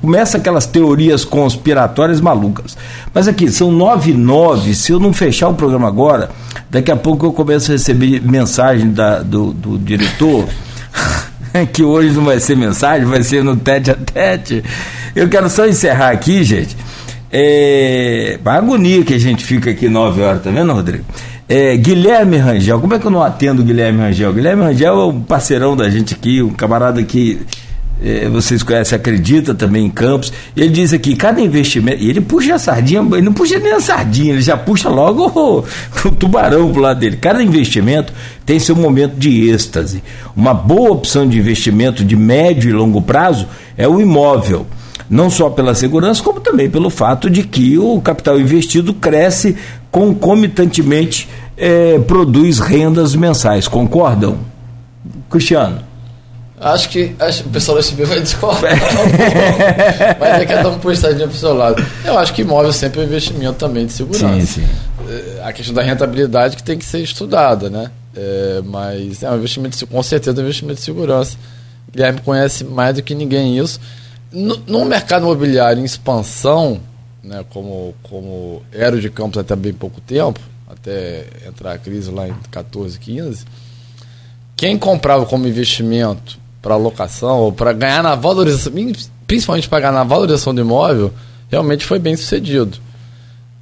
Começa 0.00 0.38
aquelas 0.38 0.66
teorias 0.66 1.24
conspiratórias 1.24 2.20
malucas. 2.20 2.76
Mas 3.14 3.28
aqui, 3.28 3.50
são 3.50 3.70
nove 3.70 4.10
e 4.10 4.14
nove. 4.14 4.74
Se 4.74 4.92
eu 4.92 5.00
não 5.00 5.12
fechar 5.12 5.48
o 5.48 5.54
programa 5.54 5.88
agora, 5.88 6.30
daqui 6.70 6.90
a 6.90 6.96
pouco 6.96 7.26
eu 7.26 7.32
começo 7.32 7.70
a 7.70 7.74
receber 7.74 8.20
mensagem 8.20 8.90
da, 8.90 9.22
do, 9.22 9.52
do 9.52 9.78
diretor. 9.78 10.46
que 11.72 11.82
hoje 11.82 12.14
não 12.14 12.24
vai 12.24 12.38
ser 12.38 12.56
mensagem, 12.56 13.06
vai 13.06 13.22
ser 13.22 13.42
no 13.42 13.56
tete 13.56 13.90
a 13.90 13.94
tete. 13.94 14.62
Eu 15.14 15.28
quero 15.28 15.48
só 15.48 15.66
encerrar 15.66 16.10
aqui, 16.10 16.44
gente. 16.44 16.76
É, 17.30 18.38
a 18.44 18.54
agonia 18.54 19.04
que 19.04 19.14
a 19.14 19.18
gente 19.18 19.44
fica 19.44 19.70
aqui 19.70 19.88
nove 19.88 20.22
horas, 20.22 20.42
tá 20.42 20.50
vendo, 20.50 20.72
Rodrigo? 20.72 21.04
É, 21.48 21.76
Guilherme 21.76 22.36
Rangel, 22.36 22.80
como 22.80 22.94
é 22.94 22.98
que 22.98 23.06
eu 23.06 23.10
não 23.10 23.22
atendo 23.22 23.62
o 23.62 23.64
Guilherme 23.64 24.00
Rangel? 24.00 24.32
Guilherme 24.32 24.62
Rangel 24.62 25.00
é 25.00 25.06
um 25.06 25.20
parceirão 25.20 25.76
da 25.76 25.88
gente 25.88 26.14
aqui, 26.14 26.42
um 26.42 26.50
camarada 26.50 27.02
que 27.02 27.40
é, 28.02 28.28
vocês 28.28 28.62
conhecem, 28.62 28.96
acredita 28.96 29.54
também 29.54 29.86
em 29.86 29.90
Campos. 29.90 30.32
Ele 30.56 30.68
diz 30.68 30.92
aqui: 30.92 31.16
cada 31.16 31.40
investimento. 31.40 32.02
E 32.02 32.08
ele 32.08 32.20
puxa 32.20 32.54
a 32.54 32.58
sardinha, 32.58 33.00
ele 33.00 33.22
não 33.22 33.32
puxa 33.32 33.58
nem 33.58 33.72
a 33.72 33.80
sardinha, 33.80 34.34
ele 34.34 34.42
já 34.42 34.56
puxa 34.56 34.88
logo 34.88 35.26
o, 35.26 35.64
o 36.06 36.10
tubarão 36.12 36.72
pro 36.72 36.80
lado 36.80 37.00
dele. 37.00 37.16
Cada 37.16 37.42
investimento 37.42 38.12
tem 38.46 38.58
seu 38.58 38.76
momento 38.76 39.16
de 39.16 39.50
êxtase. 39.50 40.02
Uma 40.36 40.54
boa 40.54 40.92
opção 40.92 41.28
de 41.28 41.38
investimento 41.38 42.04
de 42.04 42.14
médio 42.14 42.70
e 42.70 42.72
longo 42.72 43.02
prazo 43.02 43.48
é 43.76 43.88
o 43.88 44.00
imóvel. 44.00 44.66
Não 45.08 45.30
só 45.30 45.48
pela 45.48 45.74
segurança, 45.74 46.22
como 46.22 46.40
também 46.40 46.68
pelo 46.68 46.90
fato 46.90 47.30
de 47.30 47.42
que 47.42 47.78
o 47.78 48.00
capital 48.00 48.38
investido 48.38 48.92
cresce 48.92 49.56
concomitantemente, 49.90 51.28
é, 51.56 51.98
produz 52.00 52.58
rendas 52.58 53.14
mensais. 53.14 53.66
Concordam? 53.66 54.38
Cristiano. 55.30 55.88
Acho 56.60 56.88
que, 56.88 57.14
acho 57.20 57.44
o 57.44 57.50
pessoal 57.50 57.76
da 57.76 57.80
SB 57.80 58.04
vai 58.04 58.20
discordar. 58.20 58.72
mas 60.18 60.40
é 60.40 60.46
que 60.46 60.52
é 60.52 60.62
dar 60.62 60.70
uma 60.70 60.78
postadinha 60.78 61.28
pro 61.28 61.36
seu 61.36 61.54
lado. 61.54 61.84
Eu 62.04 62.18
acho 62.18 62.34
que 62.34 62.42
imóvel 62.42 62.72
sempre 62.72 63.00
é 63.00 63.04
um 63.04 63.06
investimento 63.06 63.54
também 63.54 63.86
de 63.86 63.92
segurança. 63.92 64.40
Sim, 64.40 64.46
sim. 64.46 64.66
É, 65.08 65.42
a 65.44 65.52
questão 65.52 65.74
da 65.74 65.82
rentabilidade 65.82 66.56
que 66.56 66.62
tem 66.62 66.76
que 66.76 66.84
ser 66.84 66.98
estudada, 66.98 67.70
né? 67.70 67.90
É, 68.16 68.60
mas 68.64 69.22
é 69.22 69.30
um 69.30 69.36
investimento, 69.36 69.86
com 69.86 70.02
certeza, 70.02 70.36
é 70.36 70.40
um 70.40 70.44
investimento 70.44 70.80
de 70.80 70.84
segurança. 70.84 71.36
Guilherme 71.92 72.20
conhece 72.20 72.64
mais 72.64 72.96
do 72.96 73.02
que 73.02 73.14
ninguém 73.14 73.56
isso. 73.56 73.78
No, 74.30 74.56
no 74.66 74.84
mercado 74.84 75.24
imobiliário 75.24 75.80
em 75.80 75.84
expansão, 75.84 76.80
né, 77.22 77.44
como, 77.50 77.94
como 78.02 78.62
era 78.72 78.94
o 78.94 79.00
de 79.00 79.10
Campos 79.10 79.38
até 79.38 79.56
bem 79.56 79.72
pouco 79.72 80.00
tempo, 80.00 80.40
até 80.68 81.26
entrar 81.46 81.72
a 81.72 81.78
crise 81.78 82.10
lá 82.10 82.28
em 82.28 82.34
14, 82.50 82.98
15, 82.98 83.44
quem 84.56 84.76
comprava 84.78 85.24
como 85.24 85.46
investimento 85.46 86.38
para 86.60 86.76
locação 86.76 87.38
ou 87.38 87.52
para 87.52 87.72
ganhar 87.72 88.02
na 88.02 88.14
valorização, 88.14 88.72
principalmente 89.26 89.68
para 89.68 89.80
ganhar 89.80 89.92
na 89.92 90.04
valorização 90.04 90.54
do 90.54 90.60
imóvel, 90.60 91.12
realmente 91.50 91.84
foi 91.84 91.98
bem 91.98 92.16
sucedido. 92.16 92.78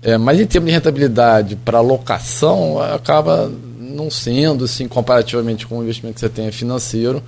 É, 0.03 0.17
mas 0.17 0.41
em 0.41 0.47
termos 0.47 0.69
de 0.69 0.75
rentabilidade 0.75 1.57
para 1.57 1.81
locação, 1.81 2.81
acaba 2.81 3.51
não 3.79 4.11
sendo, 4.11 4.65
assim, 4.65 4.87
comparativamente 4.87 5.67
com 5.67 5.79
o 5.79 5.83
investimento 5.83 6.15
que 6.15 6.21
você 6.21 6.29
tem 6.29 6.51
financeiro, 6.53 7.23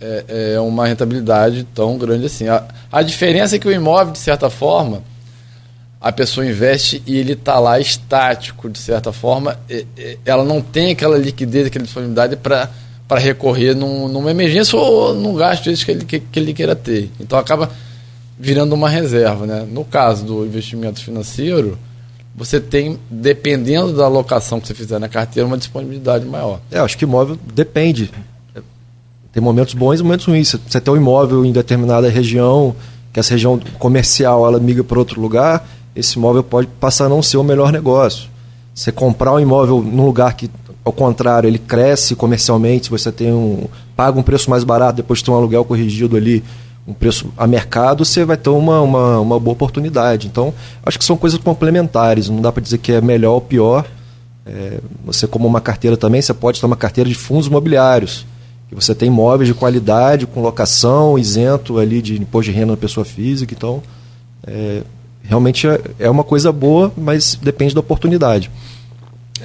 é, 0.00 0.54
é 0.54 0.60
uma 0.60 0.86
rentabilidade 0.86 1.66
tão 1.74 1.96
grande 1.96 2.26
assim. 2.26 2.48
A, 2.48 2.64
a 2.90 3.02
diferença 3.02 3.56
é 3.56 3.58
que 3.58 3.68
o 3.68 3.72
imóvel, 3.72 4.12
de 4.12 4.18
certa 4.18 4.50
forma, 4.50 5.02
a 6.00 6.12
pessoa 6.12 6.46
investe 6.46 7.02
e 7.06 7.16
ele 7.16 7.32
está 7.32 7.58
lá 7.58 7.80
estático, 7.80 8.68
de 8.68 8.78
certa 8.78 9.12
forma, 9.12 9.58
ela 10.24 10.44
não 10.44 10.60
tem 10.60 10.92
aquela 10.92 11.16
liquidez, 11.16 11.66
aquela 11.66 11.84
disponibilidade 11.84 12.36
para 12.36 12.70
para 13.06 13.20
recorrer 13.20 13.74
num, 13.74 14.08
numa 14.08 14.30
emergência 14.30 14.78
ou 14.78 15.14
num 15.14 15.34
gasto 15.34 15.64
que 15.84 15.90
ele, 15.90 16.04
que, 16.04 16.20
que, 16.20 16.38
ele 16.38 16.54
queira 16.54 16.74
ter. 16.74 17.10
Então 17.20 17.38
acaba 17.38 17.70
virando 18.38 18.74
uma 18.74 18.88
reserva. 18.88 19.46
Né? 19.46 19.66
No 19.70 19.84
caso 19.84 20.24
do 20.24 20.44
investimento 20.44 21.02
financeiro, 21.02 21.78
você 22.34 22.60
tem, 22.60 22.98
dependendo 23.10 23.92
da 23.92 24.04
alocação 24.06 24.60
que 24.60 24.66
você 24.66 24.74
fizer 24.74 24.98
na 24.98 25.08
carteira, 25.08 25.46
uma 25.46 25.58
disponibilidade 25.58 26.24
maior. 26.24 26.60
É, 26.70 26.78
acho 26.78 26.96
que 26.96 27.04
imóvel 27.04 27.38
depende. 27.54 28.10
Tem 29.34 29.42
momentos 29.42 29.74
bons 29.74 29.98
e 29.98 30.02
momentos 30.02 30.26
ruins. 30.26 30.54
Você 30.66 30.80
tem 30.80 30.94
um 30.94 30.96
imóvel 30.96 31.44
em 31.44 31.50
determinada 31.50 32.08
região, 32.08 32.74
que 33.12 33.18
essa 33.18 33.32
região 33.34 33.60
comercial 33.78 34.46
ela 34.46 34.60
migra 34.60 34.84
para 34.84 34.98
outro 34.98 35.20
lugar, 35.20 35.68
esse 35.94 36.16
imóvel 36.16 36.44
pode 36.44 36.68
passar 36.80 37.06
a 37.06 37.08
não 37.08 37.20
ser 37.20 37.36
o 37.36 37.42
melhor 37.42 37.72
negócio. 37.72 38.28
Você 38.72 38.92
comprar 38.92 39.32
um 39.32 39.40
imóvel 39.40 39.82
num 39.82 40.06
lugar 40.06 40.34
que 40.34 40.48
ao 40.84 40.92
contrário, 40.92 41.48
ele 41.48 41.58
cresce 41.58 42.14
comercialmente, 42.14 42.90
você 42.90 43.10
tem 43.10 43.32
um 43.32 43.66
paga 43.96 44.18
um 44.18 44.22
preço 44.22 44.50
mais 44.50 44.64
barato, 44.64 44.96
depois 44.96 45.22
tem 45.22 45.32
um 45.32 45.36
aluguel 45.36 45.64
corrigido 45.64 46.16
ali, 46.16 46.44
um 46.86 46.92
preço 46.92 47.32
a 47.38 47.46
mercado, 47.46 48.04
você 48.04 48.24
vai 48.24 48.36
ter 48.36 48.50
uma, 48.50 48.82
uma, 48.82 49.20
uma 49.20 49.40
boa 49.40 49.54
oportunidade. 49.54 50.26
Então, 50.26 50.52
acho 50.84 50.98
que 50.98 51.04
são 51.04 51.16
coisas 51.16 51.38
complementares, 51.38 52.28
não 52.28 52.42
dá 52.42 52.52
para 52.52 52.62
dizer 52.62 52.78
que 52.78 52.92
é 52.92 53.00
melhor 53.00 53.34
ou 53.34 53.40
pior. 53.40 53.86
É, 54.44 54.78
você, 55.06 55.26
como 55.26 55.48
uma 55.48 55.60
carteira 55.60 55.96
também, 55.96 56.20
você 56.20 56.34
pode 56.34 56.60
ter 56.60 56.66
uma 56.66 56.76
carteira 56.76 57.08
de 57.08 57.14
fundos 57.14 57.46
imobiliários, 57.46 58.26
que 58.74 58.84
você 58.84 58.94
tem 58.94 59.08
imóveis 59.08 59.48
de 59.48 59.54
qualidade, 59.54 60.26
com 60.26 60.42
locação, 60.42 61.18
isento 61.18 61.78
ali 61.78 62.02
de 62.02 62.20
imposto 62.20 62.50
de 62.50 62.56
renda 62.56 62.72
da 62.72 62.76
pessoa 62.76 63.04
física. 63.04 63.54
Então, 63.54 63.82
é, 64.46 64.82
realmente 65.22 65.66
é, 65.66 65.80
é 65.98 66.10
uma 66.10 66.24
coisa 66.24 66.52
boa, 66.52 66.92
mas 66.96 67.38
depende 67.40 67.74
da 67.74 67.80
oportunidade 67.80 68.50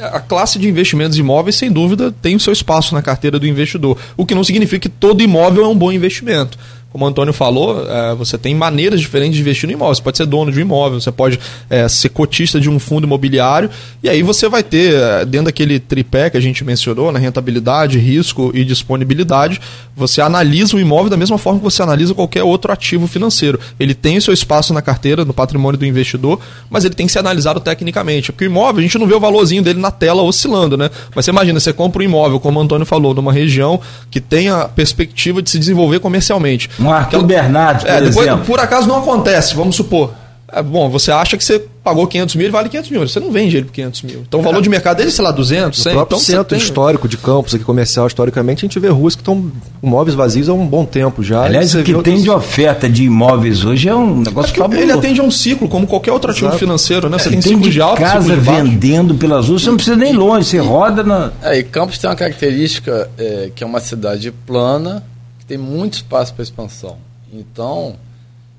a 0.01 0.19
classe 0.19 0.57
de 0.57 0.67
investimentos 0.67 1.17
imóveis, 1.17 1.55
sem 1.55 1.71
dúvida, 1.71 2.13
tem 2.21 2.35
o 2.35 2.39
seu 2.39 2.53
espaço 2.53 2.93
na 2.93 3.01
carteira 3.01 3.39
do 3.39 3.47
investidor. 3.47 3.97
O 4.15 4.25
que 4.25 4.35
não 4.35 4.43
significa 4.43 4.87
que 4.87 4.89
todo 4.89 5.21
imóvel 5.21 5.65
é 5.65 5.67
um 5.67 5.75
bom 5.75 5.91
investimento 5.91 6.57
como 6.91 7.05
o 7.05 7.07
Antônio 7.07 7.33
falou, 7.33 7.85
é, 7.87 8.15
você 8.15 8.37
tem 8.37 8.55
maneiras 8.55 8.99
diferentes 8.99 9.35
de 9.35 9.41
investir 9.41 9.67
no 9.67 9.73
imóvel. 9.73 9.95
Você 9.95 10.01
pode 10.01 10.17
ser 10.17 10.25
dono 10.25 10.51
de 10.51 10.57
um 10.57 10.61
imóvel, 10.61 10.99
você 10.99 11.11
pode 11.11 11.39
é, 11.69 11.87
ser 11.87 12.09
cotista 12.09 12.59
de 12.59 12.69
um 12.69 12.79
fundo 12.79 13.05
imobiliário, 13.05 13.69
e 14.01 14.09
aí 14.09 14.23
você 14.23 14.49
vai 14.49 14.63
ter, 14.63 14.93
é, 14.93 15.25
dentro 15.25 15.45
daquele 15.45 15.79
tripé 15.79 16.29
que 16.29 16.37
a 16.37 16.39
gente 16.39 16.63
mencionou, 16.63 17.11
na 17.11 17.19
né, 17.19 17.25
rentabilidade, 17.25 17.99
risco 17.99 18.51
e 18.55 18.65
disponibilidade, 18.65 19.61
você 19.95 20.21
analisa 20.21 20.75
o 20.75 20.79
imóvel 20.79 21.09
da 21.09 21.17
mesma 21.17 21.37
forma 21.37 21.59
que 21.59 21.63
você 21.63 21.83
analisa 21.83 22.13
qualquer 22.13 22.41
outro 22.41 22.71
ativo 22.71 23.05
financeiro. 23.05 23.59
Ele 23.79 23.93
tem 23.93 24.17
o 24.17 24.21
seu 24.21 24.33
espaço 24.33 24.73
na 24.73 24.81
carteira, 24.81 25.25
no 25.25 25.33
patrimônio 25.33 25.77
do 25.77 25.85
investidor, 25.85 26.39
mas 26.69 26.85
ele 26.85 26.95
tem 26.95 27.05
que 27.05 27.11
ser 27.11 27.19
analisado 27.19 27.59
tecnicamente. 27.59 28.31
Porque 28.31 28.45
o 28.45 28.47
imóvel, 28.47 28.79
a 28.79 28.81
gente 28.81 28.97
não 28.97 29.05
vê 29.05 29.13
o 29.13 29.19
valorzinho 29.19 29.61
dele 29.61 29.79
na 29.79 29.91
tela 29.91 30.23
oscilando, 30.23 30.77
né? 30.77 30.89
Mas 31.13 31.25
você 31.25 31.31
imagina, 31.31 31.59
você 31.59 31.73
compra 31.73 32.01
um 32.01 32.05
imóvel, 32.05 32.39
como 32.39 32.59
o 32.59 32.63
Antônio 32.63 32.85
falou, 32.85 33.13
numa 33.13 33.33
região 33.33 33.79
que 34.09 34.21
tem 34.21 34.47
a 34.47 34.69
perspectiva 34.69 35.41
de 35.41 35.49
se 35.49 35.59
desenvolver 35.59 35.99
comercialmente. 35.99 36.69
Um 36.79 36.91
Arthur 36.91 37.23
Bernardes, 37.23 37.83
por 37.83 37.91
é, 37.91 38.01
depois, 38.01 38.27
exemplo. 38.27 38.45
Por 38.45 38.59
acaso 38.59 38.87
não 38.87 38.97
acontece, 38.97 39.55
vamos 39.55 39.75
supor. 39.75 40.13
É, 40.51 40.63
bom, 40.63 40.89
você 40.89 41.11
acha 41.11 41.37
que 41.37 41.43
você 41.43 41.63
pagou 41.83 42.07
500 42.07 42.35
mil, 42.35 42.45
ele 42.45 42.51
vale 42.51 42.69
500 42.69 42.91
mil. 42.91 43.07
Você 43.07 43.19
não 43.19 43.31
vende 43.31 43.57
ele 43.57 43.65
por 43.65 43.73
500 43.73 44.01
mil. 44.03 44.23
Então 44.27 44.39
o 44.39 44.43
valor 44.43 44.59
é. 44.59 44.61
de 44.61 44.69
mercado 44.69 44.97
dele, 44.97 45.11
sei 45.11 45.23
lá, 45.23 45.31
200, 45.31 45.81
100. 45.81 45.91
O 45.91 45.95
próprio 45.95 46.15
então, 46.15 46.25
centro 46.25 46.45
tem... 46.45 46.57
histórico 46.57 47.07
de 47.07 47.17
campos 47.17 47.53
aqui 47.53 47.63
comercial, 47.63 48.07
historicamente, 48.07 48.65
a 48.65 48.67
gente 48.67 48.79
vê 48.79 48.89
ruas 48.89 49.15
que 49.15 49.21
estão 49.21 49.51
imóveis 49.81 50.15
vazios 50.15 50.49
há 50.49 50.53
um 50.53 50.65
bom 50.65 50.85
tempo 50.85 51.23
já. 51.23 51.43
Aliás, 51.43 51.73
o 51.75 51.79
que 51.79 51.85
tem 51.85 51.95
outros... 51.95 52.23
de 52.23 52.29
oferta 52.29 52.89
de 52.89 53.03
imóveis 53.03 53.63
hoje 53.63 53.89
é 53.89 53.95
um 53.95 54.21
negócio 54.21 54.51
é 54.51 54.57
fabuloso. 54.57 54.83
Ele 54.83 54.91
atende 54.91 55.21
a 55.21 55.23
um 55.23 55.31
ciclo, 55.31 55.67
como 55.67 55.85
qualquer 55.85 56.11
outro 56.11 56.31
ativo 56.31 56.47
Exato. 56.47 56.59
financeiro, 56.59 57.09
né? 57.09 57.17
Você 57.19 57.27
é, 57.27 57.31
tem, 57.31 57.41
tem 57.41 57.51
ciclo 57.53 57.69
de 57.69 57.81
alta, 57.81 58.01
casa 58.01 58.35
de 58.35 58.39
vendendo 58.39 59.15
pelas 59.15 59.47
ruas, 59.47 59.61
você 59.61 59.69
não 59.69 59.77
precisa 59.77 59.95
nem 59.95 60.13
longe, 60.13 60.45
você 60.47 60.57
roda 60.57 61.03
na... 61.03 61.31
É, 61.43 61.59
e 61.59 61.63
Campos 61.63 61.97
tem 61.99 62.09
uma 62.09 62.15
característica 62.15 63.09
é, 63.17 63.51
que 63.53 63.63
é 63.63 63.67
uma 63.67 63.79
cidade 63.79 64.31
plana, 64.31 65.03
tem 65.49 65.57
muito 65.57 65.95
espaço 65.95 66.31
para 66.31 66.43
expansão. 66.43 66.99
Então, 67.33 67.95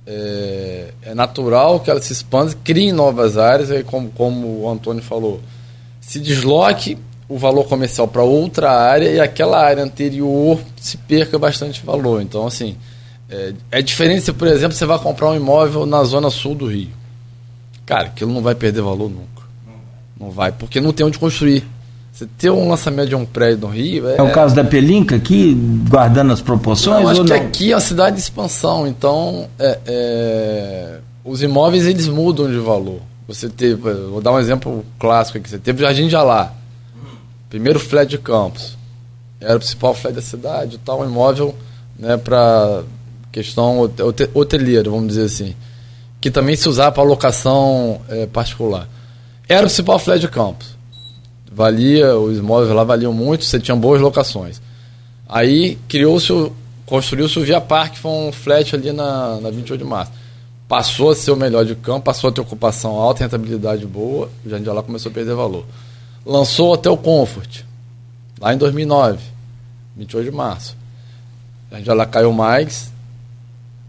é, 0.04 0.92
é, 1.02 1.14
natural 1.14 1.78
que 1.78 1.88
ela 1.88 2.02
se 2.02 2.12
expanda, 2.12 2.52
crie 2.64 2.90
novas 2.90 3.38
áreas, 3.38 3.70
e 3.70 3.84
como, 3.84 4.10
como 4.10 4.62
o 4.62 4.68
Antônio 4.68 5.00
falou, 5.00 5.40
se 6.00 6.18
desloque 6.18 6.98
o 7.28 7.38
valor 7.38 7.68
comercial 7.68 8.08
para 8.08 8.24
outra 8.24 8.72
área 8.72 9.08
e 9.08 9.20
aquela 9.20 9.64
área 9.64 9.84
anterior 9.84 10.60
se 10.80 10.96
perca 10.96 11.38
bastante 11.38 11.80
valor. 11.86 12.20
Então, 12.20 12.44
assim, 12.44 12.76
é, 13.28 13.52
é 13.70 13.80
diferente 13.80 14.22
se, 14.22 14.32
por 14.32 14.48
exemplo, 14.48 14.72
você 14.72 14.84
vai 14.84 14.98
comprar 14.98 15.28
um 15.28 15.36
imóvel 15.36 15.86
na 15.86 16.02
zona 16.02 16.28
sul 16.28 16.56
do 16.56 16.66
Rio. 16.66 16.90
Cara, 17.86 18.08
aquilo 18.08 18.32
não 18.32 18.42
vai 18.42 18.56
perder 18.56 18.82
valor 18.82 19.08
nunca. 19.08 19.42
Não 20.18 20.32
vai, 20.32 20.50
porque 20.50 20.80
não 20.80 20.92
tem 20.92 21.06
onde 21.06 21.20
construir. 21.20 21.64
Você 22.12 22.26
ter 22.38 22.50
um 22.50 22.68
lançamento 22.68 23.08
de 23.08 23.14
um 23.14 23.24
prédio 23.24 23.68
no 23.68 23.72
Rio. 23.72 24.08
É, 24.08 24.16
é 24.16 24.22
o 24.22 24.32
caso 24.32 24.54
da 24.54 24.64
Pelinca 24.64 25.16
aqui, 25.16 25.54
guardando 25.88 26.32
as 26.32 26.40
proporções? 26.40 27.02
Não, 27.02 27.08
acho 27.08 27.24
que 27.24 27.32
aqui 27.32 27.72
é 27.72 27.74
uma 27.74 27.80
cidade 27.80 28.16
de 28.16 28.22
expansão, 28.22 28.86
então 28.86 29.48
é, 29.58 29.78
é, 29.86 30.98
os 31.24 31.42
imóveis 31.42 31.86
eles 31.86 32.08
mudam 32.08 32.50
de 32.50 32.58
valor. 32.58 33.00
Você 33.28 33.48
teve, 33.48 33.76
vou 33.76 34.20
dar 34.20 34.32
um 34.32 34.38
exemplo 34.40 34.84
clássico 34.98 35.38
aqui, 35.38 35.48
você 35.48 35.58
teve 35.58 35.82
o 35.82 35.86
Jardim 35.86 36.08
de 36.08 36.16
Alá. 36.16 36.52
primeiro 37.48 37.78
flat 37.78 38.08
de 38.10 38.18
Campos. 38.18 38.76
Era 39.40 39.56
o 39.56 39.60
principal 39.60 39.94
flat 39.94 40.14
da 40.14 40.20
cidade, 40.20 40.78
tal, 40.84 41.00
um 41.00 41.06
imóvel 41.06 41.54
né, 41.98 42.16
para 42.16 42.82
questão 43.30 43.88
hoteleira, 44.34 44.90
vamos 44.90 45.08
dizer 45.08 45.24
assim, 45.24 45.54
que 46.20 46.30
também 46.30 46.56
se 46.56 46.68
usava 46.68 46.92
para 46.92 47.02
locação 47.04 48.00
é, 48.08 48.26
particular. 48.26 48.88
Era 49.48 49.62
o 49.62 49.66
principal 49.66 49.98
flat 49.98 50.20
de 50.20 50.28
Campos. 50.28 50.79
Valia, 51.50 52.16
os 52.16 52.38
imóveis 52.38 52.72
lá 52.72 52.84
valiam 52.84 53.12
muito, 53.12 53.44
você 53.44 53.58
tinha 53.58 53.76
boas 53.76 54.00
locações. 54.00 54.62
Aí 55.28 55.76
criou-se, 55.88 56.32
construiu-se 56.86 57.38
o 57.38 57.42
Via 57.42 57.60
Parque, 57.60 57.98
foi 57.98 58.10
um 58.10 58.30
flat 58.30 58.74
ali 58.74 58.92
na, 58.92 59.40
na 59.40 59.50
28 59.50 59.82
de 59.82 59.84
março. 59.84 60.12
Passou 60.68 61.10
a 61.10 61.14
ser 61.16 61.32
o 61.32 61.36
melhor 61.36 61.64
de 61.64 61.74
campo, 61.74 62.02
passou 62.02 62.30
a 62.30 62.32
ter 62.32 62.40
ocupação 62.40 62.92
alta, 62.92 63.24
rentabilidade 63.24 63.84
boa, 63.84 64.30
o 64.46 64.48
Jardim 64.48 64.68
lá 64.68 64.82
começou 64.82 65.10
a 65.10 65.12
perder 65.14 65.34
valor. 65.34 65.66
Lançou 66.24 66.68
o 66.68 66.72
Hotel 66.74 66.96
Comfort, 66.96 67.62
lá 68.40 68.54
em 68.54 68.56
2009, 68.56 69.18
28 69.96 70.30
de 70.30 70.36
março. 70.36 70.76
Jardim 71.72 71.84
de 71.84 71.92
lá 71.92 72.06
caiu 72.06 72.32
mais, 72.32 72.92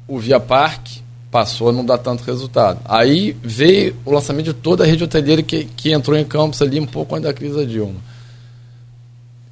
o 0.08 0.18
Via 0.18 0.40
Parque 0.40 1.02
passou 1.32 1.70
a 1.70 1.72
não 1.72 1.86
dar 1.86 1.98
tanto 1.98 2.24
resultado. 2.26 2.80
Aí 2.84 3.36
veio 3.41 3.95
o 4.06 4.12
lançamento 4.12 4.48
de 4.48 4.53
toda 4.53 4.84
a 4.84 4.88
rede 4.88 5.06
hoteleira 5.06 5.41
que, 5.41 5.64
que 5.64 5.94
entrou 5.94 6.18
em 6.18 6.26
campos 6.26 6.62
ali 6.62 6.80
um 6.80 6.86
pouco 6.86 7.16
antes 7.16 7.26
da 7.28 7.34
crise 7.34 7.56
da 7.56 7.64
Dilma. 7.64 7.95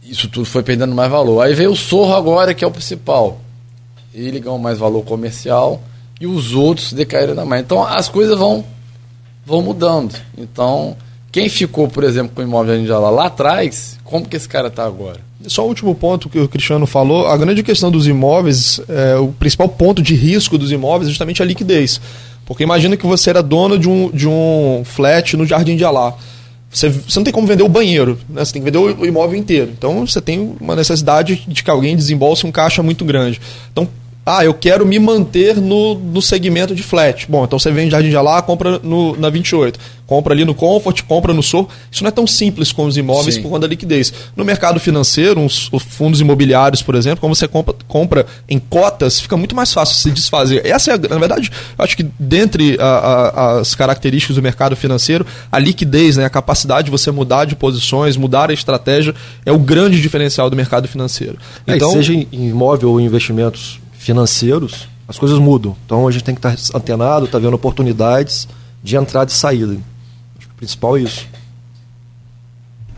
Isso 0.04 0.28
tudo 0.28 0.46
foi 0.46 0.62
perdendo 0.62 0.94
mais 0.94 1.10
valor. 1.10 1.42
Aí 1.42 1.54
veio 1.54 1.72
o 1.72 1.76
Sorro 1.76 2.14
agora, 2.14 2.54
que 2.54 2.66
é 2.66 2.68
o 2.68 2.72
principal. 2.72 3.40
Ele 4.14 4.40
ganhou 4.40 4.60
mais 4.60 4.78
valor 4.78 5.04
comercial 5.04 5.82
e 6.20 6.28
os 6.28 6.54
outros 6.54 6.92
decaíram 6.92 7.34
na 7.34 7.46
mais. 7.46 7.62
Então 7.62 7.84
as 7.84 8.10
coisas 8.10 8.38
vão, 8.38 8.66
vão 9.46 9.62
mudando. 9.62 10.14
Então, 10.38 10.98
quem 11.32 11.48
ficou, 11.48 11.88
por 11.88 12.04
exemplo, 12.04 12.34
com 12.36 12.42
o 12.42 12.44
imóvel 12.44 12.82
de 12.82 12.90
lá, 12.90 13.10
lá 13.10 13.28
atrás, 13.28 13.98
como 14.04 14.28
que 14.28 14.36
esse 14.36 14.50
cara 14.50 14.68
está 14.68 14.84
agora? 14.84 15.29
Só 15.48 15.64
o 15.64 15.68
último 15.68 15.96
ponto 15.96 16.28
que 16.28 16.38
o 16.38 16.50
Cristiano 16.50 16.86
falou, 16.86 17.28
a 17.28 17.38
grande 17.38 17.64
questão 17.64 17.90
dos 17.90 18.08
imóveis, 18.08 18.82
é, 18.90 19.16
o 19.16 19.30
principal 19.30 19.70
ponto 19.70 20.02
de 20.02 20.14
risco 20.14 20.58
dos 20.58 20.72
imóveis 20.72 21.08
é 21.08 21.12
justamente 21.12 21.42
a 21.42 21.46
liquidez. 21.46 22.02
Porque 22.46 22.64
imagina 22.64 22.98
que 22.98 23.06
você 23.06 23.30
era 23.30 23.42
dono 23.42 23.78
de 23.78 23.88
um, 23.88 24.10
de 24.10 24.28
um 24.28 24.82
flat 24.84 25.38
no 25.38 25.46
Jardim 25.46 25.78
de 25.78 25.86
Alá. 25.86 26.14
Você, 26.70 26.90
você 26.90 27.18
não 27.18 27.24
tem 27.24 27.34
como 27.34 27.48
vender 27.48 27.64
o 27.64 27.70
banheiro, 27.70 28.20
né? 28.30 28.44
você 28.44 28.54
tem 28.54 28.62
que 28.62 28.70
vender 28.70 28.78
o, 28.80 29.06
imóvel 29.06 29.40
inteiro. 29.40 29.72
Então 29.76 30.06
você 30.06 30.20
tem 30.20 30.56
uma 30.60 30.76
necessidade 30.76 31.44
de 31.48 31.64
que 31.64 31.70
alguém 31.70 31.96
desembolse 31.96 32.46
um 32.46 32.52
caixa 32.52 32.84
muito 32.84 33.06
grande. 33.06 33.40
Então, 33.72 33.88
ah, 34.38 34.46
eu 34.46 34.54
quero 34.54 34.86
me 34.86 35.00
manter 35.00 35.58
no, 35.58 35.96
no 35.96 36.22
segmento 36.22 36.76
de 36.76 36.84
flat. 36.84 37.26
Bom, 37.30 37.46
então 37.46 37.58
você 37.58 37.72
vende 37.72 37.92
Jardim 37.92 38.10
de 38.10 38.16
Alá, 38.16 38.42
compra 38.42 38.80
no, 38.80 39.16
na 39.18 39.30
28 39.30 39.80
compra 40.10 40.34
ali 40.34 40.44
no 40.44 40.56
Comfort, 40.56 41.04
compra 41.04 41.36
no 41.36 41.44
Sor. 41.44 41.68
Isso 41.92 42.04
não 42.04 42.08
é 42.08 42.12
tão 42.12 42.26
simples 42.26 42.72
com 42.72 42.86
os 42.86 42.98
imóveis 42.98 43.36
Sim. 43.36 43.44
por 43.44 43.50
conta 43.50 43.62
da 43.62 43.68
liquidez. 43.68 44.12
No 44.36 44.44
mercado 44.44 44.80
financeiro, 44.80 45.40
uns, 45.40 45.70
os 45.72 45.84
fundos 45.84 46.20
imobiliários, 46.20 46.82
por 46.82 46.96
exemplo, 46.96 47.22
como 47.22 47.36
você 47.36 47.48
compra, 47.48 47.76
compra 47.88 48.26
em 48.50 48.58
cotas, 48.58 49.20
fica 49.20 49.38
muito 49.38 49.56
mais 49.56 49.72
fácil 49.72 49.96
se 49.98 50.10
desfazer. 50.10 50.66
Essa 50.66 50.92
é, 50.92 50.94
a, 50.96 50.98
na 50.98 51.20
verdade, 51.20 51.52
eu 51.78 51.86
acho 51.86 51.96
que 51.96 52.04
dentre 52.18 52.76
a, 52.80 52.86
a, 52.86 53.60
as 53.60 53.76
características 53.76 54.36
do 54.36 54.42
mercado 54.42 54.76
financeiro, 54.76 55.24
a 55.52 55.60
liquidez, 55.60 56.18
né, 56.18 56.26
a 56.26 56.30
capacidade 56.30 56.86
de 56.86 56.92
você 56.92 57.12
mudar 57.12 57.46
de 57.46 57.56
posições, 57.56 58.18
mudar 58.18 58.50
a 58.50 58.54
estratégia, 58.54 59.14
é 59.46 59.52
o 59.52 59.60
grande 59.60 60.02
diferencial 60.02 60.50
do 60.50 60.56
mercado 60.56 60.88
financeiro. 60.88 61.38
É, 61.68 61.76
então, 61.76 61.92
seja 61.92 62.14
em 62.14 62.28
imóvel 62.32 62.90
ou 62.90 63.00
investimentos 63.00 63.80
financeiros, 64.00 64.88
as 65.08 65.20
coisas 65.20 65.38
mudam. 65.38 65.76
Então 65.86 66.08
a 66.08 66.12
gente 66.12 66.24
tem 66.24 66.34
que 66.34 66.48
estar 66.48 66.76
antenado, 66.76 67.26
estar 67.26 67.38
tá 67.38 67.44
vendo 67.44 67.54
oportunidades 67.54 68.48
de 68.84 68.96
entrada 68.96 69.30
e 69.30 69.34
saída 69.34 69.78
principal 70.60 70.98
é 70.98 71.02
isso. 71.02 71.26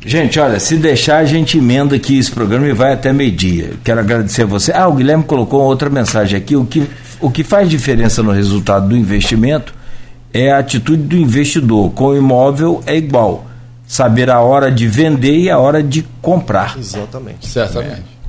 Gente, 0.04 0.40
olha, 0.40 0.60
se 0.60 0.78
deixar, 0.78 1.18
a 1.18 1.26
gente 1.26 1.60
emenda 1.60 1.96
aqui 1.96 2.18
esse 2.18 2.32
programa 2.32 2.68
e 2.68 2.74
vai 2.74 2.92
até 2.92 3.14
meio-dia. 3.14 3.74
Quero 3.84 4.00
agradecer 4.00 4.42
a 4.42 4.46
você. 4.48 4.72
Ah, 4.74 4.88
o 4.88 4.96
Guilherme 4.96 5.24
colocou 5.24 5.62
outra 5.62 5.92
mensagem 5.92 6.36
aqui. 6.36 6.56
O 6.56 6.66
que, 6.66 6.88
o 7.20 7.30
que 7.30 7.44
faz 7.44 7.70
diferença 7.70 8.24
no 8.24 8.32
resultado 8.32 8.90
do 8.90 8.98
investimento 8.98 9.76
é 10.34 10.52
a 10.52 10.58
atitude 10.58 11.04
do 11.04 11.16
investidor. 11.16 11.92
Com 11.92 12.08
o 12.08 12.18
imóvel 12.18 12.82
é 12.88 12.98
igual. 12.98 13.46
Saber 13.86 14.32
a 14.32 14.40
hora 14.40 14.72
de 14.72 14.88
vender 14.88 15.38
e 15.38 15.52
a 15.52 15.60
hora 15.60 15.84
de 15.84 16.04
comprar. 16.20 16.80
Exatamente. 16.80 17.48
Certamente. 17.48 18.02
É, 18.02 18.21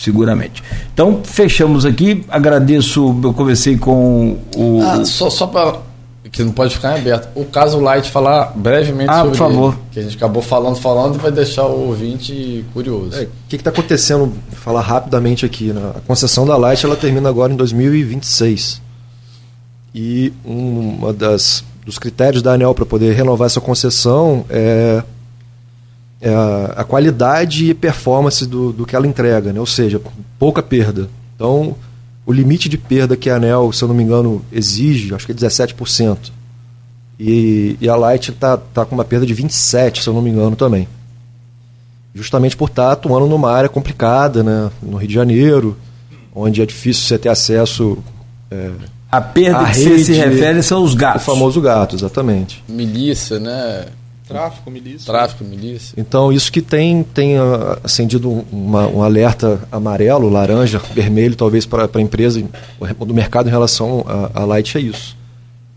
seguramente. 0.00 0.62
Então, 0.92 1.20
fechamos 1.22 1.84
aqui. 1.84 2.24
Agradeço. 2.28 3.20
Eu 3.22 3.32
comecei 3.34 3.76
com 3.76 4.38
o. 4.56 4.80
Ah, 4.82 5.04
só 5.04 5.28
só 5.28 5.46
para 5.46 5.90
que 6.30 6.44
não 6.44 6.52
pode 6.52 6.74
ficar 6.74 6.96
em 6.96 7.00
aberto. 7.00 7.28
O 7.34 7.44
caso 7.44 7.80
Light 7.80 8.08
falar 8.08 8.52
brevemente 8.56 9.10
ah, 9.10 9.22
sobre 9.22 9.30
por 9.30 9.36
favor. 9.36 9.72
Ele, 9.72 9.82
que 9.92 9.98
a 9.98 10.02
gente 10.02 10.16
acabou 10.16 10.42
falando, 10.42 10.76
falando 10.76 11.16
e 11.16 11.18
vai 11.18 11.32
deixar 11.32 11.66
o 11.66 11.88
ouvinte 11.88 12.64
curioso. 12.72 13.16
É, 13.16 13.24
o 13.24 13.28
que 13.48 13.56
está 13.56 13.70
acontecendo? 13.70 14.32
Falar 14.52 14.82
rapidamente 14.82 15.44
aqui. 15.44 15.72
Né? 15.72 15.92
A 15.96 16.00
concessão 16.00 16.46
da 16.46 16.56
Light 16.56 16.84
ela 16.84 16.96
termina 16.96 17.28
agora 17.28 17.52
em 17.52 17.56
2026. 17.56 18.80
E 19.94 20.32
uma 20.44 21.12
das 21.12 21.64
dos 21.84 21.98
critérios 21.98 22.42
da 22.42 22.52
ANEL 22.52 22.74
para 22.74 22.86
poder 22.86 23.14
renovar 23.14 23.46
essa 23.46 23.60
concessão 23.60 24.44
é, 24.48 25.02
é 26.20 26.32
a, 26.32 26.74
a, 26.76 26.84
qualidade 26.84 27.70
e 27.70 27.74
performance 27.74 28.46
do, 28.46 28.72
do 28.72 28.84
que 28.84 28.94
ela 28.94 29.06
entrega, 29.06 29.52
né? 29.52 29.60
ou 29.60 29.66
seja, 29.66 30.00
pouca 30.38 30.62
perda. 30.62 31.08
Então, 31.34 31.74
o 32.26 32.32
limite 32.32 32.68
de 32.68 32.76
perda 32.76 33.16
que 33.16 33.30
a 33.30 33.36
ANEL, 33.36 33.72
se 33.72 33.82
eu 33.82 33.88
não 33.88 33.94
me 33.94 34.02
engano, 34.02 34.44
exige, 34.52 35.14
acho 35.14 35.26
que 35.26 35.32
é 35.32 35.34
17%. 35.34 36.30
E, 37.18 37.76
e 37.80 37.88
a 37.88 37.96
Light 37.96 38.30
está 38.30 38.56
tá 38.56 38.84
com 38.84 38.94
uma 38.94 39.04
perda 39.04 39.26
de 39.26 39.34
27%, 39.34 40.00
se 40.00 40.08
eu 40.08 40.14
não 40.14 40.22
me 40.22 40.30
engano, 40.30 40.56
também. 40.56 40.86
Justamente 42.14 42.56
por 42.56 42.68
estar 42.68 42.86
tá 42.86 42.92
atuando 42.92 43.26
numa 43.26 43.50
área 43.50 43.68
complicada, 43.68 44.42
né? 44.42 44.70
no 44.82 44.96
Rio 44.96 45.08
de 45.08 45.14
Janeiro, 45.14 45.76
onde 46.34 46.60
é 46.60 46.66
difícil 46.66 47.04
você 47.04 47.18
ter 47.18 47.28
acesso. 47.28 47.98
É, 48.50 48.70
a 49.10 49.20
perda 49.20 49.64
que 49.66 49.80
rede, 49.80 50.04
você 50.04 50.04
se 50.04 50.12
refere 50.12 50.62
são 50.62 50.82
os 50.82 50.94
gatos. 50.94 51.22
O 51.22 51.24
famoso 51.24 51.60
gato, 51.60 51.96
exatamente. 51.96 52.62
Milícia, 52.68 53.38
né? 53.38 53.86
Tráfico, 54.30 54.70
milícia. 54.70 55.12
Tráfico, 55.12 55.44
milícia. 55.44 55.94
Então, 55.96 56.32
isso 56.32 56.52
que 56.52 56.62
tem, 56.62 57.02
tem 57.02 57.38
uh, 57.38 57.78
acendido 57.82 58.44
uma, 58.52 58.86
um 58.86 59.02
alerta 59.02 59.60
amarelo, 59.72 60.28
laranja, 60.28 60.80
vermelho, 60.94 61.34
talvez 61.34 61.66
para 61.66 61.90
a 61.92 62.00
empresa, 62.00 62.40
do 63.04 63.12
mercado 63.12 63.48
em 63.48 63.50
relação 63.50 64.04
à 64.32 64.44
Light 64.44 64.78
é 64.78 64.80
isso. 64.80 65.16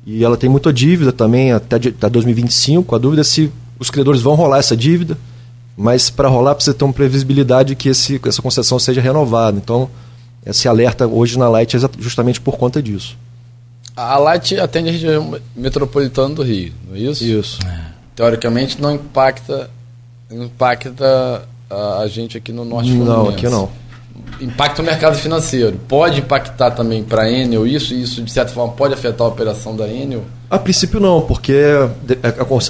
E 0.05 0.23
ela 0.23 0.37
tem 0.37 0.49
muita 0.49 0.71
dívida 0.71 1.11
também 1.11 1.51
até, 1.51 1.79
de, 1.79 1.89
até 1.89 2.09
2025. 2.09 2.95
A 2.95 2.99
dúvida 2.99 3.21
é 3.21 3.23
se 3.23 3.51
os 3.79 3.89
credores 3.89 4.21
vão 4.21 4.35
rolar 4.35 4.59
essa 4.59 4.77
dívida, 4.77 5.17
mas 5.75 6.11
para 6.11 6.27
rolar 6.27 6.53
precisa 6.53 6.75
ter 6.75 6.85
uma 6.85 6.93
previsibilidade 6.93 7.75
que 7.75 7.89
esse, 7.89 8.21
essa 8.23 8.41
concessão 8.41 8.77
seja 8.77 9.01
renovada. 9.01 9.57
Então, 9.57 9.89
esse 10.45 10.67
alerta 10.67 11.07
hoje 11.07 11.39
na 11.39 11.49
Light 11.49 11.75
é 11.75 11.79
justamente 11.97 12.39
por 12.39 12.57
conta 12.57 12.83
disso. 12.83 13.17
A 13.95 14.17
Light 14.17 14.59
atende 14.59 14.89
a 14.89 14.91
região 14.91 15.39
metropolitana 15.55 16.35
do 16.35 16.43
Rio, 16.43 16.73
não 16.87 16.95
é 16.95 16.99
isso? 16.99 17.23
Isso. 17.23 17.59
É 17.65 17.92
teoricamente 18.15 18.81
não 18.81 18.93
impacta 18.95 19.69
impacta 20.31 21.47
a, 21.69 22.07
gente 22.07 22.37
aqui 22.37 22.51
no 22.51 22.65
norte 22.65 22.91
Não, 22.91 23.29
aqui 23.29 23.47
não. 23.47 23.69
Impacta 24.39 24.81
o 24.81 24.85
mercado 24.85 25.15
financeiro. 25.17 25.79
Pode 25.87 26.19
impactar 26.19 26.71
também 26.71 27.03
para 27.03 27.23
a 27.23 27.31
Enel 27.31 27.65
isso? 27.65 27.93
Isso, 27.93 28.21
de 28.21 28.31
certa 28.31 28.51
forma, 28.51 28.73
pode 28.73 28.93
afetar 28.93 29.25
a 29.25 29.29
operação 29.29 29.75
da 29.75 29.87
Enel? 29.87 30.23
A 30.49 30.59
princípio 30.59 30.99
não, 30.99 31.21
porque 31.21 31.55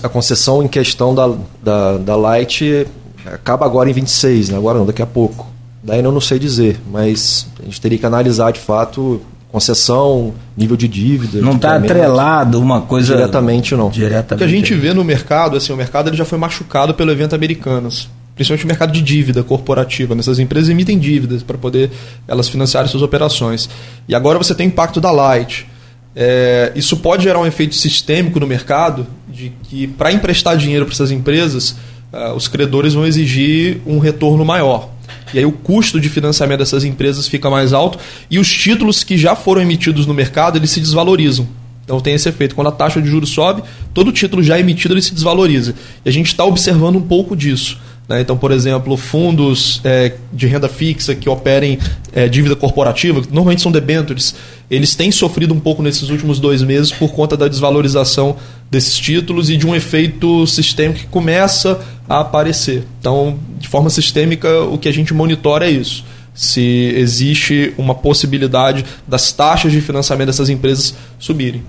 a 0.03 0.10
concessão 0.10 0.64
em 0.64 0.68
questão 0.68 1.14
da, 1.14 1.34
da, 1.61 1.98
da 1.98 2.15
Light 2.15 2.88
acaba 3.26 3.65
agora 3.65 3.90
em 3.90 3.94
26, 3.94 4.49
né? 4.49 4.57
agora 4.57 4.78
não, 4.80 4.86
daqui 4.86 5.02
a 5.02 5.06
pouco. 5.06 5.48
Da 5.84 5.98
Enel 5.98 6.11
eu 6.11 6.14
não 6.14 6.22
sei 6.22 6.40
dizer, 6.40 6.80
mas 6.90 7.48
a 7.60 7.65
gente 7.65 7.82
teria 7.82 7.98
que 7.98 8.06
analisar 8.06 8.52
de 8.52 8.60
fato 8.60 9.22
concessão, 9.53 10.34
nível 10.57 10.75
de 10.75 10.88
dívida. 10.88 11.39
Não 11.39 11.55
está 11.55 11.75
atrelado 11.75 12.59
uma 12.59 12.81
coisa. 12.81 13.15
Diretamente 13.15 13.75
não. 13.75 13.91
Diretamente. 13.91 14.34
O 14.34 14.38
que 14.38 14.43
a 14.43 14.47
gente 14.47 14.73
vê 14.73 14.95
no 14.95 15.03
mercado, 15.03 15.55
assim, 15.55 15.71
o 15.71 15.77
mercado 15.77 16.09
ele 16.09 16.17
já 16.17 16.25
foi 16.25 16.39
machucado 16.39 16.95
pelo 16.95 17.11
evento 17.11 17.35
Americanas. 17.35 18.09
Principalmente 18.34 18.65
o 18.65 18.67
mercado 18.67 18.91
de 18.91 18.99
dívida 19.03 19.43
corporativa. 19.43 20.15
Essas 20.17 20.39
empresas 20.39 20.69
emitem 20.69 20.97
dívidas 20.97 21.43
para 21.43 21.55
poder 21.55 21.91
elas 22.27 22.49
financiarem 22.49 22.89
suas 22.89 23.03
operações. 23.03 23.69
E 24.07 24.15
agora 24.15 24.39
você 24.39 24.55
tem 24.55 24.65
o 24.65 24.69
impacto 24.69 24.99
da 24.99 25.11
Light. 25.11 25.67
É, 26.15 26.71
isso 26.73 26.97
pode 26.97 27.21
gerar 27.21 27.38
um 27.38 27.45
efeito 27.45 27.75
sistêmico 27.75 28.39
no 28.39 28.47
mercado 28.47 29.05
de 29.30 29.51
que 29.69 29.85
para 29.85 30.11
emprestar 30.11 30.57
dinheiro 30.57 30.85
para 30.85 30.95
essas 30.95 31.11
empresas, 31.11 31.75
uh, 32.11 32.34
os 32.35 32.47
credores 32.47 32.95
vão 32.95 33.05
exigir 33.05 33.81
um 33.85 33.99
retorno 33.99 34.43
maior. 34.43 34.89
E 35.34 35.39
aí 35.39 35.45
o 35.45 35.51
custo 35.51 35.99
de 35.99 36.10
financiamento 36.10 36.60
dessas 36.60 36.84
empresas 36.84 37.27
fica 37.27 37.49
mais 37.49 37.73
alto 37.73 37.97
e 38.30 38.39
os 38.39 38.47
títulos 38.47 39.03
que 39.03 39.18
já 39.18 39.35
foram 39.35 39.61
emitidos 39.61 40.05
no 40.05 40.14
mercado, 40.14 40.57
eles 40.57 40.72
se 40.72 40.80
desvalorizam. 40.80 41.47
Então 41.84 41.99
tem 41.99 42.14
esse 42.14 42.30
efeito. 42.30 42.55
Quando 42.55 42.68
a 42.68 42.72
taxa 42.72 43.01
de 43.01 43.10
juros 43.10 43.30
sobe, 43.30 43.64
todo 43.93 44.11
título 44.11 44.41
já 44.41 44.57
emitido 44.60 44.93
ele 44.93 45.01
se 45.01 45.14
desvaloriza. 45.14 45.76
E 46.05 46.10
a 46.10 46.11
gente 46.11 46.27
está 46.27 46.45
observando 46.45 46.95
um 46.95 47.01
pouco 47.01 47.35
disso. 47.35 47.77
Né? 48.07 48.21
Então, 48.21 48.38
por 48.38 48.51
exemplo, 48.51 48.97
fundos 48.97 49.81
é, 49.84 50.13
de 50.31 50.47
renda 50.47 50.67
fixa 50.67 51.15
que 51.15 51.30
operem 51.30 51.80
é, 52.11 52.27
dívida 52.27 52.55
corporativa, 52.55 53.21
que 53.21 53.27
normalmente 53.27 53.61
são 53.61 53.71
debentures, 53.71 54.35
eles 54.69 54.95
têm 54.95 55.11
sofrido 55.11 55.53
um 55.53 55.59
pouco 55.59 55.81
nesses 55.81 56.09
últimos 56.09 56.39
dois 56.39 56.61
meses 56.61 56.91
por 56.91 57.13
conta 57.13 57.38
da 57.38 57.47
desvalorização 57.47 58.35
desses 58.69 58.97
títulos 58.97 59.49
e 59.49 59.57
de 59.57 59.67
um 59.67 59.75
efeito 59.75 60.45
sistêmico 60.47 61.01
que 61.01 61.07
começa 61.07 61.80
a 62.09 62.19
aparecer. 62.21 62.84
Então, 62.99 63.39
de 63.59 63.67
forma 63.67 63.89
sistêmica, 63.89 64.61
o 64.63 64.77
que 64.77 64.89
a 64.89 64.93
gente 64.93 65.13
monitora 65.13 65.67
é 65.67 65.71
isso. 65.71 66.03
Se 66.34 66.91
existe 66.95 67.73
uma 67.77 67.93
possibilidade 67.93 68.84
das 69.07 69.31
taxas 69.31 69.71
de 69.71 69.80
financiamento 69.80 70.27
dessas 70.27 70.49
empresas 70.49 70.95
subirem. 71.19 71.63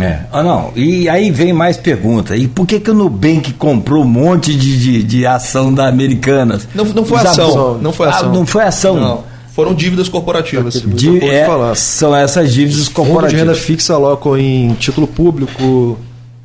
É. 0.00 0.20
Ah, 0.32 0.42
não. 0.42 0.72
E 0.74 1.08
aí 1.08 1.30
vem 1.30 1.52
mais 1.52 1.76
pergunta. 1.76 2.34
E 2.36 2.48
por 2.48 2.66
que, 2.66 2.80
que 2.80 2.90
o 2.90 2.94
Nubank 2.94 3.52
comprou 3.54 4.02
um 4.02 4.08
monte 4.08 4.54
de, 4.54 4.78
de, 4.78 5.02
de 5.02 5.26
ação 5.26 5.72
da 5.72 5.86
Americanas? 5.86 6.66
Não, 6.74 6.84
não 6.84 7.04
foi 7.04 7.18
ação. 7.18 7.78
Não 7.78 7.92
foi 7.92 8.08
ação. 8.08 8.28
Ah, 8.28 8.32
não 8.32 8.46
foi 8.46 8.62
ação. 8.62 8.96
Não. 8.96 9.24
Foram 9.54 9.74
dívidas 9.74 10.08
corporativas. 10.08 10.80
De, 10.80 11.22
é, 11.22 11.46
são 11.74 12.16
essas 12.16 12.54
dívidas 12.54 12.88
corporativas. 12.88 13.32
Fundo 13.32 13.44
de 13.44 13.50
renda 13.50 13.54
fixa 13.54 13.92
alocam 13.92 14.38
em 14.38 14.72
título 14.74 15.06
público, 15.06 15.98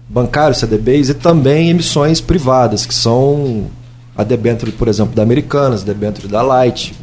bancário, 0.10 0.54
CDBs 0.54 1.10
e 1.10 1.14
também 1.14 1.70
emissões 1.70 2.20
privadas, 2.20 2.86
que 2.86 2.94
são 2.94 3.68
a 4.16 4.26
debênture, 4.26 4.74
por 4.74 4.90
exemplo, 4.90 5.16
da 5.16 5.24
Americanas, 5.24 5.84
a 5.84 5.86
debênture 5.86 6.28
da 6.28 6.42
Light. 6.42 6.94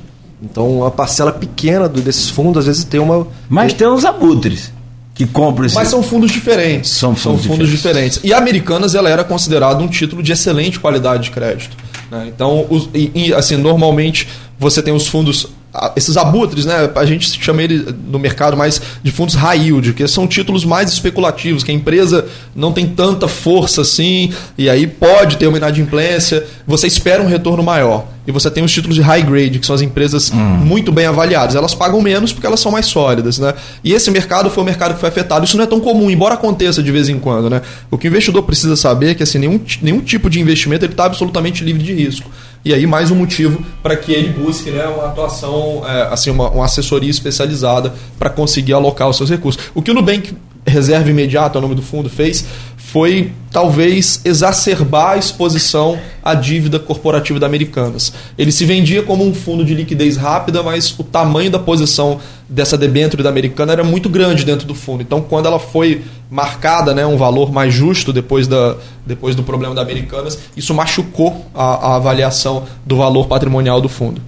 Então, 0.42 0.80
uma 0.80 0.90
parcela 0.90 1.32
pequena 1.32 1.88
desses 1.88 2.28
fundos, 2.28 2.58
às 2.58 2.66
vezes, 2.66 2.84
tem 2.84 3.00
uma... 3.00 3.26
Mas 3.48 3.72
tem 3.72 3.88
uns 3.88 4.04
abutres 4.04 4.70
que 5.14 5.26
compram 5.26 5.64
esse... 5.64 5.74
Mas 5.74 5.88
são 5.88 6.02
fundos 6.02 6.32
diferentes. 6.32 6.90
São 6.90 7.14
fundos, 7.14 7.42
são 7.42 7.52
fundos 7.52 7.70
diferentes. 7.70 8.14
diferentes. 8.14 8.20
E 8.24 8.34
a 8.34 8.38
Americanas 8.38 8.94
ela 8.94 9.08
era 9.08 9.22
considerada 9.22 9.82
um 9.82 9.88
título 9.88 10.22
de 10.22 10.32
excelente 10.32 10.80
qualidade 10.80 11.24
de 11.24 11.30
crédito. 11.30 11.76
Né? 12.10 12.26
Então, 12.34 12.66
os, 12.68 12.88
e, 12.92 13.32
assim, 13.32 13.56
normalmente 13.56 14.28
você 14.58 14.82
tem 14.82 14.94
os 14.94 15.06
fundos 15.06 15.48
esses 15.96 16.16
abutres, 16.16 16.64
né? 16.64 16.88
A 16.94 17.04
gente 17.04 17.42
chama 17.42 17.62
ele 17.62 17.84
no 18.06 18.18
mercado 18.18 18.56
mais 18.56 18.80
de 19.02 19.10
fundos 19.10 19.34
high 19.34 19.58
yield, 19.58 19.92
que 19.92 20.06
são 20.06 20.26
títulos 20.26 20.64
mais 20.64 20.92
especulativos, 20.92 21.64
que 21.64 21.70
a 21.72 21.74
empresa 21.74 22.26
não 22.54 22.72
tem 22.72 22.86
tanta 22.86 23.26
força 23.26 23.80
assim, 23.80 24.32
e 24.56 24.70
aí 24.70 24.86
pode 24.86 25.36
ter 25.36 25.48
uma 25.48 25.56
inadimplência, 25.56 26.46
você 26.64 26.86
espera 26.86 27.22
um 27.22 27.26
retorno 27.26 27.62
maior. 27.62 28.06
E 28.26 28.32
você 28.32 28.50
tem 28.50 28.64
os 28.64 28.72
títulos 28.72 28.96
de 28.96 29.02
high 29.02 29.22
grade, 29.22 29.58
que 29.58 29.66
são 29.66 29.74
as 29.74 29.82
empresas 29.82 30.32
hum. 30.32 30.36
muito 30.36 30.90
bem 30.90 31.04
avaliadas. 31.04 31.54
Elas 31.54 31.74
pagam 31.74 32.00
menos 32.00 32.32
porque 32.32 32.46
elas 32.46 32.58
são 32.58 32.72
mais 32.72 32.86
sólidas, 32.86 33.38
né? 33.38 33.52
E 33.82 33.92
esse 33.92 34.10
mercado 34.10 34.48
foi 34.48 34.62
o 34.62 34.66
mercado 34.66 34.94
que 34.94 35.00
foi 35.00 35.10
afetado. 35.10 35.44
Isso 35.44 35.58
não 35.58 35.64
é 35.64 35.66
tão 35.66 35.78
comum, 35.78 36.10
embora 36.10 36.34
aconteça 36.34 36.82
de 36.82 36.90
vez 36.90 37.10
em 37.10 37.18
quando, 37.18 37.50
né? 37.50 37.60
O 37.90 37.98
que 37.98 38.06
o 38.06 38.08
investidor 38.08 38.42
precisa 38.44 38.76
saber 38.76 39.10
é 39.10 39.14
que 39.14 39.22
assim, 39.22 39.38
nenhum, 39.38 39.60
nenhum 39.82 40.00
tipo 40.00 40.30
de 40.30 40.40
investimento 40.40 40.86
está 40.86 41.04
absolutamente 41.04 41.62
livre 41.62 41.82
de 41.82 41.92
risco. 41.92 42.30
E 42.64 42.72
aí 42.72 42.86
mais 42.86 43.10
um 43.10 43.14
motivo 43.14 43.62
para 43.82 43.94
que 43.94 44.10
ele 44.10 44.30
busque 44.30 44.70
né, 44.70 44.86
uma 44.86 45.08
atuação, 45.08 45.82
é, 45.86 46.04
assim, 46.04 46.30
uma, 46.30 46.48
uma 46.48 46.64
assessoria 46.64 47.10
especializada 47.10 47.92
para 48.18 48.30
conseguir 48.30 48.72
alocar 48.72 49.08
os 49.08 49.16
seus 49.16 49.28
recursos. 49.28 49.62
O 49.74 49.82
que 49.82 49.90
o 49.90 49.94
Nubank 49.94 50.34
Reserva 50.66 51.10
Imediata, 51.10 51.56
é 51.56 51.60
o 51.60 51.62
nome 51.62 51.74
do 51.74 51.82
fundo, 51.82 52.08
fez 52.08 52.46
foi 52.94 53.32
talvez 53.50 54.20
exacerbar 54.24 55.14
a 55.14 55.16
exposição 55.16 55.98
à 56.22 56.32
dívida 56.32 56.78
corporativa 56.78 57.40
da 57.40 57.46
Americanas. 57.46 58.12
Ele 58.38 58.52
se 58.52 58.64
vendia 58.64 59.02
como 59.02 59.26
um 59.26 59.34
fundo 59.34 59.64
de 59.64 59.74
liquidez 59.74 60.16
rápida, 60.16 60.62
mas 60.62 60.96
o 60.96 61.02
tamanho 61.02 61.50
da 61.50 61.58
posição 61.58 62.20
dessa 62.48 62.78
debênture 62.78 63.20
da 63.20 63.30
Americana 63.30 63.72
era 63.72 63.82
muito 63.82 64.08
grande 64.08 64.44
dentro 64.44 64.64
do 64.64 64.76
fundo. 64.76 65.02
Então, 65.02 65.20
quando 65.20 65.46
ela 65.46 65.58
foi 65.58 66.02
marcada, 66.30 66.94
né, 66.94 67.04
um 67.04 67.16
valor 67.16 67.50
mais 67.50 67.74
justo 67.74 68.12
depois, 68.12 68.46
da, 68.46 68.76
depois 69.04 69.34
do 69.34 69.42
problema 69.42 69.74
da 69.74 69.82
Americanas, 69.82 70.38
isso 70.56 70.72
machucou 70.72 71.46
a, 71.52 71.94
a 71.94 71.96
avaliação 71.96 72.62
do 72.86 72.96
valor 72.96 73.26
patrimonial 73.26 73.80
do 73.80 73.88
fundo. 73.88 74.22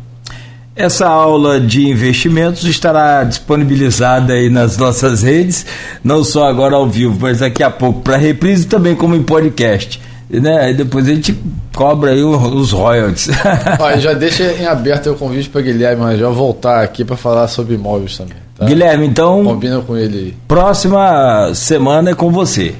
Essa 0.76 1.08
aula 1.08 1.58
de 1.58 1.88
investimentos 1.88 2.64
estará 2.64 3.24
disponibilizada 3.24 4.34
aí 4.34 4.50
nas 4.50 4.76
nossas 4.76 5.22
redes, 5.22 5.64
não 6.04 6.22
só 6.22 6.46
agora 6.46 6.76
ao 6.76 6.86
vivo, 6.86 7.16
mas 7.18 7.38
daqui 7.38 7.62
a 7.62 7.70
pouco 7.70 8.02
para 8.02 8.18
reprise 8.18 8.66
também 8.66 8.94
como 8.94 9.16
em 9.16 9.22
podcast. 9.22 10.02
Né? 10.28 10.74
depois 10.74 11.08
a 11.08 11.14
gente 11.14 11.38
cobra 11.74 12.10
aí 12.10 12.22
os 12.22 12.72
royalties. 12.72 13.28
Olha, 13.80 13.98
já 13.98 14.12
deixa 14.12 14.42
em 14.52 14.66
aberto 14.66 15.10
o 15.10 15.14
convite 15.14 15.48
para 15.48 15.62
Guilherme 15.62 16.02
mas 16.02 16.18
já 16.18 16.28
voltar 16.28 16.82
aqui 16.82 17.04
para 17.04 17.16
falar 17.16 17.48
sobre 17.48 17.74
imóveis 17.76 18.18
também. 18.18 18.36
Tá? 18.58 18.66
Guilherme, 18.66 19.06
então. 19.06 19.44
Combina 19.44 19.80
com 19.80 19.96
ele 19.96 20.18
aí. 20.18 20.36
Próxima 20.46 21.54
semana 21.54 22.10
é 22.10 22.14
com 22.14 22.30
você. 22.30 22.74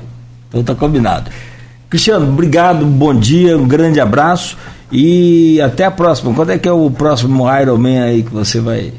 Então 0.48 0.62
tá 0.62 0.74
combinado. 0.74 1.30
Cristiano, 1.88 2.28
obrigado, 2.28 2.84
bom 2.84 3.14
dia, 3.14 3.56
um 3.56 3.66
grande 3.66 4.00
abraço. 4.00 4.58
E 4.90 5.60
até 5.60 5.84
a 5.84 5.90
próxima. 5.90 6.32
Quando 6.34 6.52
é 6.52 6.58
que 6.58 6.68
é 6.68 6.72
o 6.72 6.90
próximo 6.90 7.44
Ironman 7.60 8.02
aí 8.02 8.22
que 8.22 8.32
você 8.32 8.60
vai? 8.60 8.92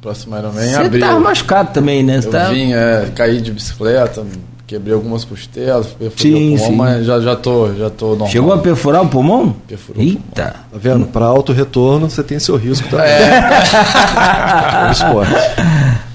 Próximo 0.00 0.36
Ironman 0.36 0.68
Você 0.68 0.74
abril. 0.74 1.00
tá 1.00 1.18
machucado 1.18 1.72
também, 1.72 2.02
né? 2.02 2.20
Eu 2.22 2.30
tá... 2.30 2.48
vim, 2.48 2.72
é, 2.72 3.08
caí 3.14 3.40
de 3.40 3.52
bicicleta, 3.52 4.24
quebrei 4.66 4.94
algumas 4.94 5.24
costelas, 5.24 5.86
perfurei 5.86 6.32
sim, 6.32 6.54
o 6.54 6.58
pulmão, 6.58 6.66
sim. 6.66 6.76
mas 6.76 7.06
já, 7.06 7.20
já, 7.20 7.36
tô, 7.36 7.72
já 7.74 7.88
tô 7.88 8.08
normal. 8.08 8.28
Chegou 8.28 8.52
a 8.52 8.58
perfurar 8.58 9.02
o 9.02 9.08
pulmão? 9.08 9.54
Perfurou 9.68 10.02
Eita! 10.02 10.56
Tá 10.72 10.78
vendo? 10.78 11.06
Para 11.06 11.26
alto 11.26 11.52
retorno 11.52 12.10
você 12.10 12.22
tem 12.22 12.38
seu 12.38 12.56
risco 12.56 12.88
também. 12.88 13.06
É. 13.06 14.88
é 14.88 14.90
esporte. 14.90 15.32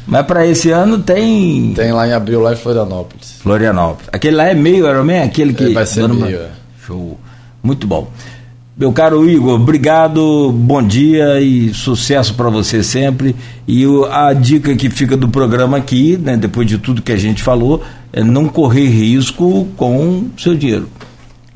Mas 0.06 0.26
para 0.26 0.45
esse 0.48 0.72
ano 0.72 0.99
tem. 0.99 1.73
Tem 1.73 1.91
lá 1.91 2.07
em 2.07 2.14
abril, 2.14 2.41
lá 2.41 2.53
em 2.53 2.56
Florianópolis. 2.56 3.39
Florianópolis. 3.41 4.10
Aquele 4.11 4.38
lá 4.38 4.45
é 4.45 4.53
meio 4.53 4.88
Ironman? 4.88 5.22
Aquele 5.22 5.53
que. 5.53 5.65
É, 5.65 5.73
vai 5.73 5.85
ser 5.85 6.07
meio, 6.07 6.38
é. 6.38 6.49
Show. 6.85 7.18
Muito 7.61 7.85
bom. 7.85 8.10
Meu 8.80 8.94
caro 8.94 9.28
Igor, 9.28 9.56
obrigado, 9.56 10.52
bom 10.52 10.84
dia 10.84 11.41
e 11.41 11.74
sucesso 11.74 12.36
para 12.36 12.48
você 12.48 12.84
sempre. 12.84 13.36
E 13.68 13.84
a 14.12 14.32
dica 14.34 14.76
que 14.76 14.88
fica 14.88 15.18
do 15.18 15.28
programa 15.28 15.78
aqui, 15.78 16.16
né, 16.16 16.38
depois 16.38 16.68
de 16.68 16.78
tudo 16.78 17.02
que 17.02 17.12
a 17.12 17.18
gente 17.18 17.41
falou, 17.41 17.84
é 18.14 18.24
não 18.24 18.48
correr 18.48 18.88
risco 18.88 19.68
com 19.76 20.26
seu 20.38 20.54
dinheiro. 20.54 20.88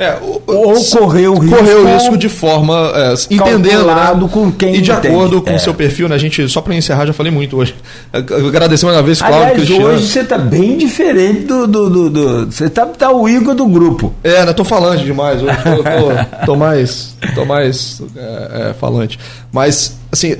É, 0.01 0.17
o, 0.19 0.41
ou 0.47 0.85
correr 0.85 1.27
o 1.27 1.37
risco, 1.37 1.57
correr 1.57 1.75
o 1.75 1.85
risco 1.85 2.17
de 2.17 2.27
forma 2.27 2.91
é, 2.95 3.13
entendendo 3.29 3.85
né? 3.85 4.29
com 4.31 4.51
quem 4.51 4.77
e 4.77 4.81
de 4.81 4.91
acordo 4.91 5.43
com 5.43 5.51
o 5.51 5.55
é. 5.55 5.59
seu 5.59 5.75
perfil, 5.75 6.09
né? 6.09 6.15
A 6.15 6.17
gente 6.17 6.49
só 6.49 6.59
para 6.59 6.73
encerrar 6.73 7.05
já 7.05 7.13
falei 7.13 7.31
muito 7.31 7.55
hoje. 7.55 7.75
Agradecer 8.11 8.87
mais 8.87 8.97
uma 8.97 9.03
vez, 9.03 9.19
Cláudio 9.19 9.39
Aliás, 9.39 9.57
Cristiano. 9.57 9.93
hoje 9.93 10.07
você 10.07 10.21
está 10.21 10.39
bem 10.39 10.75
diferente 10.75 11.41
do, 11.41 11.67
do, 11.67 11.87
do, 11.87 12.09
do 12.09 12.45
você 12.51 12.65
está 12.65 12.83
tá 12.87 13.11
o 13.11 13.29
Igor 13.29 13.53
do 13.53 13.67
grupo. 13.67 14.11
É, 14.23 14.43
né? 14.43 14.53
Tô 14.53 14.63
falante 14.63 15.03
demais 15.03 15.39
hoje. 15.39 15.55
Tô, 15.57 15.83
tô, 15.83 16.45
tô 16.47 16.55
mais, 16.55 17.15
tô 17.35 17.45
mais 17.45 18.01
é, 18.15 18.69
é 18.71 18.73
falante. 18.73 19.19
Mas 19.51 19.99
assim 20.11 20.35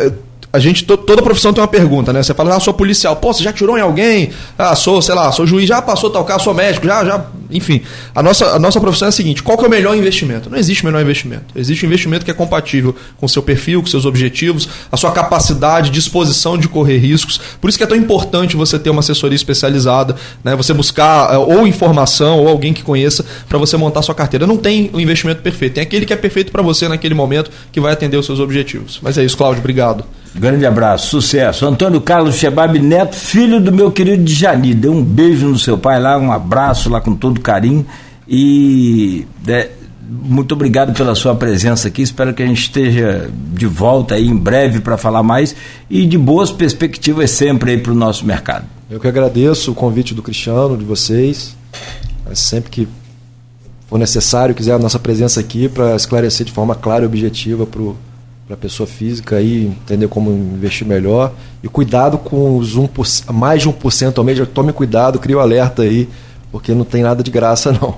a 0.53 0.59
gente, 0.59 0.83
to, 0.83 0.97
toda 0.97 1.21
profissão 1.21 1.53
tem 1.53 1.61
uma 1.61 1.67
pergunta, 1.67 2.11
né? 2.11 2.21
Você 2.21 2.33
fala, 2.33 2.55
ah, 2.55 2.59
sou 2.59 2.73
policial. 2.73 3.15
Pô, 3.15 3.33
você 3.33 3.41
já 3.43 3.53
tirou 3.53 3.77
em 3.77 3.81
alguém? 3.81 4.31
Ah, 4.57 4.75
sou, 4.75 5.01
sei 5.01 5.15
lá, 5.15 5.31
sou 5.31 5.47
juiz, 5.47 5.67
já 5.67 5.81
passou 5.81 6.09
tal 6.09 6.25
caso, 6.25 6.43
sou 6.43 6.53
médico, 6.53 6.85
já, 6.85 7.05
já. 7.05 7.25
Enfim, 7.49 7.81
a 8.13 8.21
nossa, 8.21 8.45
a 8.47 8.59
nossa 8.59 8.79
profissão 8.79 9.05
é 9.05 9.09
a 9.09 9.11
seguinte: 9.11 9.41
qual 9.41 9.57
que 9.57 9.63
é 9.63 9.67
o 9.67 9.69
melhor 9.69 9.95
investimento? 9.95 10.49
Não 10.49 10.57
existe 10.57 10.85
melhor 10.85 11.01
investimento. 11.01 11.45
Existe 11.55 11.85
um 11.85 11.87
investimento 11.87 12.25
que 12.25 12.31
é 12.31 12.33
compatível 12.33 12.93
com 13.17 13.25
o 13.25 13.29
seu 13.29 13.41
perfil, 13.41 13.81
com 13.81 13.87
seus 13.87 14.05
objetivos, 14.05 14.67
a 14.91 14.97
sua 14.97 15.11
capacidade, 15.11 15.89
disposição 15.89 16.57
de 16.57 16.67
correr 16.67 16.97
riscos. 16.97 17.39
Por 17.59 17.69
isso 17.69 17.77
que 17.77 17.83
é 17.83 17.87
tão 17.87 17.97
importante 17.97 18.57
você 18.57 18.77
ter 18.77 18.89
uma 18.89 18.99
assessoria 18.99 19.35
especializada, 19.35 20.15
né? 20.43 20.53
Você 20.55 20.73
buscar 20.73 21.33
eh, 21.33 21.37
ou 21.37 21.65
informação 21.65 22.39
ou 22.39 22.49
alguém 22.49 22.73
que 22.73 22.83
conheça 22.83 23.25
para 23.47 23.57
você 23.57 23.77
montar 23.77 24.01
sua 24.01 24.15
carteira. 24.15 24.45
Não 24.45 24.57
tem 24.57 24.89
o 24.91 24.97
um 24.97 24.99
investimento 24.99 25.41
perfeito, 25.41 25.75
tem 25.75 25.83
aquele 25.83 26.05
que 26.05 26.13
é 26.13 26.17
perfeito 26.17 26.51
para 26.51 26.61
você 26.61 26.89
naquele 26.89 27.13
momento 27.13 27.49
que 27.71 27.79
vai 27.79 27.93
atender 27.93 28.17
os 28.17 28.25
seus 28.25 28.39
objetivos. 28.39 28.99
Mas 29.01 29.17
é 29.17 29.23
isso, 29.23 29.37
Cláudio, 29.37 29.59
obrigado. 29.59 30.03
Grande 30.33 30.65
abraço, 30.65 31.07
sucesso. 31.07 31.65
Antônio 31.65 31.99
Carlos 31.99 32.35
Chebab 32.35 32.79
Neto, 32.79 33.15
filho 33.15 33.59
do 33.59 33.71
meu 33.71 33.91
querido 33.91 34.23
Djani. 34.23 34.73
Dê 34.73 34.87
um 34.87 35.03
beijo 35.03 35.47
no 35.47 35.59
seu 35.59 35.77
pai 35.77 35.99
lá, 35.99 36.17
um 36.17 36.31
abraço 36.31 36.89
lá 36.89 37.01
com 37.01 37.13
todo 37.13 37.41
carinho. 37.41 37.85
E 38.27 39.27
é, 39.45 39.69
muito 40.09 40.53
obrigado 40.53 40.93
pela 40.93 41.15
sua 41.15 41.35
presença 41.35 41.89
aqui. 41.89 42.01
Espero 42.01 42.33
que 42.33 42.41
a 42.41 42.47
gente 42.47 42.61
esteja 42.61 43.29
de 43.53 43.65
volta 43.65 44.15
aí 44.15 44.25
em 44.25 44.35
breve 44.35 44.79
para 44.79 44.97
falar 44.97 45.21
mais 45.21 45.53
e 45.89 46.05
de 46.05 46.17
boas 46.17 46.49
perspectivas 46.49 47.29
sempre 47.31 47.71
aí 47.71 47.77
para 47.77 47.91
o 47.91 47.95
nosso 47.95 48.25
mercado. 48.25 48.65
Eu 48.89 49.01
que 49.01 49.07
agradeço 49.07 49.71
o 49.71 49.75
convite 49.75 50.13
do 50.13 50.23
Cristiano, 50.23 50.77
de 50.77 50.85
vocês. 50.85 51.57
É 52.29 52.35
sempre 52.35 52.69
que 52.69 52.87
for 53.87 53.99
necessário, 53.99 54.55
quiser 54.55 54.73
a 54.73 54.79
nossa 54.79 54.97
presença 54.97 55.41
aqui 55.41 55.67
para 55.67 55.93
esclarecer 55.93 56.45
de 56.45 56.53
forma 56.53 56.73
clara 56.73 57.03
e 57.03 57.07
objetiva 57.07 57.65
para 57.65 57.81
o 57.81 57.97
para 58.51 58.57
pessoa 58.57 58.85
física 58.85 59.37
aí 59.37 59.67
entender 59.67 60.07
como 60.09 60.29
investir 60.29 60.85
melhor. 60.85 61.31
E 61.63 61.69
cuidado 61.69 62.17
com 62.17 62.57
os 62.57 62.77
1%, 62.77 63.31
mais 63.31 63.61
de 63.61 63.69
1% 63.69 64.17
ao 64.17 64.23
mês. 64.23 64.41
Tome 64.53 64.73
cuidado, 64.73 65.19
crie 65.19 65.35
o 65.35 65.37
um 65.37 65.41
alerta 65.41 65.83
aí, 65.83 66.09
porque 66.51 66.73
não 66.73 66.83
tem 66.83 67.01
nada 67.01 67.23
de 67.23 67.31
graça 67.31 67.71
não. 67.79 67.95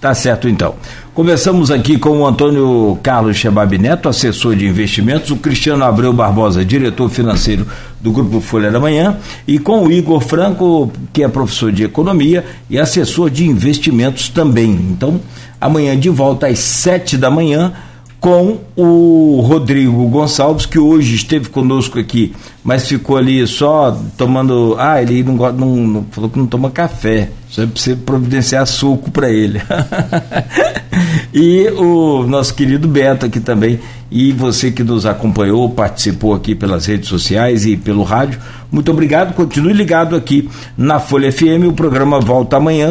Tá 0.00 0.14
certo 0.14 0.48
então. 0.48 0.74
Conversamos 1.14 1.70
aqui 1.70 1.96
com 1.96 2.22
o 2.22 2.26
Antônio 2.26 2.98
Carlos 3.02 3.36
Chebab 3.36 3.78
Neto, 3.78 4.08
assessor 4.08 4.56
de 4.56 4.66
investimentos, 4.66 5.30
o 5.30 5.36
Cristiano 5.36 5.84
Abreu 5.84 6.12
Barbosa, 6.12 6.64
diretor 6.64 7.08
financeiro 7.08 7.66
do 8.00 8.10
Grupo 8.10 8.40
Folha 8.40 8.70
da 8.70 8.80
Manhã, 8.80 9.16
e 9.46 9.60
com 9.60 9.86
o 9.86 9.92
Igor 9.92 10.20
Franco, 10.20 10.90
que 11.12 11.22
é 11.22 11.28
professor 11.28 11.70
de 11.70 11.84
economia 11.84 12.44
e 12.68 12.80
assessor 12.80 13.30
de 13.30 13.46
investimentos 13.46 14.28
também. 14.28 14.70
Então, 14.70 15.20
amanhã 15.60 15.96
de 15.96 16.08
volta 16.08 16.48
às 16.48 16.58
sete 16.58 17.16
da 17.16 17.30
manhã 17.30 17.72
com 18.22 18.60
o 18.76 19.40
Rodrigo 19.44 20.06
Gonçalves, 20.06 20.64
que 20.64 20.78
hoje 20.78 21.16
esteve 21.16 21.48
conosco 21.48 21.98
aqui, 21.98 22.32
mas 22.62 22.86
ficou 22.86 23.16
ali 23.16 23.44
só 23.48 24.00
tomando. 24.16 24.76
Ah, 24.78 25.02
ele 25.02 25.24
não, 25.24 25.34
não, 25.34 25.76
não 25.76 26.06
falou 26.08 26.30
que 26.30 26.38
não 26.38 26.46
toma 26.46 26.70
café. 26.70 27.30
Você 27.50 27.66
precisa 27.66 27.96
providenciar 27.96 28.64
suco 28.64 29.10
para 29.10 29.28
ele. 29.28 29.60
e 31.34 31.68
o 31.70 32.22
nosso 32.22 32.54
querido 32.54 32.86
Beto 32.86 33.26
aqui 33.26 33.40
também. 33.40 33.80
E 34.08 34.30
você 34.30 34.70
que 34.70 34.84
nos 34.84 35.04
acompanhou, 35.04 35.68
participou 35.70 36.32
aqui 36.32 36.54
pelas 36.54 36.86
redes 36.86 37.08
sociais 37.08 37.66
e 37.66 37.76
pelo 37.76 38.04
rádio, 38.04 38.38
muito 38.70 38.90
obrigado. 38.92 39.34
Continue 39.34 39.72
ligado 39.72 40.14
aqui 40.14 40.48
na 40.78 41.00
Folha 41.00 41.32
FM. 41.32 41.66
O 41.68 41.72
programa 41.72 42.20
volta 42.20 42.56
amanhã. 42.56 42.90